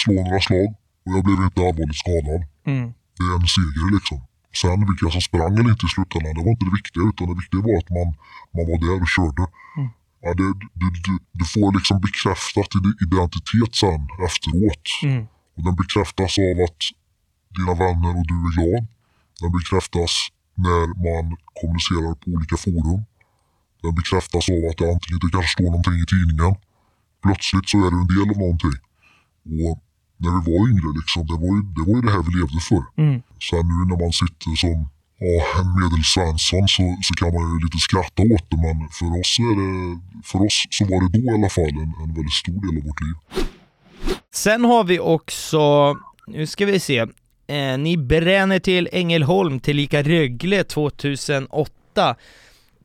slå 0.00 0.14
några 0.26 0.40
slag 0.46 0.68
och 1.04 1.12
jag 1.14 1.22
blev 1.26 1.38
inte 1.46 1.60
allvarligt 1.66 2.00
skadad. 2.02 2.42
Mm. 2.72 2.86
Det 3.16 3.24
är 3.30 3.34
en 3.40 3.48
seger 3.56 3.88
liksom. 3.96 4.18
Sen 4.60 4.80
vilka 4.88 5.06
som 5.14 5.22
sprang 5.28 5.52
eller 5.58 5.72
inte 5.74 5.86
i 5.88 5.92
slutändan, 5.94 6.34
det 6.36 6.42
var 6.44 6.52
inte 6.54 6.66
det 6.68 6.76
viktiga 6.80 7.02
utan 7.10 7.24
det 7.30 7.36
viktiga 7.42 7.60
var 7.68 7.76
att 7.82 7.90
man, 7.96 8.08
man 8.54 8.64
var 8.70 8.78
där 8.84 8.98
och 9.04 9.12
körde. 9.16 9.44
Mm. 9.78 9.88
Ja, 10.20 10.34
det, 10.34 10.48
du, 10.80 10.86
du, 11.06 11.18
du 11.32 11.44
får 11.44 11.68
liksom 11.76 12.00
bekräftat 12.00 12.70
din 12.84 12.96
identitet 13.06 13.74
sen 13.82 14.02
efteråt. 14.26 14.86
Mm. 15.02 15.22
Och 15.54 15.62
den 15.66 15.76
bekräftas 15.82 16.32
av 16.38 16.56
att 16.66 16.80
dina 17.56 17.74
vänner 17.82 18.12
och 18.18 18.26
du 18.32 18.36
är 18.46 18.52
glad. 18.56 18.82
Den 19.40 19.52
bekräftas 19.58 20.12
när 20.64 20.86
man 21.06 21.24
kommunicerar 21.60 22.14
på 22.20 22.26
olika 22.36 22.56
forum. 22.64 23.00
Den 23.82 23.94
bekräftas 24.00 24.44
av 24.54 24.62
att 24.70 24.78
det 24.80 24.88
antingen 24.94 25.20
det 25.22 25.30
kanske 25.36 25.52
står 25.56 25.70
någonting 25.70 25.98
i 26.04 26.06
tidningen. 26.14 26.54
Plötsligt 27.24 27.68
så 27.70 27.76
är 27.86 27.90
du 27.92 27.98
en 28.02 28.12
del 28.14 28.28
av 28.32 28.38
någonting. 28.44 28.76
Och 29.64 29.76
när 30.22 30.30
vi 30.36 30.40
var 30.50 30.60
yngre 30.70 30.88
liksom, 30.98 31.22
det 31.30 31.38
var 31.44 31.52
ju 31.56 31.62
det, 31.76 31.82
var 31.88 31.94
ju 31.98 32.02
det 32.06 32.12
här 32.16 32.22
vi 32.26 32.32
levde 32.38 32.60
för. 32.70 32.82
Mm. 33.02 33.16
Sen 33.48 33.64
nu 33.70 33.76
när 33.90 33.98
man 34.04 34.12
sitter 34.22 34.50
som 34.64 34.76
ja, 35.18 35.60
en 35.60 35.80
medelsvensson 35.82 36.68
så, 36.68 36.96
så 37.02 37.14
kan 37.14 37.34
man 37.34 37.42
ju 37.52 37.64
lite 37.64 37.78
skratta 37.78 38.22
åt 38.22 38.50
det 38.50 38.56
men 38.56 38.88
för 38.98 39.20
oss, 39.20 39.38
är 39.38 39.54
det, 39.60 40.00
för 40.24 40.38
oss 40.46 40.66
så 40.70 40.84
var 40.84 41.00
det 41.02 41.18
då 41.18 41.32
i 41.32 41.34
alla 41.34 41.50
fall 41.50 41.64
en, 41.68 41.92
en 42.02 42.14
väldigt 42.14 42.32
stor 42.32 42.52
del 42.52 42.78
av 42.78 42.84
vårt 42.86 43.00
liv. 43.00 43.16
Sen 44.34 44.64
har 44.64 44.84
vi 44.84 44.98
också, 44.98 45.96
nu 46.26 46.46
ska 46.46 46.66
vi 46.66 46.80
se, 46.80 46.98
eh, 47.46 47.78
ni 47.78 47.96
bränner 47.96 48.58
till 48.58 48.88
Ängelholm 48.92 49.60
tillika 49.60 50.02
Rögle 50.02 50.64
2008. 50.64 52.16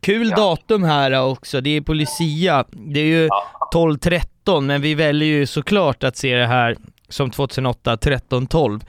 Kul 0.01 0.29
datum 0.29 0.83
här 0.83 1.21
också, 1.21 1.61
det 1.61 1.69
är 1.69 1.81
på 1.81 1.93
Lucia. 1.93 2.65
Det 2.71 2.99
är 2.99 3.05
ju 3.05 3.29
12-13, 3.73 4.61
men 4.61 4.81
vi 4.81 4.95
väljer 4.95 5.27
ju 5.27 5.45
såklart 5.45 6.03
att 6.03 6.17
se 6.17 6.35
det 6.35 6.47
här 6.47 6.77
som 7.09 7.31
2008, 7.31 7.95
13-12. 7.95 8.81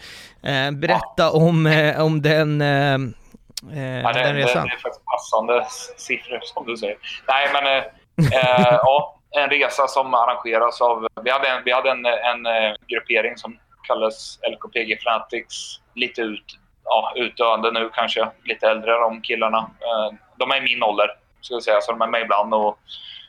Eh, 0.43 0.71
berätta 0.71 1.31
om, 1.31 1.67
eh, 1.67 2.01
om 2.01 2.23
den, 2.23 2.63
eh, 3.73 4.01
Ja, 4.01 4.13
det, 4.13 4.23
den 4.23 4.35
det, 4.35 4.43
resan. 4.43 4.67
det 4.67 4.75
är 4.75 4.79
faktiskt 4.79 5.05
passande 5.05 5.67
siffror 5.97 6.41
som 6.43 6.67
du 6.67 6.77
säger. 6.77 6.97
Nej, 7.29 7.49
men 7.53 7.67
eh, 7.67 7.85
eh, 8.39 8.79
ja, 8.83 9.21
en 9.31 9.51
resa 9.51 9.89
som 9.89 10.15
arrangeras 10.15 10.81
av... 10.81 11.09
Vi 11.25 11.31
hade 11.31 11.49
en, 11.49 11.63
vi 11.65 11.73
hade 11.73 11.91
en, 11.91 12.07
en 12.07 12.47
eh, 12.47 12.75
gruppering 12.87 13.37
som 13.37 13.59
kallades 13.87 14.39
LKPG 14.53 15.03
Fanatics. 15.03 15.81
Lite 15.95 16.21
ut, 16.21 16.45
ja, 16.85 17.13
utdöende 17.17 17.71
nu 17.71 17.91
kanske. 17.95 18.29
Lite 18.45 18.69
äldre 18.69 18.93
de 18.93 19.23
killarna. 19.23 19.59
Eh, 19.59 20.17
de 20.37 20.51
är 20.51 20.57
i 20.57 20.61
min 20.61 20.83
ålder, 20.83 21.11
ska 21.41 21.55
jag 21.55 21.63
säga, 21.63 21.81
så 21.81 21.93
de 21.93 22.03
är 22.03 22.07
med 22.07 22.23
ibland 22.23 22.55
och, 22.55 22.79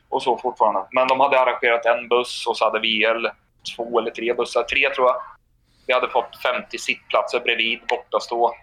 och 0.09 0.23
så 0.23 0.37
fortfarande. 0.37 0.85
Men 0.91 1.07
de 1.07 1.19
hade 1.19 1.39
arrangerat 1.39 1.85
en 1.85 2.07
buss 2.07 2.47
och 2.47 2.57
så 2.57 2.65
hade 2.65 2.79
VL 2.79 3.27
två 3.75 3.99
eller 3.99 4.11
tre 4.11 4.33
bussar. 4.33 4.63
Tre 4.63 4.89
tror 4.89 5.07
jag. 5.07 5.15
Vi 5.87 5.93
hade 5.93 6.09
fått 6.09 6.41
50 6.43 6.77
sittplatser 6.77 7.39
bredvid, 7.39 7.79
bortastå. 7.89 8.53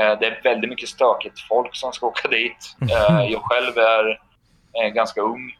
Eh, 0.00 0.18
Det 0.18 0.26
är 0.26 0.40
väldigt 0.42 0.70
mycket 0.70 0.88
stökigt 0.88 1.40
folk 1.48 1.76
som 1.76 1.92
ska 1.92 2.06
åka 2.06 2.28
dit. 2.28 2.76
Eh, 2.90 3.24
Jag 3.30 3.42
själv 3.42 3.78
är 3.78 4.18
ganska 4.88 5.20
ung. 5.20 5.56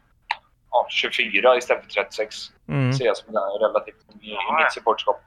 Ja, 0.71 0.85
24 0.89 1.57
istället 1.57 1.83
för 1.83 1.89
36. 1.91 2.35
Mm. 2.69 2.93
Ser 2.93 3.05
jag 3.05 3.17
som 3.17 3.33
relativt 3.61 3.95
i, 4.21 4.29
mitt 4.59 4.71
supportskap. 4.73 5.21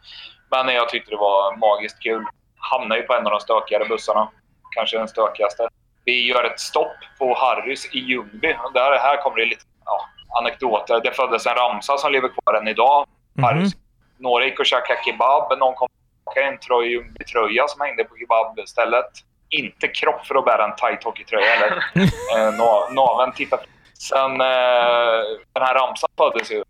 Men 0.51 0.74
jag 0.74 0.89
tyckte 0.89 1.10
det 1.10 1.16
var 1.16 1.56
magiskt 1.56 2.02
kul. 2.02 2.24
Hamnade 2.56 3.01
ju 3.01 3.06
på 3.06 3.14
en 3.14 3.27
av 3.27 3.31
de 3.32 3.40
stökigare 3.40 3.85
bussarna. 3.89 4.31
Kanske 4.77 4.98
den 4.98 5.09
stökigaste. 5.09 5.68
Vi 6.05 6.27
gör 6.27 6.44
ett 6.44 6.60
stopp 6.60 6.97
på 7.18 7.35
Harrys 7.35 7.94
i 7.94 7.98
Ljungby. 7.98 8.55
Och 8.64 8.72
Där, 8.72 8.98
här 8.98 9.22
kommer 9.22 9.36
det 9.36 9.47
lite 9.47 9.64
ja, 9.85 10.06
anekdoter. 10.40 11.01
Det 11.01 11.12
föddes 11.12 11.47
en 11.47 11.55
ramsa 11.55 11.97
som 11.98 12.12
lever 12.12 12.28
kvar 12.28 12.55
än 12.55 12.68
idag. 12.68 13.06
Harrys. 13.43 13.72
Några 14.18 14.44
gick 14.44 14.59
och 14.60 14.66
käkade 14.66 15.01
kebab. 15.05 15.59
Någon 15.59 15.74
kom 15.74 15.89
en 16.36 16.59
Troy 16.59 16.89
Ljungby-tröja 16.89 17.69
som 17.69 17.81
hängde 17.81 18.05
på 18.05 18.16
kebabstället. 18.16 19.11
Inte 19.48 19.89
kropp 19.89 20.27
för 20.27 20.35
att 20.35 20.44
bära 20.44 20.65
en 20.65 20.77
tight 20.77 21.05
hockeytröja 21.05 21.55
eller 21.55 21.77
eh, 22.36 22.52
na- 22.52 22.93
naveln 22.94 23.32
tittar. 23.32 23.61
Sen 23.94 24.31
eh, 24.40 25.20
den 25.52 25.62
här 25.62 25.74
ramsan 25.74 26.09
föddes 26.16 26.51
ju. 26.51 26.65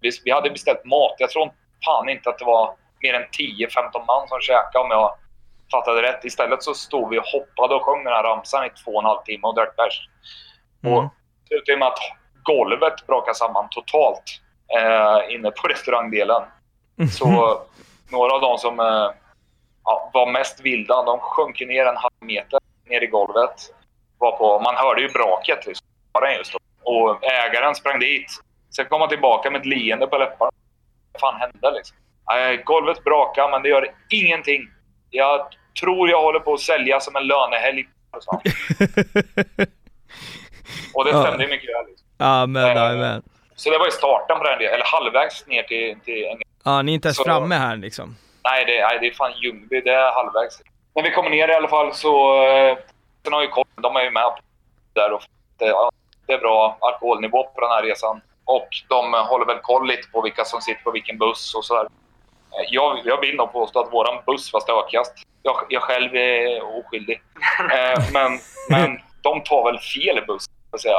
Vi, 0.00 0.10
vi 0.24 0.30
hade 0.30 0.50
beställt 0.50 0.84
mat. 0.84 1.14
Jag 1.18 1.30
tror 1.30 1.52
fan 1.84 2.08
inte 2.08 2.30
att 2.30 2.38
det 2.38 2.44
var 2.44 2.74
mer 3.02 3.14
än 3.14 3.22
10-15 3.22 4.06
man 4.06 4.28
som 4.28 4.40
käkade 4.40 4.78
om 4.84 4.90
jag 4.90 5.14
fattade 5.70 6.02
rätt. 6.02 6.24
Istället 6.24 6.62
så 6.62 6.74
stod 6.74 7.10
vi 7.10 7.18
och 7.18 7.24
hoppade 7.24 7.74
och 7.74 7.82
sjöng 7.82 8.04
den 8.04 8.12
här 8.12 8.22
ramsan 8.22 8.66
i 8.66 8.70
två 8.84 8.90
och 8.90 9.02
en 9.02 9.06
halv 9.06 9.22
timme 9.22 9.46
och 9.48 9.54
drack 9.54 9.76
bärs. 9.76 10.08
Och 10.94 11.04
slutade 11.48 11.78
med 11.78 11.88
att 11.88 11.98
golvet 12.42 13.06
brakade 13.06 13.34
samman 13.34 13.68
totalt 13.70 14.22
eh, 14.78 15.34
inne 15.34 15.50
på 15.50 15.68
restaurangdelen. 15.68 16.42
Så 17.18 17.62
några 18.08 18.34
av 18.34 18.40
de 18.40 18.58
som 18.58 18.80
eh, 18.80 19.10
ja, 19.84 20.10
var 20.12 20.32
mest 20.32 20.60
vilda, 20.60 21.02
de 21.02 21.18
sjönk 21.20 21.60
ner 21.60 21.86
en 21.86 21.96
halv 21.96 22.12
meter 22.20 22.60
ner 22.88 23.02
i 23.02 23.06
golvet. 23.06 23.54
Var 24.18 24.32
på, 24.32 24.60
man 24.60 24.76
hörde 24.76 25.00
ju 25.02 25.08
braket 25.08 25.66
liksom, 25.66 25.86
just 26.38 26.52
då. 26.52 26.58
Och 26.82 27.24
ägaren 27.24 27.74
sprang 27.74 27.98
dit. 28.00 28.26
Sen 28.76 28.86
kom 28.86 29.00
han 29.00 29.10
tillbaka 29.10 29.50
med 29.50 29.60
ett 29.60 29.66
leende 29.66 30.06
på 30.06 30.18
läpparna. 30.18 30.50
Vad 31.12 31.20
fan 31.20 31.40
hände 31.40 31.70
liksom? 31.70 31.96
Nej, 32.30 32.62
golvet 32.64 33.04
brakade, 33.04 33.50
men 33.50 33.62
det 33.62 33.68
gör 33.68 33.94
ingenting. 34.10 34.68
Jag 35.10 35.46
tror 35.80 36.10
jag 36.10 36.22
håller 36.22 36.40
på 36.40 36.52
att 36.52 36.60
sälja 36.60 37.00
som 37.00 37.16
en 37.16 37.26
lönehelg. 37.26 37.84
Och 40.94 41.04
det 41.04 41.10
stämde 41.10 41.44
ju 41.44 41.50
mycket 41.50 41.70
väl. 41.74 41.86
Liksom. 41.86 42.06
Ja, 42.18 42.46
men, 42.46 42.64
Eh, 42.66 42.72
ja, 42.72 42.92
men. 42.92 43.22
Så 43.56 43.70
det 43.70 43.78
var 43.78 43.84
ju 43.86 43.90
starten 43.90 44.38
på 44.38 44.44
den 44.44 44.58
delen, 44.58 44.74
eller 44.74 44.84
halvvägs 44.84 45.46
ner 45.46 45.62
till, 45.62 46.00
till 46.04 46.14
Ängelholm. 46.24 46.40
Ja, 46.64 46.82
ni 46.82 46.92
är 46.92 46.94
inte 46.94 47.08
ens 47.08 47.16
Så- 47.16 47.24
framme 47.24 47.54
här 47.54 47.76
liksom. 47.76 48.16
Nej, 48.44 48.64
det, 48.64 48.80
nej, 48.86 48.98
det 49.00 49.06
är 49.06 49.12
fan 49.14 49.32
Ljungby. 49.42 49.80
Det 49.80 49.90
är 49.90 50.12
halvvägs. 50.12 50.62
När 50.94 51.02
vi 51.02 51.10
kommer 51.10 51.30
ner 51.30 51.48
i 51.48 51.54
alla 51.54 51.68
fall 51.68 51.94
så... 51.94 52.42
Eh, 52.46 52.76
sen 53.24 53.32
har 53.32 53.42
ju 53.42 53.48
koll. 53.48 53.64
De 53.82 53.96
är 53.96 54.02
ju 54.02 54.10
med 54.10 54.22
på 54.22 54.38
där 54.92 55.12
och 55.12 55.22
det, 55.58 55.66
ja, 55.66 55.90
det 56.26 56.32
är 56.32 56.38
bra 56.38 56.76
alkoholnivå 56.80 57.44
på 57.44 57.60
den 57.60 57.70
här 57.70 57.82
resan. 57.82 58.20
Och 58.44 58.68
de 58.88 59.12
håller 59.12 59.46
väl 59.46 59.58
koll 59.58 59.86
lite 59.88 60.08
på 60.12 60.20
vilka 60.22 60.44
som 60.44 60.60
sitter 60.60 60.82
på 60.82 60.90
vilken 60.90 61.18
buss 61.18 61.54
och 61.54 61.64
sådär. 61.64 61.82
Eh, 61.84 62.66
Jag, 62.70 63.00
jag 63.04 63.20
vill 63.20 63.36
nog 63.36 63.52
påstå 63.52 63.80
att 63.80 63.92
våran 63.92 64.22
buss 64.26 64.52
var 64.52 64.60
stökigast. 64.60 65.12
Jag, 65.42 65.56
jag 65.68 65.82
själv 65.82 66.16
är 66.16 66.62
oskyldig. 66.78 67.22
Eh, 67.72 68.02
men, 68.12 68.38
men 68.70 69.00
de 69.22 69.40
tar 69.42 69.64
väl 69.64 69.78
fel 69.78 70.24
buss, 70.26 70.44
så 70.44 70.76
att 70.76 70.80
säga. 70.80 70.94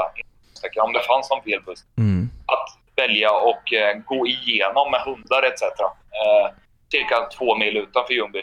Om 0.83 0.93
det 0.93 0.99
fanns 0.99 1.29
någon 1.29 1.43
fel 1.43 1.61
buss 1.65 1.83
att 2.45 2.67
välja 2.95 3.31
och 3.31 3.73
eh, 3.73 3.97
gå 4.05 4.27
igenom 4.27 4.91
med 4.91 5.01
hundar 5.01 5.43
etc. 5.43 5.61
Eh, 5.61 6.53
cirka 6.91 7.29
två 7.37 7.55
mil 7.55 7.77
utanför 7.77 8.13
Ljungby. 8.13 8.41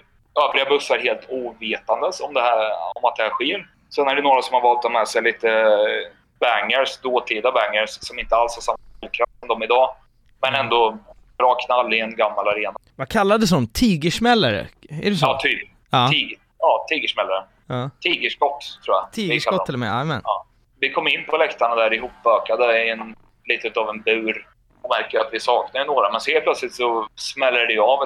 Övriga 0.49 0.65
bussar 0.69 0.99
helt 0.99 1.27
ovetandes 1.29 2.21
om, 2.21 2.35
det 2.35 2.41
här, 2.41 2.59
om 2.95 3.05
att 3.05 3.17
det 3.17 3.23
här 3.23 3.31
sker. 3.31 3.67
Sen 3.95 4.09
är 4.09 4.15
det 4.17 4.23
några 4.23 4.43
som 4.43 4.55
har 4.55 4.61
valt 4.61 4.79
att 4.79 4.93
ha 4.93 4.99
med 4.99 5.09
sig 5.09 5.23
lite 5.23 5.51
eh, 5.51 6.13
bangers, 6.41 6.99
dåtida 7.01 7.53
bangers, 7.53 7.91
som 7.91 8.19
inte 8.19 8.37
alls 8.37 8.55
har 8.55 8.63
samma 8.63 9.11
kraft 9.13 9.33
som 9.41 9.49
de 9.49 9.63
idag. 9.63 9.95
Men 10.43 10.55
ändå 10.55 10.99
bra 11.39 11.55
knall 11.55 11.95
i 11.95 12.01
en 12.01 12.17
gammal 12.17 12.49
arena. 12.49 12.75
Vad 12.97 13.09
kallades 13.09 13.51
de? 13.51 13.67
Tigersmällare? 13.67 14.69
Är 14.91 15.11
det 15.11 15.17
så? 15.17 15.27
Ja, 15.27 15.39
typ. 15.43 15.69
Ja. 15.91 16.09
Tig, 16.13 16.39
ja, 16.59 16.87
tigersmällare. 16.89 17.45
Ja. 17.67 17.91
Tigerskott, 18.01 18.79
tror 18.85 18.97
jag. 18.97 19.13
Tigerskott 19.13 19.67
till 19.67 19.75
och 19.75 19.81
med, 19.81 19.87
jajamän. 19.87 20.21
Ja. 20.25 20.47
Vi 20.81 20.91
kom 20.91 21.09
in 21.09 21.25
på 21.27 21.37
läktarna 21.37 21.75
där 21.75 21.93
ihopbökade 21.95 22.85
i 22.85 22.91
en, 22.91 23.17
lite 23.45 23.81
av 23.81 23.89
en 23.89 24.03
bur 24.03 24.47
och 24.83 24.91
märker 24.91 25.19
att 25.19 25.33
vi 25.33 25.41
saknar 25.41 25.85
några. 25.85 26.11
Men 26.11 26.21
så 26.21 26.31
helt 26.31 26.45
plötsligt 26.45 26.75
så 26.75 27.09
smäller 27.17 27.67
det 27.67 27.79
av 27.79 28.05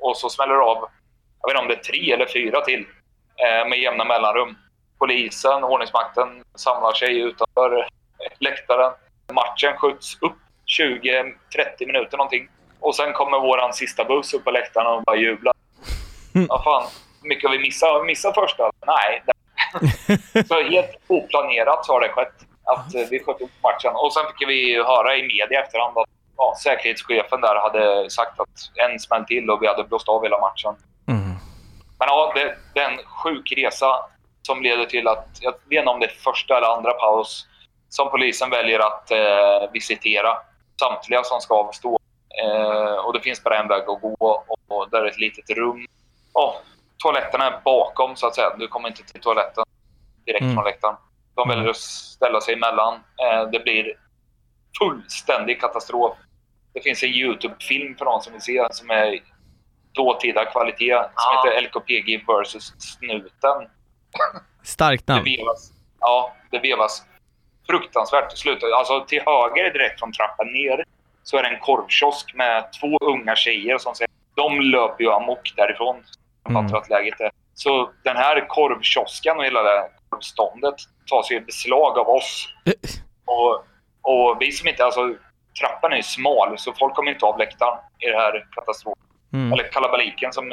och 0.00 0.16
så 0.16 0.30
smäller 0.30 0.54
det 0.54 0.62
av, 0.62 0.88
jag 1.40 1.48
vet 1.48 1.54
inte 1.54 1.62
om 1.62 1.68
det 1.68 1.74
är 1.74 1.92
tre 1.92 2.12
eller 2.12 2.26
fyra 2.26 2.60
till 2.60 2.86
eh, 3.36 3.68
med 3.68 3.78
jämna 3.78 4.04
mellanrum. 4.04 4.56
Polisen, 4.98 5.64
ordningsmakten 5.64 6.44
samlar 6.54 6.92
sig 6.92 7.20
utanför 7.20 7.88
läktaren. 8.38 8.92
Matchen 9.32 9.76
skjuts 9.76 10.18
upp 10.20 10.36
20-30 10.80 11.86
minuter 11.86 12.16
någonting. 12.16 12.48
Och 12.80 12.94
sen 12.94 13.12
kommer 13.12 13.40
våran 13.40 13.72
sista 13.72 14.04
buss 14.04 14.34
upp 14.34 14.44
på 14.44 14.50
läktaren 14.50 14.86
och 14.86 15.02
bara 15.02 15.16
jublar. 15.16 15.54
Vad 16.48 16.64
fan, 16.64 16.86
hur 17.22 17.28
mycket 17.28 17.50
har 17.50 17.56
vi 17.56 17.62
missat? 17.62 17.90
Har 17.90 18.00
vi 18.00 18.06
missat 18.06 18.34
första? 18.34 18.70
Nej. 18.86 19.22
så 20.48 20.62
helt 20.62 20.96
oplanerat 21.06 21.86
så 21.86 21.92
har 21.92 22.00
det 22.00 22.08
skett. 22.08 22.47
Att 22.72 22.94
eh, 22.94 23.02
vi 23.10 23.24
sköt 23.24 23.40
upp 23.40 23.50
matchen. 23.62 23.92
Och 23.94 24.12
sen 24.12 24.22
fick 24.26 24.48
vi 24.48 24.82
höra 24.82 25.16
i 25.16 25.22
media 25.22 25.62
efterhand 25.62 25.98
att 25.98 26.08
ja, 26.36 26.54
säkerhetschefen 26.62 27.40
där 27.40 27.56
hade 27.56 28.10
sagt 28.10 28.40
att 28.40 28.48
en 28.74 28.98
smäll 29.00 29.24
till 29.24 29.50
och 29.50 29.62
vi 29.62 29.66
hade 29.66 29.84
blåst 29.84 30.08
av 30.08 30.22
hela 30.22 30.38
matchen. 30.40 30.74
Men 31.98 32.08
ja, 32.08 32.32
det, 32.34 32.56
det 32.74 32.80
är 32.80 32.90
en 32.90 32.98
sjuk 33.04 33.52
resa 33.56 34.04
som 34.42 34.62
leder 34.62 34.84
till 34.84 35.08
att, 35.08 35.28
jag 35.40 35.52
vet 35.52 35.78
inte 35.78 35.90
om 35.90 36.00
det 36.00 36.06
är 36.06 36.10
första 36.10 36.56
eller 36.56 36.66
andra 36.76 36.92
paus, 36.92 37.46
som 37.88 38.10
polisen 38.10 38.50
väljer 38.50 38.78
att 38.78 39.10
eh, 39.10 39.70
visitera 39.72 40.36
samtliga 40.80 41.22
som 41.24 41.40
ska 41.40 41.54
avstå. 41.54 41.98
Eh, 42.44 42.94
och 43.04 43.12
det 43.12 43.20
finns 43.20 43.44
bara 43.44 43.58
en 43.58 43.68
väg 43.68 43.80
att 43.80 44.00
gå 44.00 44.16
och, 44.18 44.44
och 44.68 44.90
där 44.90 45.02
är 45.02 45.06
ett 45.06 45.18
litet 45.18 45.50
rum. 45.50 45.86
Och 46.32 46.54
toaletterna 46.98 47.46
är 47.46 47.60
bakom 47.64 48.16
så 48.16 48.26
att 48.26 48.34
säga. 48.34 48.56
Du 48.58 48.68
kommer 48.68 48.88
inte 48.88 49.02
till 49.02 49.20
toaletten 49.20 49.64
direkt 50.26 50.42
Mm. 50.42 50.54
från 50.54 50.64
läktaren. 50.64 50.96
De 51.38 51.48
väljer 51.48 51.68
att 51.68 51.76
ställa 51.76 52.40
sig 52.40 52.54
emellan. 52.54 52.94
Eh, 52.94 53.50
det 53.52 53.58
blir 53.60 53.94
fullständig 54.78 55.60
katastrof. 55.60 56.16
Det 56.74 56.80
finns 56.80 57.02
en 57.02 57.08
Youtube-film 57.08 57.96
för 57.96 58.04
någon 58.04 58.22
som 58.22 58.32
vill 58.32 58.42
se 58.42 58.66
som 58.70 58.90
är 58.90 59.18
dåtida 59.92 60.44
kvalitet 60.44 60.94
som 61.16 61.32
heter 61.36 61.62
LKPG 61.62 62.24
vs 62.26 62.72
Snuten. 62.78 63.68
Starkt 64.62 65.06
Det 65.06 65.12
namn. 65.12 65.24
vevas, 65.24 65.72
ja, 66.00 66.36
det 66.50 66.58
vevas 66.58 67.02
fruktansvärt 67.66 68.28
till 68.28 68.38
slut. 68.38 68.62
Alltså 68.74 69.04
till 69.04 69.22
höger 69.26 69.72
direkt 69.72 69.98
från 70.00 70.12
trappan 70.12 70.46
ner 70.46 70.84
så 71.22 71.36
är 71.36 71.42
det 71.42 71.48
en 71.48 71.60
korvkiosk 71.60 72.34
med 72.34 72.72
två 72.80 72.98
unga 73.00 73.36
tjejer 73.36 73.78
som 73.78 73.94
säger 73.94 74.10
de 74.34 74.60
löper 74.60 75.04
ju 75.04 75.10
amok 75.12 75.52
därifrån. 75.56 75.96
Mm. 76.48 76.62
fattar 76.62 76.78
att 76.78 76.90
läget 76.90 77.20
är. 77.20 77.30
Så 77.54 77.90
den 78.04 78.16
här 78.16 78.48
korvkiosken 78.48 79.36
och 79.38 79.44
hela 79.44 79.62
det 79.62 79.90
här 80.10 80.16
korvståndet 80.16 80.74
tas 81.06 81.30
ju 81.30 81.36
i 81.36 81.40
beslag 81.40 81.98
av 81.98 82.08
oss. 82.08 82.48
Och, 83.24 83.64
och 84.02 84.36
vi 84.40 84.52
som 84.52 84.68
inte... 84.68 84.84
Alltså, 84.84 85.14
trappan 85.60 85.92
är 85.92 85.96
ju 85.96 86.02
smal 86.02 86.58
så 86.58 86.72
folk 86.72 86.94
kommer 86.94 87.10
inte 87.10 87.26
av 87.26 87.38
läktaren 87.38 87.78
i 87.98 88.06
det 88.06 88.16
här 88.16 88.46
katastrofen. 88.54 89.02
Mm. 89.32 89.52
Eller 89.52 89.72
kalabaliken 89.72 90.32
som, 90.32 90.44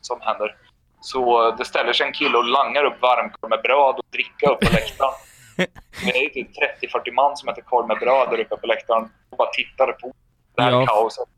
som 0.00 0.20
händer. 0.20 0.56
Så 1.00 1.50
det 1.50 1.64
ställer 1.64 1.92
sig 1.92 2.06
en 2.06 2.12
kille 2.12 2.38
och 2.38 2.44
langar 2.44 2.84
upp 2.84 3.02
varmkorv 3.02 3.50
med 3.50 3.62
bröd 3.62 3.94
och 3.94 4.04
dricka 4.12 4.46
upp 4.52 4.60
på 4.60 4.72
läktaren. 4.72 5.12
Det 6.04 6.16
är 6.18 6.22
ju 6.22 6.28
typ 6.28 6.48
30-40 6.82 7.12
man 7.14 7.36
som 7.36 7.48
äter 7.48 7.62
korv 7.62 7.86
med 7.86 7.98
bröd 7.98 8.30
där 8.30 8.40
uppe 8.40 8.56
på 8.56 8.66
läktaren 8.66 9.08
och 9.30 9.36
bara 9.36 9.48
tittar 9.50 9.92
på 9.92 10.12
det 10.56 10.62
här 10.62 10.70
Ja. 10.70 10.86
kaoset. 10.86 11.28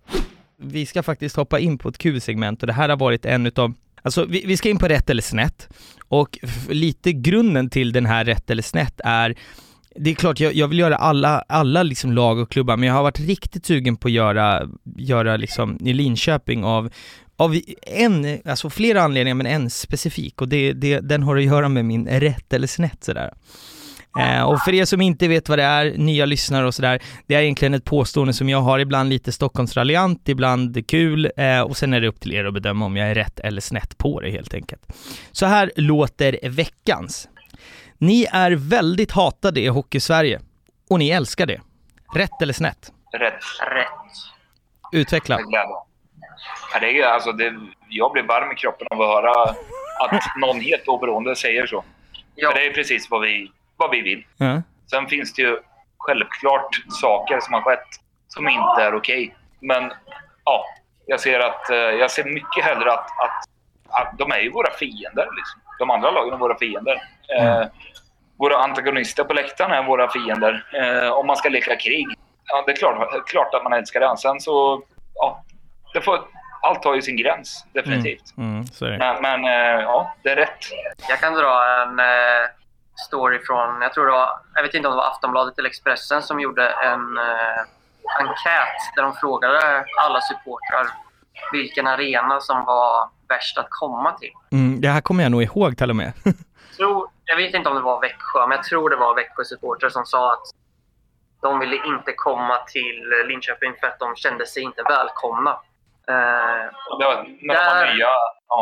vi 0.57 0.87
ska 0.87 1.03
faktiskt 1.03 1.37
hoppa 1.37 1.59
in 1.59 1.79
på 1.79 1.89
ett 1.89 1.99
Q-segment 1.99 2.63
och 2.63 2.67
det 2.67 2.73
här 2.73 2.89
har 2.89 2.97
varit 2.97 3.25
en 3.25 3.47
utav 3.47 3.73
Alltså 4.03 4.25
vi, 4.25 4.45
vi 4.47 4.57
ska 4.57 4.69
in 4.69 4.79
på 4.79 4.89
rätt 4.89 5.11
eller 5.11 5.23
snett 5.23 5.69
och 6.09 6.39
lite 6.69 7.13
grunden 7.13 7.71
till 7.71 7.93
den 7.93 8.07
här 8.07 8.25
rätt 8.25 8.51
eller 8.51 8.63
snett 8.63 9.01
är 9.05 9.35
det 9.95 10.11
är 10.11 10.15
klart, 10.15 10.41
jag, 10.41 10.55
jag 10.55 10.69
vill 10.69 10.79
göra 10.79 10.97
alla, 10.97 11.45
alla 11.49 11.83
liksom 11.83 12.13
lag 12.13 12.39
och 12.39 12.51
klubbar, 12.51 12.77
men 12.77 12.87
jag 12.87 12.95
har 12.95 13.03
varit 13.03 13.21
riktigt 13.21 13.67
sugen 13.67 13.97
på 13.97 14.09
att 14.09 14.13
göra, 14.13 14.69
göra 14.97 15.37
liksom 15.37 15.79
i 15.81 15.93
Linköping 15.93 16.65
av, 16.65 16.91
av 17.37 17.61
en, 17.83 18.39
alltså 18.45 18.71
flera 18.71 19.03
anledningar, 19.03 19.35
men 19.35 19.47
en 19.47 19.71
specifik 19.71 20.41
och 20.41 20.49
det, 20.49 20.73
det, 20.73 21.01
den 21.01 21.23
har 21.23 21.37
att 21.37 21.45
göra 21.45 21.69
med 21.69 21.85
min 21.85 22.09
rätt 22.09 22.53
eller 22.53 22.67
snett 22.67 23.05
sådär. 23.05 23.35
Eh, 24.19 24.43
och 24.43 24.61
för 24.61 24.75
er 24.75 24.85
som 24.85 25.01
inte 25.01 25.29
vet 25.29 25.49
vad 25.49 25.59
det 25.59 25.63
är, 25.65 25.95
nya 25.99 26.25
lyssnare 26.27 26.67
och 26.67 26.75
sådär, 26.75 27.03
det 27.27 27.35
är 27.35 27.43
egentligen 27.43 27.75
ett 27.75 27.85
påstående 27.85 28.33
som 28.33 28.49
jag 28.49 28.61
har 28.61 28.79
ibland 28.79 29.09
lite 29.09 29.33
Stockholmsraljant, 29.33 30.29
ibland 30.29 30.89
kul 30.89 31.33
eh, 31.37 31.61
och 31.61 31.77
sen 31.77 31.93
är 31.95 32.01
det 32.01 32.09
upp 32.09 32.21
till 32.21 32.33
er 32.35 32.45
att 32.45 32.55
bedöma 32.55 32.85
om 32.85 32.97
jag 32.97 33.11
är 33.11 33.15
rätt 33.15 33.41
eller 33.41 33.61
snett 33.61 33.99
på 33.99 34.21
det 34.21 34.31
helt 34.31 34.55
enkelt. 34.55 34.83
Så 35.33 35.47
här 35.47 35.73
låter 35.77 36.39
veckans. 36.49 37.29
Ni 37.99 38.27
är 38.33 38.51
väldigt 38.51 39.13
hatade 39.13 39.61
i 39.61 39.67
Hockeysverige 39.67 40.41
och 40.91 40.99
ni 40.99 41.09
älskar 41.11 41.47
det. 41.47 41.61
Rätt 42.15 42.43
eller 42.43 42.53
snett? 42.53 42.93
Rätt. 43.13 43.35
Rätt. 43.75 43.87
Utveckla. 44.93 45.39
Ja, 46.73 46.81
det 46.81 46.87
är, 46.87 46.93
ju- 46.93 47.05
alltså, 47.05 47.33
det, 47.33 47.55
jag 47.89 48.13
blir 48.13 48.23
varm 48.23 48.53
i 48.53 48.55
kroppen 48.55 48.87
av 48.91 49.01
att 49.03 49.09
höra 49.09 49.43
att 50.05 50.23
någon 50.41 50.61
helt 50.61 50.89
oberoende 50.89 51.37
säger 51.37 51.67
så. 51.67 51.85
För 52.41 52.55
det 52.55 52.67
är 52.67 52.73
precis 52.73 53.11
vad 53.11 53.21
vi, 53.21 53.51
vad 53.81 53.91
vi 53.91 54.01
vill. 54.01 54.27
Ja. 54.37 54.63
Sen 54.91 55.07
finns 55.07 55.35
det 55.35 55.43
ju 55.43 55.59
självklart 55.99 56.83
saker 57.01 57.41
som 57.41 57.55
har 57.55 57.61
skett 57.61 57.89
som 58.29 58.49
inte 58.49 58.83
är 58.83 58.95
okej. 58.95 59.35
Men 59.61 59.93
ja, 60.45 60.65
jag 61.07 61.21
ser, 61.21 61.41
att, 61.41 61.71
eh, 61.71 61.77
jag 61.77 62.11
ser 62.11 62.25
mycket 62.25 62.65
hellre 62.65 62.93
att, 62.93 63.07
att, 63.21 63.45
att 63.91 64.19
de 64.19 64.33
är 64.33 64.39
ju 64.39 64.51
våra 64.51 64.71
fiender. 64.71 65.29
Liksom. 65.37 65.61
De 65.79 65.91
andra 65.91 66.11
lagen 66.11 66.35
är 66.35 66.39
våra 66.39 66.59
fiender. 66.59 67.03
Eh, 67.39 67.67
våra 68.39 68.57
antagonister 68.57 69.25
på 69.25 69.35
läktaren 69.35 69.71
är 69.71 69.83
våra 69.83 70.09
fiender. 70.11 70.65
Eh, 70.73 71.11
om 71.11 71.27
man 71.27 71.37
ska 71.37 71.49
leka 71.49 71.77
krig, 71.77 72.07
ja, 72.47 72.63
det 72.67 72.73
är 72.73 72.77
klart, 72.77 73.27
klart 73.27 73.55
att 73.55 73.63
man 73.63 73.73
älskar 73.73 74.01
det. 74.01 74.17
Sen 74.19 74.41
så, 74.41 74.83
ja, 75.15 75.45
det 75.95 76.01
får, 76.01 76.21
allt 76.63 76.85
har 76.85 76.95
ju 76.95 77.03
sin 77.03 77.17
gräns, 77.17 77.67
definitivt. 77.73 78.37
Mm, 78.37 78.65
mm. 78.81 78.99
Men, 78.99 79.23
men 79.23 79.45
eh, 79.45 79.83
ja, 79.83 80.15
det 80.23 80.31
är 80.31 80.37
rätt. 80.37 80.59
Jag 81.09 81.21
kan 81.21 81.35
dra 81.35 81.83
en 81.83 82.01
story 83.07 83.39
från, 83.47 83.83
jag 83.83 83.93
tror 83.93 84.07
det 84.07 84.13
var, 84.13 84.31
jag 84.55 84.63
vet 84.63 84.75
inte 84.75 84.89
om 84.89 84.93
det 84.93 84.97
var 85.03 85.07
Aftonbladet 85.11 85.59
eller 85.59 85.69
Expressen 85.69 86.23
som 86.23 86.41
gjorde 86.41 86.69
en 86.71 87.19
eh, 87.19 87.61
enkät 88.19 88.95
där 88.97 89.03
de 89.03 89.13
frågade 89.15 89.85
alla 90.07 90.21
supportrar 90.21 90.87
vilken 91.53 91.87
arena 91.87 92.41
som 92.41 92.65
var 92.65 93.09
värst 93.29 93.59
att 93.59 93.67
komma 93.71 94.13
till. 94.13 94.33
Mm, 94.53 94.81
det 94.81 94.89
här 94.89 95.01
kommer 95.01 95.23
jag 95.23 95.33
nog 95.33 95.43
ihåg 95.43 95.79
till 95.79 95.91
och 95.91 95.97
med. 95.97 96.13
tror, 96.77 97.09
jag 97.25 97.37
vet 97.37 97.55
inte 97.55 97.69
om 97.69 97.75
det 97.75 97.83
var 97.83 98.01
Växjö, 98.01 98.47
men 98.47 98.57
jag 98.57 98.65
tror 98.65 98.91
det 98.91 98.97
var 98.97 99.15
Växjö 99.15 99.45
supportrar 99.45 99.89
som 99.91 100.05
sa 100.07 100.33
att 100.33 100.43
de 101.43 101.59
ville 101.59 101.77
inte 101.77 102.13
komma 102.17 102.57
till 102.57 103.27
Linköping 103.29 103.75
för 103.81 103.87
att 103.87 103.99
de 103.99 104.17
kände 104.17 104.47
sig 104.47 104.63
inte 104.63 104.83
välkomna. 104.83 105.51
Eh, 106.09 106.65
Det 106.99 107.05
var, 107.05 107.15
när 107.43 107.55
de 107.55 107.87
var 107.87 107.95
nya. 107.95 108.07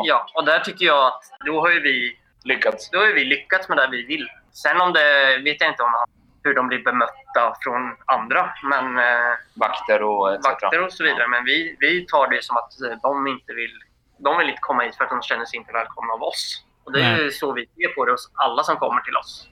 Ja. 0.04 0.26
och 0.34 0.44
där 0.44 0.60
tycker 0.60 0.86
jag 0.86 1.06
att 1.06 1.22
då 1.46 1.60
har 1.60 1.70
ju 1.70 1.80
vi 1.80 2.18
lyckats. 2.44 2.90
Då 2.90 2.98
har 2.98 3.06
vi 3.06 3.24
lyckats 3.24 3.68
med 3.68 3.78
det 3.78 3.88
vi 3.90 4.02
vill. 4.02 4.28
Sen 4.52 4.80
om 4.80 4.92
det 4.92 5.38
vet 5.44 5.60
jag 5.60 5.70
inte 5.70 5.82
om 5.82 5.94
hur 6.42 6.54
de 6.54 6.68
blir 6.68 6.84
bemötta 6.84 7.54
från 7.62 7.96
andra. 8.06 8.54
Men, 8.62 8.98
eh, 8.98 9.34
vakter 9.54 10.02
och 10.02 10.34
etc. 10.34 10.44
Vakter 10.44 10.84
och 10.84 10.92
så 10.92 11.04
vidare. 11.04 11.28
Men 11.28 11.44
vi, 11.44 11.76
vi 11.80 12.06
tar 12.06 12.28
det 12.30 12.44
som 12.44 12.56
att 12.56 12.80
eh, 12.80 12.98
de 13.02 13.26
inte 13.26 13.52
vill 13.52 13.78
de 14.18 14.38
vill 14.38 14.48
inte 14.48 14.60
komma 14.60 14.82
hit 14.82 14.96
för 14.96 15.04
att 15.04 15.10
de 15.10 15.22
känner 15.22 15.44
sig 15.44 15.58
inte 15.58 15.72
välkomna 15.72 16.12
av 16.12 16.22
oss. 16.22 16.64
Och 16.84 16.92
det 16.92 17.02
är 17.02 17.16
Nej. 17.16 17.32
så 17.32 17.52
vi 17.52 17.66
ser 17.66 17.94
på 17.94 18.04
det 18.04 18.12
hos 18.12 18.30
alla 18.34 18.62
som 18.62 18.76
kommer 18.76 19.00
till 19.00 19.16
oss. 19.16 19.48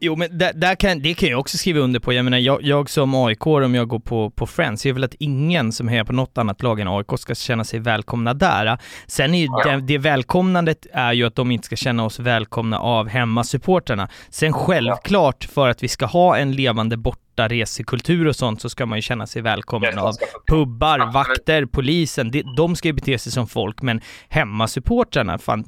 Jo, 0.00 0.16
men 0.16 0.38
där, 0.38 0.52
där 0.52 0.74
kan, 0.74 1.02
det 1.02 1.14
kan 1.14 1.28
jag 1.28 1.40
också 1.40 1.58
skriva 1.58 1.80
under 1.80 2.00
på. 2.00 2.12
Jag 2.12 2.24
menar, 2.24 2.38
jag, 2.38 2.62
jag 2.62 2.90
som 2.90 3.14
aik 3.14 3.46
om 3.46 3.74
jag 3.74 3.88
går 3.88 3.98
på, 3.98 4.30
på 4.30 4.46
Friends, 4.46 4.86
är 4.86 4.92
väl 4.92 5.04
att 5.04 5.14
ingen 5.18 5.72
som 5.72 5.88
hejar 5.88 6.04
på 6.04 6.12
något 6.12 6.38
annat 6.38 6.62
lag 6.62 6.80
än 6.80 6.88
AIK 6.88 7.06
ska 7.18 7.34
känna 7.34 7.64
sig 7.64 7.80
välkomna 7.80 8.34
där. 8.34 8.78
Sen 9.06 9.34
är 9.34 9.38
ju 9.38 9.46
Ja. 9.50 9.70
det, 9.70 9.80
det 9.80 9.98
välkomnandet 9.98 10.86
är 10.92 11.12
ju 11.12 11.24
att 11.26 11.34
de 11.34 11.50
inte 11.50 11.66
ska 11.66 11.76
känna 11.76 12.04
oss 12.04 12.18
välkomna 12.18 12.78
av 12.78 13.08
hemmasupportrarna. 13.08 14.08
Sen 14.30 14.52
självklart, 14.52 15.44
för 15.44 15.68
att 15.68 15.82
vi 15.82 15.88
ska 15.88 16.06
ha 16.06 16.36
en 16.36 16.52
levande 16.52 16.96
borta 16.96 17.48
resekultur 17.48 18.26
och 18.26 18.36
sånt, 18.36 18.60
så 18.60 18.68
ska 18.70 18.86
man 18.86 18.98
ju 18.98 19.02
känna 19.02 19.26
sig 19.26 19.42
välkommen 19.42 19.98
av 19.98 20.12
pubbar, 20.48 21.12
vakter, 21.12 21.66
polisen. 21.66 22.30
De, 22.30 22.42
de 22.56 22.76
ska 22.76 22.88
ju 22.88 22.92
bete 22.92 23.18
sig 23.18 23.32
som 23.32 23.46
folk, 23.48 23.82
men 23.82 24.00
hemmasupportrarna, 24.28 25.38
fan, 25.38 25.64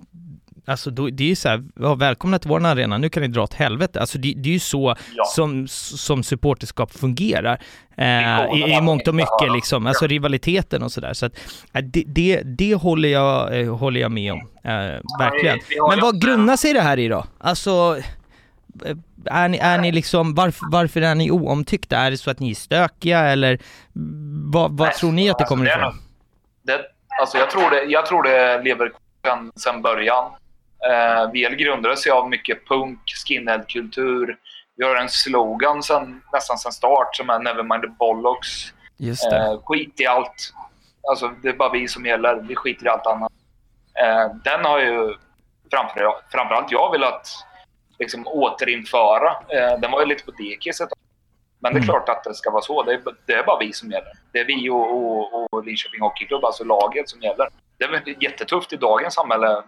Alltså 0.65 0.91
då, 0.91 1.11
det 1.11 1.25
är 1.25 1.29
ju 1.29 1.37
så 1.37 1.49
här, 1.49 1.65
ja, 1.81 1.95
välkomna 1.95 2.39
till 2.39 2.49
vår 2.49 2.67
arena, 2.67 2.99
nu 2.99 3.09
kan 3.09 3.23
ni 3.23 3.29
dra 3.29 3.43
åt 3.43 3.55
helvete. 3.55 4.01
Alltså 4.01 4.19
det, 4.19 4.35
det 4.37 4.49
är 4.49 4.53
ju 4.53 4.59
så 4.59 4.97
som, 5.35 5.69
som 5.69 6.23
supporterskap 6.23 6.93
fungerar. 6.93 7.61
Eh, 7.97 8.55
i, 8.55 8.77
I 8.77 8.81
mångt 8.81 9.09
och 9.09 9.15
mycket 9.15 9.53
liksom, 9.53 9.87
alltså 9.87 10.07
rivaliteten 10.07 10.83
och 10.83 10.93
sådär. 10.93 11.13
Så 11.13 11.27
att 11.27 11.33
eh, 11.73 11.83
det, 11.83 12.05
det, 12.07 12.43
det 12.45 12.75
håller, 12.75 13.09
jag, 13.09 13.61
eh, 13.61 13.77
håller 13.77 14.01
jag 14.01 14.13
med 14.13 14.33
om, 14.33 14.39
eh, 14.65 15.01
verkligen. 15.19 15.59
Men 15.91 16.01
vad 16.01 16.23
grundar 16.23 16.57
sig 16.57 16.73
det 16.73 16.81
här 16.81 16.99
i 16.99 17.09
då? 17.09 17.25
Alltså, 17.39 17.97
eh, 18.85 18.97
är 19.25 19.49
ni, 19.49 19.59
är 19.59 19.79
ni 19.79 19.93
liksom, 19.93 20.35
varför, 20.35 20.67
varför 20.71 21.03
är 21.03 21.15
ni 21.15 21.31
oomtyckta? 21.31 21.97
Är 21.97 22.11
det 22.11 22.17
så 22.17 22.31
att 22.31 22.41
ni 22.41 22.51
är 22.51 22.55
stökiga 22.55 23.21
eller 23.21 23.59
vad, 24.53 24.79
vad 24.79 24.93
tror 24.93 25.13
ni 25.13 25.31
att 25.31 25.39
det 25.39 25.45
kommer 25.45 25.67
alltså, 25.67 25.79
ifrån? 25.79 25.95
Det, 26.63 26.81
alltså 27.21 27.39
jag, 27.39 27.51
tror 27.51 27.71
det, 27.71 27.85
jag 27.85 28.07
tror 28.07 28.23
det 28.23 28.63
lever 28.63 28.93
sen, 29.25 29.53
sen 29.57 29.83
början. 29.83 30.33
Eh, 30.89 31.31
VL 31.33 31.55
grundades 31.55 32.07
ju 32.07 32.11
av 32.11 32.29
mycket 32.29 32.69
punk, 32.69 32.99
skinhead-kultur. 33.27 34.37
Vi 34.77 34.85
har 34.87 34.97
en 34.97 35.09
slogan 35.09 35.83
sen, 35.83 36.23
nästan 36.33 36.59
sen 36.59 36.73
start 36.73 37.17
som 37.17 37.31
är 37.31 37.39
Never 37.39 37.63
mind 37.63 37.83
the 37.83 37.89
bollocks. 37.89 38.73
Just 38.97 39.31
det. 39.31 39.37
Eh, 39.37 39.61
skit 39.65 40.01
i 40.01 40.07
allt. 40.07 40.53
Alltså, 41.11 41.29
det 41.43 41.49
är 41.49 41.53
bara 41.53 41.69
vi 41.73 41.89
som 41.89 42.07
gäller. 42.07 42.35
Vi 42.37 42.57
skiter 42.57 42.87
i 42.87 42.89
allt 42.89 43.07
annat. 43.07 43.33
Eh, 44.03 44.35
den 44.45 44.65
har 44.65 44.79
ju 44.81 45.15
framför, 45.71 46.13
framförallt 46.33 46.73
jag 46.73 46.91
velat 46.93 47.29
liksom, 47.99 48.27
återinföra. 48.27 49.29
Eh, 49.49 49.79
den 49.81 49.91
var 49.91 50.01
ju 50.01 50.07
lite 50.07 50.25
på 50.25 50.31
dekis 50.31 50.81
ett 50.81 50.89
tag. 50.91 50.99
Men 51.63 51.73
det 51.73 51.79
är 51.79 51.83
Mm. 51.83 51.89
klart 51.89 52.09
att 52.09 52.25
det 52.25 52.35
ska 52.35 52.51
vara 52.51 52.63
så. 52.63 52.83
Det 52.83 52.93
är, 52.93 53.01
det 53.27 53.33
är 53.33 53.45
bara 53.45 53.59
vi 53.59 53.73
som 53.73 53.91
gäller. 53.91 54.13
det 54.33 54.39
är 54.39 54.45
vi 54.45 54.71
och, 54.71 54.97
och, 54.97 55.53
och 55.55 55.65
Linköping 55.65 56.01
Hockeyklubb, 56.01 56.45
alltså 56.45 56.65
laget, 56.65 57.09
som 57.09 57.21
gäller. 57.21 57.49
Det 57.79 57.85
är 57.85 57.89
väl 57.91 58.23
jättetufft 58.23 58.73
i 58.73 58.77
dagens 58.77 59.15
samhälle 59.15 59.63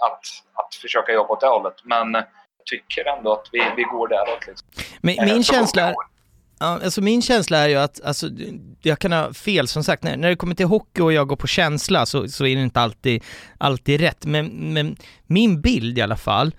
att, 0.00 0.22
att 0.54 0.74
försöka 0.74 1.12
jobba 1.12 1.28
åt 1.28 1.40
det 1.40 1.46
hållet. 1.46 1.74
Men 1.84 2.14
jag 2.14 2.66
tycker 2.66 3.18
ändå 3.18 3.32
att 3.32 3.48
vi, 3.52 3.62
vi 3.76 3.82
går 3.82 4.08
däråt. 4.08 4.46
Liksom. 4.46 4.68
Men 5.00 5.16
min 5.24 5.44
så 5.44 5.52
känsla 5.52 5.82
är, 5.82 5.94
alltså 6.58 7.00
min 7.00 7.22
känsla 7.22 7.58
är 7.58 7.68
ju 7.68 7.76
att, 7.76 8.00
alltså, 8.04 8.28
jag 8.82 8.98
kan 8.98 9.12
ha 9.12 9.34
fel 9.34 9.68
som 9.68 9.84
sagt, 9.84 10.02
när, 10.02 10.16
när 10.16 10.28
det 10.28 10.36
kommer 10.36 10.54
till 10.54 10.66
hockey 10.66 11.02
och 11.02 11.12
jag 11.12 11.28
går 11.28 11.36
på 11.36 11.46
känsla 11.46 12.06
så, 12.06 12.28
så 12.28 12.46
är 12.46 12.56
det 12.56 12.62
inte 12.62 12.80
alltid, 12.80 13.24
alltid 13.58 14.00
rätt. 14.00 14.24
Men, 14.24 14.46
men 14.46 14.96
min 15.26 15.60
bild 15.60 15.98
i 15.98 16.02
alla 16.02 16.16
fall 16.16 16.54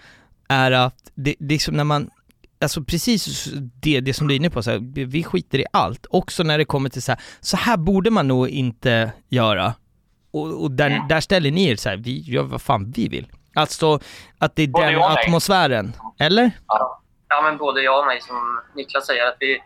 är 0.47 0.71
att 0.71 1.11
det, 1.15 1.35
det 1.39 1.55
är 1.55 1.59
som 1.59 1.75
när 1.75 1.83
man, 1.83 2.09
alltså 2.61 2.83
precis 2.83 3.47
det, 3.81 3.99
det 3.99 4.13
som 4.13 4.27
du 4.27 4.33
är 4.33 4.35
inne 4.35 4.49
på, 4.49 4.63
så 4.63 4.71
här, 4.71 5.05
vi 5.05 5.23
skiter 5.23 5.59
i 5.59 5.65
allt. 5.73 6.05
Också 6.09 6.43
när 6.43 6.57
det 6.57 6.65
kommer 6.65 6.89
till 6.89 7.01
så 7.01 7.11
här, 7.11 7.21
så 7.41 7.57
här 7.57 7.77
borde 7.77 8.09
man 8.09 8.27
nog 8.27 8.49
inte 8.49 9.11
göra. 9.29 9.73
Och, 10.35 10.63
och 10.63 10.71
där, 10.71 11.01
där 11.09 11.19
ställer 11.19 11.51
ni 11.51 11.69
er 11.69 11.75
så 11.75 11.89
här, 11.89 11.97
vi 11.97 12.19
gör 12.21 12.43
vad 12.43 12.61
fan 12.61 12.91
vi 12.95 13.07
vill. 13.07 13.27
Alltså 13.55 13.99
att 14.39 14.55
det 14.55 14.63
är 14.63 14.67
Både 14.67 14.85
den 14.85 14.93
ja 14.93 15.19
atmosfären, 15.19 15.93
eller? 16.19 16.51
Ja, 16.67 17.41
men 17.43 17.57
både 17.57 17.81
jag 17.81 17.99
och 17.99 18.05
mig 18.05 18.21
som 18.21 18.61
Niklas 18.75 19.05
säger. 19.05 19.27
att 19.27 19.37
vi, 19.39 19.59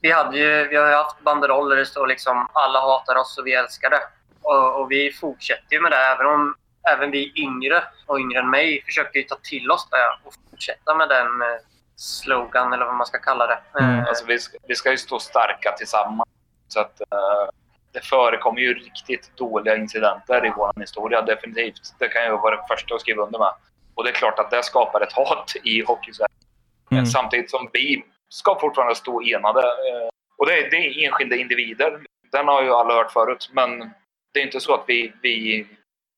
vi, 0.00 0.12
hade 0.12 0.38
ju, 0.38 0.68
vi 0.68 0.76
har 0.76 0.88
ju 0.88 0.94
haft 0.94 1.20
banderoller 1.24 1.76
där 1.76 1.80
det 1.80 1.86
står 1.86 2.06
liksom 2.06 2.48
alla 2.52 2.80
hatar 2.80 3.16
oss 3.16 3.38
och 3.38 3.46
vi 3.46 3.54
älskar 3.54 3.90
det. 3.90 4.00
Och, 4.42 4.80
och 4.80 4.90
vi 4.90 5.12
fortsätter 5.12 5.72
ju 5.76 5.80
med 5.80 5.90
det 5.92 5.96
även 5.96 6.26
om 6.26 6.54
även 6.92 7.10
vi 7.10 7.32
yngre 7.36 7.82
och 8.06 8.18
yngre 8.18 8.38
än 8.38 8.50
mig 8.50 8.82
försöker 8.86 9.18
ju 9.18 9.24
ta 9.24 9.36
till 9.42 9.70
oss 9.70 9.88
det 9.90 10.26
och 10.28 10.34
fortsätta 10.50 10.94
med 10.94 11.08
den 11.08 11.26
eh, 11.42 11.58
slogan 11.96 12.72
eller 12.72 12.84
vad 12.86 12.94
man 12.94 13.06
ska 13.06 13.18
kalla 13.18 13.46
det. 13.46 13.58
Eh, 13.80 14.04
Alltså, 14.08 14.24
vi, 14.26 14.38
ska, 14.38 14.58
vi 14.68 14.74
ska 14.74 14.90
ju 14.90 14.96
stå 14.96 15.18
starka 15.18 15.72
tillsammans. 15.78 16.28
Så 16.68 16.80
att, 16.80 17.00
eh, 17.00 17.48
det 17.94 18.00
förekommer 18.04 18.60
ju 18.60 18.74
riktigt 18.74 19.36
dåliga 19.36 19.76
incidenter 19.76 20.46
i 20.46 20.52
vår 20.56 20.72
historia, 20.80 21.22
definitivt. 21.22 21.94
Det 21.98 22.08
kan 22.08 22.24
jag 22.24 22.38
vara 22.42 22.56
den 22.56 22.64
första 22.68 22.94
att 22.94 23.00
skriva 23.00 23.22
under 23.22 23.38
med. 23.38 23.52
Och 23.94 24.04
det 24.04 24.10
är 24.10 24.14
klart 24.14 24.38
att 24.38 24.50
det 24.50 24.62
skapar 24.62 25.00
ett 25.00 25.12
hat 25.12 25.52
i 25.64 25.82
hockeysverige. 25.84 26.34
Mm. 26.90 27.06
Samtidigt 27.06 27.50
som 27.50 27.68
vi 27.72 28.04
ska 28.28 28.58
fortfarande 28.60 28.94
stå 28.94 29.22
enade. 29.22 29.60
eh, 29.60 30.08
Och 30.38 30.46
det 30.46 30.52
är, 30.58 30.70
det 30.70 30.76
är 30.76 31.06
enskilda 31.06 31.36
individer. 31.36 32.00
Den 32.32 32.48
har 32.48 32.62
ju 32.62 32.70
alla 32.70 32.94
hört 32.94 33.12
förut. 33.12 33.50
Men 33.52 33.78
det 34.32 34.40
är 34.40 34.44
inte 34.46 34.60
så 34.60 34.74
att 34.74 34.84
vi, 34.86 35.12
vi 35.22 35.66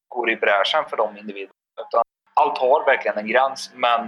går 0.08 0.30
i 0.30 0.36
bräschen 0.36 0.84
för 0.90 0.96
de 0.96 1.16
individerna. 1.18 1.52
Utan 1.88 2.02
allt 2.34 2.58
har 2.58 2.84
verkligen 2.86 3.18
en 3.18 3.26
gräns, 3.26 3.70
men 3.74 4.00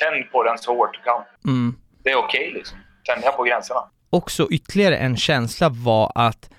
tänd 0.00 0.30
på 0.32 0.42
den 0.42 0.58
så 0.58 0.76
hårt 0.76 0.94
du 0.94 1.00
kan. 1.00 1.22
Mm. 1.46 1.74
Det 2.04 2.10
är 2.10 2.16
okej 2.16 2.50
liksom. 2.54 2.78
Tänja 3.04 3.32
på 3.32 3.42
gränserna. 3.42 3.80
också 4.10 4.48
ytterligare 4.50 4.96
en 4.96 5.16
känsla 5.16 5.68
var 5.68 6.12
att 6.14 6.50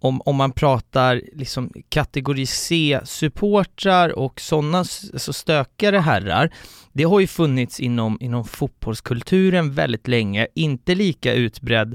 om, 0.00 0.22
om 0.24 0.36
man 0.36 0.52
pratar 0.52 1.22
liksom 1.32 1.72
kategori 1.88 2.46
C-supportrar 2.46 4.18
och 4.18 4.40
sådana 4.40 4.78
alltså 4.78 5.32
stökare 5.32 5.98
herrar, 5.98 6.50
det 6.92 7.04
har 7.04 7.20
ju 7.20 7.26
funnits 7.26 7.80
inom, 7.80 8.18
inom 8.20 8.44
fotbollskulturen 8.44 9.72
väldigt 9.72 10.08
länge, 10.08 10.46
inte 10.54 10.94
lika 10.94 11.34
utbredd 11.34 11.94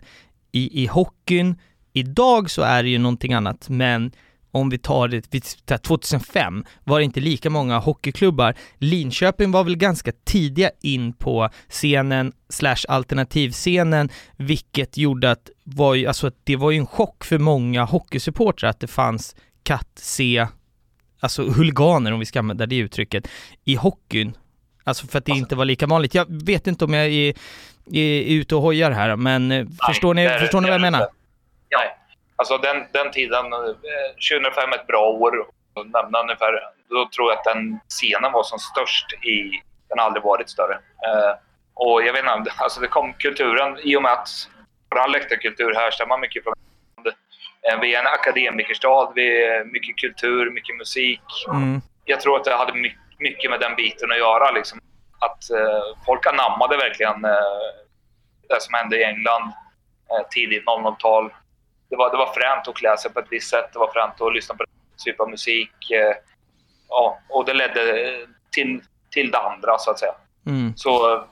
i, 0.52 0.84
i 0.84 0.88
hockeyn. 0.88 1.56
Idag 1.94 2.50
så 2.50 2.62
är 2.62 2.84
det 2.84 2.90
ju 2.90 2.98
någonting 2.98 3.34
annat, 3.34 3.70
men 3.70 4.12
om 4.56 4.70
vi 4.70 4.78
tar 4.78 5.08
det, 5.08 5.28
vi 5.32 5.42
tar 5.42 5.78
2005 5.78 6.66
var 6.84 7.00
det 7.00 7.06
inte 7.06 7.20
lika 7.20 7.50
många 7.50 7.80
hockeyklubbar. 7.80 8.56
Linköping 8.78 9.52
var 9.52 9.64
väl 9.64 9.76
ganska 9.78 10.12
tidiga 10.26 10.70
in 10.82 11.14
på 11.14 11.50
scenen 11.70 12.34
slash 12.50 12.76
alternativscenen, 12.88 14.10
vilket 14.38 14.98
gjorde 14.98 15.32
att, 15.32 15.50
var 15.64 15.94
ju, 15.96 16.08
alltså 16.08 16.32
det 16.44 16.56
var 16.56 16.72
ju 16.72 16.78
en 16.78 16.88
chock 16.88 17.24
för 17.24 17.38
många 17.38 17.84
hockeysupportrar 17.84 18.70
att 18.70 18.80
det 18.80 18.88
fanns 18.88 19.36
katt 19.64 19.90
C, 19.96 20.48
alltså 21.20 21.44
huliganer 21.50 22.12
om 22.12 22.20
vi 22.20 22.26
ska 22.26 22.40
använda 22.40 22.66
det 22.66 22.78
uttrycket, 22.78 23.28
i 23.64 23.76
hockeyn. 23.76 24.38
Alltså 24.84 25.08
för 25.08 25.18
att 25.18 25.26
det 25.26 25.32
inte 25.32 25.56
var 25.56 25.66
lika 25.66 25.88
vanligt. 25.88 26.16
Jag 26.16 26.26
vet 26.46 26.68
inte 26.68 26.86
om 26.86 26.94
jag 26.94 27.06
är, 27.08 27.34
är 27.94 28.22
ute 28.24 28.56
och 28.56 28.62
hojar 28.62 28.92
här, 28.92 29.16
men 29.16 29.52
eh, 29.52 29.66
förstår 29.88 30.14
ni, 30.14 30.24
det 30.24 30.30
är- 30.34 30.40
förstår 30.40 30.62
ni 30.62 30.66
det 30.68 30.72
vad 30.72 30.80
jag 30.82 30.88
är 30.88 30.92
menar? 30.92 31.00
Nej. 31.80 31.90
Alltså 32.36 32.58
den, 32.58 32.88
den 32.92 33.12
tiden, 33.12 33.54
eh, 33.54 33.60
2005 34.32 34.72
är 34.72 34.76
ett 34.76 34.88
bra 34.88 35.10
år 35.10 35.46
nämna 35.84 36.20
ungefär. 36.20 36.70
Då 36.90 37.10
tror 37.10 37.32
jag 37.32 37.38
att 37.40 37.44
den 37.44 37.80
scenen 37.90 38.32
var 38.32 38.44
som 38.44 38.60
störst 38.60 39.14
i... 39.14 39.62
Den 39.90 40.00
har 40.00 40.06
aldrig 40.06 40.24
varit 40.24 40.50
större. 40.50 40.74
Eh, 40.74 41.36
och 41.74 42.04
jag 42.04 42.14
vet 42.14 42.38
inte, 42.38 42.52
alltså 42.58 42.82
det 42.82 42.88
kom 42.88 43.14
kulturen 43.14 43.78
i 43.84 43.96
och 43.96 44.02
med 44.02 44.12
att 44.12 44.30
vår 44.90 45.08
läktarkultur 45.08 45.74
härstammar 45.74 46.18
mycket 46.18 46.44
från 46.44 46.54
eh, 47.72 47.80
vi 47.82 47.96
är 47.96 48.00
en 48.00 48.08
akademikerstad, 48.08 49.12
vi 49.16 49.46
är 49.46 49.64
mycket 49.66 49.98
kultur, 49.98 50.52
mycket 50.52 50.78
musik. 50.78 51.22
Mm. 51.50 51.82
Jag 52.06 52.22
tror 52.22 52.38
att 52.38 52.44
det 52.44 52.56
hade 52.56 52.74
my- 52.74 52.98
mycket 53.20 53.52
med 53.52 53.60
den 53.60 53.76
biten 53.76 54.12
att 54.12 54.18
göra. 54.18 54.52
Liksom. 54.52 54.80
Att 55.20 55.50
eh, 55.52 55.84
folk 56.06 56.28
anammade 56.28 56.78
verkligen 56.78 57.26
eh, 57.26 57.70
det 58.50 58.62
som 58.62 58.74
hände 58.74 58.98
i 58.98 59.04
England 59.04 59.54
eh, 60.12 60.28
tidigt 60.30 60.66
00-tal. 60.66 61.32
Det 61.90 61.96
var, 61.96 62.12
det 62.12 62.18
var 62.18 62.34
fränt 62.34 62.68
att 62.68 62.76
klä 62.76 62.98
sig 62.98 63.14
på 63.14 63.20
ett 63.20 63.28
visst 63.30 63.50
sätt. 63.50 63.70
Det 63.74 63.80
var 63.80 63.92
fränt 63.94 64.22
att 64.22 64.34
lyssna 64.34 64.56
på 64.56 64.64
en 64.64 65.04
typ 65.06 65.20
av 65.20 65.30
musik. 65.30 65.92
Eh, 65.92 66.16
ja, 66.90 67.20
och 67.30 67.46
det 67.46 67.54
ledde 67.54 67.82
eh, 67.82 68.28
till, 68.52 68.82
till 69.12 69.32
det 69.32 69.40
andra, 69.40 69.78
så 69.78 69.92
att 69.92 70.00
säga. 70.00 70.16
Mm. 70.46 70.74
Så 70.76 71.14
eh, 71.14 71.24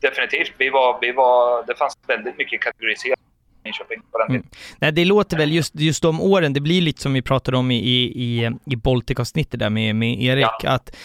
definitivt, 0.00 0.52
vi 0.58 0.70
var, 0.70 0.98
vi 1.00 1.12
var, 1.12 1.66
det 1.66 1.74
fanns 1.74 1.98
väldigt 2.06 2.38
mycket 2.38 2.60
kategoriserat 2.60 3.18
den 3.62 4.28
tiden. 4.28 4.48
Nej, 4.78 4.92
det 4.92 5.04
låter 5.04 5.36
väl 5.36 5.52
just, 5.52 5.74
just 5.74 6.02
de 6.02 6.20
åren, 6.20 6.52
det 6.52 6.60
blir 6.60 6.80
lite 6.80 7.02
som 7.02 7.12
vi 7.12 7.22
pratade 7.22 7.56
om 7.56 7.70
i, 7.70 7.76
i, 7.76 8.50
i, 8.66 8.76
Baltic-avsnittet 8.76 9.60
där 9.60 9.70
med, 9.70 9.96
med 9.96 10.22
Erik, 10.22 10.64
att 10.64 10.88
eh, 10.88 10.96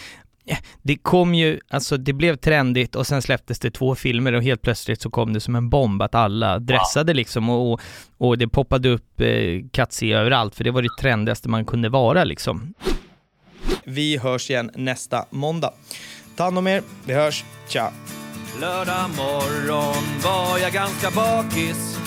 det 0.82 0.96
kom 0.96 1.34
ju, 1.34 1.60
alltså 1.68 1.96
det 1.96 2.12
blev 2.12 2.36
trendigt 2.36 2.96
och 2.96 3.06
sen 3.06 3.22
släpptes 3.22 3.58
det 3.58 3.70
två 3.70 3.94
filmer 3.94 4.32
och 4.32 4.42
helt 4.42 4.62
plötsligt 4.62 5.00
så 5.00 5.10
kom 5.10 5.32
det 5.32 5.40
som 5.40 5.56
en 5.56 5.70
bomb 5.70 6.02
att 6.02 6.14
alla 6.14 6.58
dressade 6.58 7.14
liksom 7.14 7.50
och, 7.50 7.72
och, 7.72 7.80
och 8.18 8.38
det 8.38 8.48
poppade 8.48 8.88
upp 8.88 9.20
eh, 9.20 9.28
Katsi 9.72 10.12
överallt 10.12 10.54
för 10.54 10.64
det 10.64 10.70
var 10.70 10.82
det 10.82 10.96
trendigaste 11.00 11.48
man 11.48 11.64
kunde 11.64 11.88
vara 11.88 12.24
liksom. 12.24 12.74
Vi 13.84 14.18
hörs 14.18 14.50
igen 14.50 14.70
nästa 14.74 15.24
måndag. 15.30 15.72
Ta 16.36 16.44
hand 16.44 16.58
om 16.58 16.66
er, 16.66 16.82
vi 17.06 17.14
hörs, 17.14 17.44
ciao! 17.68 17.90
Lördag 18.60 19.10
morgon 19.16 20.20
var 20.24 20.58
jag 20.58 20.72
ganska 20.72 21.10
bakis 21.10 21.98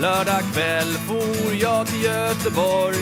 Lördag 0.00 0.42
kväll 0.54 0.86
for 0.86 1.54
jag 1.60 1.86
till 1.86 2.02
Göteborg 2.02 2.96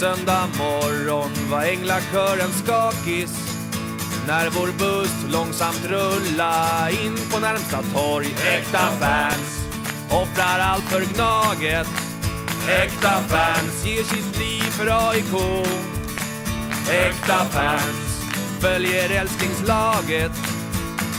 Söndag 0.00 0.48
morgon 0.58 1.30
var 1.50 1.62
änglakören 1.62 2.50
skakis. 2.64 3.30
När 4.26 4.50
vår 4.50 4.68
buss 4.78 5.32
långsamt 5.32 5.84
rulla 5.84 6.90
in 6.90 7.16
på 7.32 7.38
närmsta 7.40 7.82
torg 7.82 8.26
Äkta 8.26 8.78
fans 8.78 9.68
offrar 10.10 10.58
allt 10.58 10.84
för 10.84 11.00
Gnaget. 11.00 11.88
Äkta 12.68 13.10
fans 13.28 13.84
ger 13.84 14.02
sitt 14.02 14.38
liv 14.38 14.70
för 14.70 15.10
AIK 15.10 15.66
Äkta 16.90 17.44
fans 17.44 18.26
följer 18.60 19.20
älsklingslaget. 19.20 20.32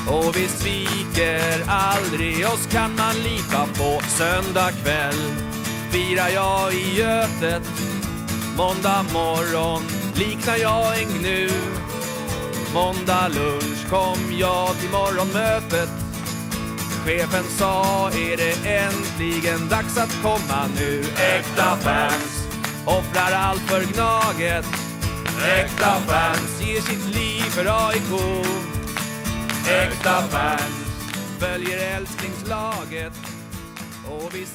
Och 0.07 0.35
vi 0.37 0.47
sviker 0.47 1.63
aldrig, 1.67 2.45
oss 2.45 2.67
kan 2.71 2.95
man 2.95 3.15
lita 3.15 3.65
på. 3.77 4.01
Söndag 4.07 4.71
kväll 4.83 5.33
firar 5.91 6.29
jag 6.29 6.73
i 6.73 6.95
Götet. 6.97 7.63
Måndag 8.57 9.05
morgon 9.13 9.83
liknar 10.15 10.57
jag 10.57 11.01
en 11.01 11.19
gnu 11.19 11.49
Måndag 12.73 13.27
lunch 13.27 13.89
kom 13.89 14.37
jag 14.39 14.79
till 14.79 14.89
morgonmötet. 14.89 15.89
Chefen 17.05 17.43
sa, 17.43 18.09
är 18.09 18.37
det 18.37 18.69
äntligen 18.69 19.69
dags 19.69 19.97
att 19.97 20.21
komma 20.21 20.67
nu? 20.79 21.03
Äkta 21.17 21.75
fans 21.75 22.47
offrar 22.85 23.31
allt 23.31 23.61
för 23.61 23.81
Gnaget. 23.81 24.65
Äkta 25.59 25.95
fans 25.95 26.61
ger 26.61 26.81
sitt 26.81 27.15
liv 27.15 27.41
för 27.41 27.87
AIK 27.87 28.45
Äkta 29.69 30.21
fans 30.21 30.87
följer 31.39 31.95
älsklingslaget. 31.97 33.13
Och 34.09 34.35
vi 34.35 34.45